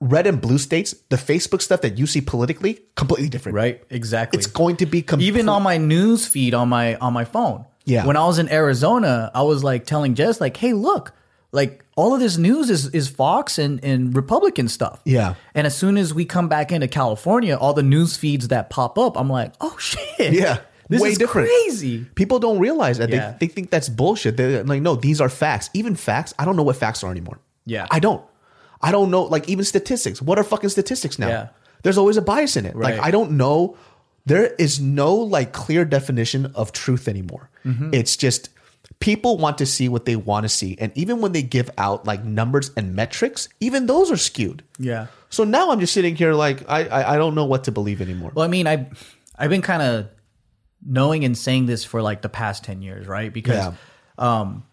red 0.00 0.26
and 0.26 0.40
blue 0.40 0.58
states, 0.58 0.94
the 1.08 1.16
Facebook 1.16 1.62
stuff 1.62 1.82
that 1.82 1.98
you 1.98 2.06
see 2.06 2.20
politically, 2.20 2.80
completely 2.96 3.28
different. 3.28 3.56
Right? 3.56 3.82
Exactly. 3.90 4.38
It's 4.38 4.46
going 4.46 4.76
to 4.76 4.86
be 4.86 5.04
even 5.18 5.48
on 5.48 5.62
my 5.62 5.76
news 5.76 6.26
feed 6.26 6.54
on 6.54 6.68
my 6.68 6.94
on 6.96 7.12
my 7.12 7.24
phone. 7.24 7.64
Yeah. 7.90 8.06
When 8.06 8.16
I 8.16 8.24
was 8.26 8.38
in 8.38 8.48
Arizona, 8.50 9.30
I 9.34 9.42
was 9.42 9.64
like 9.64 9.84
telling 9.84 10.14
Jess, 10.14 10.40
like, 10.40 10.56
hey, 10.56 10.72
look, 10.72 11.12
like 11.52 11.84
all 11.96 12.14
of 12.14 12.20
this 12.20 12.38
news 12.38 12.70
is 12.70 12.88
is 12.88 13.08
Fox 13.08 13.58
and, 13.58 13.82
and 13.84 14.14
Republican 14.14 14.68
stuff. 14.68 15.00
Yeah. 15.04 15.34
And 15.54 15.66
as 15.66 15.76
soon 15.76 15.96
as 15.96 16.14
we 16.14 16.24
come 16.24 16.48
back 16.48 16.70
into 16.72 16.88
California, 16.88 17.56
all 17.56 17.74
the 17.74 17.82
news 17.82 18.16
feeds 18.16 18.48
that 18.48 18.70
pop 18.70 18.98
up, 18.98 19.18
I'm 19.18 19.28
like, 19.28 19.52
oh 19.60 19.76
shit. 19.78 20.32
Yeah. 20.32 20.58
This 20.88 21.02
way 21.02 21.10
is 21.10 21.18
different. 21.18 21.48
crazy. 21.48 22.04
People 22.16 22.40
don't 22.40 22.58
realize 22.58 22.98
that. 22.98 23.10
Yeah. 23.10 23.32
They, 23.32 23.46
they 23.46 23.52
think 23.52 23.70
that's 23.70 23.88
bullshit. 23.88 24.36
They're 24.36 24.64
like, 24.64 24.82
no, 24.82 24.96
these 24.96 25.20
are 25.20 25.28
facts. 25.28 25.70
Even 25.72 25.94
facts, 25.94 26.34
I 26.38 26.44
don't 26.44 26.56
know 26.56 26.64
what 26.64 26.76
facts 26.76 27.04
are 27.04 27.10
anymore. 27.10 27.38
Yeah. 27.64 27.86
I 27.90 28.00
don't. 28.00 28.24
I 28.82 28.90
don't 28.90 29.10
know, 29.10 29.22
like, 29.22 29.48
even 29.48 29.64
statistics. 29.64 30.20
What 30.20 30.38
are 30.38 30.44
fucking 30.44 30.70
statistics 30.70 31.18
now? 31.18 31.28
Yeah. 31.28 31.48
There's 31.82 31.98
always 31.98 32.16
a 32.16 32.22
bias 32.22 32.56
in 32.56 32.66
it. 32.66 32.74
Like, 32.74 32.98
I 32.98 33.10
don't 33.10 33.32
know. 33.32 33.76
There 34.30 34.54
is 34.58 34.78
no, 34.80 35.14
like, 35.14 35.52
clear 35.52 35.84
definition 35.84 36.46
of 36.54 36.70
truth 36.72 37.08
anymore. 37.08 37.50
Mm-hmm. 37.64 37.92
It's 37.92 38.16
just 38.16 38.48
people 39.00 39.38
want 39.38 39.58
to 39.58 39.66
see 39.66 39.88
what 39.88 40.04
they 40.04 40.14
want 40.16 40.44
to 40.44 40.48
see. 40.48 40.76
And 40.78 40.92
even 40.94 41.20
when 41.20 41.32
they 41.32 41.42
give 41.42 41.68
out, 41.76 42.06
like, 42.06 42.24
numbers 42.24 42.70
and 42.76 42.94
metrics, 42.94 43.48
even 43.58 43.86
those 43.86 44.10
are 44.10 44.16
skewed. 44.16 44.62
Yeah. 44.78 45.08
So 45.30 45.44
now 45.44 45.70
I'm 45.70 45.80
just 45.80 45.92
sitting 45.92 46.14
here, 46.16 46.32
like, 46.34 46.62
I, 46.68 46.84
I, 46.86 47.14
I 47.14 47.18
don't 47.18 47.34
know 47.34 47.44
what 47.44 47.64
to 47.64 47.72
believe 47.72 48.00
anymore. 48.00 48.30
Well, 48.34 48.44
I 48.44 48.48
mean, 48.48 48.66
I 48.66 48.88
I've 49.36 49.50
been 49.50 49.62
kind 49.62 49.82
of 49.82 50.08
knowing 50.84 51.24
and 51.24 51.36
saying 51.36 51.66
this 51.66 51.84
for 51.84 52.00
like 52.02 52.22
the 52.22 52.28
past 52.28 52.64
10 52.64 52.82
years, 52.82 53.06
right? 53.06 53.32
Because 53.32 53.56
Yeah. 53.56 53.72
um 54.18 54.64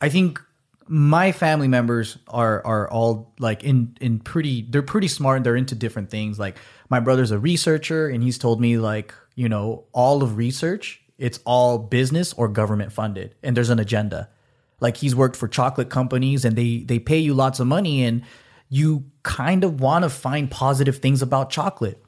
I 0.00 0.08
think 0.08 0.40
my 0.88 1.32
family 1.32 1.68
members 1.68 2.18
are 2.28 2.64
are 2.66 2.90
all 2.90 3.32
like 3.38 3.62
in 3.62 3.96
in 4.00 4.18
pretty 4.18 4.62
they're 4.68 4.82
pretty 4.82 5.08
smart 5.08 5.36
and 5.36 5.46
they're 5.46 5.56
into 5.56 5.74
different 5.76 6.10
things 6.10 6.38
like 6.38 6.56
my 6.90 7.00
brother's 7.00 7.30
a 7.30 7.38
researcher 7.38 8.08
and 8.08 8.22
he's 8.22 8.36
told 8.36 8.60
me 8.60 8.76
like 8.76 9.14
you 9.34 9.48
know 9.48 9.84
all 9.92 10.22
of 10.22 10.36
research 10.36 11.00
it's 11.16 11.38
all 11.44 11.78
business 11.78 12.32
or 12.34 12.48
government 12.48 12.92
funded 12.92 13.34
and 13.42 13.56
there's 13.56 13.70
an 13.70 13.78
agenda. 13.78 14.28
Like 14.80 14.96
he's 14.96 15.14
worked 15.14 15.36
for 15.36 15.48
chocolate 15.48 15.90
companies 15.90 16.44
and 16.44 16.56
they 16.56 16.78
they 16.78 16.98
pay 16.98 17.18
you 17.18 17.34
lots 17.34 17.60
of 17.60 17.66
money 17.66 18.04
and 18.04 18.22
you 18.70 19.04
kind 19.22 19.64
of 19.64 19.80
want 19.80 20.04
to 20.04 20.10
find 20.10 20.50
positive 20.50 20.98
things 20.98 21.22
about 21.22 21.50
chocolate 21.50 22.02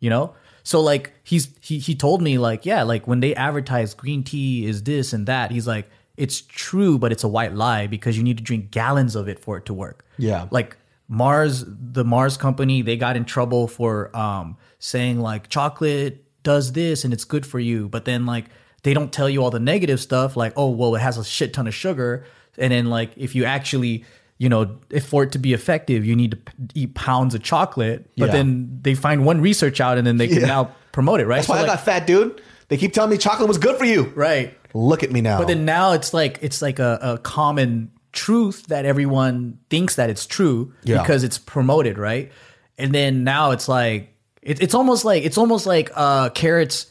you 0.00 0.10
know? 0.10 0.34
So 0.64 0.80
like 0.80 1.12
he's 1.22 1.48
he 1.60 1.78
he 1.78 1.94
told 1.94 2.22
me 2.22 2.38
like 2.38 2.64
yeah 2.64 2.82
like 2.82 3.06
when 3.06 3.20
they 3.20 3.34
advertise 3.34 3.92
green 3.92 4.22
tea 4.22 4.66
is 4.66 4.82
this 4.82 5.12
and 5.12 5.26
that 5.26 5.50
he's 5.50 5.66
like 5.66 5.90
it's 6.16 6.40
true 6.40 6.98
but 6.98 7.12
it's 7.12 7.24
a 7.24 7.28
white 7.28 7.54
lie 7.54 7.86
because 7.86 8.16
you 8.16 8.22
need 8.22 8.38
to 8.38 8.42
drink 8.42 8.70
gallons 8.70 9.14
of 9.14 9.28
it 9.28 9.38
for 9.38 9.58
it 9.58 9.66
to 9.66 9.74
work. 9.74 10.06
Yeah. 10.16 10.48
like 10.50 10.78
mars 11.08 11.64
the 11.66 12.04
mars 12.04 12.36
company 12.36 12.80
they 12.82 12.96
got 12.96 13.16
in 13.16 13.24
trouble 13.24 13.68
for 13.68 14.14
um 14.16 14.56
saying 14.78 15.20
like 15.20 15.48
chocolate 15.48 16.24
does 16.42 16.72
this 16.72 17.04
and 17.04 17.12
it's 17.12 17.24
good 17.24 17.44
for 17.44 17.60
you 17.60 17.88
but 17.88 18.04
then 18.06 18.24
like 18.24 18.46
they 18.82 18.94
don't 18.94 19.12
tell 19.12 19.28
you 19.28 19.42
all 19.42 19.50
the 19.50 19.60
negative 19.60 20.00
stuff 20.00 20.36
like 20.36 20.52
oh 20.56 20.70
well 20.70 20.94
it 20.94 21.00
has 21.00 21.18
a 21.18 21.24
shit 21.24 21.52
ton 21.52 21.66
of 21.66 21.74
sugar 21.74 22.24
and 22.58 22.72
then 22.72 22.86
like 22.86 23.10
if 23.16 23.34
you 23.34 23.44
actually 23.44 24.04
you 24.38 24.48
know 24.48 24.78
if 24.90 25.04
for 25.06 25.22
it 25.24 25.32
to 25.32 25.38
be 25.38 25.52
effective 25.52 26.04
you 26.06 26.16
need 26.16 26.30
to 26.30 26.36
p- 26.38 26.52
eat 26.74 26.94
pounds 26.94 27.34
of 27.34 27.42
chocolate 27.42 28.08
but 28.16 28.26
Yeah. 28.26 28.32
then 28.32 28.78
they 28.82 28.94
find 28.94 29.24
one 29.26 29.40
research 29.42 29.80
out 29.80 29.98
and 29.98 30.06
then 30.06 30.16
they 30.16 30.28
can 30.28 30.40
Yeah. 30.40 30.46
now 30.46 30.70
promote 30.92 31.20
it 31.20 31.26
right 31.26 31.36
That's 31.36 31.48
why 31.48 31.58
So, 31.58 31.64
I 31.64 31.66
got 31.66 31.84
fat, 31.84 32.06
dude. 32.06 32.40
They 32.68 32.76
keep 32.78 32.92
telling 32.94 33.10
me 33.10 33.18
chocolate 33.18 33.46
was 33.46 33.58
good 33.58 33.76
for 33.76 33.84
you. 33.84 34.04
right 34.14 34.56
Look 34.72 35.02
at 35.02 35.12
me 35.12 35.20
now. 35.20 35.38
but 35.38 35.48
then 35.48 35.64
now 35.64 35.92
it's 35.92 36.12
like 36.14 36.38
it's 36.42 36.60
like 36.62 36.78
a, 36.78 36.98
a 37.00 37.18
common 37.18 37.90
truth 38.14 38.66
that 38.68 38.86
everyone 38.86 39.58
thinks 39.68 39.96
that 39.96 40.08
it's 40.08 40.24
true 40.26 40.72
Yeah. 40.84 41.02
because 41.02 41.24
it's 41.24 41.36
promoted, 41.38 41.98
right? 41.98 42.32
And 42.78 42.92
then 42.94 43.24
now 43.24 43.50
it's 43.50 43.68
like 43.68 44.08
it, 44.40 44.62
it's 44.62 44.74
almost 44.74 45.04
like 45.04 45.24
it's 45.24 45.36
almost 45.38 45.66
like 45.66 45.90
uh 45.94 46.30
carrots 46.30 46.86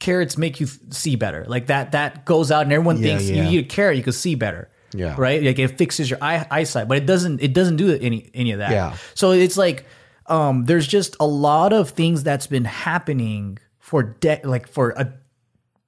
carrots 0.00 0.36
make 0.36 0.60
you 0.60 0.66
see 0.90 1.16
better. 1.16 1.44
Like 1.48 1.68
that 1.68 1.92
that 1.92 2.24
goes 2.26 2.50
out 2.50 2.64
and 2.64 2.72
everyone 2.72 2.98
Yeah, 2.98 3.02
thinks 3.16 3.30
yeah. 3.30 3.48
you 3.48 3.58
eat 3.60 3.64
a 3.64 3.68
carrot 3.68 3.96
you 3.96 4.02
can 4.02 4.12
see 4.12 4.34
better. 4.34 4.68
Yeah. 4.92 5.14
Right? 5.18 5.42
Like 5.42 5.58
it 5.58 5.76
fixes 5.78 6.08
your 6.10 6.18
eye, 6.22 6.46
eyesight, 6.50 6.86
but 6.88 6.98
it 6.98 7.06
doesn't 7.06 7.40
it 7.42 7.52
doesn't 7.54 7.76
do 7.76 7.96
any 8.00 8.30
any 8.34 8.52
of 8.52 8.58
that. 8.58 8.70
Yeah. 8.70 8.96
So 9.14 9.32
it's 9.32 9.56
like 9.56 9.86
um 10.26 10.64
there's 10.64 10.86
just 10.86 11.16
a 11.20 11.26
lot 11.26 11.72
of 11.72 11.90
things 11.90 12.22
that's 12.22 12.46
been 12.46 12.64
happening 12.64 13.58
for 13.78 14.02
de- 14.02 14.40
like 14.44 14.68
for 14.68 14.90
a 14.90 15.12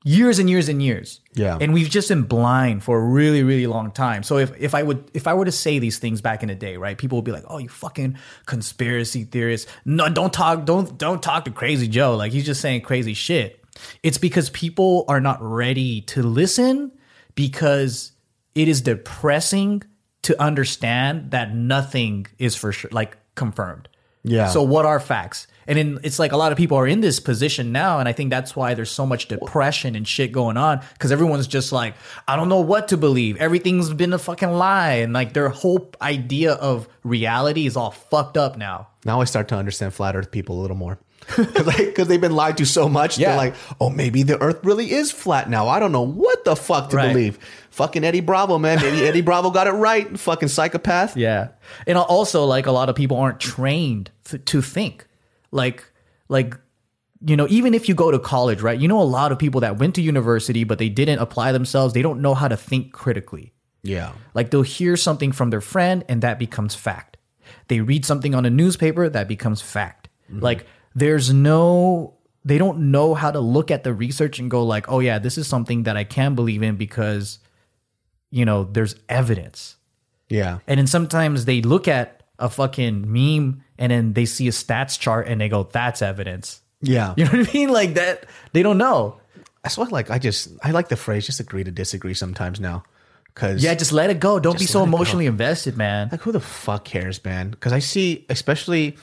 years 0.07 0.39
and 0.39 0.49
years 0.49 0.69
and 0.69 0.81
years. 0.81 1.21
Yeah. 1.35 1.59
And 1.61 1.75
we've 1.75 1.91
just 1.91 2.09
been 2.09 2.23
blind 2.23 2.85
for 2.85 2.97
a 2.97 3.05
really, 3.05 3.43
really 3.43 3.67
long 3.67 3.91
time. 3.91 4.23
So 4.23 4.39
if, 4.39 4.53
if 4.57 4.73
I 4.73 4.85
would 4.85 5.11
if 5.15 5.27
I 5.27 5.35
were 5.35 5.45
to 5.45 5.53
say 5.53 5.81
these 5.81 5.99
things 5.99 6.21
back 6.21 6.45
in 6.45 6.49
the 6.49 6.55
day, 6.55 6.77
right, 6.77 6.97
people 6.97 7.19
would 7.19 7.25
be 7.25 7.33
like, 7.33 7.43
Oh, 7.49 7.59
you 7.59 7.69
fucking 7.69 8.17
conspiracy 8.47 9.25
theorist. 9.25 9.69
No, 9.85 10.09
don't 10.09 10.33
talk, 10.33 10.65
don't 10.65 10.97
don't 10.97 11.21
talk 11.21 11.45
to 11.47 11.51
crazy 11.51 11.89
Joe. 11.89 12.15
Like 12.15 12.33
he's 12.33 12.47
just 12.47 12.61
saying 12.61 12.83
crazy 12.83 13.15
shit. 13.15 13.65
It's 14.05 14.17
because 14.17 14.49
people 14.51 15.05
are 15.09 15.21
not 15.21 15.39
ready 15.43 16.03
to 16.03 16.23
listen 16.23 16.93
because 17.35 18.13
it 18.55 18.69
is 18.69 18.81
depressing 18.81 19.83
to 20.23 20.41
understand 20.41 21.33
that 21.33 21.53
nothing 21.53 22.27
is 22.39 22.55
for 22.55 22.71
sure 22.71 22.91
like 22.93 23.19
confirmed. 23.35 23.89
Yeah. 24.23 24.49
So 24.51 24.63
what 24.63 24.87
are 24.87 25.01
facts? 25.01 25.49
And 25.69 25.79
in, 25.79 26.01
it's 26.03 26.19
like 26.19 26.33
a 26.33 26.37
lot 26.37 26.53
of 26.53 26.59
people 26.59 26.77
are 26.79 26.87
in 26.87 27.01
this 27.01 27.19
position 27.21 27.73
now, 27.73 27.99
and 27.99 28.09
I 28.09 28.13
think 28.13 28.31
that's 28.31 28.55
why 28.55 28.75
there's 28.75 28.91
so 28.91 29.05
much 29.07 29.29
depression 29.29 29.95
and 29.97 30.07
shit 30.07 30.33
going 30.33 30.57
on 30.57 30.81
because 30.95 31.11
everyone's 31.13 31.47
just 31.47 31.73
like, 31.73 31.95
I 32.29 32.37
don't 32.37 32.49
know 32.49 32.61
what 32.61 32.89
to 32.89 32.97
believe. 32.97 33.37
Everything's 33.39 33.93
been 33.93 34.13
a 34.13 34.19
fucking 34.19 34.53
lie, 34.53 34.95
and 34.95 35.13
like 35.13 35.33
their 35.33 35.49
whole 35.49 35.91
idea 36.01 36.53
of 36.53 36.89
reality 37.03 37.67
is 37.67 37.77
all 37.77 37.91
fucked 37.91 38.37
up 38.37 38.57
now. 38.57 38.89
Now 39.05 39.21
I 39.21 39.25
start 39.25 39.49
to 39.49 39.57
understand 39.57 39.95
flat 39.95 40.15
Earth 40.17 40.31
people 40.31 40.59
a 40.59 40.63
little 40.63 40.77
more. 40.77 40.99
Because 41.37 42.07
they've 42.09 42.21
been 42.21 42.37
lied 42.37 42.57
to 42.59 42.65
so 42.67 42.89
much. 42.89 43.19
Yeah. 43.19 43.29
They're 43.31 43.37
like, 43.37 43.55
oh, 43.81 43.91
maybe 43.91 44.23
the 44.23 44.41
Earth 44.41 44.61
really 44.65 44.93
is 44.93 45.11
flat 45.11 45.51
now. 45.51 45.67
I 45.67 45.81
don't 45.81 45.91
know 45.91 46.07
what 46.07 46.45
the 46.45 46.55
fuck 46.55 46.91
to 46.91 46.97
Right. 46.97 47.09
believe. 47.09 47.39
Fucking 47.71 48.05
Eddie 48.05 48.21
Bravo, 48.21 48.59
man. 48.59 48.79
Maybe 48.81 49.05
Eddie 49.05 49.23
Bravo 49.23 49.51
got 49.51 49.67
it 49.67 49.73
right. 49.73 50.19
Fucking 50.19 50.49
psychopath. 50.49 51.17
Yeah. 51.17 51.49
And 51.87 51.99
also 51.99 52.45
like 52.45 52.67
a 52.67 52.71
lot 52.71 52.89
of 52.89 52.95
people 52.95 53.17
aren't 53.17 53.41
trained 53.41 54.11
to 54.45 54.63
think. 54.63 55.07
Like 55.57 55.85
like 56.29 56.57
you 57.25 57.37
know, 57.37 57.47
even 57.49 57.75
if 57.75 57.89
you 57.89 57.95
go 57.95 58.11
to 58.11 58.19
college, 58.19 58.61
right? 58.61 58.79
You 58.79 58.89
know 58.89 59.01
a 59.01 59.05
lot 59.19 59.33
of 59.33 59.39
people 59.39 59.63
that 59.63 59.79
went 59.79 59.95
to 59.97 60.03
university 60.03 60.65
but 60.65 60.79
they 60.79 60.89
didn't 60.89 61.19
apply 61.19 61.53
themselves. 61.53 61.95
They 61.95 62.03
don't 62.03 62.21
know 62.21 62.35
how 62.35 62.47
to 62.47 62.57
think 62.57 62.93
critically. 62.93 63.53
Yeah. 63.83 64.13
Like 64.35 64.51
they'll 64.51 64.63
hear 64.63 64.97
something 64.97 65.33
from 65.33 65.51
their 65.51 65.61
friend 65.61 66.05
and 66.09 66.23
that 66.23 66.39
becomes 66.39 66.75
fact. 66.75 67.17
They 67.69 67.81
read 67.81 68.05
something 68.05 68.35
on 68.35 68.45
a 68.45 68.51
newspaper 68.51 69.09
that 69.09 69.29
becomes 69.29 69.61
fact. 69.63 70.09
Mm-hmm. 70.31 70.41
Like 70.41 70.67
there's 70.95 71.33
no 71.33 72.15
they 72.45 72.59
don't 72.59 72.93
know 72.93 73.15
how 73.15 73.33
to 73.33 73.41
look 73.41 73.73
at 73.73 73.83
the 73.83 73.93
research 73.93 74.39
and 74.39 74.49
go 74.49 74.63
like, 74.65 74.89
"Oh 74.89 75.01
yeah, 75.01 75.19
this 75.19 75.37
is 75.37 75.49
something 75.49 75.83
that 75.83 75.97
I 75.97 76.05
can 76.05 76.35
believe 76.37 76.63
in 76.63 76.77
because 76.77 77.41
you 78.31 78.45
know, 78.45 78.65
there's 78.65 78.95
evidence." 79.09 79.77
Yeah. 80.29 80.59
And 80.67 80.79
then 80.79 80.87
sometimes 80.87 81.45
they 81.45 81.63
look 81.63 81.89
at 81.89 82.16
a 82.39 82.49
fucking 82.51 83.11
meme 83.11 83.63
and 83.79 83.93
then 83.93 84.13
they 84.13 84.25
see 84.25 84.49
a 84.49 84.51
stats 84.53 84.99
chart 84.99 85.27
and 85.29 85.41
they 85.41 85.49
go, 85.49 85.65
"That's 85.65 86.03
evidence." 86.03 86.61
Yeah. 86.83 87.15
You 87.17 87.25
know 87.25 87.33
what 87.33 87.49
I 87.49 87.53
mean? 87.53 87.69
Like 87.71 87.95
that 87.95 88.27
they 88.53 88.63
don't 88.63 88.79
know. 88.79 89.19
That's 89.63 89.77
why, 89.77 89.87
like, 89.91 90.11
I 90.11 90.19
just, 90.21 90.49
I 90.63 90.71
like 90.71 90.89
the 90.89 90.97
phrase 90.97 91.27
just 91.27 91.41
agree 91.41 91.65
to 91.65 91.73
disagree 91.73 92.15
sometimes 92.15 92.61
now. 92.61 92.85
Because, 93.35 93.65
Yeah, 93.65 93.75
just 93.75 93.91
let 93.93 94.11
it 94.11 94.21
go. 94.21 94.39
Don't 94.39 94.57
be 94.59 94.65
so 94.65 94.79
go. 94.79 94.85
emotionally 94.85 95.27
invested, 95.27 95.77
man. 95.77 96.09
like, 96.13 96.21
who 96.21 96.31
the 96.31 96.39
fuck 96.39 96.85
cares, 96.85 97.23
man? 97.25 97.51
Because 97.51 97.73
I 97.73 97.81
see, 97.81 98.25
especially, 98.29 98.97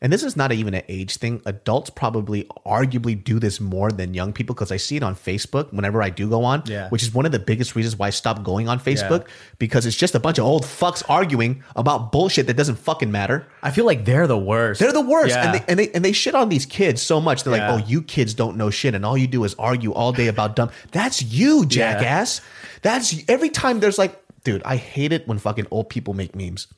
and 0.00 0.12
this 0.12 0.22
is 0.22 0.36
not 0.36 0.52
even 0.52 0.74
an 0.74 0.82
age 0.88 1.16
thing. 1.16 1.40
Adults 1.46 1.90
probably 1.90 2.44
arguably 2.66 3.22
do 3.22 3.38
this 3.38 3.60
more 3.60 3.90
than 3.90 4.12
young 4.14 4.32
people 4.32 4.54
because 4.54 4.70
I 4.70 4.76
see 4.76 4.96
it 4.96 5.02
on 5.02 5.14
Facebook 5.14 5.72
whenever 5.72 6.02
I 6.02 6.10
do 6.10 6.28
go 6.28 6.44
on, 6.44 6.62
Yeah. 6.66 6.88
which 6.90 7.02
is 7.02 7.12
one 7.14 7.26
of 7.26 7.32
the 7.32 7.38
biggest 7.38 7.74
reasons 7.74 7.96
why 7.98 8.08
I 8.08 8.10
stopped 8.10 8.42
going 8.44 8.68
on 8.68 8.78
Facebook 8.78 9.26
because 9.58 9.86
it's 9.86 9.96
just 9.96 10.14
a 10.14 10.20
bunch 10.20 10.38
of 10.38 10.44
old 10.44 10.64
fucks 10.64 11.02
arguing 11.08 11.62
about 11.74 12.12
bullshit 12.12 12.46
that 12.48 12.54
doesn't 12.56 12.76
fucking 12.76 13.10
matter. 13.10 13.46
I 13.62 13.70
feel 13.70 13.86
like 13.86 14.04
they're 14.04 14.26
the 14.26 14.38
worst. 14.38 14.80
They're 14.80 14.92
the 14.92 15.00
worst, 15.00 15.30
Yeah. 15.34 15.44
and 15.46 15.54
they 15.54 15.64
and 15.68 15.78
they 15.78 15.90
and 15.92 16.04
they 16.04 16.12
shit 16.12 16.34
on 16.34 16.48
these 16.48 16.66
kids 16.66 17.00
so 17.02 17.20
much. 17.20 17.44
They're 17.44 17.56
Yeah. 17.56 17.72
like, 17.74 17.84
"Oh, 17.84 17.86
you 17.86 18.02
kids 18.02 18.34
don't 18.34 18.56
know 18.56 18.70
shit, 18.70 18.94
and 18.94 19.04
all 19.04 19.16
you 19.16 19.26
do 19.26 19.44
is 19.44 19.54
argue 19.58 19.92
all 19.92 20.12
day 20.12 20.26
about 20.28 20.56
dumb." 20.56 20.70
That's 20.92 21.22
you, 21.22 21.64
jackass. 21.66 22.40
That's 22.82 23.14
every 23.28 23.48
time 23.48 23.80
there's 23.80 23.98
like, 23.98 24.20
dude, 24.46 24.62
I 24.64 24.76
hate 24.76 25.12
it 25.12 25.26
when 25.26 25.38
fucking 25.38 25.66
old 25.72 25.88
people 25.90 26.14
make 26.14 26.36
memes. 26.36 26.68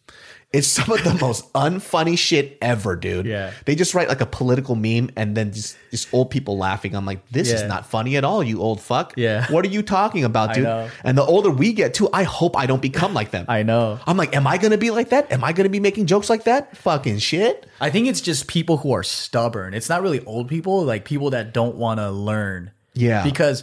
It's 0.54 0.66
some 0.66 0.90
of 0.90 1.04
the 1.04 1.12
most 1.20 1.52
unfunny 1.52 2.16
shit 2.16 2.56
ever, 2.62 2.96
dude. 2.96 3.26
Yeah. 3.26 3.52
they 3.66 3.74
just 3.74 3.92
write 3.92 4.08
like 4.08 4.22
a 4.22 4.26
political 4.26 4.74
meme, 4.74 5.10
and 5.16 5.36
then 5.36 5.52
just, 5.52 5.76
just 5.90 6.12
old 6.14 6.30
people 6.30 6.56
laughing. 6.56 6.96
I'm 6.96 7.04
like, 7.04 7.28
this 7.28 7.52
is 7.52 7.62
not 7.64 7.84
funny 7.84 8.16
at 8.16 8.24
all, 8.24 8.42
you 8.42 8.62
old 8.62 8.80
fuck. 8.80 9.12
Yeah. 9.18 9.44
what 9.52 9.66
are 9.66 9.68
you 9.68 9.82
talking 9.82 10.24
about, 10.24 10.54
dude? 10.54 10.64
know. 10.64 10.88
And 11.04 11.18
the 11.18 11.22
older 11.22 11.50
we 11.50 11.74
get, 11.74 11.92
too, 11.92 12.08
I 12.10 12.22
hope 12.22 12.56
I 12.56 12.64
don't 12.64 12.80
become 12.80 13.12
like 13.12 13.32
them. 13.32 13.44
I 13.48 13.64
know. 13.64 14.00
I'm 14.06 14.16
like, 14.16 14.34
am 14.34 14.46
I 14.46 14.56
gonna 14.56 14.78
be 14.78 14.90
like 14.90 15.10
that? 15.10 15.30
Am 15.30 15.44
I 15.44 15.52
gonna 15.52 15.68
be 15.68 15.80
making 15.80 16.06
jokes 16.06 16.30
like 16.30 16.44
that? 16.44 16.74
Fucking 16.78 17.18
shit. 17.18 17.66
I 17.82 17.90
think 17.90 18.06
it's 18.06 18.22
just 18.22 18.48
people 18.48 18.78
who 18.78 18.92
are 18.92 19.02
stubborn. 19.02 19.74
It's 19.74 19.90
not 19.90 20.00
really 20.00 20.24
old 20.24 20.48
people, 20.48 20.84
like 20.84 21.04
people 21.04 21.28
that 21.30 21.52
don't 21.52 21.76
want 21.76 22.00
to 22.00 22.10
learn. 22.10 22.70
Yeah. 22.94 23.22
Because 23.22 23.62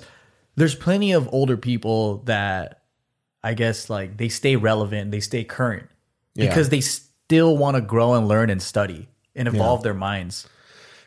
there's 0.58 0.76
plenty 0.76 1.12
of 1.14 1.28
older 1.34 1.58
people 1.58 2.18
that 2.26 2.82
I 3.46 3.54
guess 3.54 3.90
like 3.90 4.18
they 4.18 4.28
stay 4.30 4.56
relevant, 4.58 5.12
they 5.12 5.20
stay 5.22 5.44
current 5.44 5.88
Yeah. 6.34 6.48
because 6.48 6.70
they 6.70 6.82
still 6.82 7.56
want 7.58 7.76
to 7.76 7.82
grow 7.82 8.16
and 8.16 8.28
learn 8.28 8.50
and 8.50 8.62
study 8.62 9.08
and 9.36 9.48
evolve 9.48 9.84
their 9.84 9.94
minds. 9.94 10.48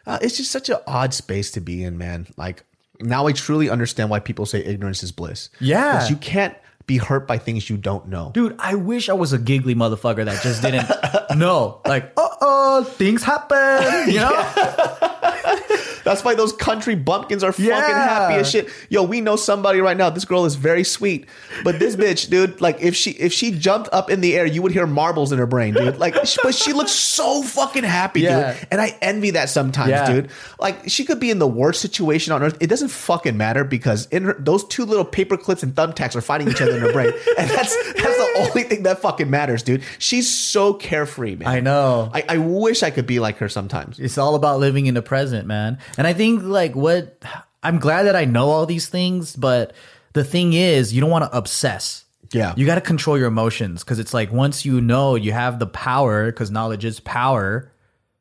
Uh, 0.06 0.18
it's 0.22 0.36
just 0.38 0.50
such 0.50 0.68
an 0.70 0.76
odd 0.86 1.12
space 1.12 1.50
to 1.52 1.60
be 1.60 1.82
in, 1.84 1.98
man. 1.98 2.26
Like 2.36 2.64
now, 3.00 3.26
I 3.26 3.32
truly 3.32 3.68
understand 3.68 4.08
why 4.10 4.20
people 4.20 4.46
say 4.46 4.64
ignorance 4.64 5.02
is 5.02 5.12
bliss. 5.12 5.50
Yeah. 5.60 5.92
because 5.94 6.10
you 6.10 6.16
can't 6.16 6.56
be 6.86 6.96
hurt 6.96 7.26
by 7.26 7.36
things 7.38 7.68
you 7.68 7.76
don't 7.76 8.08
know. 8.08 8.30
Dude, 8.32 8.56
I 8.58 8.74
wish 8.74 9.08
I 9.10 9.12
was 9.12 9.32
a 9.34 9.38
giggly 9.38 9.74
motherfucker 9.74 10.24
that 10.24 10.42
just 10.42 10.62
didn't 10.62 10.88
know. 11.38 11.80
Like, 11.86 12.12
uh 12.16 12.28
oh, 12.40 12.84
things 12.84 13.22
happen. 13.22 14.10
You 14.10 14.20
know? 14.20 14.30
That's 16.04 16.24
why 16.24 16.34
those 16.34 16.52
country 16.52 16.94
bumpkins 16.94 17.42
are 17.44 17.52
fucking 17.52 17.70
happy 17.70 18.34
as 18.34 18.50
shit. 18.50 18.68
Yo, 18.88 19.02
we 19.02 19.20
know 19.20 19.36
somebody 19.36 19.80
right 19.80 19.96
now. 19.96 20.10
This 20.10 20.24
girl 20.24 20.44
is 20.44 20.54
very 20.54 20.84
sweet, 20.84 21.26
but 21.64 21.78
this 21.78 21.96
bitch, 22.02 22.28
dude, 22.30 22.60
like 22.60 22.80
if 22.80 22.94
she 22.96 23.10
if 23.12 23.32
she 23.32 23.50
jumped 23.52 23.88
up 23.92 24.10
in 24.10 24.20
the 24.20 24.36
air, 24.36 24.46
you 24.46 24.62
would 24.62 24.72
hear 24.72 24.86
marbles 24.86 25.32
in 25.32 25.38
her 25.38 25.46
brain, 25.46 25.74
dude. 25.74 25.98
Like, 25.98 26.14
but 26.42 26.54
she 26.54 26.72
looks 26.72 26.92
so 26.92 27.42
fucking 27.42 27.84
happy, 27.84 28.20
Yeah. 28.22 28.52
dude. 28.54 28.68
And 28.70 28.80
I 28.80 28.96
envy 29.00 29.30
that 29.32 29.48
sometimes, 29.48 29.90
Yeah. 29.90 30.10
dude. 30.12 30.30
Like, 30.60 30.88
she 30.88 31.04
could 31.04 31.20
be 31.20 31.30
in 31.30 31.38
the 31.38 31.46
worst 31.48 31.80
situation 31.80 32.32
on 32.32 32.42
earth. 32.42 32.56
It 32.60 32.68
doesn't 32.68 32.88
fucking 32.88 33.36
matter 33.36 33.64
because 33.64 34.06
in 34.06 34.24
her 34.24 34.36
those 34.38 34.64
two 34.68 34.84
little 34.84 35.04
paper 35.04 35.36
clips 35.36 35.62
and 35.62 35.74
thumbtacks 35.74 36.14
are 36.16 36.20
fighting 36.20 36.48
each 36.48 36.60
other 36.60 36.72
in 36.76 36.80
her 36.80 36.92
brain, 36.92 37.12
and 37.38 37.50
that's 37.50 37.74
that's 37.94 38.16
the 38.16 38.34
only 38.48 38.62
thing 38.62 38.82
that 38.84 39.00
fucking 39.00 39.28
matters, 39.30 39.62
dude. 39.62 39.82
She's 39.98 40.30
so 40.30 40.74
carefree, 40.74 41.36
man. 41.36 41.48
I 41.48 41.60
know. 41.60 42.10
I, 42.12 42.24
I 42.28 42.38
wish 42.38 42.82
I 42.82 42.90
could 42.90 43.06
be 43.06 43.18
like 43.20 43.38
her 43.38 43.48
sometimes. 43.48 43.98
It's 43.98 44.18
all 44.18 44.34
about 44.34 44.60
living 44.60 44.86
in 44.86 44.94
the 44.94 45.02
present, 45.02 45.46
man. 45.46 45.78
And 45.98 46.06
I 46.06 46.14
think 46.14 46.42
like 46.42 46.74
what 46.74 47.22
I'm 47.62 47.78
glad 47.78 48.04
that 48.04 48.16
I 48.16 48.24
know 48.24 48.48
all 48.48 48.64
these 48.64 48.88
things, 48.88 49.36
but 49.36 49.74
the 50.14 50.24
thing 50.24 50.52
is, 50.54 50.94
you 50.94 51.00
don't 51.00 51.10
want 51.10 51.30
to 51.30 51.36
obsess. 51.36 52.04
Yeah. 52.32 52.54
You 52.56 52.66
got 52.66 52.76
to 52.76 52.80
control 52.80 53.18
your 53.18 53.28
emotions 53.28 53.82
because 53.82 53.98
it's 53.98 54.14
like 54.14 54.32
once 54.32 54.64
you 54.64 54.80
know 54.80 55.16
you 55.16 55.32
have 55.32 55.58
the 55.58 55.66
power, 55.66 56.26
because 56.26 56.50
knowledge 56.50 56.84
is 56.84 57.00
power. 57.00 57.72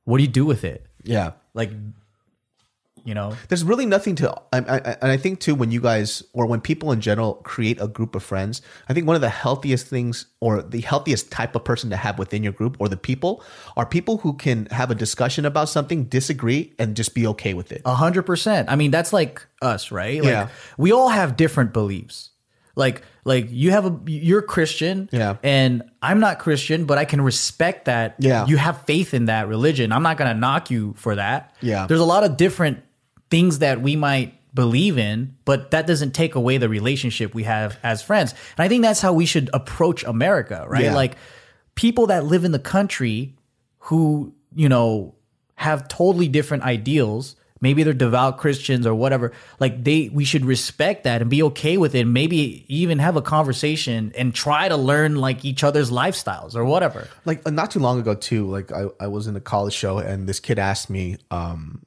What 0.05 0.17
do 0.17 0.23
you 0.23 0.29
do 0.29 0.45
with 0.45 0.63
it? 0.63 0.85
Yeah. 1.03 1.31
Like, 1.53 1.71
you 3.07 3.13
know, 3.13 3.33
there's 3.47 3.63
really 3.63 3.85
nothing 3.85 4.15
to 4.15 4.29
I, 4.51 4.57
I, 4.59 4.77
and 5.01 5.11
i 5.11 5.17
think 5.17 5.39
too 5.39 5.55
when 5.55 5.71
you 5.71 5.79
guys 5.79 6.21
or 6.33 6.45
when 6.45 6.59
people 6.59 6.91
in 6.91 6.99
general 6.99 7.35
create 7.51 7.77
a 7.81 7.87
group 7.87 8.15
of 8.15 8.23
friends 8.23 8.61
i 8.89 8.93
think 8.93 9.07
one 9.07 9.15
of 9.15 9.21
the 9.21 9.29
healthiest 9.29 9.87
things 9.87 10.25
or 10.41 10.61
the 10.61 10.81
healthiest 10.81 11.31
type 11.31 11.55
of 11.55 11.63
person 11.63 11.89
to 11.91 11.95
have 11.95 12.19
within 12.19 12.43
your 12.43 12.51
group 12.53 12.75
or 12.79 12.89
the 12.89 12.97
people 12.97 13.41
are 13.77 13.85
people 13.85 14.17
who 14.17 14.33
can 14.33 14.65
have 14.71 14.91
a 14.91 14.95
discussion 14.95 15.45
about 15.45 15.69
something 15.69 16.03
disagree 16.05 16.73
and 16.79 16.95
just 16.97 17.15
be 17.15 17.25
okay 17.27 17.53
with 17.53 17.71
it 17.71 17.81
a 17.85 17.95
hundred 17.95 18.23
percent. 18.23 18.69
I 18.69 18.75
mean, 18.75 18.91
that's 18.91 19.13
like 19.13 19.45
us, 19.61 19.91
right? 19.91 20.21
Like, 20.21 20.29
Yeah. 20.31 20.49
We 20.77 20.91
all 20.91 21.09
have 21.09 21.35
different 21.37 21.71
beliefs. 21.73 22.31
Like, 22.75 23.01
like 23.25 23.47
you 23.49 23.71
have 23.71 23.85
a 23.85 23.99
you're 24.05 24.41
Christian, 24.43 25.09
Yeah. 25.11 25.37
and 25.43 25.83
I'm 26.01 26.19
not 26.19 26.39
Christian, 26.39 26.85
but 26.85 26.97
I 26.97 27.05
can 27.05 27.21
respect 27.21 27.85
that. 27.85 28.15
Yeah. 28.19 28.45
you 28.45 28.57
have 28.57 28.81
faith 28.85 29.13
in 29.13 29.25
that 29.25 29.47
religion. 29.47 29.91
I'm 29.91 30.03
not 30.03 30.17
gonna 30.17 30.33
knock 30.35 30.69
you 30.69 30.93
for 30.97 31.15
that. 31.15 31.55
Yeah. 31.61 31.87
there's 31.87 32.01
a 32.01 32.05
lot 32.15 32.23
of 32.23 32.37
different 32.37 32.83
things 33.29 33.59
that 33.59 33.81
we 33.81 33.95
might 33.95 34.33
believe 34.53 34.97
in, 34.97 35.35
but 35.45 35.71
that 35.71 35.85
doesn't 35.85 36.11
take 36.11 36.35
away 36.35 36.57
the 36.57 36.67
relationship 36.67 37.33
we 37.35 37.43
have 37.43 37.77
as 37.83 38.01
friends. 38.01 38.33
And 38.57 38.65
I 38.65 38.67
think 38.67 38.81
that's 38.81 39.01
how 39.01 39.13
we 39.13 39.25
should 39.25 39.49
approach 39.53 40.03
America, 40.03 40.65
right? 40.67 40.85
Yeah. 40.85 40.95
Like 40.95 41.15
people 41.75 42.07
that 42.07 42.25
live 42.25 42.43
in 42.43 42.51
the 42.51 42.59
country 42.59 43.35
who, 43.79 44.33
you 44.55 44.67
know, 44.67 45.13
have 45.55 45.87
totally 45.87 46.27
different 46.27 46.63
ideals. 46.63 47.35
Maybe 47.61 47.83
they're 47.83 47.93
devout 47.93 48.37
Christians 48.37 48.85
or 48.85 48.93
whatever. 48.93 49.31
Like 49.59 49.83
they 49.83 50.09
we 50.09 50.25
should 50.25 50.45
respect 50.45 51.03
that 51.05 51.21
and 51.21 51.29
be 51.29 51.41
okay 51.43 51.77
with 51.77 51.95
it. 51.95 52.05
Maybe 52.05 52.65
even 52.67 52.99
have 52.99 53.15
a 53.15 53.21
conversation 53.21 54.11
and 54.15 54.33
try 54.33 54.69
to 54.69 54.77
learn 54.77 55.15
like 55.15 55.43
each 55.45 55.63
other's 55.63 55.89
lifestyles 55.89 56.55
or 56.55 56.65
whatever. 56.65 57.07
like 57.25 57.41
uh, 57.47 57.51
not 57.51 57.71
too 57.71 57.79
long 57.79 57.99
ago 57.99 58.13
too 58.13 58.47
like 58.49 58.71
i, 58.71 58.85
I 58.99 59.07
was 59.07 59.25
in 59.25 59.35
a 59.35 59.39
college 59.39 59.73
show 59.73 59.97
and 59.97 60.29
this 60.29 60.39
kid 60.39 60.59
asked 60.59 60.89
me 60.89 61.17
um 61.31 61.81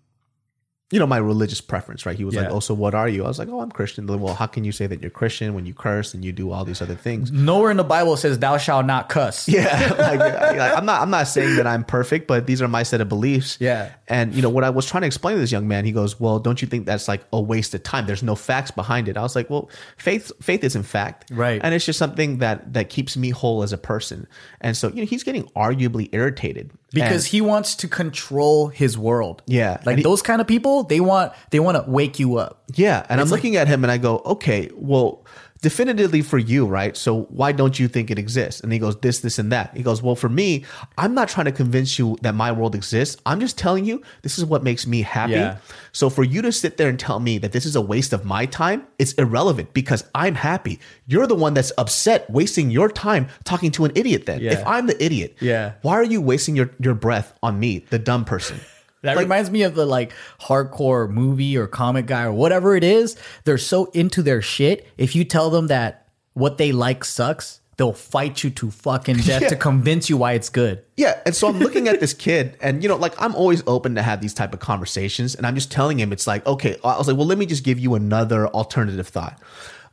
you 0.91 0.99
know 0.99 1.07
my 1.07 1.19
religious 1.19 1.61
preference 1.61 2.05
right 2.05 2.17
he 2.17 2.25
was 2.25 2.35
like 2.35 2.49
oh 2.51 2.59
so 2.61 2.75
what 2.75 2.95
are 2.95 3.09
you 3.09 3.25
i 3.25 3.29
was 3.29 3.39
like 3.39 3.49
oh 3.49 3.61
i'm 3.61 3.71
christian 3.71 4.07
like, 4.07 4.19
well 4.21 4.35
how 4.35 4.47
can 4.47 4.65
you 4.65 4.73
say 4.73 4.87
that 4.89 5.01
you're 5.01 5.11
christian 5.11 5.55
when 5.55 5.65
you 5.65 5.73
curse 5.73 6.15
and 6.15 6.25
you 6.25 6.33
do 6.33 6.51
all 6.51 6.65
these 6.65 6.83
other 6.83 6.97
things 6.97 7.31
Nowhere 7.31 7.71
in 7.71 7.77
the 7.77 7.85
Bible 7.85 8.17
says 8.17 8.39
thou 8.39 8.57
shalt 8.59 8.87
not 8.87 9.09
cuss. 9.09 9.49
Yeah, 9.49 9.65
like, 9.99 10.21
I- 10.21 10.75
I'm 10.75 10.85
not. 10.87 11.01
I'm 11.03 11.11
not 11.11 11.29
saying 11.29 11.57
that 11.57 11.67
I'm 11.67 11.85
perfect, 11.85 12.27
but 12.27 12.47
these 12.47 12.61
are 12.63 12.69
my 12.69 12.83
set 12.83 13.01
of 13.01 13.09
beliefs. 13.09 13.57
Yeah. 13.61 13.93
and 14.09 14.35
you 14.35 14.43
know 14.43 14.51
what 14.51 14.65
I 14.65 14.71
was 14.71 14.87
trying 14.87 15.03
to 15.03 15.07
explain 15.07 15.37
to 15.37 15.41
this 15.41 15.53
young 15.53 15.69
man. 15.69 15.85
He 15.85 15.93
goes, 15.93 16.19
"Well, 16.19 16.39
don't 16.39 16.61
you 16.63 16.69
think 16.69 16.87
that's 16.87 17.09
like 17.09 17.23
a 17.33 17.41
waste 17.41 17.75
of 17.75 17.83
time? 17.83 18.07
There's 18.07 18.23
no 18.23 18.35
facts 18.35 18.71
behind 18.71 19.09
it." 19.09 19.17
I 19.17 19.23
was 19.23 19.35
like, 19.37 19.49
"Well, 19.51 19.71
faith, 19.97 20.33
faith 20.43 20.65
isn't 20.65 20.83
fact, 20.85 21.31
Right. 21.31 21.61
And 21.63 21.75
it's 21.75 21.85
just 21.87 21.99
something 21.99 22.39
that 22.39 22.73
that 22.75 22.89
keeps 22.91 23.17
me 23.17 23.31
whole 23.31 23.63
as 23.63 23.73
a 23.73 23.79
person." 23.79 24.27
And 24.61 24.77
so, 24.77 24.89
you 24.89 24.97
know, 25.03 25.07
he's 25.07 25.23
getting 25.25 25.45
arguably 25.57 26.09
irritated 26.13 26.73
because 26.93 27.25
And- 27.25 27.31
he 27.33 27.41
wants 27.41 27.75
to 27.77 27.89
control 27.89 28.69
his 28.69 28.99
world. 28.99 29.43
Yeah, 29.47 29.79
like 29.87 29.99
he- 29.99 30.03
those 30.03 30.23
kind 30.23 30.41
of 30.41 30.47
people, 30.47 30.83
they 30.85 31.01
want 31.01 31.33
they 31.51 31.61
want 31.61 31.77
to 31.85 31.91
wake 31.91 32.19
you 32.19 32.37
up. 32.37 32.63
Yeah, 32.75 33.05
and 33.09 33.21
I'm 33.21 33.27
like- 33.29 33.37
looking 33.39 33.57
at 33.57 33.69
him 33.69 33.85
and 33.85 33.91
I 33.91 33.99
go, 33.99 34.23
okay, 34.25 34.71
well, 34.77 35.20
definitively 35.61 36.23
for 36.23 36.39
you, 36.39 36.67
right? 36.67 36.97
So 36.97 37.23
why 37.25 37.53
don't 37.53 37.79
you 37.79 37.87
think 37.89 38.11
it 38.11 38.19
exists? 38.19 38.61
And 38.61 38.73
he 38.73 38.79
goes, 38.79 38.97
this, 39.01 39.21
this, 39.21 39.39
and 39.39 39.53
that. 39.53 39.77
He 39.77 39.83
goes, 39.83 40.03
well, 40.03 40.17
for 40.17 40.29
me, 40.29 40.65
I'm 40.97 41.15
not 41.15 41.29
trying 41.29 41.47
to 41.47 41.53
convince 41.53 41.99
you 41.99 42.17
that 42.23 42.35
my 42.35 42.51
world 42.53 42.75
exists. 42.75 43.21
I'm 43.27 43.41
just 43.41 43.59
telling 43.59 43.85
you 43.85 44.03
this 44.23 44.39
is 44.39 44.45
what 44.45 44.63
makes 44.65 44.87
me 44.87 45.03
happy. 45.03 45.33
Yeah. 45.33 45.59
So 45.93 46.09
for 46.09 46.25
you 46.25 46.41
to 46.43 46.53
sit 46.53 46.77
there 46.77 46.89
and 46.89 46.99
tell 46.99 47.21
me 47.21 47.39
that 47.39 47.53
this 47.53 47.67
is 47.67 47.77
a 47.77 47.81
waste 47.81 48.13
of 48.13 48.25
my 48.25 48.47
time, 48.47 48.87
it's 48.99 49.13
irrelevant 49.15 49.75
because 49.75 50.05
I'm 50.15 50.35
happy. 50.35 50.81
You're 51.07 51.27
the 51.27 51.35
one 51.35 51.55
that's 51.55 51.73
upset 51.79 52.31
wasting 52.31 52.71
your 52.71 52.89
time 52.89 53.29
talking 53.45 53.71
to 53.73 53.85
an 53.85 53.93
idiot 53.95 54.27
then. 54.27 54.41
Yeah. 54.41 54.53
If 54.53 54.67
I'm 54.67 54.87
the 54.87 55.03
idiot, 55.05 55.37
Yeah. 55.41 55.73
why 55.83 55.95
are 55.95 56.05
you 56.05 56.21
wasting 56.21 56.57
your, 56.57 56.71
your 56.79 56.95
breath 56.95 57.35
on 57.43 57.61
me, 57.61 57.85
the 57.91 57.99
dumb 57.99 58.25
person? 58.25 58.61
That 59.03 59.17
reminds 59.17 59.51
me 59.51 59.63
of 59.63 59.75
the 59.75 59.87
like 59.87 60.13
hardcore 60.41 61.09
movie 61.09 61.57
or 61.57 61.67
comic 61.67 62.07
guy 62.07 62.25
or 62.25 62.33
whatever 62.33 62.77
it 62.77 62.85
is. 62.85 63.17
They're 63.45 63.59
so 63.59 63.87
into 63.87 64.23
their 64.23 64.43
shit. 64.43 64.87
If 64.99 65.17
you 65.17 65.25
tell 65.25 65.51
them 65.51 65.69
that 65.69 66.09
what 66.35 66.59
they 66.59 66.73
like 66.73 67.05
sucks, 67.05 67.61
they'll 67.77 67.93
fight 67.95 68.45
you 68.45 68.51
to 68.51 68.71
fucking 68.71 69.17
death 69.25 69.41
Yeah. 69.43 69.49
to 69.49 69.57
convince 69.57 70.11
you 70.11 70.19
why 70.19 70.33
it's 70.33 70.51
good. 70.51 70.85
Yeah, 70.99 71.19
and 71.25 71.35
so 71.35 71.49
I'm 71.49 71.59
looking 71.67 71.89
at 71.89 71.99
this 71.99 72.13
kid, 72.13 72.59
and 72.61 72.83
you 72.83 72.89
know, 72.91 72.97
like 72.97 73.15
I'm 73.21 73.35
always 73.35 73.63
open 73.67 73.95
to 73.95 74.03
have 74.03 74.21
these 74.21 74.35
type 74.35 74.53
of 74.53 74.61
conversations, 74.61 75.35
and 75.35 75.47
I'm 75.47 75.55
just 75.55 75.73
telling 75.73 75.99
him 75.99 76.13
it's 76.13 76.27
like, 76.27 76.47
okay, 76.47 76.77
I 76.85 76.99
was 76.99 77.09
like, 77.09 77.17
well, 77.17 77.27
let 77.27 77.39
me 77.39 77.47
just 77.47 77.65
give 77.65 77.79
you 77.79 77.95
another 77.95 78.49
alternative 78.49 79.09
thought. 79.09 79.41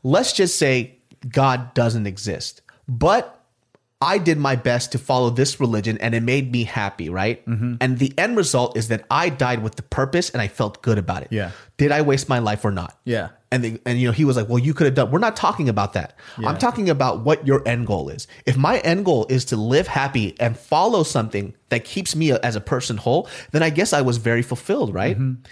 Let's 0.04 0.34
just 0.34 0.58
say 0.60 0.98
God 1.30 1.74
doesn't 1.74 2.08
exist, 2.08 2.62
but 2.90 3.37
I 4.00 4.20
did 4.20 4.38
my 4.38 4.56
best 4.56 4.92
to 4.92 5.00
follow 5.00 5.32
this 5.32 5.60
religion, 5.60 5.98
and 5.98 6.14
it 6.14 6.22
made 6.22 6.52
me 6.52 6.66
happy, 6.66 7.10
right? 7.10 7.44
Mm-hmm. 7.48 7.76
And 7.82 7.98
the 7.98 8.14
end 8.18 8.38
result 8.38 8.78
is 8.78 8.90
that 8.90 9.06
I 9.10 9.30
died 9.30 9.64
with 9.64 9.76
the 9.76 9.82
purpose, 9.82 10.30
and 10.30 10.42
I 10.42 10.48
felt 10.48 10.84
good 10.84 11.00
about 11.00 11.24
it. 11.24 11.30
Yeah. 11.32 11.50
Did 11.78 11.92
I 11.92 12.04
waste 12.04 12.30
my 12.30 12.38
life 12.38 12.64
or 12.64 12.72
not? 12.72 13.00
Yeah. 13.06 13.30
And 13.52 13.64
the, 13.64 13.82
and 13.86 14.00
you 14.00 14.08
know 14.08 14.12
he 14.12 14.26
was 14.26 14.36
like, 14.36 14.50
well, 14.50 14.60
you 14.60 14.74
could 14.74 14.86
have 14.86 14.94
done. 14.94 15.10
We're 15.10 15.20
not 15.20 15.36
talking 15.36 15.68
about 15.68 15.94
that. 15.94 16.16
I'm 16.38 16.58
talking 16.58 16.90
about 16.90 17.22
what 17.22 17.48
your 17.48 17.66
end 17.68 17.88
goal 17.88 18.10
is. 18.10 18.28
If 18.46 18.58
my 18.58 18.80
end 18.80 19.06
goal 19.06 19.26
is 19.30 19.46
to 19.46 19.56
live 19.56 19.88
happy 19.88 20.36
and 20.40 20.58
follow 20.58 21.04
something 21.04 21.56
that 21.70 21.86
keeps 21.86 22.16
me 22.16 22.32
as 22.34 22.56
a 22.56 22.62
person 22.62 22.98
whole, 22.98 23.28
then 23.52 23.64
I 23.64 23.70
guess 23.70 23.94
I 23.94 24.02
was 24.02 24.18
very 24.18 24.42
fulfilled, 24.42 24.94
right? 24.94 25.18
Mm-hmm. 25.18 25.44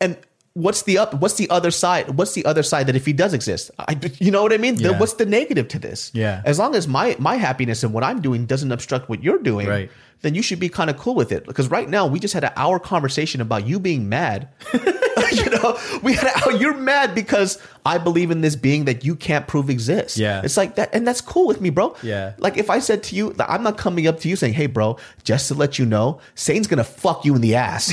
And 0.00 0.16
what's 0.54 0.82
the 0.82 0.98
up? 0.98 1.14
What's 1.14 1.34
the 1.34 1.48
other 1.50 1.70
side? 1.70 2.10
What's 2.16 2.32
the 2.34 2.44
other 2.46 2.62
side 2.62 2.86
that 2.86 2.96
if 2.96 3.04
he 3.06 3.12
does 3.12 3.34
exist, 3.34 3.70
I, 3.78 3.98
you 4.18 4.30
know 4.30 4.42
what 4.42 4.52
I 4.52 4.56
mean? 4.58 4.76
The- 4.76 4.94
what's 4.94 5.14
the 5.14 5.26
negative 5.26 5.68
to 5.68 5.78
this? 5.78 6.10
Yeah. 6.14 6.42
As 6.44 6.58
long 6.58 6.74
as 6.74 6.88
my 6.88 7.16
my 7.18 7.36
happiness 7.36 7.82
and 7.84 7.92
what 7.92 8.02
I'm 8.04 8.20
doing 8.20 8.46
doesn't 8.46 8.72
obstruct 8.72 9.08
what 9.08 9.22
you're 9.22 9.38
doing, 9.42 9.66
Right. 9.68 9.90
then 10.22 10.34
you 10.34 10.42
should 10.42 10.60
be 10.60 10.68
kind 10.68 10.90
of 10.90 10.96
cool 10.96 11.14
with 11.14 11.32
it. 11.32 11.44
Because 11.46 11.68
right 11.70 11.88
now 11.88 12.06
we 12.06 12.18
just 12.20 12.34
had 12.34 12.44
an 12.44 12.52
hour 12.56 12.78
conversation 12.78 13.40
about 13.40 13.66
you 13.66 13.78
being 13.78 14.08
mad. 14.08 14.48
you 15.32 15.48
know, 15.50 15.78
we 16.02 16.12
had 16.14 16.32
you're 16.60 16.74
mad 16.76 17.14
because 17.14 17.58
I 17.86 17.98
believe 17.98 18.30
in 18.32 18.40
this 18.40 18.56
being 18.56 18.84
that 18.86 19.04
you 19.04 19.14
can't 19.16 19.46
prove 19.46 19.70
exists. 19.70 20.18
Yeah. 20.18 20.42
It's 20.44 20.56
like 20.56 20.74
that, 20.76 20.90
and 20.94 21.06
that's 21.06 21.20
cool 21.20 21.46
with 21.46 21.60
me, 21.60 21.70
bro. 21.70 21.96
Yeah. 22.02 22.32
Like 22.38 22.56
if 22.58 22.68
I 22.68 22.78
said 22.80 23.02
to 23.04 23.16
you, 23.16 23.32
that 23.34 23.48
I'm 23.50 23.62
not 23.62 23.76
coming 23.78 24.06
up 24.06 24.18
to 24.20 24.28
you 24.28 24.36
saying, 24.36 24.54
"Hey, 24.54 24.66
bro, 24.66 24.98
just 25.24 25.48
to 25.48 25.54
let 25.54 25.78
you 25.78 25.86
know, 25.86 26.20
Satan's 26.34 26.66
gonna 26.66 26.84
fuck 26.84 27.24
you 27.24 27.34
in 27.34 27.40
the 27.42 27.54
ass." 27.54 27.92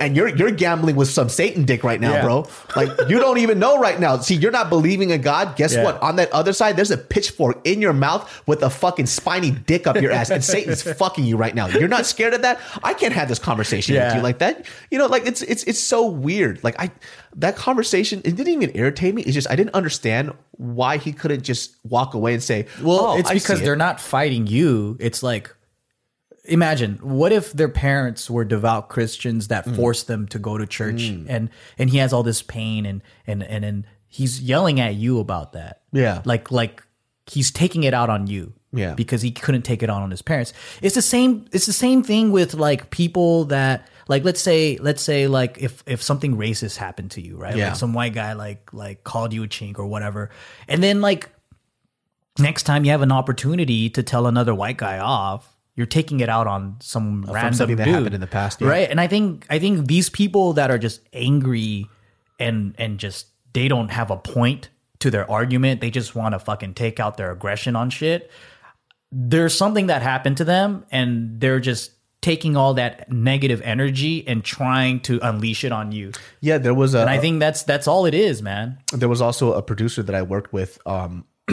And 0.00 0.16
you're 0.16 0.28
you're 0.28 0.50
gambling 0.50 0.96
with 0.96 1.08
some 1.08 1.28
Satan 1.28 1.64
dick 1.64 1.82
right 1.84 2.00
now, 2.00 2.12
Yeah. 2.12 2.22
bro. 2.22 2.46
Like 2.74 2.90
you 3.08 3.18
don't 3.18 3.38
even 3.38 3.58
know 3.58 3.78
right 3.78 3.98
now. 3.98 4.18
See, 4.18 4.34
you're 4.34 4.50
not 4.50 4.68
believing 4.70 5.10
in 5.10 5.20
God. 5.22 5.56
Guess 5.56 5.74
Yeah. 5.74 5.84
what? 5.84 6.00
On 6.02 6.16
that 6.16 6.30
other 6.32 6.52
side, 6.52 6.76
there's 6.76 6.90
a 6.90 6.98
pitchfork 6.98 7.60
in 7.64 7.80
your 7.80 7.92
mouth 7.92 8.30
with 8.46 8.62
a 8.62 8.70
fucking 8.70 9.06
spiny 9.06 9.50
dick 9.50 9.86
up 9.86 9.96
your 10.00 10.12
ass, 10.12 10.30
and 10.30 10.44
Satan's 10.44 10.82
fucking 10.98 11.24
you 11.24 11.36
right 11.36 11.54
now. 11.54 11.66
You're 11.68 11.88
not 11.88 12.06
scared 12.06 12.34
of 12.34 12.42
that. 12.42 12.60
I 12.82 12.94
can't 12.94 13.12
have 13.14 13.28
this 13.28 13.38
conversation 13.38 13.94
with 13.96 14.14
you 14.14 14.20
like 14.20 14.38
that. 14.38 14.66
You 14.90 14.98
know, 14.98 15.06
like 15.06 15.26
it's 15.26 15.42
it's 15.42 15.62
it's 15.64 15.80
so 15.80 16.06
weird. 16.06 16.62
Like 16.62 16.78
I 16.80 16.90
that 17.36 17.56
conversation, 17.56 18.20
it 18.24 18.36
didn't 18.36 18.52
even 18.52 18.70
irritate 18.74 19.14
me. 19.14 19.22
It's 19.22 19.34
just 19.34 19.50
I 19.50 19.56
didn't 19.56 19.74
understand 19.74 20.32
why 20.52 20.96
he 20.96 21.12
couldn't 21.12 21.42
just 21.42 21.76
walk 21.84 22.14
away 22.14 22.32
and 22.34 22.42
say, 22.42 22.66
Well, 22.82 22.98
"Oh, 23.00 23.18
it's 23.18 23.30
I 23.30 23.34
because 23.34 23.58
see 23.58 23.64
they're 23.64 23.76
not 23.76 24.00
fighting 24.00 24.46
you. 24.46 24.96
It's 25.00 25.22
like, 25.22 25.54
imagine 26.48 26.98
what 27.02 27.32
if 27.32 27.52
their 27.52 27.68
parents 27.68 28.30
were 28.30 28.44
devout 28.44 28.88
Christians 28.88 29.48
that 29.48 29.66
Mm. 29.66 29.76
forced 29.76 30.06
them 30.06 30.26
to 30.28 30.38
go 30.38 30.56
to 30.58 30.66
church, 30.66 31.02
and 31.02 31.50
and 31.78 31.90
he 31.90 31.98
has 31.98 32.12
all 32.12 32.22
this 32.22 32.42
pain, 32.42 32.86
and 32.86 33.02
and 33.26 33.42
and 33.42 33.64
and 33.64 33.84
he's 34.08 34.40
yelling 34.40 34.80
at 34.80 34.94
you 34.94 35.18
about 35.20 35.52
that. 35.52 35.82
Yeah. 35.92 36.22
like 36.24 36.50
like 36.50 36.82
he's 37.26 37.50
taking 37.50 37.82
it 37.84 37.94
out 37.94 38.10
on 38.10 38.26
you. 38.26 38.52
Yeah. 38.72 38.92
because 38.92 39.22
he 39.22 39.30
couldn't 39.30 39.62
take 39.62 39.82
it 39.82 39.88
on 39.88 40.02
on 40.02 40.10
his 40.10 40.20
parents. 40.20 40.52
It's 40.82 40.94
the 40.94 41.00
same. 41.00 41.46
It's 41.50 41.64
the 41.64 41.72
same 41.72 42.02
thing 42.02 42.30
with 42.30 42.52
like 42.52 42.90
people 42.90 43.46
that 43.46 43.88
like 44.06 44.22
let's 44.22 44.40
say 44.40 44.76
let's 44.82 45.00
say 45.00 45.28
like 45.28 45.56
if 45.58 45.82
if 45.86 46.02
something 46.02 46.36
racist 46.36 46.76
happened 46.76 47.12
to 47.12 47.22
you, 47.22 47.38
right? 47.38 47.56
Yeah. 47.56 47.68
Like 47.68 47.76
some 47.76 47.94
white 47.94 48.12
guy 48.12 48.34
like 48.34 48.70
like 48.74 49.02
called 49.02 49.32
you 49.32 49.42
a 49.44 49.48
chink 49.48 49.78
or 49.78 49.86
whatever, 49.86 50.28
and 50.68 50.82
then 50.82 51.00
like 51.00 51.30
next 52.38 52.64
time 52.64 52.84
you 52.84 52.90
have 52.90 53.00
an 53.02 53.12
opportunity 53.12 53.88
to 53.90 54.02
tell 54.02 54.26
another 54.26 54.54
white 54.54 54.76
guy 54.76 54.98
off, 54.98 55.55
you're 55.76 55.86
taking 55.86 56.20
it 56.20 56.28
out 56.28 56.46
on 56.46 56.76
some 56.80 57.22
random 57.28 57.54
something 57.54 57.76
that 57.76 57.84
dude, 57.84 57.94
happened 57.94 58.14
in 58.14 58.20
the 58.20 58.26
past, 58.26 58.60
yeah. 58.60 58.68
right? 58.68 58.90
And 58.90 59.00
I 59.00 59.06
think 59.06 59.46
I 59.48 59.58
think 59.58 59.86
these 59.86 60.08
people 60.08 60.54
that 60.54 60.70
are 60.70 60.78
just 60.78 61.00
angry 61.12 61.86
and 62.40 62.74
and 62.78 62.98
just 62.98 63.26
they 63.52 63.68
don't 63.68 63.90
have 63.90 64.10
a 64.10 64.16
point 64.16 64.70
to 65.00 65.10
their 65.10 65.30
argument, 65.30 65.80
they 65.80 65.90
just 65.90 66.14
want 66.14 66.34
to 66.34 66.38
fucking 66.38 66.74
take 66.74 66.98
out 66.98 67.16
their 67.16 67.30
aggression 67.30 67.76
on 67.76 67.90
shit. 67.90 68.30
There's 69.12 69.54
something 69.54 69.86
that 69.86 70.02
happened 70.02 70.38
to 70.38 70.44
them, 70.44 70.84
and 70.90 71.40
they're 71.40 71.60
just 71.60 71.92
taking 72.22 72.56
all 72.56 72.74
that 72.74 73.10
negative 73.12 73.60
energy 73.62 74.26
and 74.26 74.42
trying 74.42 74.98
to 74.98 75.20
unleash 75.22 75.62
it 75.62 75.70
on 75.70 75.92
you. 75.92 76.10
yeah, 76.40 76.58
there 76.58 76.74
was 76.74 76.94
a 76.94 77.00
And 77.02 77.10
I 77.10 77.18
think 77.18 77.38
that's 77.38 77.62
that's 77.62 77.86
all 77.86 78.06
it 78.06 78.14
is, 78.14 78.42
man. 78.42 78.78
there 78.92 79.08
was 79.08 79.20
also 79.20 79.52
a 79.52 79.62
producer 79.62 80.02
that 80.02 80.14
I 80.14 80.22
worked 80.22 80.52
with 80.52 80.78
um, 80.86 81.24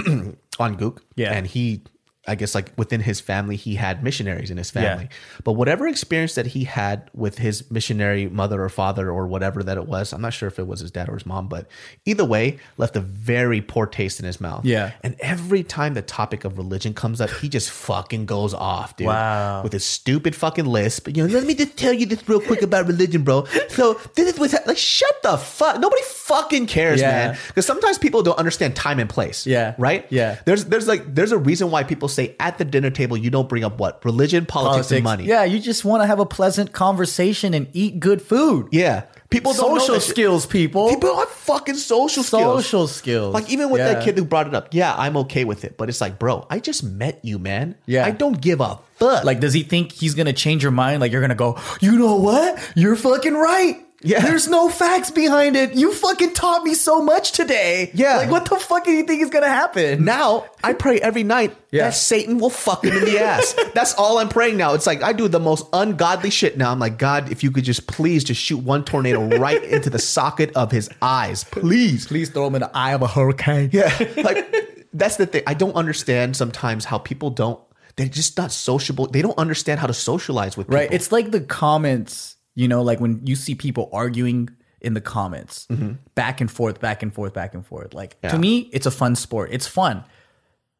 on 0.60 0.78
Gook. 0.78 1.00
Yeah. 1.16 1.32
And 1.34 1.46
he, 1.46 1.84
I 2.26 2.36
guess, 2.36 2.56
like 2.56 2.72
within 2.78 3.02
his 3.02 3.20
family, 3.20 3.58
he 3.58 3.76
had 3.76 4.02
missionaries 4.02 4.50
in 4.50 4.56
his 4.56 4.72
family. 4.72 5.10
But 5.44 5.54
whatever 5.54 5.88
experience 5.88 6.36
that 6.36 6.46
he 6.48 6.64
had 6.64 7.10
with 7.14 7.38
his 7.38 7.70
missionary 7.70 8.30
mother 8.30 8.64
or 8.64 8.70
father 8.70 9.12
or 9.12 9.28
whatever 9.28 9.62
that 9.62 9.76
it 9.78 9.88
was, 9.88 10.14
I'm 10.14 10.22
not 10.22 10.32
sure 10.34 10.48
if 10.48 10.58
it 10.58 10.66
was 10.66 10.80
his 10.80 10.90
dad 10.90 11.10
or 11.10 11.16
his 11.16 11.26
mom, 11.26 11.50
but 11.50 11.68
either 12.06 12.24
way, 12.24 12.60
left 12.78 12.96
a 12.96 13.02
very 13.02 13.60
poor 13.60 13.86
taste 13.86 14.22
in 14.22 14.26
his 14.26 14.40
mouth. 14.40 14.64
Yeah. 14.64 14.92
And 15.04 15.18
every 15.20 15.64
time 15.64 15.96
the 15.96 16.02
topic 16.02 16.46
of 16.46 16.58
religion 16.58 16.94
comes 16.94 17.20
up, 17.20 17.30
he 17.30 17.50
just 17.50 17.70
fucking 17.70 18.26
goes 18.26 18.54
off, 18.54 18.96
dude. 18.96 19.08
Wow. 19.08 19.62
With 19.64 19.74
his 19.74 19.84
stupid 19.84 20.34
fucking 20.34 20.66
lisp. 20.66 21.10
You 21.10 21.28
know, 21.28 21.34
let 21.34 21.46
me 21.46 21.56
just 21.56 21.76
tell 21.76 21.92
you 21.92 22.06
this 22.06 22.28
real 22.30 22.40
quick 22.40 22.62
about 22.62 22.88
religion, 22.88 23.24
bro. 23.24 23.44
So 23.68 23.96
this 24.16 24.34
is 24.34 24.40
what's 24.40 24.54
like, 24.66 24.78
shut 24.78 25.22
the 25.24 25.38
fuck. 25.38 25.78
Nobody 25.82 26.02
fucking 26.04 26.68
cares, 26.68 27.02
Yeah. 27.02 27.12
man. 27.12 27.38
Because 27.48 27.66
sometimes 27.66 27.98
people 27.98 28.24
don't 28.24 28.38
understand 28.40 28.78
time 28.78 29.00
and 29.00 29.10
place. 29.10 29.46
Yeah. 29.46 29.76
Right? 29.78 30.06
Yeah. 30.10 30.38
There's 30.46 30.64
there's 30.66 30.88
like 30.88 31.14
there's 31.14 31.34
a 31.34 31.38
reason 31.38 31.70
why 31.70 31.84
people 31.84 32.08
say 32.14 32.36
at 32.40 32.58
the 32.58 32.66
dinner 32.66 32.90
table 32.90 33.18
you 33.18 33.30
don't 33.30 33.50
bring 33.50 33.64
up 33.64 33.80
what? 33.80 34.04
Religion, 34.06 34.46
politics, 34.46 34.92
and 34.92 35.04
money. 35.04 35.26
Yeah, 35.26 35.44
you 35.44 35.60
just 35.60 35.84
want 35.84 36.04
to 36.04 36.08
have 36.08 36.20
a 36.20 36.26
pleasant 36.26 36.72
conversation 36.74 37.54
and 37.54 37.68
eat 37.74 38.00
good 38.00 38.22
food. 38.22 38.68
Yeah. 38.72 39.04
People 39.30 39.54
don't 39.54 39.80
Social 39.80 40.00
skills, 40.00 40.46
people. 40.46 40.90
People 40.90 41.18
have 41.18 41.28
fucking 41.30 41.76
social 41.76 42.22
skills. 42.22 42.66
Social 42.66 42.88
skills. 42.88 43.34
Like 43.34 43.50
even 43.50 43.72
with 43.72 43.80
Yeah. 43.82 43.94
that 43.96 44.04
kid 44.04 44.16
who 44.18 44.26
brought 44.26 44.46
it 44.48 44.54
up, 44.54 44.70
yeah, 44.72 44.94
I'm 44.96 45.18
okay 45.18 45.44
with 45.44 45.66
it. 45.66 45.76
But 45.76 45.90
it's 45.90 46.00
like, 46.02 46.20
bro, 46.20 46.46
I 46.52 46.60
just 46.60 46.84
met 46.84 47.20
you, 47.24 47.40
man. 47.40 47.76
Yeah. 47.88 48.06
I 48.06 48.12
don't 48.12 48.40
give 48.40 48.62
a 48.62 48.78
fuck. 48.98 49.24
Like, 49.24 49.40
does 49.40 49.54
he 49.54 49.64
think 49.64 49.92
he's 49.92 50.14
gonna 50.14 50.34
change 50.34 50.62
your 50.62 50.72
mind? 50.72 51.02
Like, 51.02 51.12
you're 51.12 51.22
gonna 51.22 51.34
go, 51.34 51.58
you 51.82 51.98
know 51.98 52.16
what? 52.18 52.60
You're 52.76 52.96
fucking 52.96 53.34
right. 53.34 53.78
Yeah. 54.04 54.20
There's 54.22 54.48
no 54.48 54.70
facts 54.70 55.12
behind 55.12 55.56
it. 55.56 55.74
You 55.76 55.94
fucking 55.94 56.34
taught 56.34 56.64
me 56.64 56.74
so 56.74 57.02
much 57.02 57.32
today. 57.32 57.90
Yeah. 57.94 58.18
Like, 58.18 58.30
what 58.32 58.50
the 58.50 58.58
fuck 58.58 58.84
do 58.84 58.92
you 58.92 59.04
think 59.04 59.22
is 59.22 59.30
gonna 59.30 59.48
happen? 59.48 60.04
now 60.06 60.46
I 60.64 60.74
pray 60.74 61.00
every 61.00 61.24
night 61.24 61.56
Yeah. 61.72 61.86
that 61.86 61.96
Satan 61.96 62.38
will 62.38 62.50
fuck 62.50 62.84
him 62.84 62.96
in 62.98 63.06
the 63.06 63.20
ass. 63.20 63.56
That's 63.74 63.94
all 63.96 64.18
I'm 64.20 64.30
praying 64.30 64.58
now. 64.58 64.74
It's 64.74 64.86
like 64.86 65.02
I 65.04 65.14
do 65.14 65.28
the 65.28 65.40
most 65.40 65.66
ungodly 65.74 66.30
shit 66.30 66.58
now. 66.58 66.72
I'm 66.72 66.80
like, 66.80 66.98
God, 66.98 67.32
if 67.32 67.44
you 67.44 67.52
could 67.52 67.64
just 67.64 67.88
please 67.88 68.24
just 68.24 68.42
shoot 68.42 68.58
one 68.60 68.84
tornado 68.84 69.26
right 69.40 69.64
into 69.76 69.90
the 69.90 70.00
socket 70.00 70.56
of 70.56 70.72
his 70.72 70.90
eyes, 71.02 71.44
please. 71.46 72.06
Please 72.08 72.30
throw 72.30 72.48
him 72.48 72.56
in 72.56 72.62
the 72.62 72.72
eye 72.76 72.94
of 72.94 73.02
a 73.02 73.08
hurricane. 73.08 73.70
Yeah, 73.72 73.92
like 74.24 74.86
that's 74.94 75.16
the 75.18 75.26
thing. 75.26 75.44
I 75.48 75.54
don't 75.54 75.76
understand 75.76 76.36
sometimes 76.36 76.86
how 76.86 76.98
people 76.98 77.30
don't. 77.30 77.60
They're 77.96 78.08
just 78.08 78.38
not 78.38 78.52
sociable. 78.52 79.08
They 79.08 79.22
don't 79.22 79.38
understand 79.38 79.80
how 79.80 79.88
to 79.88 79.94
socialize 79.94 80.58
with 80.58 80.68
people. 80.68 80.80
Right. 80.80 80.92
It's 80.92 81.12
like 81.12 81.32
the 81.32 81.42
comments, 81.42 82.36
you 82.56 82.68
know, 82.68 82.82
like 82.82 83.00
when 83.00 83.26
you 83.26 83.36
see 83.36 83.56
people 83.56 83.90
arguing 83.94 84.50
in 84.82 84.94
the 84.94 85.02
comments, 85.02 85.68
back 86.16 86.42
and 86.42 86.52
forth, 86.52 86.80
back 86.82 87.02
and 87.04 87.14
forth, 87.14 87.34
back 87.34 87.54
and 87.54 87.66
forth. 87.66 87.94
Like 87.94 88.18
Yeah. 88.24 88.32
to 88.32 88.38
me, 88.38 88.70
it's 88.74 88.86
a 88.86 88.92
fun 88.92 89.16
sport. 89.16 89.50
It's 89.52 89.66
fun. 89.68 90.04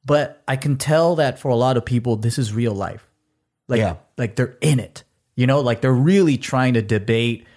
But 0.06 0.44
I 0.48 0.58
can 0.58 0.78
tell 0.78 1.16
that 1.16 1.40
for 1.40 1.48
a 1.50 1.56
lot 1.56 1.78
of 1.78 1.86
people, 1.86 2.18
this 2.18 2.38
is 2.38 2.54
real 2.54 2.74
life. 2.74 3.08
Like, 3.70 3.80
Yeah. 3.80 3.96
like 4.18 4.36
they're 4.36 4.58
in 4.62 4.80
it. 4.80 5.04
You 5.36 5.48
know, 5.48 5.62
like 5.62 5.80
they're 5.82 5.94
really 5.94 6.38
trying 6.38 6.74
to 6.74 6.82
debate 6.82 7.48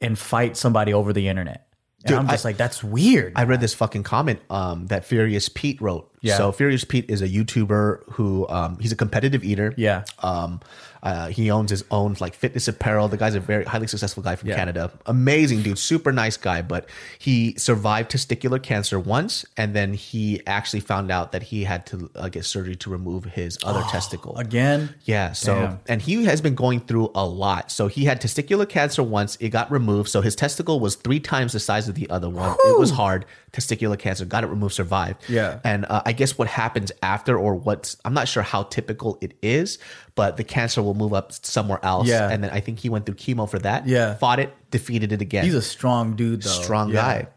and 0.00 0.18
fight 0.18 0.56
somebody 0.56 0.92
over 0.92 1.12
the 1.14 1.26
internet. 1.28 1.66
And 2.04 2.08
Dude, 2.10 2.18
I'm 2.18 2.28
just 2.28 2.44
I- 2.44 2.50
like, 2.50 2.56
that's 2.58 2.84
weird. 2.84 3.32
I 3.34 3.44
read 3.44 3.60
this 3.60 3.74
fucking 3.74 4.02
comment 4.04 4.40
um, 4.50 4.86
that 4.86 5.04
Furious 5.04 5.48
Pete 5.48 5.80
wrote. 5.80 6.08
Yeah. 6.20 6.36
So 6.36 6.52
Furious 6.52 6.84
Pete 6.84 7.06
is 7.10 7.22
a 7.22 7.28
YouTuber 7.28 8.12
who 8.12 8.46
um, 8.48 8.78
he's 8.78 8.92
a 8.92 8.96
competitive 8.96 9.42
eater. 9.42 9.72
Yeah. 9.76 10.04
Um, 10.22 10.60
uh, 11.02 11.28
he 11.28 11.50
owns 11.50 11.70
his 11.70 11.84
own 11.90 12.16
like 12.20 12.34
fitness 12.34 12.68
apparel. 12.68 13.08
The 13.08 13.16
guy's 13.16 13.34
a 13.34 13.40
very 13.40 13.64
highly 13.64 13.86
successful 13.86 14.22
guy 14.22 14.36
from 14.36 14.48
Yeah. 14.48 14.56
Canada. 14.56 14.90
Amazing 15.06 15.62
dude, 15.62 15.78
super 15.78 16.12
nice 16.12 16.36
guy. 16.36 16.62
But 16.62 16.88
he 17.18 17.54
survived 17.56 18.10
testicular 18.10 18.62
cancer 18.62 18.98
once, 18.98 19.44
and 19.56 19.74
then 19.74 19.94
he 19.94 20.40
actually 20.46 20.80
found 20.80 21.10
out 21.10 21.32
that 21.32 21.44
he 21.44 21.64
had 21.64 21.86
to 21.86 22.10
uh, 22.14 22.28
get 22.28 22.44
surgery 22.44 22.76
to 22.76 22.90
remove 22.90 23.24
his 23.24 23.58
other 23.64 23.82
testicle. 23.90 24.36
Again. 24.38 24.94
Yeah. 25.04 25.32
So, 25.32 25.54
Damn. 25.54 25.80
and 25.88 26.02
he 26.02 26.24
has 26.24 26.40
been 26.40 26.54
going 26.54 26.80
through 26.80 27.10
a 27.14 27.26
lot. 27.26 27.70
So 27.70 27.86
he 27.88 28.04
had 28.04 28.20
testicular 28.20 28.68
cancer 28.68 29.02
once. 29.02 29.36
It 29.40 29.50
got 29.50 29.70
removed. 29.70 30.08
So 30.08 30.20
his 30.20 30.34
testicle 30.36 30.80
was 30.80 30.94
three 30.96 31.20
times 31.20 31.52
the 31.52 31.60
size 31.60 31.88
of 31.88 31.94
the 31.94 32.08
other 32.10 32.28
one. 32.28 32.56
It 32.64 32.78
was 32.78 32.90
hard. 32.90 33.24
Testicular 33.58 33.98
cancer 33.98 34.24
got 34.24 34.44
it 34.44 34.46
removed, 34.46 34.74
survived. 34.74 35.22
Yeah. 35.28 35.60
And 35.64 35.84
uh, 35.86 36.02
I 36.06 36.12
guess 36.12 36.38
what 36.38 36.48
happens 36.48 36.92
after, 37.02 37.36
or 37.38 37.54
what's, 37.54 37.96
I'm 38.04 38.14
not 38.14 38.28
sure 38.28 38.42
how 38.42 38.62
typical 38.64 39.18
it 39.20 39.34
is, 39.42 39.78
but 40.14 40.36
the 40.36 40.44
cancer 40.44 40.82
will 40.82 40.94
move 40.94 41.12
up 41.12 41.32
somewhere 41.32 41.80
else. 41.82 42.06
Yeah. 42.08 42.28
And 42.30 42.42
then 42.44 42.50
I 42.50 42.60
think 42.60 42.78
he 42.78 42.88
went 42.88 43.06
through 43.06 43.16
chemo 43.16 43.48
for 43.50 43.58
that. 43.60 43.86
Yeah. 43.86 44.14
Fought 44.14 44.38
it, 44.40 44.54
defeated 44.70 45.12
it 45.12 45.20
again 45.20 45.44
He's 45.44 45.54
a 45.54 45.62
strong 45.62 46.14
dude 46.16 46.42
though. 46.42 46.50
strong 46.50 46.90
Yeah. 46.90 46.94
guy. 46.94 47.28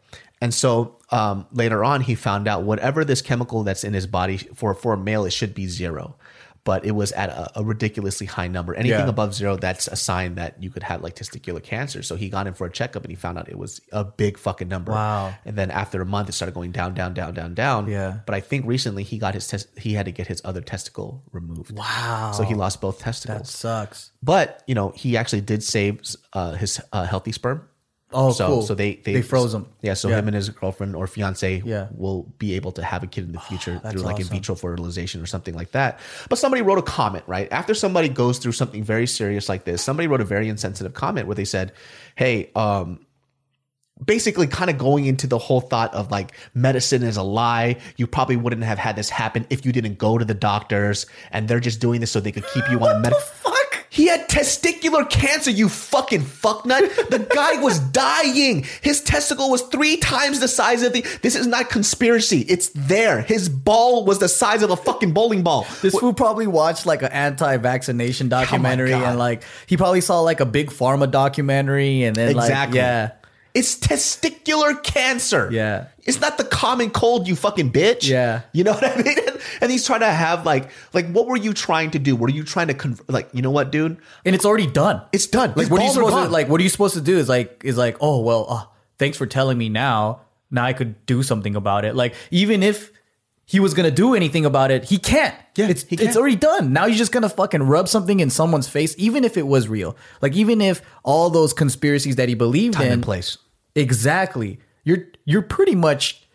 And 0.43 0.53
so 0.53 0.98
um, 1.11 1.45
later 1.52 1.84
on, 1.84 2.02
he 2.02 2.15
found 2.15 2.48
out 2.48 2.64
whatever 2.64 3.06
this 3.06 3.22
chemical 3.22 3.64
that's 3.64 3.84
in 3.84 3.93
his 3.93 4.07
body 4.07 4.38
for 4.38 4.73
for 4.73 4.93
a 4.93 4.98
male, 4.98 5.26
it 5.26 5.31
should 5.34 5.53
be 5.53 5.68
zero, 5.68 6.15
but 6.63 6.85
it 6.85 6.91
was 6.91 7.11
at 7.13 7.29
a, 7.29 7.59
a 7.59 7.63
ridiculously 7.63 8.27
high 8.27 8.47
number. 8.47 8.75
Anything 8.75 8.99
Yeah. 8.99 9.07
above 9.09 9.33
zero, 9.33 9.55
that's 9.55 9.88
a 9.88 9.95
sign 9.95 10.35
that 10.35 10.61
you 10.61 10.69
could 10.69 10.83
have 10.83 11.01
like 11.01 11.15
testicular 11.15 11.61
cancer. 11.63 12.03
So 12.03 12.15
he 12.15 12.29
got 12.29 12.45
in 12.47 12.53
for 12.53 12.67
a 12.67 12.71
checkup 12.71 13.03
and 13.03 13.09
he 13.11 13.15
found 13.15 13.38
out 13.39 13.49
it 13.49 13.57
was 13.57 13.81
a 13.91 14.03
big 14.03 14.38
fucking 14.38 14.67
number. 14.67 14.91
Wow. 14.91 15.33
And 15.45 15.55
then 15.55 15.71
after 15.71 16.01
a 16.01 16.05
month, 16.05 16.29
it 16.29 16.33
started 16.33 16.53
going 16.53 16.71
down, 16.71 16.93
down, 16.93 17.13
down, 17.13 17.33
down, 17.33 17.53
down. 17.55 17.88
Yeah. 17.89 18.19
But 18.25 18.35
I 18.35 18.41
think 18.41 18.65
recently 18.67 19.03
he 19.03 19.17
got 19.17 19.33
his 19.33 19.47
test. 19.47 19.67
He 19.77 19.93
had 19.93 20.05
to 20.05 20.11
get 20.11 20.27
his 20.27 20.41
other 20.45 20.61
testicle 20.61 21.23
removed. 21.31 21.75
Wow. 21.75 22.31
So 22.35 22.43
he 22.43 22.53
lost 22.53 22.79
both 22.81 22.99
testicles. 22.99 23.39
That 23.39 23.47
sucks. 23.47 24.11
but 24.21 24.63
you 24.67 24.75
know, 24.75 24.89
he 24.95 25.17
actually 25.17 25.41
did 25.41 25.63
save 25.63 26.01
uh, 26.33 26.53
his 26.53 26.79
uh, 26.93 27.05
healthy 27.05 27.31
sperm. 27.31 27.67
Oh, 28.13 28.31
so, 28.31 28.47
cool. 28.47 28.61
So 28.63 28.75
they 28.75 28.95
they, 28.95 29.13
They 29.13 29.21
froze 29.21 29.53
him. 29.53 29.67
Yeah. 29.81 29.93
So 29.93 30.09
Yeah. 30.09 30.19
him 30.19 30.27
and 30.27 30.35
his 30.35 30.49
girlfriend 30.49 30.95
or 30.95 31.07
fiance 31.07 31.61
Yeah. 31.65 31.88
will 31.95 32.23
be 32.38 32.55
able 32.55 32.71
to 32.73 32.83
have 32.83 33.03
a 33.03 33.07
kid 33.07 33.25
in 33.25 33.31
the 33.31 33.39
future 33.49 33.79
through 33.89 34.01
like 34.01 34.19
in 34.19 34.25
vitro 34.27 34.55
fertilization 34.55 35.21
or 35.21 35.25
something 35.25 35.55
like 35.55 35.71
that. 35.71 35.99
But 36.29 36.38
somebody 36.38 36.61
wrote 36.61 36.77
a 36.79 36.81
comment 36.83 37.23
right 37.27 37.47
after 37.51 37.73
somebody 37.73 38.09
goes 38.09 38.38
through 38.39 38.51
something 38.53 38.83
very 38.83 39.07
serious 39.07 39.47
like 39.49 39.63
this. 39.63 39.81
Somebody 39.81 40.07
wrote 40.07 40.21
a 40.21 40.25
very 40.25 40.49
insensitive 40.49 40.93
comment 40.93 41.27
where 41.27 41.35
they 41.35 41.45
said, 41.45 41.71
"Hey, 42.15 42.49
um." 42.55 42.99
Basically, 44.03 44.47
kind 44.47 44.71
of 44.71 44.79
going 44.79 45.05
into 45.05 45.27
the 45.27 45.38
whole 45.38 45.61
thought 45.61 45.93
of 45.93 46.09
like 46.09 46.31
medicine 46.55 47.03
is 47.03 47.17
a 47.17 47.21
lie. 47.23 47.77
You 47.97 48.07
probably 48.07 48.35
wouldn't 48.35 48.63
have 48.63 48.79
had 48.79 48.95
this 48.95 49.11
happen 49.11 49.45
if 49.51 49.63
you 49.63 49.71
didn't 49.71 49.99
go 49.99 50.17
to 50.17 50.25
the 50.25 50.33
doctors, 50.33 51.05
and 51.29 51.47
they're 51.47 51.59
just 51.59 51.79
doing 51.79 51.99
this 52.01 52.09
so 52.09 52.19
they 52.19 52.31
could 52.31 52.47
keep 52.51 52.63
you 52.71 52.79
on 52.79 52.95
a 52.95 52.99
medical. 52.99 53.21
He 53.93 54.07
had 54.07 54.30
testicular 54.30 55.07
cancer, 55.09 55.51
you 55.51 55.68
fucking 55.68 56.22
fucknut. 56.22 57.09
The 57.09 57.19
guy 57.19 57.61
was 57.61 57.77
dying. 57.91 58.65
His 58.81 59.01
testicle 59.01 59.51
was 59.51 59.63
three 59.63 59.97
times 59.97 60.39
the 60.39 60.47
size 60.47 60.81
of 60.81 60.93
the. 60.93 61.01
This 61.22 61.35
is 61.35 61.45
not 61.45 61.69
conspiracy. 61.69 62.45
It's 62.47 62.69
there. 62.69 63.19
His 63.22 63.49
ball 63.49 64.05
was 64.05 64.19
the 64.19 64.30
size 64.30 64.63
of 64.63 64.69
a 64.69 64.77
fucking 64.77 65.13
bowling 65.13 65.43
ball. 65.43 65.68
This 65.81 65.93
fool 65.93 66.13
probably 66.13 66.47
watched 66.47 66.85
like 66.85 67.01
an 67.01 67.11
anti-vaccination 67.11 68.27
oh 68.27 68.30
documentary 68.30 68.91
God. 68.91 69.03
and 69.03 69.19
like 69.19 69.43
he 69.68 69.76
probably 69.76 69.99
saw 69.99 70.22
like 70.22 70.39
a 70.39 70.45
big 70.45 70.69
pharma 70.69 71.11
documentary 71.11 72.03
and 72.03 72.15
then 72.15 72.34
like 72.34 72.45
Exactly. 72.45 72.80
yeah. 72.80 73.11
It's 73.53 73.77
testicular 73.77 74.81
cancer. 74.81 75.49
Yeah. 75.51 75.87
It's 76.03 76.19
not 76.19 76.37
the 76.37 76.43
common 76.43 76.89
cold, 76.89 77.27
you 77.27 77.35
fucking 77.35 77.71
bitch. 77.71 78.07
Yeah. 78.07 78.41
You 78.53 78.63
know 78.63 78.71
what 78.79 78.83
I 78.83 79.01
mean? 79.01 79.17
And 79.59 79.71
he's 79.71 79.85
trying 79.85 79.99
to 80.01 80.11
have 80.11 80.45
like, 80.45 80.69
like, 80.93 81.11
what 81.11 81.27
were 81.27 81.37
you 81.37 81.53
trying 81.53 81.91
to 81.91 81.99
do? 81.99 82.15
Were 82.15 82.29
you 82.29 82.43
trying 82.43 82.67
to, 82.67 82.73
conv- 82.73 83.01
like, 83.07 83.29
you 83.33 83.41
know 83.41 83.51
what, 83.51 83.71
dude? 83.71 83.97
And 84.25 84.35
it's 84.35 84.45
already 84.45 84.67
done. 84.67 85.01
It's 85.11 85.27
done. 85.27 85.49
Like 85.49 85.57
His 85.57 85.69
what 85.69 85.81
are 85.81 85.83
you 85.83 85.89
are 85.89 85.93
supposed 85.93 86.13
to 86.13 86.29
like 86.29 86.47
what 86.49 86.59
are 86.59 86.63
you 86.63 86.69
supposed 86.69 86.93
to 86.95 87.01
do 87.01 87.17
is 87.17 87.27
like 87.29 87.61
is 87.63 87.77
like, 87.77 87.97
oh 88.01 88.21
well, 88.21 88.45
uh, 88.49 88.65
thanks 88.97 89.17
for 89.17 89.25
telling 89.25 89.57
me 89.57 89.69
now. 89.69 90.21
Now 90.49 90.65
I 90.65 90.73
could 90.73 91.05
do 91.05 91.23
something 91.23 91.55
about 91.55 91.85
it. 91.85 91.95
Like 91.95 92.15
even 92.29 92.63
if 92.63 92.91
he 93.45 93.59
was 93.59 93.73
gonna 93.73 93.91
do 93.91 94.15
anything 94.15 94.45
about 94.45 94.72
it, 94.72 94.85
he 94.85 94.97
can't. 94.97 95.35
Yeah, 95.55 95.68
it's 95.68 95.84
he 95.84 95.97
can't. 95.97 96.07
it's 96.09 96.18
already 96.18 96.35
done. 96.38 96.72
Now 96.73 96.85
you're 96.85 96.97
just 96.97 97.11
gonna 97.11 97.30
fucking 97.30 97.63
rub 97.63 97.88
something 97.89 98.19
in 98.19 98.30
someone's 98.30 98.68
face, 98.69 98.95
even 98.97 99.23
if 99.23 99.35
it 99.38 99.45
was 99.45 99.68
real. 99.68 99.95
Like 100.22 100.35
even 100.35 100.61
if 100.61 100.81
all 101.03 101.30
those 101.30 101.51
conspiracies 101.53 102.15
that 102.15 102.30
he 102.30 102.35
believed 102.35 102.76
Time 102.76 102.88
in 102.88 102.91
and 102.93 103.03
place. 103.03 103.38
Exactly. 103.76 104.59
You're 104.84 105.07
you're 105.26 105.41
pretty 105.41 105.76
much 105.76 106.26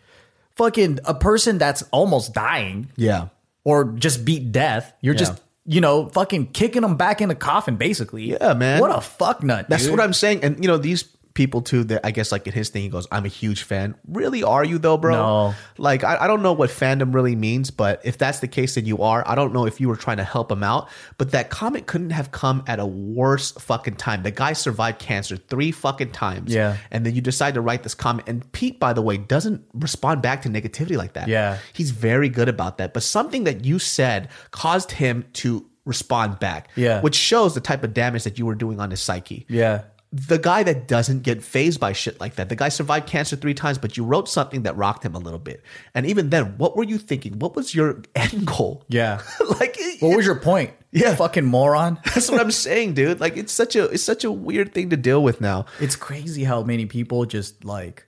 fucking 0.55 0.99
a 1.05 1.13
person 1.13 1.57
that's 1.57 1.83
almost 1.91 2.33
dying 2.33 2.89
Yeah. 2.95 3.27
or 3.63 3.85
just 3.85 4.25
beat 4.25 4.51
death. 4.51 4.93
You're 5.01 5.13
Yeah. 5.15 5.19
just 5.19 5.41
you 5.65 5.81
know 5.81 6.07
fucking 6.09 6.47
kicking 6.47 6.81
them 6.81 6.95
back 6.97 7.21
in 7.21 7.29
the 7.29 7.35
coffin, 7.35 7.75
basically. 7.75 8.31
Yeah, 8.31 8.53
man. 8.53 8.79
What 8.79 8.91
a 8.95 9.01
fuck 9.01 9.43
nut. 9.43 9.67
That's 9.69 9.83
dude. 9.83 9.91
what 9.91 10.01
I'm 10.01 10.13
saying. 10.13 10.43
And 10.43 10.63
you 10.63 10.67
know, 10.67 10.77
these 10.77 11.03
people 11.37 11.61
too, 11.61 11.83
that 11.83 12.03
I 12.03 12.09
guess 12.09 12.31
like 12.31 12.47
in 12.47 12.53
his 12.53 12.69
thing, 12.69 12.81
he 12.81 12.89
goes, 12.89 13.07
I'm 13.11 13.23
a 13.23 13.29
huge 13.29 13.61
fan. 13.61 13.93
Really 14.07 14.41
are 14.43 14.65
you 14.65 14.79
though, 14.79 14.97
bro? 14.97 15.13
No. 15.13 15.55
Like 15.77 16.03
I, 16.03 16.17
I 16.21 16.27
don't 16.27 16.41
know 16.41 16.51
what 16.51 16.71
fandom 16.71 17.13
really 17.13 17.35
means, 17.35 17.69
but 17.69 18.01
if 18.03 18.17
that's 18.17 18.39
the 18.39 18.47
case, 18.47 18.73
then 18.73 18.87
you 18.87 19.03
are. 19.03 19.23
I 19.27 19.35
don't 19.35 19.53
know 19.53 19.67
if 19.67 19.79
you 19.79 19.87
were 19.87 19.95
trying 19.95 20.17
to 20.17 20.23
help 20.23 20.51
him 20.51 20.63
out, 20.63 20.89
but 21.19 21.31
that 21.31 21.51
comment 21.51 21.85
couldn't 21.85 22.09
have 22.09 22.31
come 22.31 22.63
at 22.65 22.79
a 22.79 22.87
worse 22.87 23.51
fucking 23.51 23.97
time. 23.97 24.23
The 24.23 24.31
guy 24.31 24.53
survived 24.53 24.97
cancer 24.97 25.37
three 25.37 25.71
fucking 25.71 26.11
times. 26.11 26.51
Yeah. 26.51 26.77
And 26.89 27.05
then 27.05 27.13
you 27.13 27.21
decide 27.21 27.53
to 27.53 27.61
write 27.61 27.83
this 27.83 27.93
comment. 27.93 28.27
And 28.27 28.51
Pete, 28.51 28.79
by 28.79 28.93
the 28.93 29.03
way, 29.03 29.17
doesn't 29.17 29.63
respond 29.75 30.23
back 30.23 30.41
to 30.41 30.49
negativity 30.49 30.97
like 30.97 31.13
that. 31.13 31.27
Yeah. 31.27 31.59
He's 31.71 31.91
very 31.91 32.29
good 32.29 32.49
about 32.49 32.79
that. 32.79 32.95
But 32.95 33.03
something 33.03 33.43
that 33.43 33.63
you 33.63 33.77
said 33.77 34.29
caused 34.49 34.89
him 34.89 35.23
to 35.33 35.67
respond 35.85 36.39
back. 36.39 36.69
Yeah. 36.75 37.01
Which 37.01 37.15
shows 37.15 37.53
the 37.53 37.61
type 37.61 37.83
of 37.83 37.93
damage 37.93 38.23
that 38.23 38.39
you 38.39 38.47
were 38.47 38.55
doing 38.55 38.79
on 38.79 38.89
his 38.89 39.01
psyche 39.01 39.45
Yeah. 39.47 39.83
The 40.13 40.37
guy 40.39 40.63
that 40.63 40.87
doesn't 40.87 41.23
get 41.23 41.43
phased 41.43 41.79
by 41.79 41.91
shit 41.91 42.19
like 42.19 42.35
that. 42.35 42.47
The 42.47 42.55
guy 42.55 42.69
survived 42.69 43.07
cancer 43.07 43.35
three 43.35 43.53
times, 43.53 43.77
but 43.77 43.97
you 43.97 44.05
wrote 44.05 44.29
something 44.29 44.63
that 44.63 44.77
rocked 44.77 45.03
him 45.03 45.15
a 45.15 45.19
little 45.19 45.39
bit. 45.39 45.61
And 45.93 46.05
even 46.05 46.29
then, 46.29 46.57
what 46.57 46.77
were 46.77 46.85
you 46.85 46.97
thinking? 46.97 47.39
What 47.39 47.55
was 47.55 47.75
your 47.75 48.01
end 48.15 48.47
goal? 48.47 48.85
Yeah. 48.87 49.21
like, 49.59 49.77
What 49.99 50.15
was 50.15 50.25
your 50.25 50.39
point? 50.39 50.71
Yeah. 50.91 51.13
Fucking 51.15 51.45
moron. 51.45 51.99
that's 52.05 52.31
what 52.31 52.39
I'm 52.39 52.51
saying, 52.51 52.93
dude. 52.93 53.19
Like, 53.19 53.35
it's 53.35 53.51
such 53.51 53.75
a 53.75 53.85
it's 53.85 54.03
such 54.03 54.23
a 54.23 54.31
weird 54.31 54.73
thing 54.73 54.89
to 54.91 54.97
deal 54.97 55.21
with 55.21 55.41
now. 55.41 55.65
it's 55.79 55.95
crazy 55.97 56.45
how 56.45 56.63
many 56.63 56.85
people 56.85 57.25
just 57.25 57.65
like 57.65 58.07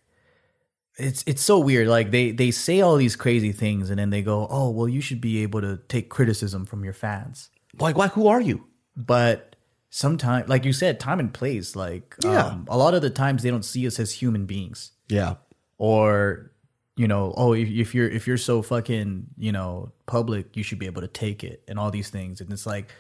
it's 0.98 1.24
it's 1.28 1.42
so 1.42 1.60
weird. 1.60 1.88
Like 1.88 2.12
they 2.12 2.32
they 2.32 2.52
say 2.52 2.82
all 2.82 2.96
these 2.96 3.16
crazy 3.16 3.52
things 3.52 3.90
and 3.90 4.00
then 4.00 4.10
they 4.10 4.22
go, 4.22 4.48
"Oh, 4.50 4.70
well 4.70 4.88
you 4.88 5.02
should 5.02 5.22
be 5.22 5.44
able 5.44 5.62
to 5.62 5.78
take 5.88 6.10
criticism 6.10 6.66
from 6.66 6.84
your 6.84 6.94
fans." 6.94 7.50
Like, 7.80 7.98
why? 7.98 8.08
Who 8.08 8.28
are 8.28 8.42
you? 8.42 8.66
But 8.98 9.49
sometimes 9.90 10.48
like 10.50 10.66
you 10.66 10.74
said, 10.74 11.00
time 11.00 11.20
and 11.20 11.34
place 11.34 11.76
like 11.76 12.16
Yeah. 12.24 12.46
um, 12.48 12.66
a 12.70 12.78
lot 12.78 12.94
of 12.94 13.02
the 13.02 13.10
times 13.10 13.44
they 13.44 13.50
don't 13.50 13.66
see 13.66 13.86
us 13.88 14.00
as 14.00 14.12
human 14.14 14.46
beings. 14.46 14.92
Yeah, 15.08 15.36
or 15.78 16.52
you 16.96 17.08
know 17.08 17.34
oh 17.38 17.54
if, 17.54 17.70
if 17.70 17.96
you're 17.96 18.10
if 18.10 18.28
you're 18.28 18.38
so 18.38 18.62
fucking 18.62 19.28
you 19.38 19.52
know 19.52 19.92
public 20.06 20.56
you 20.58 20.64
should 20.64 20.80
be 20.80 20.86
able 20.86 21.02
to 21.02 21.08
take 21.08 21.44
it 21.44 21.64
and 21.68 21.80
all 21.80 21.92
these 21.92 22.10
things. 22.10 22.42
And 22.42 22.52
it's 22.52 22.66
like 22.66 22.92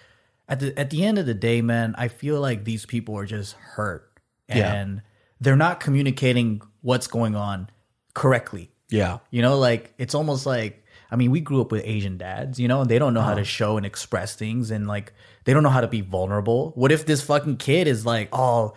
at 0.47 0.59
the 0.59 0.77
at 0.79 0.89
the 0.89 1.05
end 1.05 1.17
of 1.19 1.25
the 1.27 1.33
day 1.35 1.61
man 1.61 1.93
i 1.97 2.07
feel 2.07 2.39
like 2.41 2.63
these 2.65 2.85
people 2.85 3.15
are 3.17 3.25
just 3.25 3.53
hurt. 3.53 4.05
Yeah. 4.47 4.73
and 4.73 5.01
they're 5.39 5.55
not 5.55 5.79
communicating 5.79 6.61
what's 6.81 7.05
going 7.07 7.35
on 7.35 7.69
correctly. 8.15 8.71
Yeah, 8.89 9.19
you 9.29 9.41
know 9.43 9.59
like 9.59 9.93
it's 9.99 10.15
almost 10.15 10.47
like 10.47 10.83
i 11.11 11.15
mean 11.15 11.29
we 11.29 11.39
grew 11.41 11.61
up 11.61 11.71
with 11.71 11.83
asian 11.85 12.17
dads 12.17 12.59
you 12.59 12.67
know 12.67 12.81
and 12.81 12.89
they 12.89 12.97
don't 12.97 13.13
know 13.13 13.21
how 13.21 13.35
to 13.35 13.43
show 13.43 13.77
and 13.77 13.85
express 13.85 14.35
things. 14.35 14.71
And 14.71 14.87
like 14.87 15.13
they 15.49 15.53
don't 15.53 15.63
know 15.63 15.69
how 15.69 15.81
to 15.81 15.87
be 15.87 16.01
vulnerable 16.01 16.71
what 16.75 16.91
if 16.91 17.05
this 17.05 17.21
fucking 17.21 17.57
kid 17.57 17.87
is 17.87 18.05
like 18.05 18.29
oh 18.31 18.73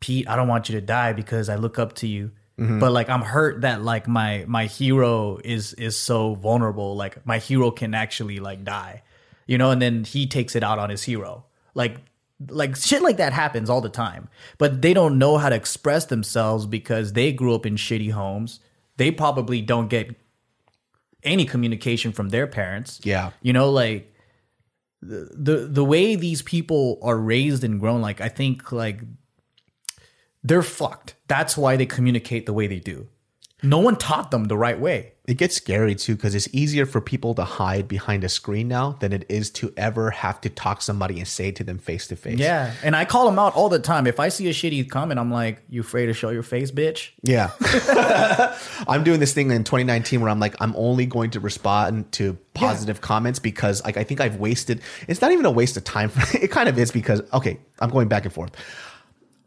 Pete, 0.00 0.28
I 0.28 0.34
don't 0.34 0.48
want 0.48 0.68
you 0.68 0.74
to 0.76 0.80
die 0.80 1.12
because 1.12 1.48
I 1.48 1.56
look 1.56 1.78
up 1.78 1.94
to 1.96 2.06
you. 2.06 2.32
Mm-hmm. 2.58 2.80
But 2.80 2.92
like 2.92 3.08
I'm 3.08 3.22
hurt 3.22 3.60
that 3.62 3.82
like 3.82 4.08
my 4.08 4.44
my 4.48 4.66
hero 4.66 5.38
is 5.44 5.72
is 5.74 5.96
so 5.96 6.34
vulnerable. 6.34 6.96
Like 6.96 7.24
my 7.26 7.38
hero 7.38 7.70
can 7.70 7.94
actually 7.94 8.38
like 8.40 8.64
die. 8.64 9.02
You 9.46 9.58
know, 9.58 9.70
and 9.70 9.80
then 9.80 10.04
he 10.04 10.26
takes 10.26 10.56
it 10.56 10.62
out 10.62 10.78
on 10.78 10.90
his 10.90 11.02
hero. 11.02 11.44
Like 11.74 11.98
like 12.48 12.76
shit 12.76 13.02
like 13.02 13.18
that 13.18 13.32
happens 13.32 13.70
all 13.70 13.80
the 13.80 13.88
time. 13.90 14.28
But 14.58 14.82
they 14.82 14.94
don't 14.94 15.18
know 15.18 15.36
how 15.38 15.48
to 15.48 15.54
express 15.54 16.06
themselves 16.06 16.66
because 16.66 17.12
they 17.12 17.32
grew 17.32 17.54
up 17.54 17.66
in 17.66 17.76
shitty 17.76 18.12
homes. 18.12 18.60
They 18.96 19.10
probably 19.10 19.62
don't 19.62 19.88
get 19.88 20.14
any 21.22 21.44
communication 21.44 22.12
from 22.12 22.30
their 22.30 22.46
parents. 22.46 23.00
Yeah. 23.04 23.30
You 23.42 23.52
know, 23.52 23.70
like 23.70 24.09
the 25.02 25.30
the 25.34 25.56
the 25.66 25.84
way 25.84 26.14
these 26.14 26.42
people 26.42 26.98
are 27.02 27.16
raised 27.16 27.64
and 27.64 27.80
grown, 27.80 28.00
like 28.00 28.20
I 28.20 28.28
think 28.28 28.70
like 28.72 29.00
they're 30.42 30.62
fucked. 30.62 31.14
That's 31.26 31.56
why 31.56 31.76
they 31.76 31.86
communicate 31.86 32.46
the 32.46 32.52
way 32.52 32.66
they 32.66 32.80
do. 32.80 33.08
No 33.62 33.78
one 33.78 33.96
taught 33.96 34.30
them 34.30 34.44
the 34.44 34.56
right 34.56 34.78
way. 34.78 35.12
It 35.26 35.34
gets 35.34 35.54
scary 35.54 35.94
too 35.94 36.16
because 36.16 36.34
it's 36.34 36.48
easier 36.52 36.86
for 36.86 37.00
people 37.00 37.34
to 37.34 37.44
hide 37.44 37.86
behind 37.86 38.24
a 38.24 38.28
screen 38.28 38.66
now 38.66 38.96
than 38.98 39.12
it 39.12 39.26
is 39.28 39.48
to 39.52 39.72
ever 39.76 40.10
have 40.10 40.40
to 40.40 40.48
talk 40.48 40.82
somebody 40.82 41.18
and 41.18 41.28
say 41.28 41.52
to 41.52 41.62
them 41.62 41.78
face 41.78 42.08
to 42.08 42.16
face. 42.16 42.38
Yeah, 42.38 42.74
and 42.82 42.96
I 42.96 43.04
call 43.04 43.26
them 43.26 43.38
out 43.38 43.54
all 43.54 43.68
the 43.68 43.78
time. 43.78 44.08
If 44.08 44.18
I 44.18 44.28
see 44.28 44.48
a 44.48 44.52
shitty 44.52 44.90
comment, 44.90 45.20
I'm 45.20 45.30
like, 45.30 45.62
"You 45.68 45.82
afraid 45.82 46.06
to 46.06 46.14
show 46.14 46.30
your 46.30 46.42
face, 46.42 46.72
bitch?" 46.72 47.10
Yeah. 47.22 47.50
I'm 48.88 49.04
doing 49.04 49.20
this 49.20 49.32
thing 49.32 49.52
in 49.52 49.62
2019 49.62 50.20
where 50.20 50.30
I'm 50.30 50.40
like, 50.40 50.56
I'm 50.60 50.74
only 50.74 51.06
going 51.06 51.30
to 51.30 51.40
respond 51.40 52.10
to 52.12 52.36
positive 52.54 53.00
comments 53.00 53.38
because 53.38 53.84
like 53.84 53.96
I 53.96 54.02
think 54.02 54.20
I've 54.20 54.36
wasted 54.36 54.82
it's 55.06 55.20
not 55.20 55.30
even 55.30 55.44
a 55.44 55.50
waste 55.50 55.76
of 55.76 55.84
time. 55.84 56.10
it 56.34 56.50
kind 56.50 56.68
of 56.68 56.78
is 56.78 56.90
because 56.90 57.22
okay, 57.32 57.58
I'm 57.78 57.90
going 57.90 58.08
back 58.08 58.24
and 58.24 58.32
forth. 58.32 58.50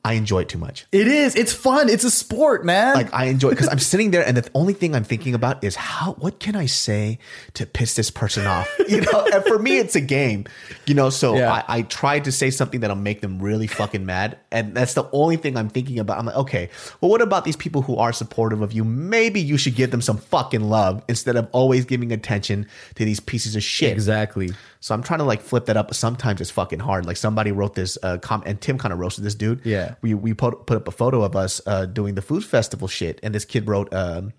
I 0.06 0.14
enjoy 0.14 0.42
it 0.42 0.50
too 0.50 0.58
much. 0.58 0.86
It 0.92 1.08
is. 1.08 1.34
It's 1.34 1.54
fun. 1.54 1.88
It's 1.88 2.04
a 2.04 2.12
sport, 2.12 2.66
man. 2.66 2.94
Like 2.96 3.14
I 3.14 3.26
enjoy 3.26 3.50
it 3.50 3.52
because 3.52 3.70
I'm 3.70 3.80
sitting 3.80 4.12
there 4.12 4.26
and 4.28 4.36
the 4.36 4.50
only 4.54 4.74
thing 4.74 4.96
I'm 4.96 5.06
thinking 5.06 5.34
about 5.34 5.64
is 5.64 5.78
how 5.78 6.14
what 6.20 6.42
can 6.42 6.58
I 6.58 6.66
say 6.66 7.20
to 7.54 7.66
piss 7.66 7.96
this 7.96 8.12
person 8.12 8.46
off? 8.46 8.70
You 8.90 9.00
know, 9.00 9.26
and 9.34 9.44
for 9.46 9.58
me 9.58 9.78
it's 9.78 9.96
a 9.96 10.02
game. 10.02 10.44
You 10.86 10.94
know, 10.94 11.10
so 11.10 11.38
Yeah. 11.38 11.54
I, 11.54 11.64
I 11.78 11.82
try 11.84 12.20
to 12.20 12.34
say 12.34 12.50
something 12.50 12.82
that'll 12.82 12.98
make 12.98 13.22
them 13.22 13.40
really 13.42 13.66
fucking 13.66 14.06
mad. 14.06 14.38
And 14.52 14.76
that's 14.76 14.94
the 14.94 15.10
only 15.14 15.38
thing 15.38 15.56
I'm 15.56 15.70
thinking 15.70 16.00
about. 16.00 16.20
I'm 16.20 16.26
like, 16.26 16.36
okay, 16.36 16.70
well 17.00 17.10
what 17.10 17.22
about 17.22 17.46
these 17.46 17.56
people 17.56 17.82
who 17.82 17.96
are 17.96 18.12
supportive 18.12 18.62
of 18.62 18.74
you? 18.74 18.84
Maybe 18.84 19.40
you 19.40 19.58
should 19.58 19.76
give 19.76 19.92
them 19.92 20.02
some 20.02 20.18
fucking 20.18 20.62
love 20.70 21.02
instead 21.08 21.38
of 21.38 21.48
always 21.54 21.86
giving 21.86 22.12
attention 22.12 22.68
to 22.96 23.06
these 23.06 23.22
pieces 23.22 23.56
of 23.56 23.64
shit. 23.64 23.94
exactly. 23.94 24.50
So 24.84 24.94
I'm 24.94 25.02
trying 25.02 25.20
to 25.20 25.24
like 25.24 25.42
flip 25.42 25.68
that 25.68 25.78
up. 25.78 25.94
Sometimes 25.94 26.42
it's 26.42 26.52
fucking 26.52 26.80
hard. 26.80 27.06
Like 27.06 27.16
somebody 27.16 27.54
wrote 27.54 27.74
this 27.74 27.98
uh, 28.04 28.18
com 28.18 28.44
and 28.46 28.60
Tim 28.60 28.78
kind 28.78 28.92
of 28.92 29.00
roasted 29.00 29.24
this 29.24 29.34
dude. 29.34 29.62
Yeah. 29.64 29.96
We 30.02 30.14
we 30.14 30.34
put 30.34 30.66
put 30.68 30.76
up 30.76 30.90
a 30.90 30.92
photo 30.92 31.24
of 31.24 31.38
us 31.38 31.62
uh, 31.66 31.86
doing 31.86 32.16
the 32.16 32.22
food 32.22 32.44
festival 32.44 32.90
shit, 32.90 33.18
and 33.24 33.34
this 33.34 33.46
kid 33.46 33.66
wrote, 33.66 33.94
um, 33.94 34.34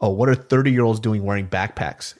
"Oh, 0.00 0.10
what 0.10 0.28
are 0.28 0.34
30 0.34 0.72
year 0.72 0.82
olds 0.82 0.98
doing 0.98 1.22
wearing 1.22 1.46
backpacks?" 1.46 2.14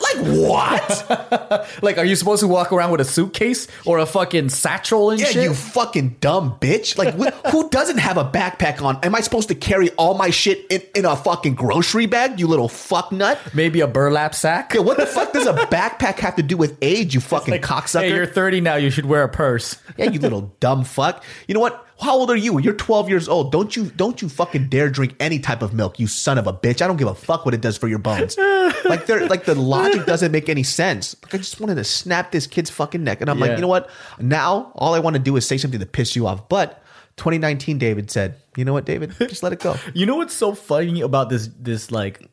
Like 0.00 0.16
what? 0.26 1.68
Like, 1.82 1.98
are 1.98 2.04
you 2.04 2.16
supposed 2.16 2.40
to 2.40 2.48
walk 2.48 2.72
around 2.72 2.90
with 2.92 3.00
a 3.00 3.04
suitcase 3.04 3.66
or 3.84 3.98
a 3.98 4.06
fucking 4.06 4.48
satchel 4.50 5.10
and 5.10 5.20
shit? 5.20 5.28
yeah, 5.28 5.42
shit? 5.42 5.50
you 5.50 5.54
fucking 5.54 6.16
dumb 6.20 6.56
bitch. 6.60 6.96
Like 6.96 7.14
wh- 7.18 7.50
who 7.50 7.68
doesn't 7.70 7.98
have 7.98 8.16
a 8.16 8.24
backpack 8.24 8.82
on? 8.82 8.98
Am 9.02 9.14
I 9.14 9.20
supposed 9.20 9.48
to 9.48 9.54
carry 9.54 9.90
all 9.90 10.14
my 10.14 10.30
shit 10.30 10.66
in, 10.70 10.82
in 10.94 11.04
a 11.04 11.16
fucking 11.16 11.54
grocery 11.54 12.06
bag? 12.06 12.38
You 12.38 12.46
little 12.46 12.68
fuck 12.68 13.10
nut. 13.12 13.38
Maybe 13.54 13.80
a 13.80 13.86
burlap 13.86 14.34
sack. 14.34 14.74
Yeah, 14.74 14.80
what 14.80 14.96
the 14.96 15.06
fuck 15.06 15.32
does 15.32 15.46
a 15.46 15.52
backpack 15.54 16.18
have 16.20 16.36
to 16.36 16.42
do 16.42 16.56
with 16.56 16.76
age? 16.82 17.14
You 17.14 17.20
fucking 17.20 17.54
cocksucker. 17.60 18.02
Hey, 18.02 18.14
you're 18.14 18.26
30 18.26 18.60
now. 18.60 18.76
You 18.76 18.90
should 18.90 19.06
wear 19.06 19.22
a 19.24 19.28
purse. 19.28 19.76
Yeah, 19.96 20.10
you 20.10 20.20
little 20.20 20.54
dumb 20.60 20.84
fuck. 20.84 21.24
You 21.48 21.54
know 21.54 21.60
what? 21.60 21.86
How 22.02 22.16
old 22.16 22.30
are 22.30 22.36
you? 22.36 22.58
You're 22.58 22.74
12 22.74 23.08
years 23.08 23.28
old. 23.28 23.52
Don't 23.52 23.74
you 23.76 23.86
don't 23.86 24.20
you 24.20 24.28
fucking 24.28 24.68
dare 24.68 24.90
drink 24.90 25.14
any 25.20 25.38
type 25.38 25.62
of 25.62 25.72
milk, 25.72 26.00
you 26.00 26.06
son 26.06 26.36
of 26.36 26.46
a 26.46 26.52
bitch. 26.52 26.82
I 26.82 26.88
don't 26.88 26.96
give 26.96 27.08
a 27.08 27.14
fuck 27.14 27.44
what 27.44 27.54
it 27.54 27.60
does 27.60 27.76
for 27.76 27.86
your 27.86 28.00
bones. 28.00 28.36
like 28.84 29.06
they're 29.06 29.26
like 29.28 29.44
the 29.44 29.54
logic 29.54 30.04
doesn't 30.04 30.32
make 30.32 30.48
any 30.48 30.64
sense. 30.64 31.14
Like 31.22 31.34
I 31.34 31.38
just 31.38 31.60
wanted 31.60 31.76
to 31.76 31.84
snap 31.84 32.32
this 32.32 32.46
kid's 32.46 32.70
fucking 32.70 33.04
neck. 33.04 33.20
And 33.20 33.30
I'm 33.30 33.38
like, 33.38 33.52
you 33.52 33.62
know 33.62 33.68
what? 33.68 33.88
Now 34.18 34.72
all 34.74 34.94
I 34.94 34.98
want 34.98 35.14
to 35.14 35.20
do 35.20 35.36
is 35.36 35.46
say 35.46 35.58
something 35.58 35.80
to 35.80 35.86
piss 35.86 36.16
you 36.16 36.26
off. 36.26 36.48
But 36.48 36.82
2019 37.18 37.78
David 37.78 38.10
said, 38.10 38.36
you 38.56 38.64
know 38.64 38.72
what, 38.72 38.84
David? 38.84 39.14
Just 39.18 39.42
let 39.42 39.52
it 39.52 39.60
go. 39.60 39.76
You 39.94 40.06
know 40.06 40.16
what's 40.16 40.34
so 40.34 40.54
funny 40.54 41.02
about 41.02 41.28
this? 41.28 41.48
This 41.58 41.90
like 41.90 42.28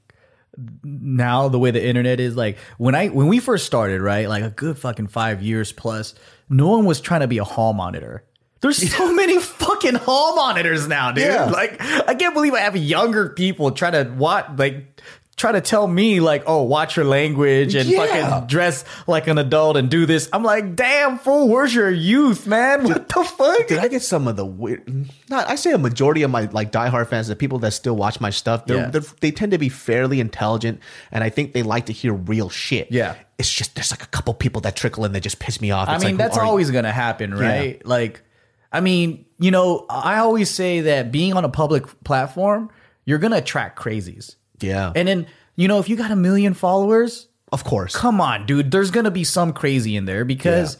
now 0.84 1.48
the 1.48 1.60
way 1.60 1.72
the 1.72 1.86
internet 1.86 2.20
is 2.20 2.36
like 2.36 2.58
when 2.78 2.96
I 2.96 3.08
when 3.08 3.28
we 3.28 3.40
first 3.40 3.66
started, 3.66 4.02
right? 4.02 4.28
Like 4.28 4.44
a 4.44 4.50
good 4.50 4.78
fucking 4.78 5.08
five 5.08 5.41
years 5.44 5.72
plus, 5.72 6.16
no 6.50 6.70
one 6.70 6.86
was 6.86 7.00
trying 7.00 7.22
to 7.22 7.28
be 7.28 7.38
a 7.38 7.44
hall 7.44 7.74
monitor. 7.74 8.24
There's 8.61 8.91
so 8.95 9.14
many 9.14 9.40
fucking 9.40 9.95
hall 9.95 10.36
monitors 10.36 10.88
now, 10.88 11.11
dude. 11.11 11.26
Yeah. 11.26 11.45
Like 11.45 11.81
I 11.81 12.15
can't 12.15 12.34
believe 12.34 12.53
I 12.53 12.60
have 12.60 12.76
younger 12.76 13.30
people 13.30 13.72
try 13.72 13.91
to 13.91 14.03
watch 14.18 14.48
like 14.57 15.02
try 15.38 15.53
to 15.53 15.61
tell 15.61 15.88
me 15.88 16.19
like, 16.19 16.44
oh, 16.48 16.64
watch 16.64 16.98
your 16.98 17.06
language 17.06 17.73
and 17.73 17.88
Yeah. 17.88 18.06
fucking 18.06 18.48
dress 18.48 18.84
like 19.07 19.27
an 19.27 19.38
adult 19.38 19.77
and 19.77 19.90
do 19.90 20.06
this. 20.06 20.27
I'm 20.34 20.44
like, 20.44 20.76
damn 20.76 21.18
fool, 21.18 21.48
where's 21.48 21.73
your 21.73 21.90
youth, 21.90 22.45
man? 22.45 22.84
What 22.84 23.07
the 23.07 23.23
fuck? 23.23 23.68
Did 23.68 23.77
I 23.80 23.88
get 23.88 24.02
some 24.02 24.27
of 24.27 24.36
the 24.36 24.45
weird? 24.45 25.10
Not, 25.30 25.49
I 25.49 25.56
say 25.56 25.72
a 25.72 25.77
majority 25.77 26.23
of 26.23 26.31
my 26.31 26.49
like 26.52 26.73
diehard 26.73 27.07
fans, 27.07 27.30
the 27.30 27.38
people 27.38 27.60
that 27.60 27.72
still 27.72 27.95
watch 27.95 28.19
my 28.19 28.30
stuff, 28.31 28.65
they're, 28.65 28.76
Yeah. 28.77 28.90
they're, 28.90 29.03
they 29.22 29.31
tend 29.31 29.53
to 29.53 29.57
be 29.57 29.69
fairly 29.69 30.19
intelligent, 30.19 30.81
and 31.14 31.23
I 31.23 31.30
think 31.30 31.53
they 31.53 31.64
like 31.64 31.86
to 31.86 31.94
hear 31.94 32.11
real 32.14 32.49
shit. 32.49 32.91
Yeah. 32.91 33.15
it's 33.38 33.49
just 33.49 33.76
there's 33.76 33.91
like 33.91 34.03
a 34.03 34.07
couple 34.07 34.34
people 34.34 34.60
that 34.64 34.76
trickle 34.76 35.06
in 35.06 35.14
that 35.14 35.22
just 35.22 35.40
piss 35.40 35.61
me 35.61 35.72
off. 35.72 35.88
I 35.88 35.94
mean, 35.99 36.02
like, 36.07 36.18
that's 36.18 36.36
you? 36.36 36.41
always 36.44 36.69
going 36.72 36.84
to 36.84 36.91
happen, 36.91 37.34
right? 37.34 37.81
Like, 37.86 38.23
I 38.72 38.82
mean, 38.82 39.26
you 39.40 39.52
know, 39.52 39.86
I 39.90 40.18
always 40.18 40.50
say 40.50 40.82
that 40.82 41.12
being 41.12 41.34
on 41.34 41.46
a 41.46 41.50
public 41.50 42.04
platform, 42.04 42.70
you're 43.06 43.18
going 43.18 43.32
to 43.32 43.38
attract 43.38 43.80
crazies. 43.80 44.36
yeah, 44.60 44.91
And 44.96 45.08
then, 45.08 45.28
you 45.56 45.68
know, 45.68 45.80
if 45.80 45.90
you 45.90 45.96
got 45.96 46.12
a 46.12 46.16
million 46.16 46.54
followers, 46.54 47.28
of 47.52 47.64
course. 47.64 47.96
come 47.96 48.22
on, 48.22 48.46
dude, 48.46 48.72
there's 48.72 48.91
going 48.91 49.06
to 49.06 49.12
be 49.12 49.24
some 49.24 49.54
crazy 49.54 49.96
in 49.96 50.06
there 50.06 50.24
because, 50.24 50.78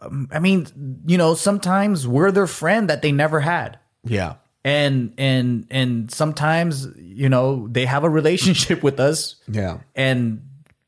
um, 0.00 0.28
I 0.30 0.38
mean, 0.38 1.02
you 1.06 1.18
know, 1.18 1.34
sometimes 1.34 2.06
we're 2.06 2.30
their 2.30 2.46
friend 2.46 2.88
that 2.88 3.02
they 3.02 3.12
never 3.12 3.40
had. 3.40 3.78
Yeah, 4.04 4.34
And 4.64 5.12
and 5.18 5.66
and 5.70 6.10
sometimes, 6.10 6.86
you 6.96 7.28
know, 7.28 7.66
they 7.68 7.86
have 7.86 8.04
a 8.04 8.08
relationship 8.10 8.82
with 8.86 9.00
us 9.00 9.36
yeah, 9.48 9.78
and 9.94 10.42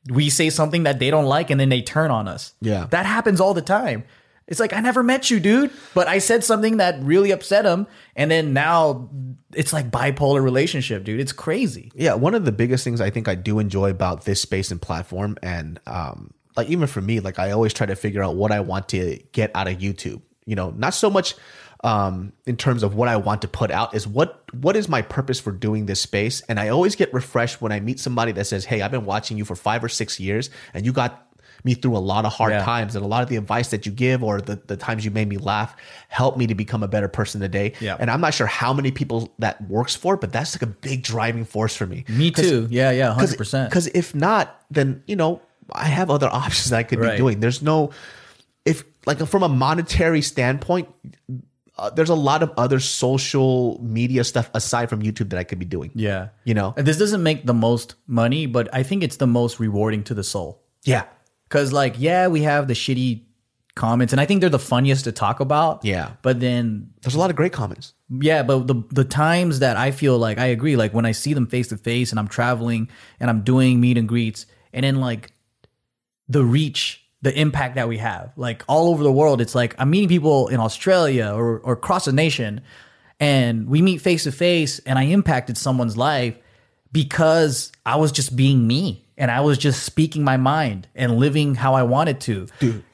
we 0.09 0.31
say 0.31 0.51
something 0.51 0.85
that 0.85 0.99
they 0.99 1.11
don't 1.11 1.27
like 1.27 1.51
and 1.51 1.61
then 1.61 1.69
they 1.69 1.82
turn 1.82 2.11
on 2.11 2.28
us. 2.28 2.55
Yeah. 2.61 2.86
That 2.90 3.07
happens 3.07 3.40
all 3.40 3.55
the 3.55 3.62
time. 3.62 4.05
It's 4.47 4.60
like 4.60 4.73
I 4.73 4.81
never 4.81 5.02
met 5.02 5.31
you, 5.31 5.40
dude, 5.40 5.70
but 5.94 6.09
I 6.09 6.19
said 6.19 6.44
something 6.44 6.78
that 6.78 7.01
really 7.02 7.31
upset 7.31 7.64
him 7.64 7.86
and 8.16 8.31
then 8.31 8.52
now 8.52 9.09
it's 9.55 9.73
like 9.73 9.90
bipolar 9.90 10.43
relationship, 10.43 11.05
dude. 11.05 11.20
It's 11.20 11.32
crazy. 11.32 11.93
yeah. 11.94 12.14
One 12.14 12.35
of 12.35 12.44
the 12.44 12.52
biggest 12.52 12.85
things 12.85 13.01
I 13.01 13.10
think 13.10 13.28
I 13.28 13.35
do 13.35 13.59
enjoy 13.59 13.90
about 13.90 14.24
this 14.24 14.40
space 14.40 14.70
and 14.70 14.81
platform, 14.81 15.36
and 15.43 15.81
um, 15.86 16.32
like 16.56 16.69
even 16.69 16.86
for 16.86 17.01
me, 17.01 17.20
like 17.20 17.39
I 17.39 17.51
always 17.51 17.73
try 17.73 17.86
to 17.86 17.97
figure 17.97 18.23
out 18.23 18.36
what 18.36 18.52
I 18.52 18.60
want 18.60 18.89
to 18.90 19.19
get 19.32 19.51
out 19.55 19.69
of 19.69 19.78
YouTube. 19.78 20.23
You 20.44 20.56
know, 20.56 20.70
not 20.70 20.94
so 20.94 21.09
much 21.09 21.35
um, 21.85 22.32
in 22.47 22.56
terms 22.56 22.82
of 22.82 22.94
what 22.94 23.09
I 23.09 23.16
want 23.16 23.43
to 23.43 23.48
put 23.48 23.70
out 23.70 23.94
is 23.94 24.06
what 24.06 24.43
what 24.52 24.77
is 24.77 24.89
my 24.89 25.02
purpose 25.02 25.40
for 25.40 25.52
doing 25.52 25.86
this 25.86 26.01
space, 26.01 26.43
and 26.48 26.60
I 26.60 26.69
always 26.69 26.97
get 26.97 27.12
refreshed 27.12 27.60
when 27.60 27.73
I 27.73 27.81
meet 27.81 28.01
somebody 28.01 28.32
that 28.32 28.47
says, 28.47 28.64
"Hey, 28.64 28.82
I've 28.82 28.90
been 28.90 29.05
watching 29.06 29.39
you 29.39 29.44
for 29.44 29.56
five 29.56 29.82
or 29.82 29.89
six 29.89 30.20
years, 30.20 30.51
and 30.74 30.85
you 30.85 30.93
got." 30.93 31.28
Me 31.64 31.74
through 31.74 31.97
a 31.97 31.98
lot 31.98 32.24
of 32.24 32.32
hard 32.32 32.52
Yeah. 32.52 32.64
times, 32.64 32.97
and 32.97 33.05
a 33.05 33.09
lot 33.09 33.22
of 33.22 33.28
the 33.28 33.36
advice 33.36 33.68
that 33.70 33.86
you 33.86 33.93
give, 33.93 34.22
or 34.24 34.40
the, 34.40 34.56
the 34.66 34.76
times 34.76 35.05
you 35.05 35.10
made 35.10 35.28
me 35.28 35.36
laugh, 35.39 35.76
helped 36.09 36.36
me 36.39 36.47
to 36.48 36.55
become 36.55 36.82
a 36.82 36.89
better 36.89 37.09
person 37.09 37.40
today. 37.40 37.72
Yeah. 37.80 37.97
And 38.01 38.10
I'm 38.10 38.20
not 38.20 38.34
sure 38.34 38.47
how 38.48 38.72
many 38.72 38.90
people 38.90 39.32
that 39.39 39.60
works 39.68 39.94
for, 39.94 40.16
but 40.16 40.32
that's 40.32 40.55
like 40.56 40.62
a 40.62 40.66
big 40.66 41.02
driving 41.02 41.44
force 41.44 41.76
for 41.76 41.86
me. 41.86 42.05
Me 42.09 42.30
too. 42.32 42.66
Yeah, 42.70 42.90
yeah, 42.90 43.14
100%. 43.16 43.68
Because 43.68 43.86
if 43.89 44.14
not, 44.14 44.60
then 44.70 45.02
you 45.06 45.14
know 45.16 45.40
I 45.72 45.84
have 45.86 46.10
other 46.10 46.28
options 46.32 46.70
that 46.70 46.78
I 46.78 46.82
could 46.82 46.98
Right. 46.98 47.12
be 47.12 47.16
doing. 47.16 47.39
There's 47.40 47.62
no, 47.62 47.90
if 48.64 48.82
like 49.06 49.18
from 49.26 49.43
a 49.44 49.48
monetary 49.48 50.22
standpoint, 50.22 50.89
uh, 51.78 51.90
there's 51.90 52.10
a 52.10 52.14
lot 52.14 52.43
of 52.43 52.52
other 52.56 52.78
social 52.80 53.80
media 53.82 54.24
stuff 54.24 54.51
aside 54.55 54.89
from 54.90 55.02
YouTube 55.02 55.30
that 55.30 55.39
I 55.39 55.44
could 55.44 55.59
be 55.59 55.64
doing. 55.64 55.90
yeah. 55.94 56.28
You 56.44 56.55
know, 56.55 56.74
And 56.76 56.86
this 56.86 56.98
doesn't 56.98 57.22
make 57.22 57.47
the 57.47 57.55
most 57.55 57.94
money, 58.06 58.47
but 58.47 58.68
I 58.74 58.82
think 58.82 59.02
it's 59.02 59.16
the 59.16 59.26
most 59.26 59.59
rewarding 59.59 60.02
to 60.05 60.14
the 60.14 60.22
soul. 60.24 60.60
yeah, 60.84 61.05
Cause 61.53 61.70
like, 61.70 61.97
yeah, 61.99 62.29
we 62.29 62.41
have 62.43 62.66
the 62.66 62.73
shitty 62.73 63.24
comments 63.74 64.15
and 64.15 64.20
I 64.20 64.24
think 64.24 64.41
they're 64.41 64.49
the 64.49 64.59
funniest 64.59 65.05
to 65.05 65.12
talk 65.12 65.41
about. 65.41 65.85
Yeah. 65.85 66.12
But 66.23 66.41
then 66.41 66.91
there's 67.03 67.15
a 67.15 67.19
lot 67.19 67.29
of 67.29 67.37
great 67.37 67.53
comments. 67.53 67.93
Yeah, 68.09 68.43
but 68.43 68.66
the 68.66 68.83
the 68.91 69.05
times 69.05 69.59
that 69.59 69.77
I 69.77 69.91
feel 69.91 70.16
like 70.16 70.39
I 70.39 70.47
agree, 70.47 70.77
like 70.77 70.95
when 70.95 71.05
I 71.05 71.12
see 71.12 71.35
them 71.35 71.47
face 71.47 71.69
to 71.69 71.77
face 71.77 72.11
and 72.11 72.19
I'm 72.19 72.29
traveling 72.29 72.89
and 73.20 73.29
I'm 73.29 73.43
doing 73.43 73.83
meet 73.83 73.99
and 73.99 74.09
greets, 74.09 74.47
and 74.73 74.85
then 74.85 74.97
like 74.97 75.35
the 76.27 76.43
reach, 76.43 77.03
the 77.20 77.39
impact 77.39 77.74
that 77.74 77.87
we 77.87 77.99
have, 77.99 78.33
like 78.37 78.65
all 78.66 78.89
over 78.89 79.03
the 79.03 79.12
world, 79.12 79.43
it's 79.43 79.55
like 79.55 79.74
I'm 79.79 79.91
meeting 79.91 80.09
people 80.09 80.49
in 80.49 80.59
Australia 80.59 81.33
or 81.35 81.59
or 81.61 81.74
across 81.74 82.07
the 82.07 82.12
nation, 82.12 82.62
and 83.20 83.66
we 83.66 83.83
meet 83.83 84.01
face 84.01 84.24
to 84.24 84.33
face, 84.33 84.79
and 84.81 84.99
I 84.99 85.05
impacted 85.05 85.59
someone's 85.59 85.99
life 85.99 86.39
because 86.93 87.73
I 87.86 87.97
was 87.97 88.12
just 88.12 88.36
being 88.36 88.66
me 88.66 89.05
and 89.16 89.31
I 89.31 89.40
was 89.40 89.59
just 89.59 89.82
speaking 89.82 90.24
my 90.24 90.36
mind 90.36 90.89
and 90.94 91.16
living 91.16 91.55
how 91.55 91.74
I 91.74 91.82
wanted 91.82 92.20
to. 92.23 92.47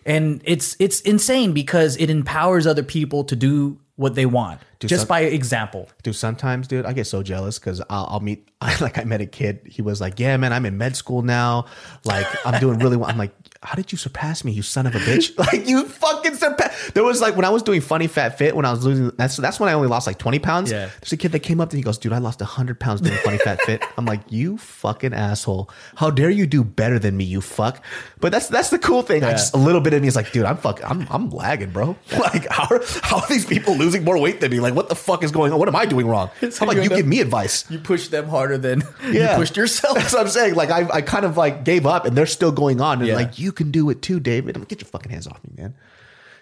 And 0.06 0.40
it's 0.44 0.76
it's 0.78 1.00
insane 1.02 1.52
because 1.52 1.96
it 1.96 2.10
empowers 2.10 2.66
other 2.66 2.82
people 2.82 3.24
to 3.24 3.36
do 3.36 3.78
what 3.96 4.14
they 4.14 4.26
want 4.26 4.60
just 4.80 5.02
some- 5.02 5.08
by 5.08 5.20
example. 5.22 5.88
Dude, 6.04 6.14
sometimes, 6.14 6.68
dude, 6.68 6.86
I 6.86 6.92
get 6.92 7.06
so 7.06 7.22
jealous 7.22 7.58
because 7.58 7.80
I'll, 7.90 8.06
I'll 8.10 8.20
meet, 8.20 8.48
I, 8.60 8.76
like, 8.80 8.96
I 8.96 9.04
met 9.04 9.20
a 9.20 9.26
kid. 9.26 9.60
He 9.66 9.82
was 9.82 10.00
like, 10.00 10.20
"Yeah, 10.20 10.36
man, 10.36 10.52
I'm 10.52 10.64
in 10.66 10.78
med 10.78 10.94
school 10.94 11.22
now. 11.22 11.66
Like, 12.04 12.26
I'm 12.46 12.60
doing 12.60 12.78
really 12.78 12.96
well." 12.96 13.10
I'm 13.10 13.18
like, 13.18 13.32
how 13.62 13.74
did 13.74 13.90
you 13.90 13.98
surpass 13.98 14.44
me, 14.44 14.52
you 14.52 14.62
son 14.62 14.86
of 14.86 14.94
a 14.94 14.98
bitch? 15.00 15.36
like 15.52 15.66
you 15.68 15.84
fucking 15.84 16.36
surpass. 16.36 16.92
There 16.92 17.02
was 17.02 17.20
like 17.20 17.34
when 17.34 17.44
I 17.44 17.50
was 17.50 17.62
doing 17.64 17.80
funny 17.80 18.06
fat 18.06 18.38
fit 18.38 18.54
when 18.54 18.64
I 18.64 18.70
was 18.70 18.84
losing. 18.84 19.10
That's 19.16 19.36
that's 19.36 19.58
when 19.58 19.68
I 19.68 19.72
only 19.72 19.88
lost 19.88 20.06
like 20.06 20.18
twenty 20.18 20.38
pounds. 20.38 20.70
Yeah. 20.70 20.90
There's 21.00 21.12
a 21.12 21.16
kid 21.16 21.32
that 21.32 21.40
came 21.40 21.60
up 21.60 21.70
and. 21.70 21.78
He 21.78 21.82
goes, 21.82 21.98
"Dude, 21.98 22.12
I 22.12 22.18
lost 22.18 22.40
hundred 22.40 22.78
pounds 22.78 23.00
doing 23.00 23.16
funny 23.18 23.38
fat 23.38 23.60
fit." 23.62 23.82
I'm 23.96 24.04
like, 24.04 24.20
"You 24.30 24.58
fucking 24.58 25.12
asshole! 25.12 25.70
How 25.96 26.10
dare 26.10 26.30
you 26.30 26.46
do 26.46 26.62
better 26.62 26.98
than 27.00 27.16
me, 27.16 27.24
you 27.24 27.40
fuck!" 27.40 27.82
But 28.20 28.30
that's 28.32 28.46
that's 28.48 28.70
the 28.70 28.78
cool 28.78 29.02
thing. 29.02 29.24
I 29.24 29.32
just 29.32 29.54
a 29.54 29.58
little 29.58 29.80
bit 29.80 29.92
of 29.92 30.02
me 30.02 30.08
is 30.08 30.14
like, 30.16 30.30
"Dude, 30.30 30.44
I'm 30.44 30.56
fucking, 30.56 30.84
I'm 30.84 31.06
I'm 31.10 31.30
lagging, 31.30 31.70
bro. 31.70 31.96
Like, 32.18 32.46
how 32.50 32.66
are, 32.74 32.80
how 33.02 33.18
are 33.18 33.28
these 33.28 33.44
people 33.46 33.76
losing 33.76 34.04
more 34.04 34.18
weight 34.20 34.40
than 34.40 34.50
me? 34.50 34.60
Like, 34.60 34.74
what 34.74 34.88
the 34.88 34.94
fuck 34.94 35.22
is 35.24 35.30
going 35.32 35.52
on? 35.52 35.58
What 35.58 35.68
am 35.68 35.76
I 35.76 35.84
doing 35.86 36.06
wrong? 36.06 36.30
How 36.40 36.48
about 36.64 36.76
you 36.76 36.82
you 36.82 36.88
give 36.90 37.06
me 37.06 37.20
advice?" 37.20 37.68
You 37.70 37.78
pushed 37.78 38.10
them 38.12 38.28
harder 38.28 38.56
than 38.58 38.82
Yeah. 39.10 39.32
you 39.32 39.36
pushed 39.36 39.56
yourself. 39.56 39.96
That's 39.96 40.12
what 40.12 40.22
I'm 40.22 40.28
saying. 40.28 40.54
Like 40.54 40.70
I, 40.70 40.88
I 40.88 41.02
kind 41.02 41.24
of 41.24 41.36
like 41.36 41.64
gave 41.64 41.86
up, 41.86 42.06
and 42.06 42.16
they're 42.16 42.26
still 42.26 42.52
going 42.52 42.80
on. 42.80 42.98
And 42.98 43.08
Yeah. 43.08 43.14
like 43.16 43.38
you 43.38 43.47
can 43.52 43.70
do 43.70 43.90
it 43.90 44.02
too, 44.02 44.20
David. 44.20 44.56
I'm 44.56 44.62
like, 44.62 44.68
Get 44.68 44.80
your 44.80 44.88
fucking 44.88 45.10
hands 45.10 45.26
off 45.26 45.40
me, 45.44 45.62
man. 45.62 45.74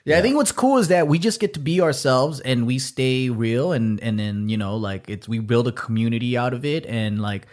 Yeah, 0.05 0.19
I 0.19 0.23
think 0.23 0.37
what's 0.37 0.53
cool 0.53 0.79
is 0.79 0.89
that 0.89 1.09
we 1.09 1.19
just 1.19 1.41
get 1.41 1.55
to 1.55 1.61
be 1.61 1.81
ourselves 1.81 2.39
and 2.39 2.65
we 2.65 2.79
stay 2.79 3.29
real 3.29 3.73
and 3.73 4.01
and 4.01 4.19
then, 4.19 4.49
you 4.49 4.57
know, 4.57 4.77
like 4.77 5.09
it's 5.09 5.29
we 5.29 5.41
build 5.41 5.67
a 5.67 5.73
community 5.73 6.37
out 6.37 6.55
of 6.55 6.65
it 6.65 6.87
and 6.87 7.21
like 7.21 7.49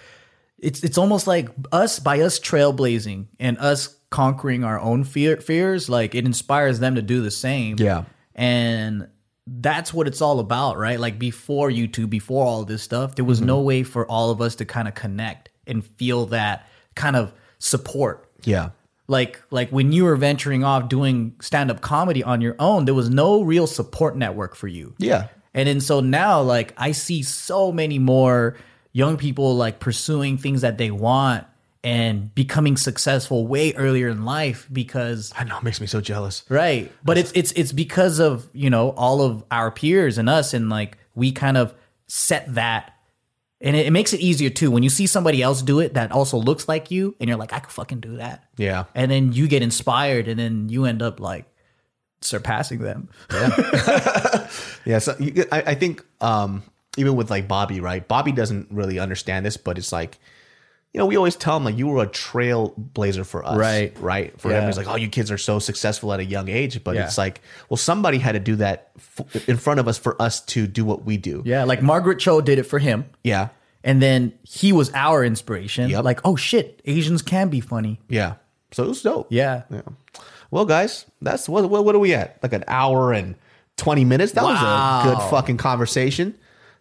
it's 0.60 0.84
it's 0.84 1.00
almost 1.00 1.26
like 1.26 1.50
us 1.72 1.98
by 1.98 2.22
us 2.22 2.40
trailblazing 2.40 3.26
and 3.40 3.58
us 3.58 3.98
conquering 4.12 4.64
our 4.64 4.80
own 4.80 5.04
fear, 5.04 5.38
fears, 5.38 5.90
like 5.90 6.14
it 6.14 6.26
inspires 6.26 6.80
them 6.80 6.94
to 6.94 7.02
do 7.02 7.24
the 7.24 7.32
same. 7.32 7.76
Yeah. 7.80 8.04
And 8.36 9.08
that's 9.48 9.92
what 9.92 10.08
it's 10.08 10.22
all 10.22 10.40
about, 10.40 10.78
right? 10.78 11.00
Like 11.00 11.18
before 11.18 11.70
YouTube, 11.70 12.12
before 12.12 12.46
all 12.46 12.64
this 12.66 12.84
stuff, 12.84 13.16
there 13.16 13.26
was 13.26 13.40
mm-hmm. 13.40 13.48
no 13.48 13.62
way 13.62 13.82
for 13.82 14.06
all 14.06 14.30
of 14.30 14.42
us 14.42 14.56
to 14.56 14.66
kind 14.66 14.88
of 14.88 14.94
connect 14.94 15.50
and 15.66 15.84
feel 15.84 16.28
that 16.28 16.68
kind 16.96 17.16
of 17.16 17.34
support 17.58 18.30
Yeah, 18.44 18.70
like 19.08 19.42
like 19.52 19.70
when 19.70 19.92
you 19.92 20.06
were 20.06 20.16
venturing 20.16 20.64
off 20.64 20.88
doing 20.90 21.36
stand-up 21.42 21.82
comedy 21.82 22.24
on 22.24 22.42
your 22.42 22.56
own 22.60 22.86
there 22.86 22.94
was 22.94 23.10
no 23.10 23.42
real 23.42 23.68
support 23.68 24.16
network 24.16 24.56
for 24.56 24.68
you 24.68 24.94
yeah, 24.98 25.28
and 25.54 25.68
then 25.68 25.82
so 25.82 26.00
now 26.00 26.42
like 26.42 26.74
i 26.78 26.92
see 26.92 27.22
so 27.22 27.72
many 27.72 28.00
more 28.00 28.56
young 28.94 29.18
people 29.18 29.56
like 29.56 29.80
pursuing 29.80 30.38
things 30.38 30.62
that 30.62 30.78
they 30.78 30.92
want 30.92 31.46
and 31.84 32.34
becoming 32.34 32.78
successful 32.78 33.46
way 33.46 33.74
earlier 33.74 34.08
in 34.08 34.24
life 34.24 34.70
because 34.72 35.34
I 35.36 35.44
know. 35.44 35.58
It 35.58 35.64
makes 35.64 35.82
me 35.82 35.88
so 35.88 36.00
jealous. 36.00 36.44
right 36.48 36.92
but 37.04 37.18
it's 37.18 37.32
it's 37.36 37.52
it's 37.54 37.74
because 37.74 38.20
of 38.20 38.48
you 38.54 38.70
know 38.70 38.92
all 38.92 39.22
of 39.22 39.44
our 39.52 39.70
peers 39.70 40.18
and 40.18 40.30
us 40.30 40.54
and 40.54 40.70
like 40.70 40.98
we 41.14 41.32
kind 41.32 41.58
of 41.58 41.74
set 42.08 42.54
that 42.56 42.93
and 43.64 43.76
it, 43.76 43.88
it 43.88 43.92
makes 43.92 44.14
it 44.14 44.20
easier 44.20 44.50
too 44.52 44.70
when 44.70 44.84
you 44.84 44.90
see 44.90 45.08
somebody 45.08 45.42
else 45.42 45.62
do 45.64 45.80
it 45.80 45.96
that 45.96 46.12
also 46.12 46.38
looks 46.38 46.68
like 46.68 46.92
you 46.92 47.16
and 47.20 47.28
you're 47.28 47.38
like 47.38 47.54
i 47.54 47.60
could 47.60 47.72
fucking 47.72 48.00
do 48.00 48.18
that 48.18 48.44
Yeah, 48.58 48.86
and 48.94 49.10
then 49.10 49.34
you 49.34 49.48
get 49.48 49.64
inspired 49.64 50.28
and 50.28 50.38
then 50.40 50.70
you 50.70 50.86
end 50.86 51.02
up 51.02 51.20
like 51.20 51.46
surpassing 52.22 52.80
them 52.80 53.10
yeah. 54.86 55.00
So 55.00 55.16
you, 55.20 55.46
I, 55.52 55.62
I 55.62 55.76
think 55.76 56.06
um, 56.22 56.64
even 56.98 57.16
with 57.16 57.30
like 57.32 57.48
Bobby, 57.48 57.80
right? 57.80 58.08
Bobby 58.08 58.32
doesn't 58.32 58.68
really 58.72 59.00
understand 59.00 59.46
this, 59.46 59.58
but 59.58 59.78
it's 59.78 59.92
like. 59.92 60.20
You 60.94 61.00
know, 61.00 61.08
we 61.08 61.16
always 61.18 61.36
tell 61.36 61.58
him 61.58 61.64
like 61.64 61.76
you 61.78 61.88
were 61.88 62.04
a 62.04 62.08
trailblazer 62.08 63.26
for 63.26 63.44
us, 63.46 63.58
Right. 63.58 63.98
Right. 64.00 64.40
For 64.40 64.52
Yeah. 64.52 64.60
him, 64.62 64.68
he's 64.68 64.78
like, 64.78 64.88
"Oh, 64.88 64.96
you 64.96 65.08
kids 65.08 65.32
are 65.32 65.38
so 65.40 65.58
successful 65.60 66.14
at 66.14 66.20
a 66.20 66.26
young 66.26 66.50
age," 66.50 66.84
but 66.84 66.96
Yeah. 66.96 67.06
it's 67.06 67.18
like, 67.18 67.42
well, 67.70 67.78
somebody 67.78 68.20
had 68.20 68.34
to 68.34 68.40
do 68.40 68.56
that 68.58 68.92
f- 68.98 69.48
in 69.50 69.58
front 69.58 69.80
of 69.80 69.88
us 69.88 69.98
for 69.98 70.22
us 70.22 70.40
to 70.42 70.68
do 70.68 70.86
what 70.86 71.04
we 71.06 71.18
do. 71.18 71.42
yeah 71.46 71.64
like 71.64 71.82
margaret 71.82 72.20
cho 72.20 72.42
did 72.42 72.60
it 72.60 72.64
for 72.64 72.80
him 72.80 73.06
Yeah. 73.24 73.48
and 73.84 74.02
then 74.02 74.34
he 74.44 74.72
was 74.72 74.92
our 74.94 75.24
inspiration 75.26 75.90
Yep. 75.90 76.04
like 76.04 76.20
oh 76.26 76.36
shit 76.36 76.80
asians 76.86 77.22
can 77.24 77.50
be 77.50 77.60
funny 77.60 78.00
Yeah. 78.08 78.34
So 78.72 78.84
it 78.84 78.88
was 78.90 79.02
dope. 79.02 79.28
yeah 79.30 79.64
Yeah. 79.72 79.82
Well, 80.52 80.66
guys, 80.66 81.06
that's 81.22 81.50
what, 81.50 81.68
what 81.72 81.84
what 81.86 81.96
are 81.96 82.00
we 82.00 82.14
at? 82.14 82.38
Like 82.44 82.54
an 82.54 82.64
hour 82.68 83.12
and 83.12 83.34
twenty 83.78 84.06
minutes. 84.06 84.34
That 84.34 84.44
was 84.44 84.60
a 84.62 85.02
good 85.10 85.30
fucking 85.32 85.58
conversation. 85.58 86.36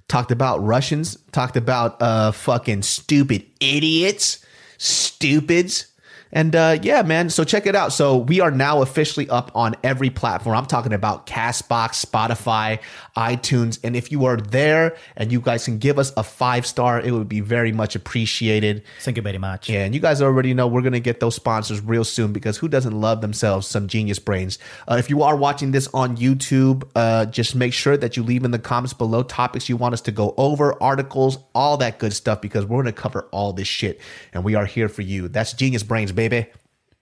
Talked 0.09 0.31
about 0.31 0.63
Russians. 0.63 1.17
Talked 1.33 1.57
about 1.57 2.01
uh 2.01 2.33
fucking 2.33 2.83
stupid 2.83 3.47
idiots, 3.61 4.45
stupids. 4.79 5.92
And 6.33 6.57
uh, 6.57 6.79
yeah, 6.83 7.03
man. 7.03 7.29
So 7.31 7.45
check 7.45 7.67
it 7.67 7.77
out. 7.77 7.93
So 7.93 8.17
we 8.17 8.41
are 8.41 8.51
now 8.51 8.81
officially 8.81 9.29
up 9.29 9.51
on 9.55 9.77
every 9.85 10.09
platform. 10.09 10.57
I'm 10.57 10.67
talking 10.67 10.93
about 10.93 11.27
Castbox, 11.27 12.05
Spotify, 12.05 12.81
iTunes. 13.17 13.79
And 13.85 13.95
if 13.95 14.11
you 14.11 14.25
are 14.25 14.39
there 14.39 14.97
and 15.17 15.31
you 15.31 15.41
guys 15.41 15.65
can 15.67 15.79
give 15.79 15.99
us 15.99 16.13
a 16.17 16.23
five 16.23 16.67
star, 16.67 17.01
it 17.01 17.11
would 17.11 17.29
be 17.29 17.41
very 17.41 17.73
much 17.73 17.95
appreciated. 17.95 18.83
thank 19.01 19.17
you 19.17 19.23
very 19.23 19.39
much 19.39 19.69
Yeah, 19.69 19.85
And 19.85 19.95
you 19.95 20.01
guys 20.01 20.23
already 20.23 20.55
know 20.55 20.67
we're 20.67 20.81
going 20.81 20.93
to 20.95 21.01
get 21.01 21.21
those 21.21 21.35
sponsors 21.35 21.81
real 21.81 22.05
soon 22.05 22.33
because 22.33 22.57
who 22.57 22.69
doesn't 22.69 22.99
love 22.99 23.21
themselves 23.21 23.67
some 23.67 23.87
genius 23.87 24.19
brains? 24.19 24.59
Uh, 24.89 24.97
if 24.99 25.11
you 25.11 25.23
are 25.23 25.37
watching 25.37 25.73
this 25.73 25.89
on 25.93 26.17
YouTube, 26.17 26.89
uh, 26.95 27.27
just 27.27 27.55
make 27.55 27.75
sure 27.75 27.97
that 27.97 28.17
you 28.17 28.23
leave 28.23 28.45
in 28.45 28.51
the 28.51 28.59
comments 28.59 28.95
below 28.95 29.23
topics 29.23 29.69
you 29.69 29.77
want 29.77 29.93
us 29.93 30.01
to 30.03 30.13
go 30.13 30.35
over, 30.39 30.81
articles, 30.83 31.39
all 31.55 31.77
that 31.77 31.99
good 31.99 32.13
stuff 32.13 32.41
because 32.41 32.65
we're 32.65 32.83
going 32.83 32.87
to 32.95 33.01
cover 33.01 33.29
all 33.33 33.53
this 33.53 33.69
shit 33.69 34.01
and 34.33 34.45
we 34.45 34.55
are 34.55 34.67
here 34.67 34.89
for 34.89 35.03
you. 35.03 35.29
That's 35.29 35.53
genius 35.53 35.83
brains, 35.83 36.13
baby. 36.29 36.51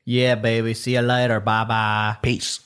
yeah 0.04 0.34
baby 0.34 0.74
see 0.74 0.94
you 0.94 1.00
later 1.00 1.40
bye 1.40 1.64
bye 1.64 2.16
Peace. 2.22 2.60